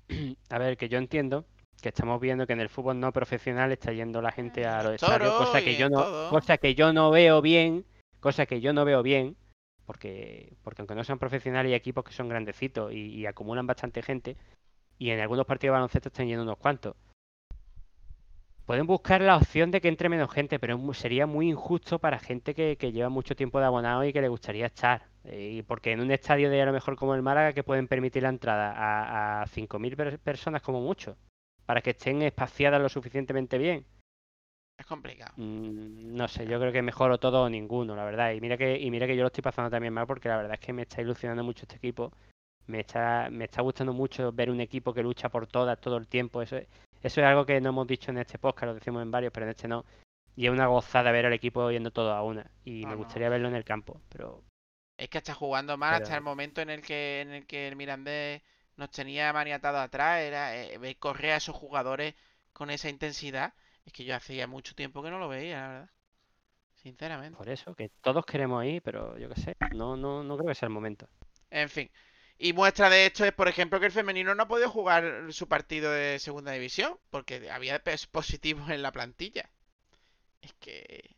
a 0.51 0.59
ver, 0.59 0.77
que 0.77 0.89
yo 0.89 0.99
entiendo 0.99 1.47
que 1.81 1.91
estamos 1.91 2.21
viendo 2.21 2.49
que 2.49 2.55
en 2.55 2.61
el 2.61 2.69
fútbol 2.69 2.99
no 2.99 3.13
profesional 3.13 3.71
está 3.71 3.93
yendo 3.93 4.21
la 4.21 4.33
gente 4.33 4.67
a 4.67 4.83
los 4.83 4.95
estadios, 4.95 5.33
cosa 5.35 5.61
que 5.61 5.77
yo 5.77 5.89
no, 5.89 6.03
todo. 6.03 6.31
cosa 6.31 6.59
que 6.59 6.75
yo 6.75 6.93
no 6.93 7.13
veo 7.13 7.41
bien, 7.41 7.87
cosa 8.19 8.45
que 8.47 8.61
yo 8.61 8.73
no 8.73 8.85
veo 8.85 9.05
bien, 9.05 9.37
porque, 9.87 10.57
porque 10.65 10.83
aunque 10.83 10.97
no 10.97 11.05
sean 11.05 11.21
profesionales 11.21 11.71
hay 11.71 11.75
equipos 11.75 12.03
que 12.03 12.13
son 12.13 12.29
grandecitos 12.29 12.93
y, 12.93 13.21
y 13.21 13.27
acumulan 13.27 13.69
bastante 13.69 14.03
gente, 14.03 14.37
y 14.99 15.11
en 15.11 15.21
algunos 15.21 15.47
partidos 15.47 15.73
de 15.73 15.79
baloncesto 15.79 16.09
están 16.09 16.27
yendo 16.29 16.43
unos 16.45 16.59
cuantos. 16.59 16.95
Pueden 18.67 18.87
buscar 18.87 19.21
la 19.23 19.37
opción 19.37 19.71
de 19.71 19.81
que 19.81 19.89
entre 19.89 20.09
menos 20.11 20.31
gente, 20.31 20.59
pero 20.59 20.79
sería 20.93 21.27
muy 21.27 21.49
injusto 21.49 21.99
para 21.99 22.19
gente 22.19 22.55
que, 22.55 22.77
que 22.77 22.93
lleva 22.93 23.09
mucho 23.09 23.35
tiempo 23.35 23.59
de 23.59 23.65
abonado 23.67 24.05
y 24.05 24.13
que 24.13 24.21
le 24.21 24.29
gustaría 24.29 24.67
estar. 24.67 25.07
Eh, 25.25 25.55
y 25.59 25.63
porque 25.63 25.93
en 25.93 26.01
un 26.01 26.11
estadio 26.11 26.51
de 26.51 26.61
a 26.63 26.67
lo 26.67 26.73
mejor 26.73 26.95
como 26.97 27.15
el 27.15 27.23
Málaga 27.23 27.53
que 27.55 27.65
pueden 27.65 27.89
permitir 27.89 28.23
la 28.25 28.29
entrada 28.29 28.73
a, 28.77 29.43
a 29.43 29.47
5.000 29.47 29.97
per- 29.97 30.19
personas 30.19 30.61
como 30.63 30.81
mucho, 30.83 31.17
para 31.67 31.81
que 31.81 31.91
estén 31.91 32.21
espaciadas 32.23 32.81
lo 32.81 32.89
suficientemente 32.91 33.57
bien. 33.59 33.87
es 34.79 34.87
complicado. 34.87 35.35
Mm, 35.37 36.15
no 36.17 36.29
sé, 36.29 36.47
yo 36.47 36.59
creo 36.61 36.73
que 36.73 36.83
mejor 36.83 37.11
o 37.13 37.19
todo 37.19 37.45
o 37.45 37.49
ninguno, 37.51 37.97
la 37.97 38.05
verdad. 38.05 38.33
Y 38.33 38.41
mira 38.41 38.57
que, 38.57 38.79
y 38.79 38.91
mira 38.91 39.07
que 39.07 39.17
yo 39.17 39.23
lo 39.23 39.29
estoy 39.29 39.43
pasando 39.43 39.71
también 39.71 39.95
mal 39.95 40.07
porque 40.07 40.29
la 40.29 40.37
verdad 40.37 40.55
es 40.55 40.61
que 40.61 40.73
me 40.73 40.83
está 40.83 41.01
ilusionando 41.03 41.45
mucho 41.45 41.63
este 41.65 41.77
equipo. 41.77 42.13
Me 42.69 42.81
está, 42.81 43.29
me 43.31 43.45
está 43.47 43.63
gustando 43.63 43.93
mucho 43.93 44.31
ver 44.33 44.51
un 44.51 44.61
equipo 44.61 44.95
que 44.95 45.03
lucha 45.03 45.29
por 45.29 45.47
todas 45.47 45.81
todo 45.81 45.97
el 45.97 46.07
tiempo. 46.07 46.41
Eso, 46.43 46.57
es- 46.57 46.69
eso 47.03 47.21
es 47.21 47.27
algo 47.27 47.45
que 47.47 47.61
no 47.61 47.71
hemos 47.71 47.87
dicho 47.87 48.11
en 48.11 48.19
este 48.19 48.39
podcast, 48.39 48.67
lo 48.67 48.75
decimos 48.75 49.03
en 49.03 49.11
varios, 49.11 49.33
pero 49.33 49.47
en 49.47 49.51
este 49.51 49.67
no. 49.69 49.85
Y 50.37 50.47
es 50.47 50.53
una 50.53 50.67
gozada 50.67 51.11
ver 51.11 51.27
al 51.27 51.33
equipo 51.33 51.71
yendo 51.71 51.91
todo 51.91 52.13
a 52.13 52.23
una. 52.23 52.49
Y 52.65 52.85
me 52.87 52.93
no. 52.93 52.99
gustaría 52.99 53.29
verlo 53.29 53.49
en 53.49 53.57
el 53.57 53.65
campo. 53.65 54.01
Pero 54.09 54.43
Es 54.97 55.09
que 55.09 55.19
está 55.19 55.35
jugando 55.35 55.77
mal 55.77 55.95
hasta 55.95 56.15
el 56.17 56.23
momento 56.23 56.61
en 56.61 56.71
el 56.71 56.83
que 56.83 57.21
en 57.23 57.33
el 57.33 57.47
que 57.47 57.67
el 57.69 57.75
Mirandés 57.77 58.43
nos 58.77 58.91
tenía 58.91 59.33
maniatado 59.33 59.79
atrás, 59.79 60.21
era 60.21 60.57
eh, 60.57 60.79
ver 60.79 60.97
correr 60.99 61.33
a 61.33 61.37
esos 61.37 61.57
jugadores 61.57 62.15
con 62.53 62.71
esa 62.71 62.89
intensidad. 62.89 63.53
Es 63.87 63.93
que 63.93 64.05
yo 64.05 64.15
hacía 64.15 64.47
mucho 64.47 64.75
tiempo 64.75 65.03
que 65.03 65.11
no 65.11 65.19
lo 65.19 65.29
veía, 65.29 65.61
la 65.61 65.69
verdad. 65.69 65.91
Sinceramente. 66.75 67.37
por 67.37 67.49
eso, 67.49 67.75
que 67.75 67.89
todos 68.03 68.25
queremos 68.25 68.65
ir, 68.65 68.81
pero 68.83 69.19
yo 69.19 69.29
qué 69.29 69.41
sé, 69.41 69.57
no, 69.71 69.97
no, 69.97 70.23
no 70.23 70.37
creo 70.37 70.49
que 70.49 70.55
sea 70.55 70.69
el 70.69 70.73
momento. 70.73 71.09
En 71.51 71.69
fin. 71.69 71.91
Y 72.41 72.53
muestra 72.53 72.89
de 72.89 73.07
esto 73.07 73.25
es, 73.25 73.33
por 73.33 73.49
ejemplo, 73.49 73.81
que 73.81 73.87
el 73.87 73.93
femenino 73.93 74.35
no 74.35 74.45
ha 74.45 74.49
podido 74.49 74.71
jugar 74.71 75.33
su 75.33 75.49
partido 75.49 75.91
de 75.91 76.19
segunda 76.21 76.53
división 76.53 76.97
porque 77.11 77.51
había 77.51 77.83
positivos 78.13 78.71
en 78.71 78.81
la 78.83 78.93
plantilla. 78.93 79.51
Es 80.41 80.53
que, 80.61 81.17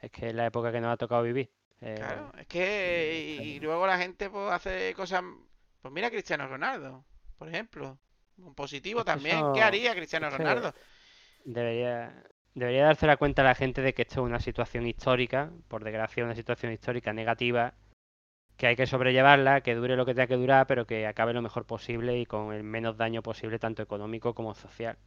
Es 0.00 0.10
que 0.10 0.28
es 0.28 0.34
la 0.34 0.46
época 0.46 0.72
que 0.72 0.80
nos 0.80 0.92
ha 0.92 0.96
tocado 0.96 1.22
vivir. 1.22 1.50
Eh, 1.80 1.94
claro, 1.96 2.32
es 2.38 2.46
que 2.46 3.38
y, 3.42 3.42
y 3.56 3.60
luego 3.60 3.86
la 3.86 3.98
gente 3.98 4.30
pues 4.30 4.50
hace 4.50 4.94
cosas, 4.94 5.22
pues 5.82 5.92
mira 5.92 6.06
a 6.06 6.10
Cristiano 6.10 6.46
Ronaldo, 6.46 7.04
por 7.36 7.48
ejemplo, 7.48 7.98
un 8.38 8.54
positivo 8.54 9.00
Es 9.00 9.04
que 9.04 9.10
también. 9.12 9.36
eso- 9.36 9.52
¿Qué 9.52 9.62
haría 9.62 9.94
Cristiano 9.94 10.28
es 10.28 10.32
que- 10.32 10.38
Ronaldo? 10.38 10.74
Debería, 11.44 12.24
debería 12.54 12.84
darse 12.84 13.06
la 13.06 13.18
cuenta 13.18 13.42
a 13.42 13.44
la 13.44 13.54
gente 13.54 13.82
de 13.82 13.92
que 13.92 14.02
esto 14.02 14.22
es 14.22 14.26
una 14.26 14.40
situación 14.40 14.86
histórica, 14.86 15.50
por 15.68 15.84
desgracia 15.84 16.24
una 16.24 16.34
situación 16.34 16.72
histórica 16.72 17.12
negativa, 17.12 17.74
que 18.56 18.66
hay 18.66 18.76
que 18.76 18.86
sobrellevarla, 18.86 19.60
que 19.62 19.74
dure 19.74 19.96
lo 19.96 20.06
que 20.06 20.14
tenga 20.14 20.26
que 20.28 20.36
durar, 20.36 20.66
pero 20.66 20.86
que 20.86 21.06
acabe 21.06 21.32
lo 21.32 21.42
mejor 21.42 21.66
posible 21.66 22.18
y 22.18 22.26
con 22.26 22.52
el 22.52 22.62
menos 22.64 22.96
daño 22.96 23.22
posible, 23.22 23.58
tanto 23.58 23.82
económico 23.82 24.34
como 24.34 24.54
social. 24.54 24.98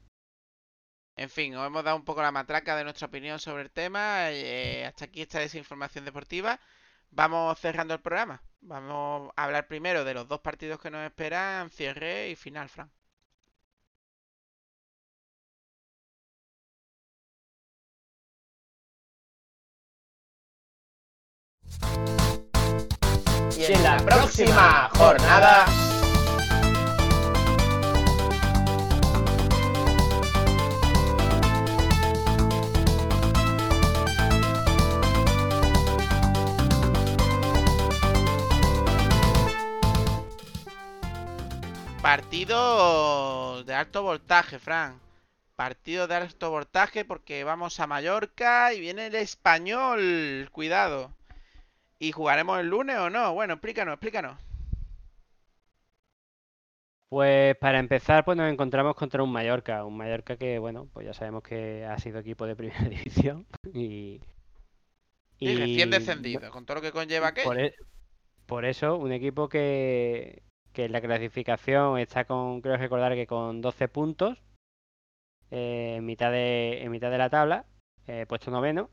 En 1.17 1.29
fin, 1.29 1.55
os 1.55 1.65
hemos 1.67 1.83
dado 1.83 1.97
un 1.97 2.05
poco 2.05 2.21
la 2.21 2.31
matraca 2.31 2.75
de 2.75 2.83
nuestra 2.83 3.07
opinión 3.07 3.39
sobre 3.39 3.63
el 3.63 3.71
tema. 3.71 4.31
eh, 4.31 4.85
hasta 4.85 5.05
aquí 5.05 5.21
esta 5.21 5.39
desinformación 5.39 6.05
deportiva. 6.05 6.59
Vamos 7.11 7.59
cerrando 7.59 7.93
el 7.95 8.01
programa. 8.01 8.41
Vamos 8.61 9.31
a 9.35 9.43
hablar 9.45 9.67
primero 9.67 10.03
de 10.05 10.13
los 10.13 10.27
dos 10.27 10.39
partidos 10.41 10.79
que 10.79 10.91
nos 10.91 11.05
esperan, 11.05 11.69
cierre 11.69 12.29
y 12.29 12.35
final, 12.35 12.69
Fran. 12.69 12.91
Y 23.57 23.65
en 23.73 23.81
la 23.81 23.97
próxima 23.97 24.87
jornada. 24.95 25.65
Partido 42.03 43.63
de 43.63 43.73
alto 43.73 44.03
voltaje, 44.03 44.59
Fran. 44.59 45.01
Partido 45.55 46.07
de 46.07 46.13
alto 46.15 46.51
voltaje 46.51 47.05
porque 47.05 47.43
vamos 47.43 47.79
a 47.79 47.87
Mallorca 47.87 48.71
y 48.73 48.79
viene 48.79 49.07
el 49.07 49.15
español. 49.15 50.47
Cuidado. 50.51 51.16
¿Y 51.99 52.11
jugaremos 52.11 52.59
el 52.59 52.69
lunes 52.69 52.97
o 52.97 53.09
no? 53.11 53.33
Bueno, 53.35 53.53
explícanos, 53.53 53.93
explícanos. 53.93 54.37
Pues 57.09 57.55
para 57.57 57.79
empezar, 57.79 58.25
pues 58.25 58.37
nos 58.37 58.51
encontramos 58.51 58.95
contra 58.95 59.23
un 59.23 59.31
Mallorca, 59.31 59.85
un 59.85 59.95
Mallorca 59.97 60.35
que, 60.37 60.59
bueno, 60.59 60.89
pues 60.93 61.05
ya 61.05 61.13
sabemos 61.13 61.41
que 61.43 61.85
ha 61.85 61.97
sido 61.99 62.19
equipo 62.19 62.45
de 62.45 62.55
primera 62.55 62.83
división 62.89 63.45
y, 63.73 64.19
Y 65.39 65.55
recién 65.55 65.89
y 65.89 65.89
descendido, 65.89 66.51
con 66.51 66.65
todo 66.67 66.75
lo 66.75 66.81
que 66.83 66.91
conlleva 66.91 67.29
aquello. 67.29 67.49
por, 67.49 67.59
e- 67.59 67.75
por 68.47 68.65
eso, 68.65 68.97
un 68.97 69.11
equipo 69.13 69.49
que, 69.49 70.43
que 70.73 70.85
en 70.85 70.91
la 70.93 71.01
clasificación 71.01 71.99
está 71.99 72.25
con, 72.25 72.61
creo 72.61 72.77
recordar 72.77 73.15
que 73.15 73.27
con 73.27 73.61
12 73.61 73.87
puntos 73.89 74.39
eh, 75.51 75.95
en 75.97 76.05
mitad 76.05 76.31
de, 76.31 76.83
en 76.83 76.91
mitad 76.91 77.11
de 77.11 77.17
la 77.17 77.29
tabla, 77.29 77.65
eh, 78.07 78.25
puesto 78.27 78.51
noveno. 78.51 78.89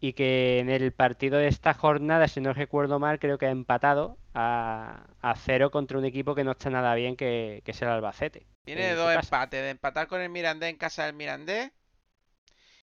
Y 0.00 0.12
que 0.12 0.58
en 0.58 0.70
el 0.70 0.92
partido 0.92 1.38
de 1.38 1.48
esta 1.48 1.74
jornada, 1.74 2.28
si 2.28 2.40
no 2.40 2.52
recuerdo 2.52 2.98
mal, 2.98 3.18
creo 3.18 3.38
que 3.38 3.46
ha 3.46 3.50
empatado 3.50 4.18
a, 4.34 5.06
a 5.20 5.34
cero 5.36 5.70
contra 5.70 5.98
un 5.98 6.04
equipo 6.04 6.34
que 6.34 6.44
no 6.44 6.52
está 6.52 6.70
nada 6.70 6.94
bien, 6.94 7.16
que, 7.16 7.62
que 7.64 7.70
es 7.70 7.82
el 7.82 7.88
Albacete. 7.88 8.46
Su 8.66 8.72
dos 8.96 9.14
empates, 9.14 9.62
de 9.62 9.70
empatar 9.70 10.06
con 10.08 10.20
el 10.20 10.28
Mirandés 10.28 10.70
en 10.70 10.76
casa 10.76 11.06
del 11.06 11.14
Mirandés 11.14 11.70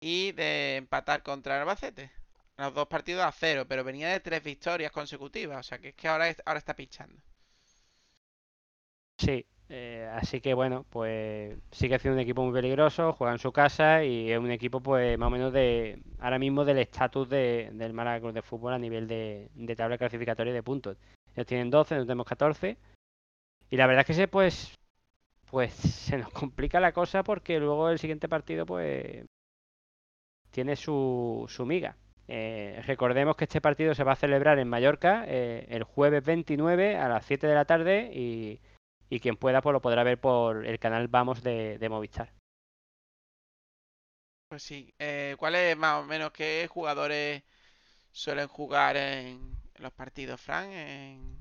y 0.00 0.32
de 0.32 0.76
empatar 0.76 1.22
contra 1.22 1.56
el 1.56 1.62
Albacete. 1.62 2.10
Los 2.56 2.72
dos 2.72 2.86
partidos 2.88 3.24
a 3.24 3.32
cero, 3.32 3.66
pero 3.68 3.84
venía 3.84 4.08
de 4.08 4.20
tres 4.20 4.42
victorias 4.42 4.90
consecutivas, 4.90 5.58
o 5.60 5.62
sea 5.62 5.78
que 5.78 5.88
es 5.88 5.94
que 5.94 6.08
ahora, 6.08 6.34
ahora 6.46 6.58
está 6.58 6.74
pinchando. 6.74 7.20
Sí, 9.18 9.46
eh, 9.68 10.08
así 10.14 10.40
que 10.40 10.54
bueno, 10.54 10.84
pues 10.90 11.56
sigue 11.72 11.98
siendo 11.98 12.16
un 12.16 12.22
equipo 12.22 12.44
muy 12.44 12.52
peligroso, 12.52 13.12
juega 13.12 13.32
en 13.32 13.38
su 13.38 13.52
casa 13.52 14.04
y 14.04 14.30
es 14.30 14.38
un 14.38 14.50
equipo 14.50 14.80
pues 14.80 15.18
más 15.18 15.26
o 15.26 15.30
menos 15.30 15.52
de 15.52 16.00
ahora 16.20 16.38
mismo 16.38 16.64
del 16.64 16.78
estatus 16.78 17.28
de, 17.28 17.70
del 17.72 17.92
Málaga 17.92 18.30
de 18.30 18.42
Fútbol 18.42 18.74
a 18.74 18.78
nivel 18.78 19.08
de, 19.08 19.50
de 19.54 19.76
tabla 19.76 19.98
clasificatoria 19.98 20.52
de 20.52 20.62
puntos. 20.62 20.96
Ellos 21.34 21.46
tienen 21.46 21.70
12, 21.70 21.94
nosotros 21.94 22.06
tenemos 22.06 22.26
14 22.26 22.76
y 23.70 23.76
la 23.76 23.86
verdad 23.86 24.00
es 24.02 24.06
que 24.06 24.14
se 24.14 24.28
pues 24.28 24.72
pues 25.50 25.72
se 25.72 26.18
nos 26.18 26.30
complica 26.30 26.80
la 26.80 26.92
cosa 26.92 27.22
porque 27.22 27.58
luego 27.58 27.90
el 27.90 27.98
siguiente 27.98 28.28
partido 28.28 28.66
pues 28.66 29.26
tiene 30.50 30.76
su, 30.76 31.44
su 31.48 31.66
miga. 31.66 31.96
Eh, 32.28 32.82
recordemos 32.86 33.36
que 33.36 33.44
este 33.44 33.60
partido 33.60 33.94
se 33.94 34.02
va 34.02 34.12
a 34.12 34.16
celebrar 34.16 34.58
en 34.58 34.68
Mallorca 34.68 35.24
eh, 35.28 35.66
el 35.68 35.84
jueves 35.84 36.24
29 36.24 36.96
a 36.96 37.08
las 37.08 37.24
7 37.24 37.46
de 37.46 37.54
la 37.54 37.64
tarde 37.64 38.10
y 38.12 38.58
y 39.10 39.20
quien 39.20 39.36
pueda 39.36 39.62
pues 39.62 39.72
lo 39.72 39.80
podrá 39.82 40.02
ver 40.04 40.20
por 40.20 40.66
el 40.66 40.78
canal 40.78 41.08
Vamos 41.08 41.42
de, 41.42 41.78
de 41.78 41.88
Movistar. 41.88 42.32
Pues 44.48 44.62
sí. 44.62 44.92
Eh, 44.98 45.34
¿cuáles 45.38 45.76
más 45.76 46.02
o 46.02 46.06
menos 46.06 46.30
qué 46.32 46.66
jugadores 46.70 47.42
suelen 48.12 48.48
jugar 48.48 48.96
en, 48.96 49.56
en 49.74 49.82
los 49.84 49.92
partidos, 49.92 50.40
Fran? 50.40 50.72
En... 50.72 51.38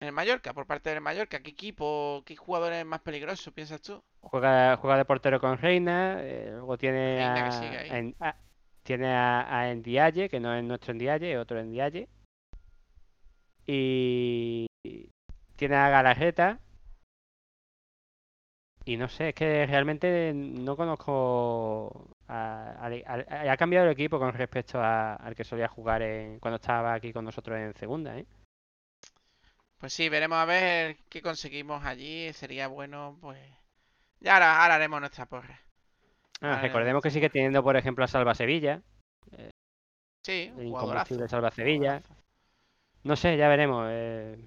en 0.00 0.08
el 0.08 0.12
Mallorca, 0.12 0.52
por 0.52 0.66
parte 0.66 0.90
del 0.90 1.00
Mallorca. 1.00 1.40
¿Qué 1.42 1.48
equipo, 1.50 2.22
qué 2.26 2.36
jugador 2.36 2.72
es 2.74 2.84
más 2.84 3.00
peligroso, 3.00 3.52
piensas 3.52 3.80
tú? 3.80 4.02
Juega, 4.20 4.76
juega 4.76 4.96
de 4.98 5.04
portero 5.04 5.40
con 5.40 5.58
Reina, 5.58 6.18
eh, 6.22 6.48
luego 6.52 6.78
tiene 6.78 7.20
Reina 7.20 7.42
que 7.44 7.50
a, 7.50 7.58
sigue 7.58 7.78
ahí. 7.78 7.94
a 7.94 7.98
En- 7.98 8.16
a- 8.20 8.36
tiene 8.82 9.08
a, 9.14 9.60
a 9.62 9.74
Ndiaye, 9.74 10.28
que 10.28 10.40
no 10.40 10.54
es 10.54 10.64
nuestro 10.64 10.94
Ndiaye, 10.94 11.32
es 11.34 11.38
otro 11.38 11.62
Ndiaye. 11.62 12.08
Y 13.66 14.66
tiene 15.56 15.76
a 15.76 15.88
Galajeta. 15.88 16.58
Y 18.84 18.96
no 18.96 19.08
sé, 19.08 19.28
es 19.28 19.34
que 19.34 19.66
realmente 19.66 20.32
no 20.34 20.76
conozco. 20.76 22.08
a- 22.28 22.86
ha 22.86 23.56
cambiado 23.58 23.84
el 23.86 23.92
equipo 23.92 24.18
con 24.18 24.32
respecto 24.32 24.80
al 24.82 25.34
que 25.36 25.44
solía 25.44 25.68
jugar 25.68 26.00
en- 26.00 26.38
cuando 26.40 26.56
estaba 26.56 26.94
aquí 26.94 27.12
con 27.12 27.26
nosotros 27.26 27.58
en 27.58 27.74
segunda, 27.74 28.16
¿eh? 28.18 28.24
Pues 29.78 29.92
sí, 29.92 30.08
veremos 30.08 30.38
a 30.38 30.46
ver 30.46 30.96
qué 31.10 31.20
conseguimos 31.20 31.84
allí. 31.84 32.32
Sería 32.32 32.68
bueno, 32.68 33.18
pues. 33.20 33.38
Ya 34.20 34.34
ahora, 34.34 34.62
ahora 34.62 34.76
haremos 34.76 35.00
nuestra 35.00 35.26
porra. 35.26 35.60
Ah, 36.40 36.60
recordemos 36.62 37.02
que 37.02 37.10
sigue 37.10 37.28
teniendo, 37.28 37.62
por 37.62 37.76
ejemplo, 37.76 38.04
a 38.04 38.08
Salva 38.08 38.34
Sevilla, 38.34 38.80
Sí, 40.24 40.50
un 40.56 40.68
jugadorazo. 40.68 41.14
inconfundible 41.14 41.28
Salva 41.28 41.50
Sevilla. 41.50 42.00
jugadorazo. 42.00 42.21
No 43.04 43.16
sé, 43.16 43.36
ya 43.36 43.48
veremos 43.48 43.86
eh, 43.90 44.38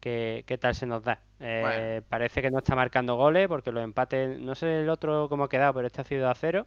qué, 0.00 0.44
qué 0.46 0.58
tal 0.58 0.74
se 0.74 0.86
nos 0.86 1.02
da. 1.04 1.22
Eh, 1.40 1.60
Bueno. 1.62 2.06
Parece 2.08 2.42
que 2.42 2.50
no 2.50 2.58
está 2.58 2.74
marcando 2.74 3.16
goles 3.16 3.48
porque 3.48 3.70
los 3.72 3.84
empates, 3.84 4.38
no 4.40 4.54
sé 4.54 4.80
el 4.80 4.88
otro 4.88 5.28
cómo 5.28 5.44
ha 5.44 5.48
quedado, 5.48 5.74
pero 5.74 5.86
este 5.86 6.00
ha 6.00 6.04
sido 6.04 6.28
a 6.28 6.34
cero. 6.34 6.66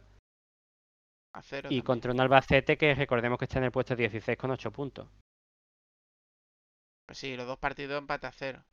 A 1.34 1.42
cero 1.42 1.68
Y 1.68 1.80
también. 1.80 1.82
contra 1.84 2.12
un 2.12 2.20
Albacete 2.20 2.78
que 2.78 2.94
recordemos 2.94 3.38
que 3.38 3.44
está 3.44 3.58
en 3.58 3.64
el 3.64 3.70
puesto 3.72 3.94
16 3.94 4.38
con 4.38 4.50
8 4.50 4.70
puntos. 4.72 5.06
Pues 7.06 7.18
sí, 7.18 7.36
los 7.36 7.46
dos 7.46 7.58
partidos 7.58 7.98
empate 7.98 8.26
a 8.26 8.32
cero. 8.32 8.64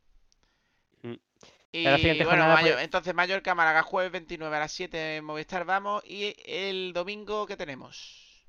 Mm. 1.04 1.14
Y 1.72 1.84
bueno, 1.84 2.24
jornada, 2.26 2.56
Mayo- 2.56 2.74
pues- 2.74 2.84
entonces 2.86 3.14
Mallorca, 3.14 3.54
Málaga, 3.56 3.84
jueves 3.84 4.12
29 4.14 4.56
a 4.56 4.60
las 4.60 4.72
7 4.72 5.18
en 5.18 5.26
Movistar 5.26 5.66
vamos. 5.66 6.02
Y 6.06 6.34
el 6.46 6.94
domingo, 6.94 7.46
¿qué 7.46 7.58
tenemos? 7.58 8.44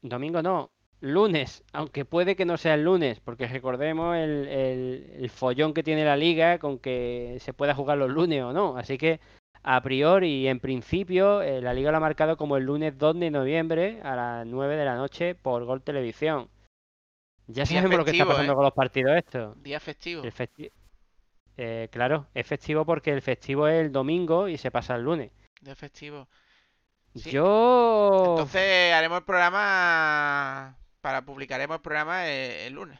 Domingo 0.00 0.42
no, 0.42 0.70
lunes, 1.02 1.64
aunque 1.72 2.04
puede 2.04 2.36
que 2.36 2.44
no 2.46 2.56
sea 2.56 2.74
el 2.74 2.84
lunes, 2.84 3.20
porque 3.20 3.46
recordemos 3.48 4.16
el, 4.16 4.46
el- 4.48 5.12
el 5.18 5.30
follón 5.30 5.74
que 5.74 5.82
tiene 5.82 6.04
la 6.04 6.16
liga 6.16 6.58
con 6.58 6.78
que 6.78 7.36
se 7.40 7.52
pueda 7.52 7.74
jugar 7.74 7.98
los 7.98 8.08
lunes 8.10 8.42
o 8.42 8.52
no. 8.52 8.76
Así 8.78 8.96
que 8.96 9.20
a 9.64 9.80
priori 9.82 10.42
y 10.42 10.48
en 10.48 10.60
principio 10.60 11.42
eh, 11.42 11.60
la 11.60 11.74
liga 11.74 11.90
lo 11.90 11.96
ha 11.98 12.00
marcado 12.00 12.36
como 12.36 12.56
el 12.56 12.64
lunes 12.64 12.96
2 12.96 13.18
de 13.20 13.30
noviembre 13.30 14.00
a 14.02 14.14
las 14.16 14.46
9 14.46 14.76
de 14.76 14.84
la 14.84 14.96
noche 14.96 15.34
por 15.34 15.64
Gol 15.64 15.82
Televisión. 15.82 16.48
Ya 17.48 17.64
Día 17.64 17.80
sabemos 17.80 17.98
lo 17.98 18.04
que 18.04 18.12
está 18.12 18.24
pasando 18.24 18.52
¿eh? 18.52 18.54
con 18.54 18.64
los 18.64 18.72
partidos 18.72 19.16
estos. 19.16 19.60
Día 19.62 19.80
festivo. 19.80 20.22
El 20.22 20.32
festi- 20.32 20.70
eh, 21.56 21.88
claro, 21.90 22.28
es 22.32 22.46
festivo 22.46 22.84
porque 22.86 23.10
el 23.12 23.22
festivo 23.22 23.66
es 23.66 23.84
el 23.84 23.92
domingo 23.92 24.46
y 24.48 24.56
se 24.56 24.70
pasa 24.70 24.94
el 24.94 25.02
lunes. 25.02 25.32
Día 25.60 25.74
festivo. 25.74 26.28
Sí. 27.14 27.30
Yo... 27.30 28.26
Entonces 28.30 28.92
haremos 28.94 29.18
el 29.18 29.24
programa. 29.24 30.76
Para 31.02 31.22
publicaremos 31.22 31.74
el 31.76 31.82
programa 31.82 32.26
el, 32.26 32.52
el 32.52 32.72
lunes. 32.72 32.98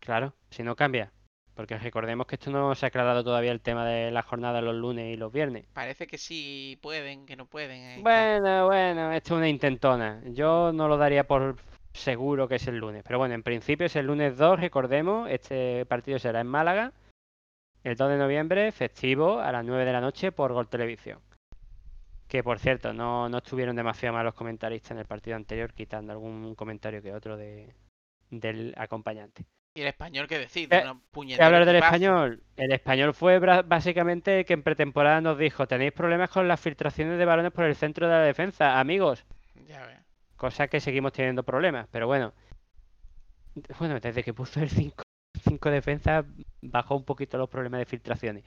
Claro, 0.00 0.34
si 0.50 0.62
no 0.62 0.76
cambia. 0.76 1.12
Porque 1.54 1.78
recordemos 1.78 2.26
que 2.26 2.36
esto 2.36 2.50
no 2.50 2.74
se 2.74 2.86
ha 2.86 2.88
aclarado 2.88 3.22
todavía 3.22 3.52
el 3.52 3.60
tema 3.60 3.86
de 3.86 4.10
la 4.10 4.22
jornada 4.22 4.60
los 4.62 4.74
lunes 4.74 5.12
y 5.12 5.16
los 5.16 5.30
viernes. 5.32 5.66
Parece 5.74 6.06
que 6.06 6.18
sí 6.18 6.78
pueden, 6.82 7.26
que 7.26 7.36
no 7.36 7.46
pueden. 7.46 7.82
eh, 7.82 7.98
Bueno, 8.02 8.66
bueno, 8.66 9.12
esto 9.12 9.34
es 9.34 9.38
una 9.38 9.48
intentona. 9.48 10.22
Yo 10.26 10.72
no 10.72 10.88
lo 10.88 10.96
daría 10.96 11.24
por 11.26 11.56
seguro 11.92 12.48
que 12.48 12.56
es 12.56 12.66
el 12.66 12.78
lunes. 12.78 13.02
Pero 13.06 13.18
bueno, 13.18 13.34
en 13.34 13.42
principio 13.42 13.86
es 13.86 13.96
el 13.96 14.06
lunes 14.06 14.36
2, 14.38 14.60
recordemos. 14.60 15.30
Este 15.30 15.84
partido 15.86 16.18
será 16.18 16.40
en 16.40 16.46
Málaga. 16.46 16.92
El 17.84 17.96
2 17.96 18.10
de 18.10 18.16
noviembre, 18.16 18.72
festivo, 18.72 19.38
a 19.38 19.52
las 19.52 19.64
9 19.64 19.84
de 19.84 19.92
la 19.92 20.00
noche 20.00 20.32
por 20.32 20.52
Gol 20.52 20.68
Televisión. 20.68 21.20
Que 22.32 22.42
por 22.42 22.58
cierto, 22.58 22.94
no, 22.94 23.28
no 23.28 23.36
estuvieron 23.36 23.76
demasiado 23.76 24.14
mal 24.14 24.24
los 24.24 24.32
comentaristas 24.32 24.92
en 24.92 24.98
el 25.00 25.04
partido 25.04 25.36
anterior, 25.36 25.74
quitando 25.74 26.14
algún 26.14 26.54
comentario 26.54 27.02
que 27.02 27.12
otro 27.12 27.36
de, 27.36 27.74
del 28.30 28.72
acompañante. 28.78 29.44
Y 29.74 29.82
el 29.82 29.88
español 29.88 30.26
que 30.26 30.38
decide. 30.38 30.78
Eh, 30.78 30.82
una 30.82 30.94
¿Qué 30.94 31.00
puñetera 31.10 31.44
hablar 31.44 31.66
del 31.66 31.76
equipazo. 31.76 31.94
español? 31.94 32.42
El 32.56 32.72
español 32.72 33.12
fue 33.12 33.38
básicamente 33.38 34.38
el 34.38 34.44
que 34.46 34.54
en 34.54 34.62
pretemporada 34.62 35.20
nos 35.20 35.36
dijo, 35.36 35.66
tenéis 35.66 35.92
problemas 35.92 36.30
con 36.30 36.48
las 36.48 36.58
filtraciones 36.58 37.18
de 37.18 37.24
balones 37.26 37.52
por 37.52 37.66
el 37.66 37.76
centro 37.76 38.06
de 38.06 38.14
la 38.14 38.22
defensa, 38.22 38.80
amigos. 38.80 39.26
Ya 39.66 39.84
ves. 39.84 39.98
Cosa 40.36 40.68
que 40.68 40.80
seguimos 40.80 41.12
teniendo 41.12 41.42
problemas, 41.42 41.86
pero 41.92 42.06
bueno. 42.06 42.32
Bueno, 43.78 44.00
desde 44.00 44.24
que 44.24 44.32
puso 44.32 44.58
el 44.62 44.70
5 44.70 45.02
cinco 45.42 45.70
defensa 45.70 46.24
bajó 46.62 46.96
un 46.96 47.04
poquito 47.04 47.36
los 47.36 47.50
problemas 47.50 47.80
de 47.80 47.84
filtraciones. 47.84 48.44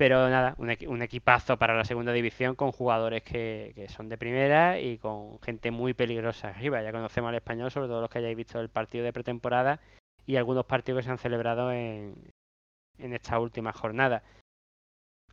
Pero 0.00 0.30
nada, 0.30 0.54
un, 0.56 0.74
un 0.88 1.02
equipazo 1.02 1.58
para 1.58 1.74
la 1.76 1.84
segunda 1.84 2.12
división 2.14 2.54
con 2.56 2.72
jugadores 2.72 3.22
que, 3.22 3.72
que 3.74 3.86
son 3.90 4.08
de 4.08 4.16
primera 4.16 4.80
y 4.80 4.96
con 4.96 5.38
gente 5.42 5.70
muy 5.70 5.92
peligrosa 5.92 6.48
arriba. 6.48 6.80
Ya 6.82 6.90
conocemos 6.90 7.28
al 7.28 7.34
español, 7.34 7.70
sobre 7.70 7.88
todo 7.88 8.00
los 8.00 8.08
que 8.08 8.16
hayáis 8.20 8.34
visto 8.34 8.58
el 8.60 8.70
partido 8.70 9.04
de 9.04 9.12
pretemporada 9.12 9.78
y 10.26 10.36
algunos 10.36 10.64
partidos 10.64 11.00
que 11.00 11.04
se 11.04 11.10
han 11.10 11.18
celebrado 11.18 11.70
en, 11.70 12.14
en 12.98 13.12
esta 13.12 13.38
última 13.38 13.74
jornada. 13.74 14.22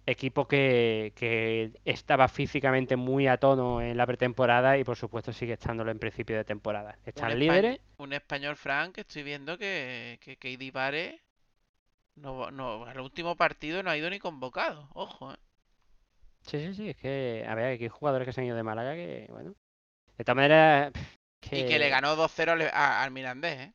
equipo 0.06 0.48
que, 0.50 1.14
que 1.16 1.72
estaba 1.86 2.28
físicamente 2.28 2.98
muy 2.98 3.28
a 3.28 3.38
tono 3.38 3.82
en 3.82 3.96
la 3.96 4.06
pretemporada 4.06 4.78
y 4.78 4.84
por 4.84 4.98
supuesto 4.98 5.32
sigue 5.32 5.54
estándolo 5.54 5.92
en 5.92 6.00
principio 6.00 6.36
de 6.36 6.44
temporada. 6.44 6.98
Un 7.04 7.10
Están 7.10 7.32
espa- 7.32 7.36
líderes. 7.38 7.80
Un 8.00 8.12
español, 8.14 8.56
Frank, 8.58 8.96
que 8.96 9.02
estoy 9.02 9.24
viendo 9.24 9.58
que, 9.58 10.18
que 10.22 10.36
Keidi 10.38 10.72
Vare 10.72 11.22
no, 12.18 12.52
no, 12.52 12.84
al 12.86 13.00
último 13.00 13.38
partido 13.38 13.82
no 13.82 13.90
ha 13.90 13.98
ido 13.98 14.10
ni 14.10 14.20
convocado. 14.20 14.90
Ojo, 14.94 15.32
¿eh? 15.34 15.38
Sí, 16.42 16.60
sí, 16.60 16.74
sí, 16.74 16.90
es 16.90 16.98
que, 16.98 17.46
a 17.48 17.56
ver, 17.56 17.74
aquí 17.74 17.84
hay 17.84 17.90
jugadores 17.90 18.26
que 18.26 18.34
se 18.34 18.42
han 18.42 18.48
ido 18.48 18.56
de 18.56 18.64
Málaga 18.64 18.94
que, 18.96 19.28
bueno. 19.30 19.54
De 20.18 20.24
todas 20.26 20.36
maneras, 20.38 20.94
Y 21.52 21.66
que 21.66 21.80
le 21.80 21.90
ganó 21.90 22.16
2-0 22.16 22.70
al, 22.74 23.12
Mirandés, 23.12 23.60
¿eh? 23.60 23.74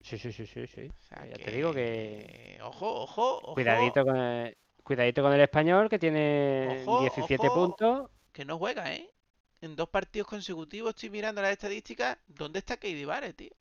Sí, 0.00 0.18
sí, 0.18 0.32
sí, 0.32 0.46
sí, 0.46 0.66
sí. 0.66 0.88
O 0.88 1.02
sea 1.08 1.26
Ya 1.26 1.38
te 1.38 1.50
digo 1.50 1.72
que 1.72 2.58
Ojo, 2.62 3.02
ojo, 3.02 3.38
ojo. 3.42 3.54
cuidadito 3.54 4.04
con 4.04 4.16
el, 4.16 4.56
cuidadito 4.82 5.22
con 5.22 5.32
el 5.32 5.40
español 5.40 5.88
que 5.88 5.98
tiene 5.98 6.84
Ojo, 6.86 7.00
17 7.00 7.48
ojo. 7.48 7.54
puntos. 7.54 8.10
Que 8.32 8.44
no 8.44 8.58
juega, 8.58 8.92
¿eh? 8.94 9.10
En 9.62 9.76
dos 9.76 9.88
partidos 9.88 10.28
consecutivos 10.28 10.90
estoy 10.90 11.10
mirando 11.10 11.40
las 11.42 11.52
estadísticas. 11.52 12.18
¿Dónde 12.26 12.58
está 12.60 12.76
Keidi 12.76 13.04
Vare, 13.06 13.32
tío? 13.32 13.52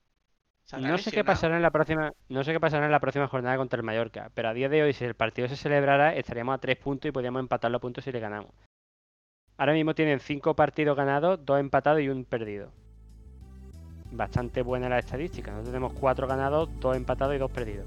¿Se 0.65 0.75
habrá 0.75 0.87
No 0.87 0.97
sé 0.97 1.11
qué 1.11 1.23
pasará 1.23 1.55
en 1.55 1.61
la 1.61 1.71
próxima, 1.71 2.13
no 2.29 2.43
sé 2.43 2.53
qué 2.53 2.59
pasará 2.59 2.85
en 2.85 2.91
la 2.91 2.99
próxima 2.99 3.27
jornada 3.27 3.57
contra 3.57 3.77
el 3.77 3.83
Mallorca, 3.83 4.31
pero 4.33 4.49
a 4.49 4.53
día 4.53 4.69
de 4.69 4.83
hoy, 4.83 4.93
si 4.93 5.03
el 5.03 5.15
partido 5.15 5.47
se 5.47 5.57
celebrara, 5.57 6.15
estaríamos 6.15 6.55
a 6.55 6.57
tres 6.57 6.77
puntos 6.77 7.09
y 7.09 7.11
podríamos 7.11 7.41
empatar 7.41 7.69
los 7.71 7.81
puntos 7.81 8.03
si 8.03 8.11
le 8.11 8.19
ganamos. 8.19 8.51
Ahora 9.57 9.73
mismo 9.73 9.93
tienen 9.93 10.19
cinco 10.19 10.55
partidos 10.55 10.97
ganados, 10.97 11.45
dos 11.45 11.59
empatados 11.59 12.01
y 12.01 12.09
un 12.09 12.25
perdido. 12.25 12.71
Bastante 14.11 14.61
buena 14.61 14.89
la 14.89 14.99
estadística. 14.99 15.51
Nosotros 15.51 15.73
tenemos 15.73 15.93
cuatro 15.93 16.27
ganados, 16.27 16.69
dos 16.79 16.95
empatados 16.95 17.35
y 17.35 17.37
dos 17.37 17.51
perdidos. 17.51 17.85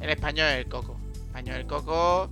El 0.00 0.10
español 0.10 0.48
es 0.48 0.58
el 0.58 0.68
coco. 0.68 0.96
El 1.14 1.20
español 1.20 1.54
es 1.54 1.60
el 1.60 1.66
coco 1.66 2.30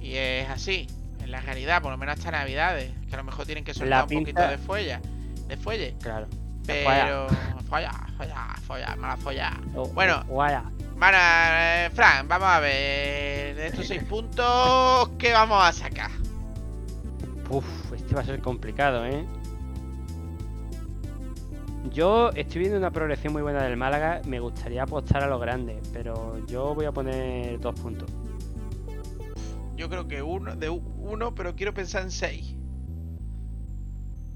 y 0.00 0.16
es 0.16 0.48
así. 0.48 0.86
En 1.22 1.30
la 1.30 1.40
realidad, 1.40 1.80
por 1.82 1.92
lo 1.92 1.98
menos 1.98 2.18
hasta 2.18 2.30
Navidades. 2.30 2.92
Que 3.08 3.14
a 3.14 3.18
lo 3.18 3.24
mejor 3.24 3.46
tienen 3.46 3.64
que 3.64 3.74
soltar 3.74 3.88
La 3.88 4.02
un 4.04 4.20
poquito 4.20 4.42
de 4.42 4.58
fuella. 4.58 5.00
De 5.46 5.56
fuelle. 5.56 5.94
Claro. 6.02 6.26
Pero. 6.66 7.26
Folla, 7.68 7.90
folla, 8.18 8.54
folla, 8.66 8.96
mala 8.96 9.16
folla. 9.16 9.60
O- 9.74 9.88
Bueno. 9.88 10.22
vaya. 10.30 10.64
Bueno, 10.96 11.18
eh, 11.18 11.90
Fran, 11.94 12.28
vamos 12.28 12.48
a 12.48 12.60
ver. 12.60 13.56
De 13.56 13.66
estos 13.68 13.86
seis 13.86 14.04
puntos, 14.04 15.08
¿qué 15.18 15.32
vamos 15.32 15.62
a 15.64 15.72
sacar? 15.72 16.10
Uf, 17.48 17.92
este 17.92 18.14
va 18.14 18.20
a 18.20 18.24
ser 18.24 18.40
complicado, 18.40 19.04
¿eh? 19.06 19.26
Yo 21.90 22.30
estoy 22.30 22.60
viendo 22.60 22.78
una 22.78 22.90
progresión 22.90 23.32
muy 23.32 23.42
buena 23.42 23.62
del 23.64 23.76
Málaga. 23.76 24.20
Me 24.26 24.38
gustaría 24.38 24.84
apostar 24.84 25.22
a 25.24 25.26
lo 25.26 25.38
grande, 25.38 25.80
pero 25.92 26.44
yo 26.46 26.74
voy 26.74 26.84
a 26.86 26.92
poner 26.92 27.58
dos 27.58 27.78
puntos. 27.80 28.08
Yo 29.76 29.88
creo 29.88 30.06
que 30.06 30.22
uno, 30.22 30.54
de 30.54 30.68
uno, 30.70 31.34
pero 31.34 31.56
quiero 31.56 31.74
pensar 31.74 32.02
en 32.02 32.10
seis. 32.12 32.54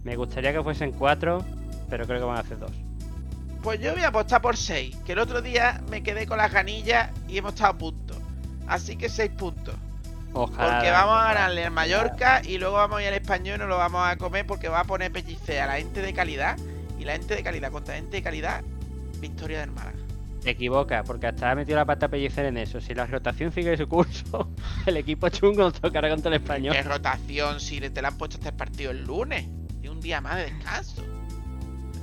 Me 0.02 0.16
gustaría 0.16 0.52
que 0.52 0.62
fuesen 0.62 0.90
cuatro, 0.92 1.44
pero 1.88 2.06
creo 2.06 2.20
que 2.20 2.24
van 2.24 2.36
a 2.36 2.40
hacer 2.40 2.58
dos. 2.58 2.72
Pues 3.62 3.80
yo 3.80 3.92
voy 3.92 4.02
a 4.02 4.08
apostar 4.08 4.40
por 4.40 4.56
6, 4.56 4.96
que 5.04 5.12
el 5.12 5.18
otro 5.18 5.42
día 5.42 5.82
me 5.90 6.02
quedé 6.02 6.26
con 6.26 6.38
las 6.38 6.52
ganillas 6.52 7.10
y 7.28 7.38
hemos 7.38 7.54
estado 7.54 7.72
a 7.72 7.78
punto. 7.78 8.14
Así 8.68 8.96
que 8.96 9.08
6 9.08 9.32
puntos. 9.32 9.74
Ojalá. 10.32 10.74
Porque 10.74 10.90
vamos 10.90 11.18
a 11.18 11.24
ganarle 11.32 11.64
al 11.64 11.72
Mallorca 11.72 12.42
y 12.44 12.58
luego 12.58 12.76
vamos 12.76 12.98
a 12.98 13.02
ir 13.02 13.08
al 13.08 13.14
español 13.14 13.56
y 13.56 13.58
nos 13.58 13.68
lo 13.68 13.78
vamos 13.78 14.06
a 14.06 14.16
comer 14.16 14.46
porque 14.46 14.68
va 14.68 14.80
a 14.80 14.84
poner 14.84 15.10
pellicea 15.10 15.64
a 15.64 15.66
la 15.66 15.76
gente 15.78 16.00
de 16.00 16.12
calidad. 16.12 16.56
Y 16.98 17.04
la 17.04 17.12
gente 17.12 17.34
de 17.34 17.42
calidad 17.42 17.72
contra 17.72 17.96
gente 17.96 18.16
de 18.16 18.22
calidad, 18.22 18.62
victoria 19.20 19.60
del 19.60 19.72
Málaga. 19.72 19.98
Te 20.42 20.50
equivocas, 20.50 21.04
porque 21.04 21.26
hasta 21.26 21.50
ha 21.50 21.54
metido 21.56 21.76
la 21.76 21.84
pata 21.84 22.06
pellicer 22.06 22.44
en 22.44 22.58
eso. 22.58 22.80
Si 22.80 22.94
la 22.94 23.06
rotación 23.06 23.50
sigue 23.50 23.76
su 23.76 23.88
curso, 23.88 24.48
el 24.86 24.96
equipo 24.96 25.28
chungo 25.28 25.62
nos 25.62 25.80
tocará 25.80 26.08
contra 26.08 26.28
el 26.28 26.40
español. 26.40 26.72
¿Qué 26.72 26.82
rotación 26.82 27.58
si 27.58 27.80
te 27.80 28.00
la 28.00 28.08
han 28.08 28.16
puesto 28.16 28.36
hasta 28.36 28.50
el 28.50 28.54
partido 28.54 28.92
el 28.92 29.04
lunes? 29.04 29.44
Y 29.82 29.88
un 29.88 30.00
día 30.00 30.20
más 30.20 30.36
de 30.36 30.44
descanso. 30.44 31.02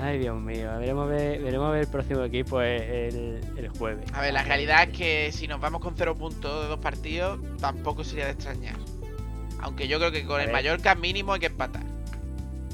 Ay, 0.04 0.20
Dios 0.20 0.40
mío. 0.42 0.70
Veremos 0.80 1.08
ver, 1.08 1.42
veremos 1.42 1.72
ver 1.72 1.82
el 1.82 1.88
próximo 1.88 2.24
equipo 2.24 2.62
el, 2.62 3.40
el 3.56 3.70
jueves. 3.78 4.06
A 4.14 4.22
ver, 4.22 4.34
la 4.34 4.44
realidad 4.44 4.84
es 4.90 4.98
que 4.98 5.32
si 5.32 5.48
nos 5.48 5.62
vamos 5.62 5.82
con 5.82 5.94
0 5.96 6.16
puntos 6.16 6.64
de 6.64 6.68
dos 6.70 6.80
partidos, 6.80 7.40
tampoco 7.60 8.04
sería 8.04 8.26
de 8.26 8.32
extrañar. 8.32 8.76
Aunque 9.62 9.88
yo 9.88 9.98
creo 10.00 10.12
que 10.12 10.26
con 10.26 10.40
A 10.40 10.42
el 10.42 10.48
ver. 10.48 10.54
Mallorca 10.54 10.96
mínimo 10.96 11.34
hay 11.34 11.40
que 11.40 11.46
empatar. 11.48 11.84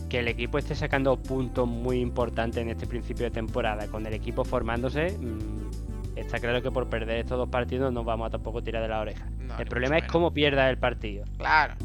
que 0.09 0.17
el 0.19 0.27
equipo 0.27 0.57
esté 0.57 0.73
sacando 0.73 1.17
puntos 1.21 1.67
muy 1.67 1.99
importantes 1.99 2.63
en 2.63 2.69
este 2.69 2.87
principio 2.87 3.25
de 3.25 3.31
temporada, 3.31 3.85
con 3.89 4.07
el 4.07 4.13
equipo 4.15 4.43
formándose, 4.43 5.15
mm, 5.19 6.17
está 6.17 6.39
claro 6.39 6.63
que 6.63 6.71
por 6.71 6.89
perder 6.89 7.17
estos 7.19 7.37
dos 7.37 7.47
partidos 7.49 7.93
no 7.93 8.03
vamos 8.03 8.25
a 8.25 8.29
tampoco 8.31 8.63
tirar 8.63 8.81
de 8.81 8.87
la 8.89 9.01
oreja. 9.01 9.27
No, 9.37 9.55
el 9.59 9.67
problema 9.67 9.99
es 9.99 10.05
cómo 10.05 10.33
pierda 10.33 10.67
el 10.67 10.79
partido. 10.79 11.25
Claro, 11.37 11.75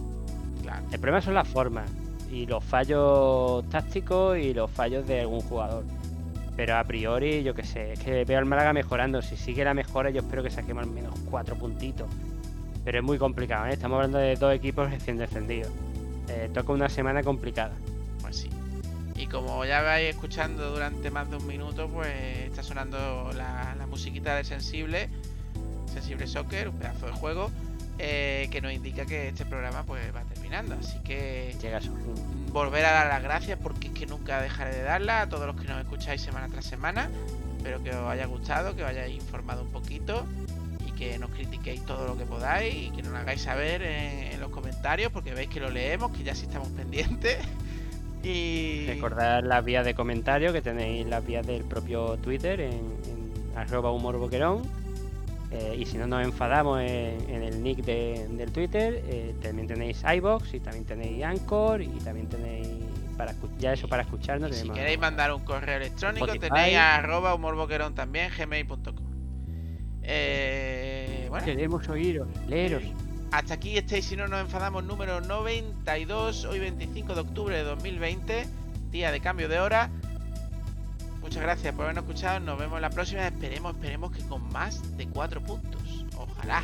claro. 0.63 0.87
El 0.91 0.99
problema 1.01 1.21
son 1.21 1.35
las 1.35 1.47
formas 1.47 1.91
y 2.35 2.47
los 2.47 2.65
fallos 2.65 3.65
tácticos 3.71 4.37
y 4.39 4.53
los 4.53 4.69
fallos 4.69 5.07
de 5.07 5.21
algún 5.21 5.41
jugador. 5.41 5.85
Pero 6.57 6.77
a 6.77 6.85
priori, 6.85 7.45
yo 7.45 7.55
qué 7.55 7.65
sé, 7.65 7.93
es 7.93 8.01
que 8.01 8.25
veo 8.25 8.39
al 8.39 8.45
Málaga 8.45 8.73
mejorando. 8.73 9.23
Si 9.23 9.37
sigue 9.37 9.65
la 9.65 9.73
mejora, 9.73 10.11
yo 10.11 10.21
espero 10.21 10.43
que 10.43 10.51
saquemos 10.51 10.83
al 10.83 10.91
menos 10.91 11.15
cuatro 11.31 11.55
puntitos. 11.57 12.09
Pero 12.85 12.99
es 12.99 13.05
muy 13.05 13.19
complicado, 13.19 13.67
¿eh? 13.67 13.73
Estamos 13.73 13.97
hablando 13.97 14.19
de 14.19 14.35
dos 14.35 14.53
equipos 14.53 14.91
recién 14.91 15.17
descendidos. 15.17 15.71
Eh, 16.29 16.51
toca 16.53 16.73
una 16.73 16.89
semana 16.89 17.23
complicada. 17.23 17.73
Pues 18.21 18.37
sí. 18.37 18.51
Y 19.17 19.27
como 19.27 19.65
ya 19.65 19.83
vais 19.83 20.11
escuchando 20.11 20.71
durante 20.71 21.11
más 21.11 21.31
de 21.31 21.37
un 21.37 21.47
minuto, 21.47 21.89
pues 21.89 22.09
está 22.45 22.65
sonando 22.65 23.31
la, 23.33 23.77
la 23.79 23.87
musiquita 23.87 24.35
de 24.35 24.43
Sensible, 24.43 25.09
Sensible 25.93 26.27
Soccer, 26.27 26.69
un 26.69 26.79
pedazo 26.79 27.07
de 27.07 27.13
juego, 27.13 27.51
eh, 27.99 28.49
que 28.51 28.61
nos 28.61 28.73
indica 28.73 29.07
que 29.07 29.29
este 29.29 29.45
programa 29.45 29.85
pues 29.85 30.15
va 30.15 30.23
terminando. 30.23 30.77
Así 30.81 30.99
que 31.01 31.55
Llega 31.61 31.81
volver 32.53 32.85
a 32.85 32.93
dar 32.93 33.07
las 33.07 33.23
gracias 33.23 33.59
porque 33.63 33.89
es 33.89 33.95
que 33.95 34.07
nunca 34.07 34.41
dejaré 34.41 34.75
de 34.75 34.83
darla 34.83 35.23
a 35.23 35.29
todos 35.29 35.47
los 35.47 35.61
que 35.61 35.67
nos 35.69 35.81
escucháis 35.81 36.21
semana 36.21 36.49
tras 36.49 36.65
semana. 36.65 37.09
Espero 37.57 37.83
que 37.83 37.91
os 37.91 38.09
haya 38.09 38.27
gustado, 38.27 38.77
que 38.77 38.83
os 38.83 38.89
hayáis 38.89 39.15
informado 39.15 39.63
un 39.63 39.71
poquito 39.71 40.27
y 40.87 40.93
que 40.93 41.19
nos 41.19 41.31
critiquéis 41.31 41.85
todo 41.85 42.07
lo 42.07 42.19
que 42.19 42.25
podáis 42.25 42.75
y 42.75 42.91
que 42.91 43.03
nos 43.03 43.13
lo 43.13 43.19
hagáis 43.19 43.43
saber 43.43 43.83
en, 43.83 44.33
en 44.33 44.41
los 44.41 44.51
comentarios 44.51 45.11
porque 45.13 45.33
veis 45.33 45.49
que 45.49 45.61
lo 45.61 45.71
leemos, 45.71 46.13
que 46.13 46.23
ya 46.23 46.35
sí 46.35 46.47
estamos 46.47 46.69
pendientes. 46.69 47.39
Y 48.25 48.87
Recordad 48.87 49.43
las 49.45 49.63
vías 49.63 49.85
de 49.85 49.95
comentario 49.95 50.51
que 50.55 50.63
tenéis 50.63 51.07
las 51.07 51.25
vías 51.27 51.47
del 51.47 51.63
propio 51.63 52.17
Twitter 52.17 52.59
en, 52.59 52.71
en 52.73 53.59
arroba 53.59 53.93
humor 53.93 54.17
boquerón. 54.17 54.63
Eh, 55.57 55.77
y 55.79 55.87
si 55.87 55.97
no 55.99 56.07
nos 56.09 56.25
enfadamos 56.25 56.81
en, 56.81 57.31
en 57.31 57.43
el 57.45 57.63
nick 57.63 57.85
de- 57.85 58.27
del 58.29 58.51
Twitter, 58.51 59.05
eh, 59.07 59.37
también 59.41 59.69
tenéis 59.69 60.03
iBox 60.17 60.53
y 60.55 60.59
también 60.59 60.85
tenéis 60.85 61.23
Anchor 61.23 61.81
y 61.81 61.87
también 62.03 62.29
tenéis 62.29 62.67
para 63.17 63.35
ya 63.61 63.73
eso 63.73 63.87
para 63.87 64.03
escucharnos. 64.03 64.51
Y 64.51 64.55
si 64.55 64.69
queréis 64.71 64.99
mandar 64.99 65.33
un 65.33 65.45
correo 65.45 65.77
electrónico, 65.77 66.27
Spotify. 66.27 66.49
tenéis 66.53 66.77
a 66.77 66.97
arroba 66.97 67.35
humorboquerón 67.35 67.95
también, 67.95 68.31
gmail.com. 68.37 69.05
Eh, 70.03 71.27
bueno, 71.31 71.45
Queremos 71.47 71.89
oíros, 71.89 72.29
leeros. 72.49 72.83
hasta 73.31 73.55
aquí 73.55 73.79
este 73.79 74.03
si 74.03 74.17
no 74.17 74.27
nos 74.29 74.41
enfadamos 74.41 74.85
número 74.85 75.21
92, 75.21 76.45
hoy 76.47 76.59
25 76.59 77.15
de 77.15 77.21
octubre 77.21 77.57
de 77.57 77.63
2020, 77.63 78.47
día 78.91 79.13
de 79.13 79.21
cambio 79.21 79.49
de 79.49 79.61
hora. 79.61 79.91
Muchas 81.25 81.43
gracias 81.43 81.75
por 81.75 81.85
habernos 81.85 82.05
escuchado, 82.05 82.39
nos 82.39 82.59
vemos 82.59 82.79
la 82.83 82.91
próxima, 82.91 83.27
esperemos, 83.27 83.75
esperemos 83.75 84.13
que 84.13 84.23
con 84.25 84.47
más 84.53 84.95
de 84.99 85.09
4 85.09 85.41
puntos. 85.41 86.05
Ojalá. 86.19 86.63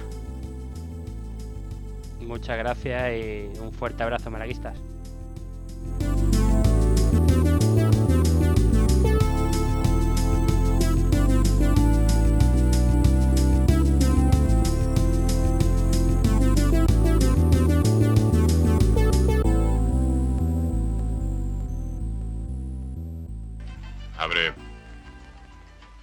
Muchas 2.20 2.58
gracias 2.58 3.10
y 3.14 3.58
un 3.58 3.72
fuerte 3.72 4.02
abrazo, 4.02 4.30
malaguistas. 4.30 4.76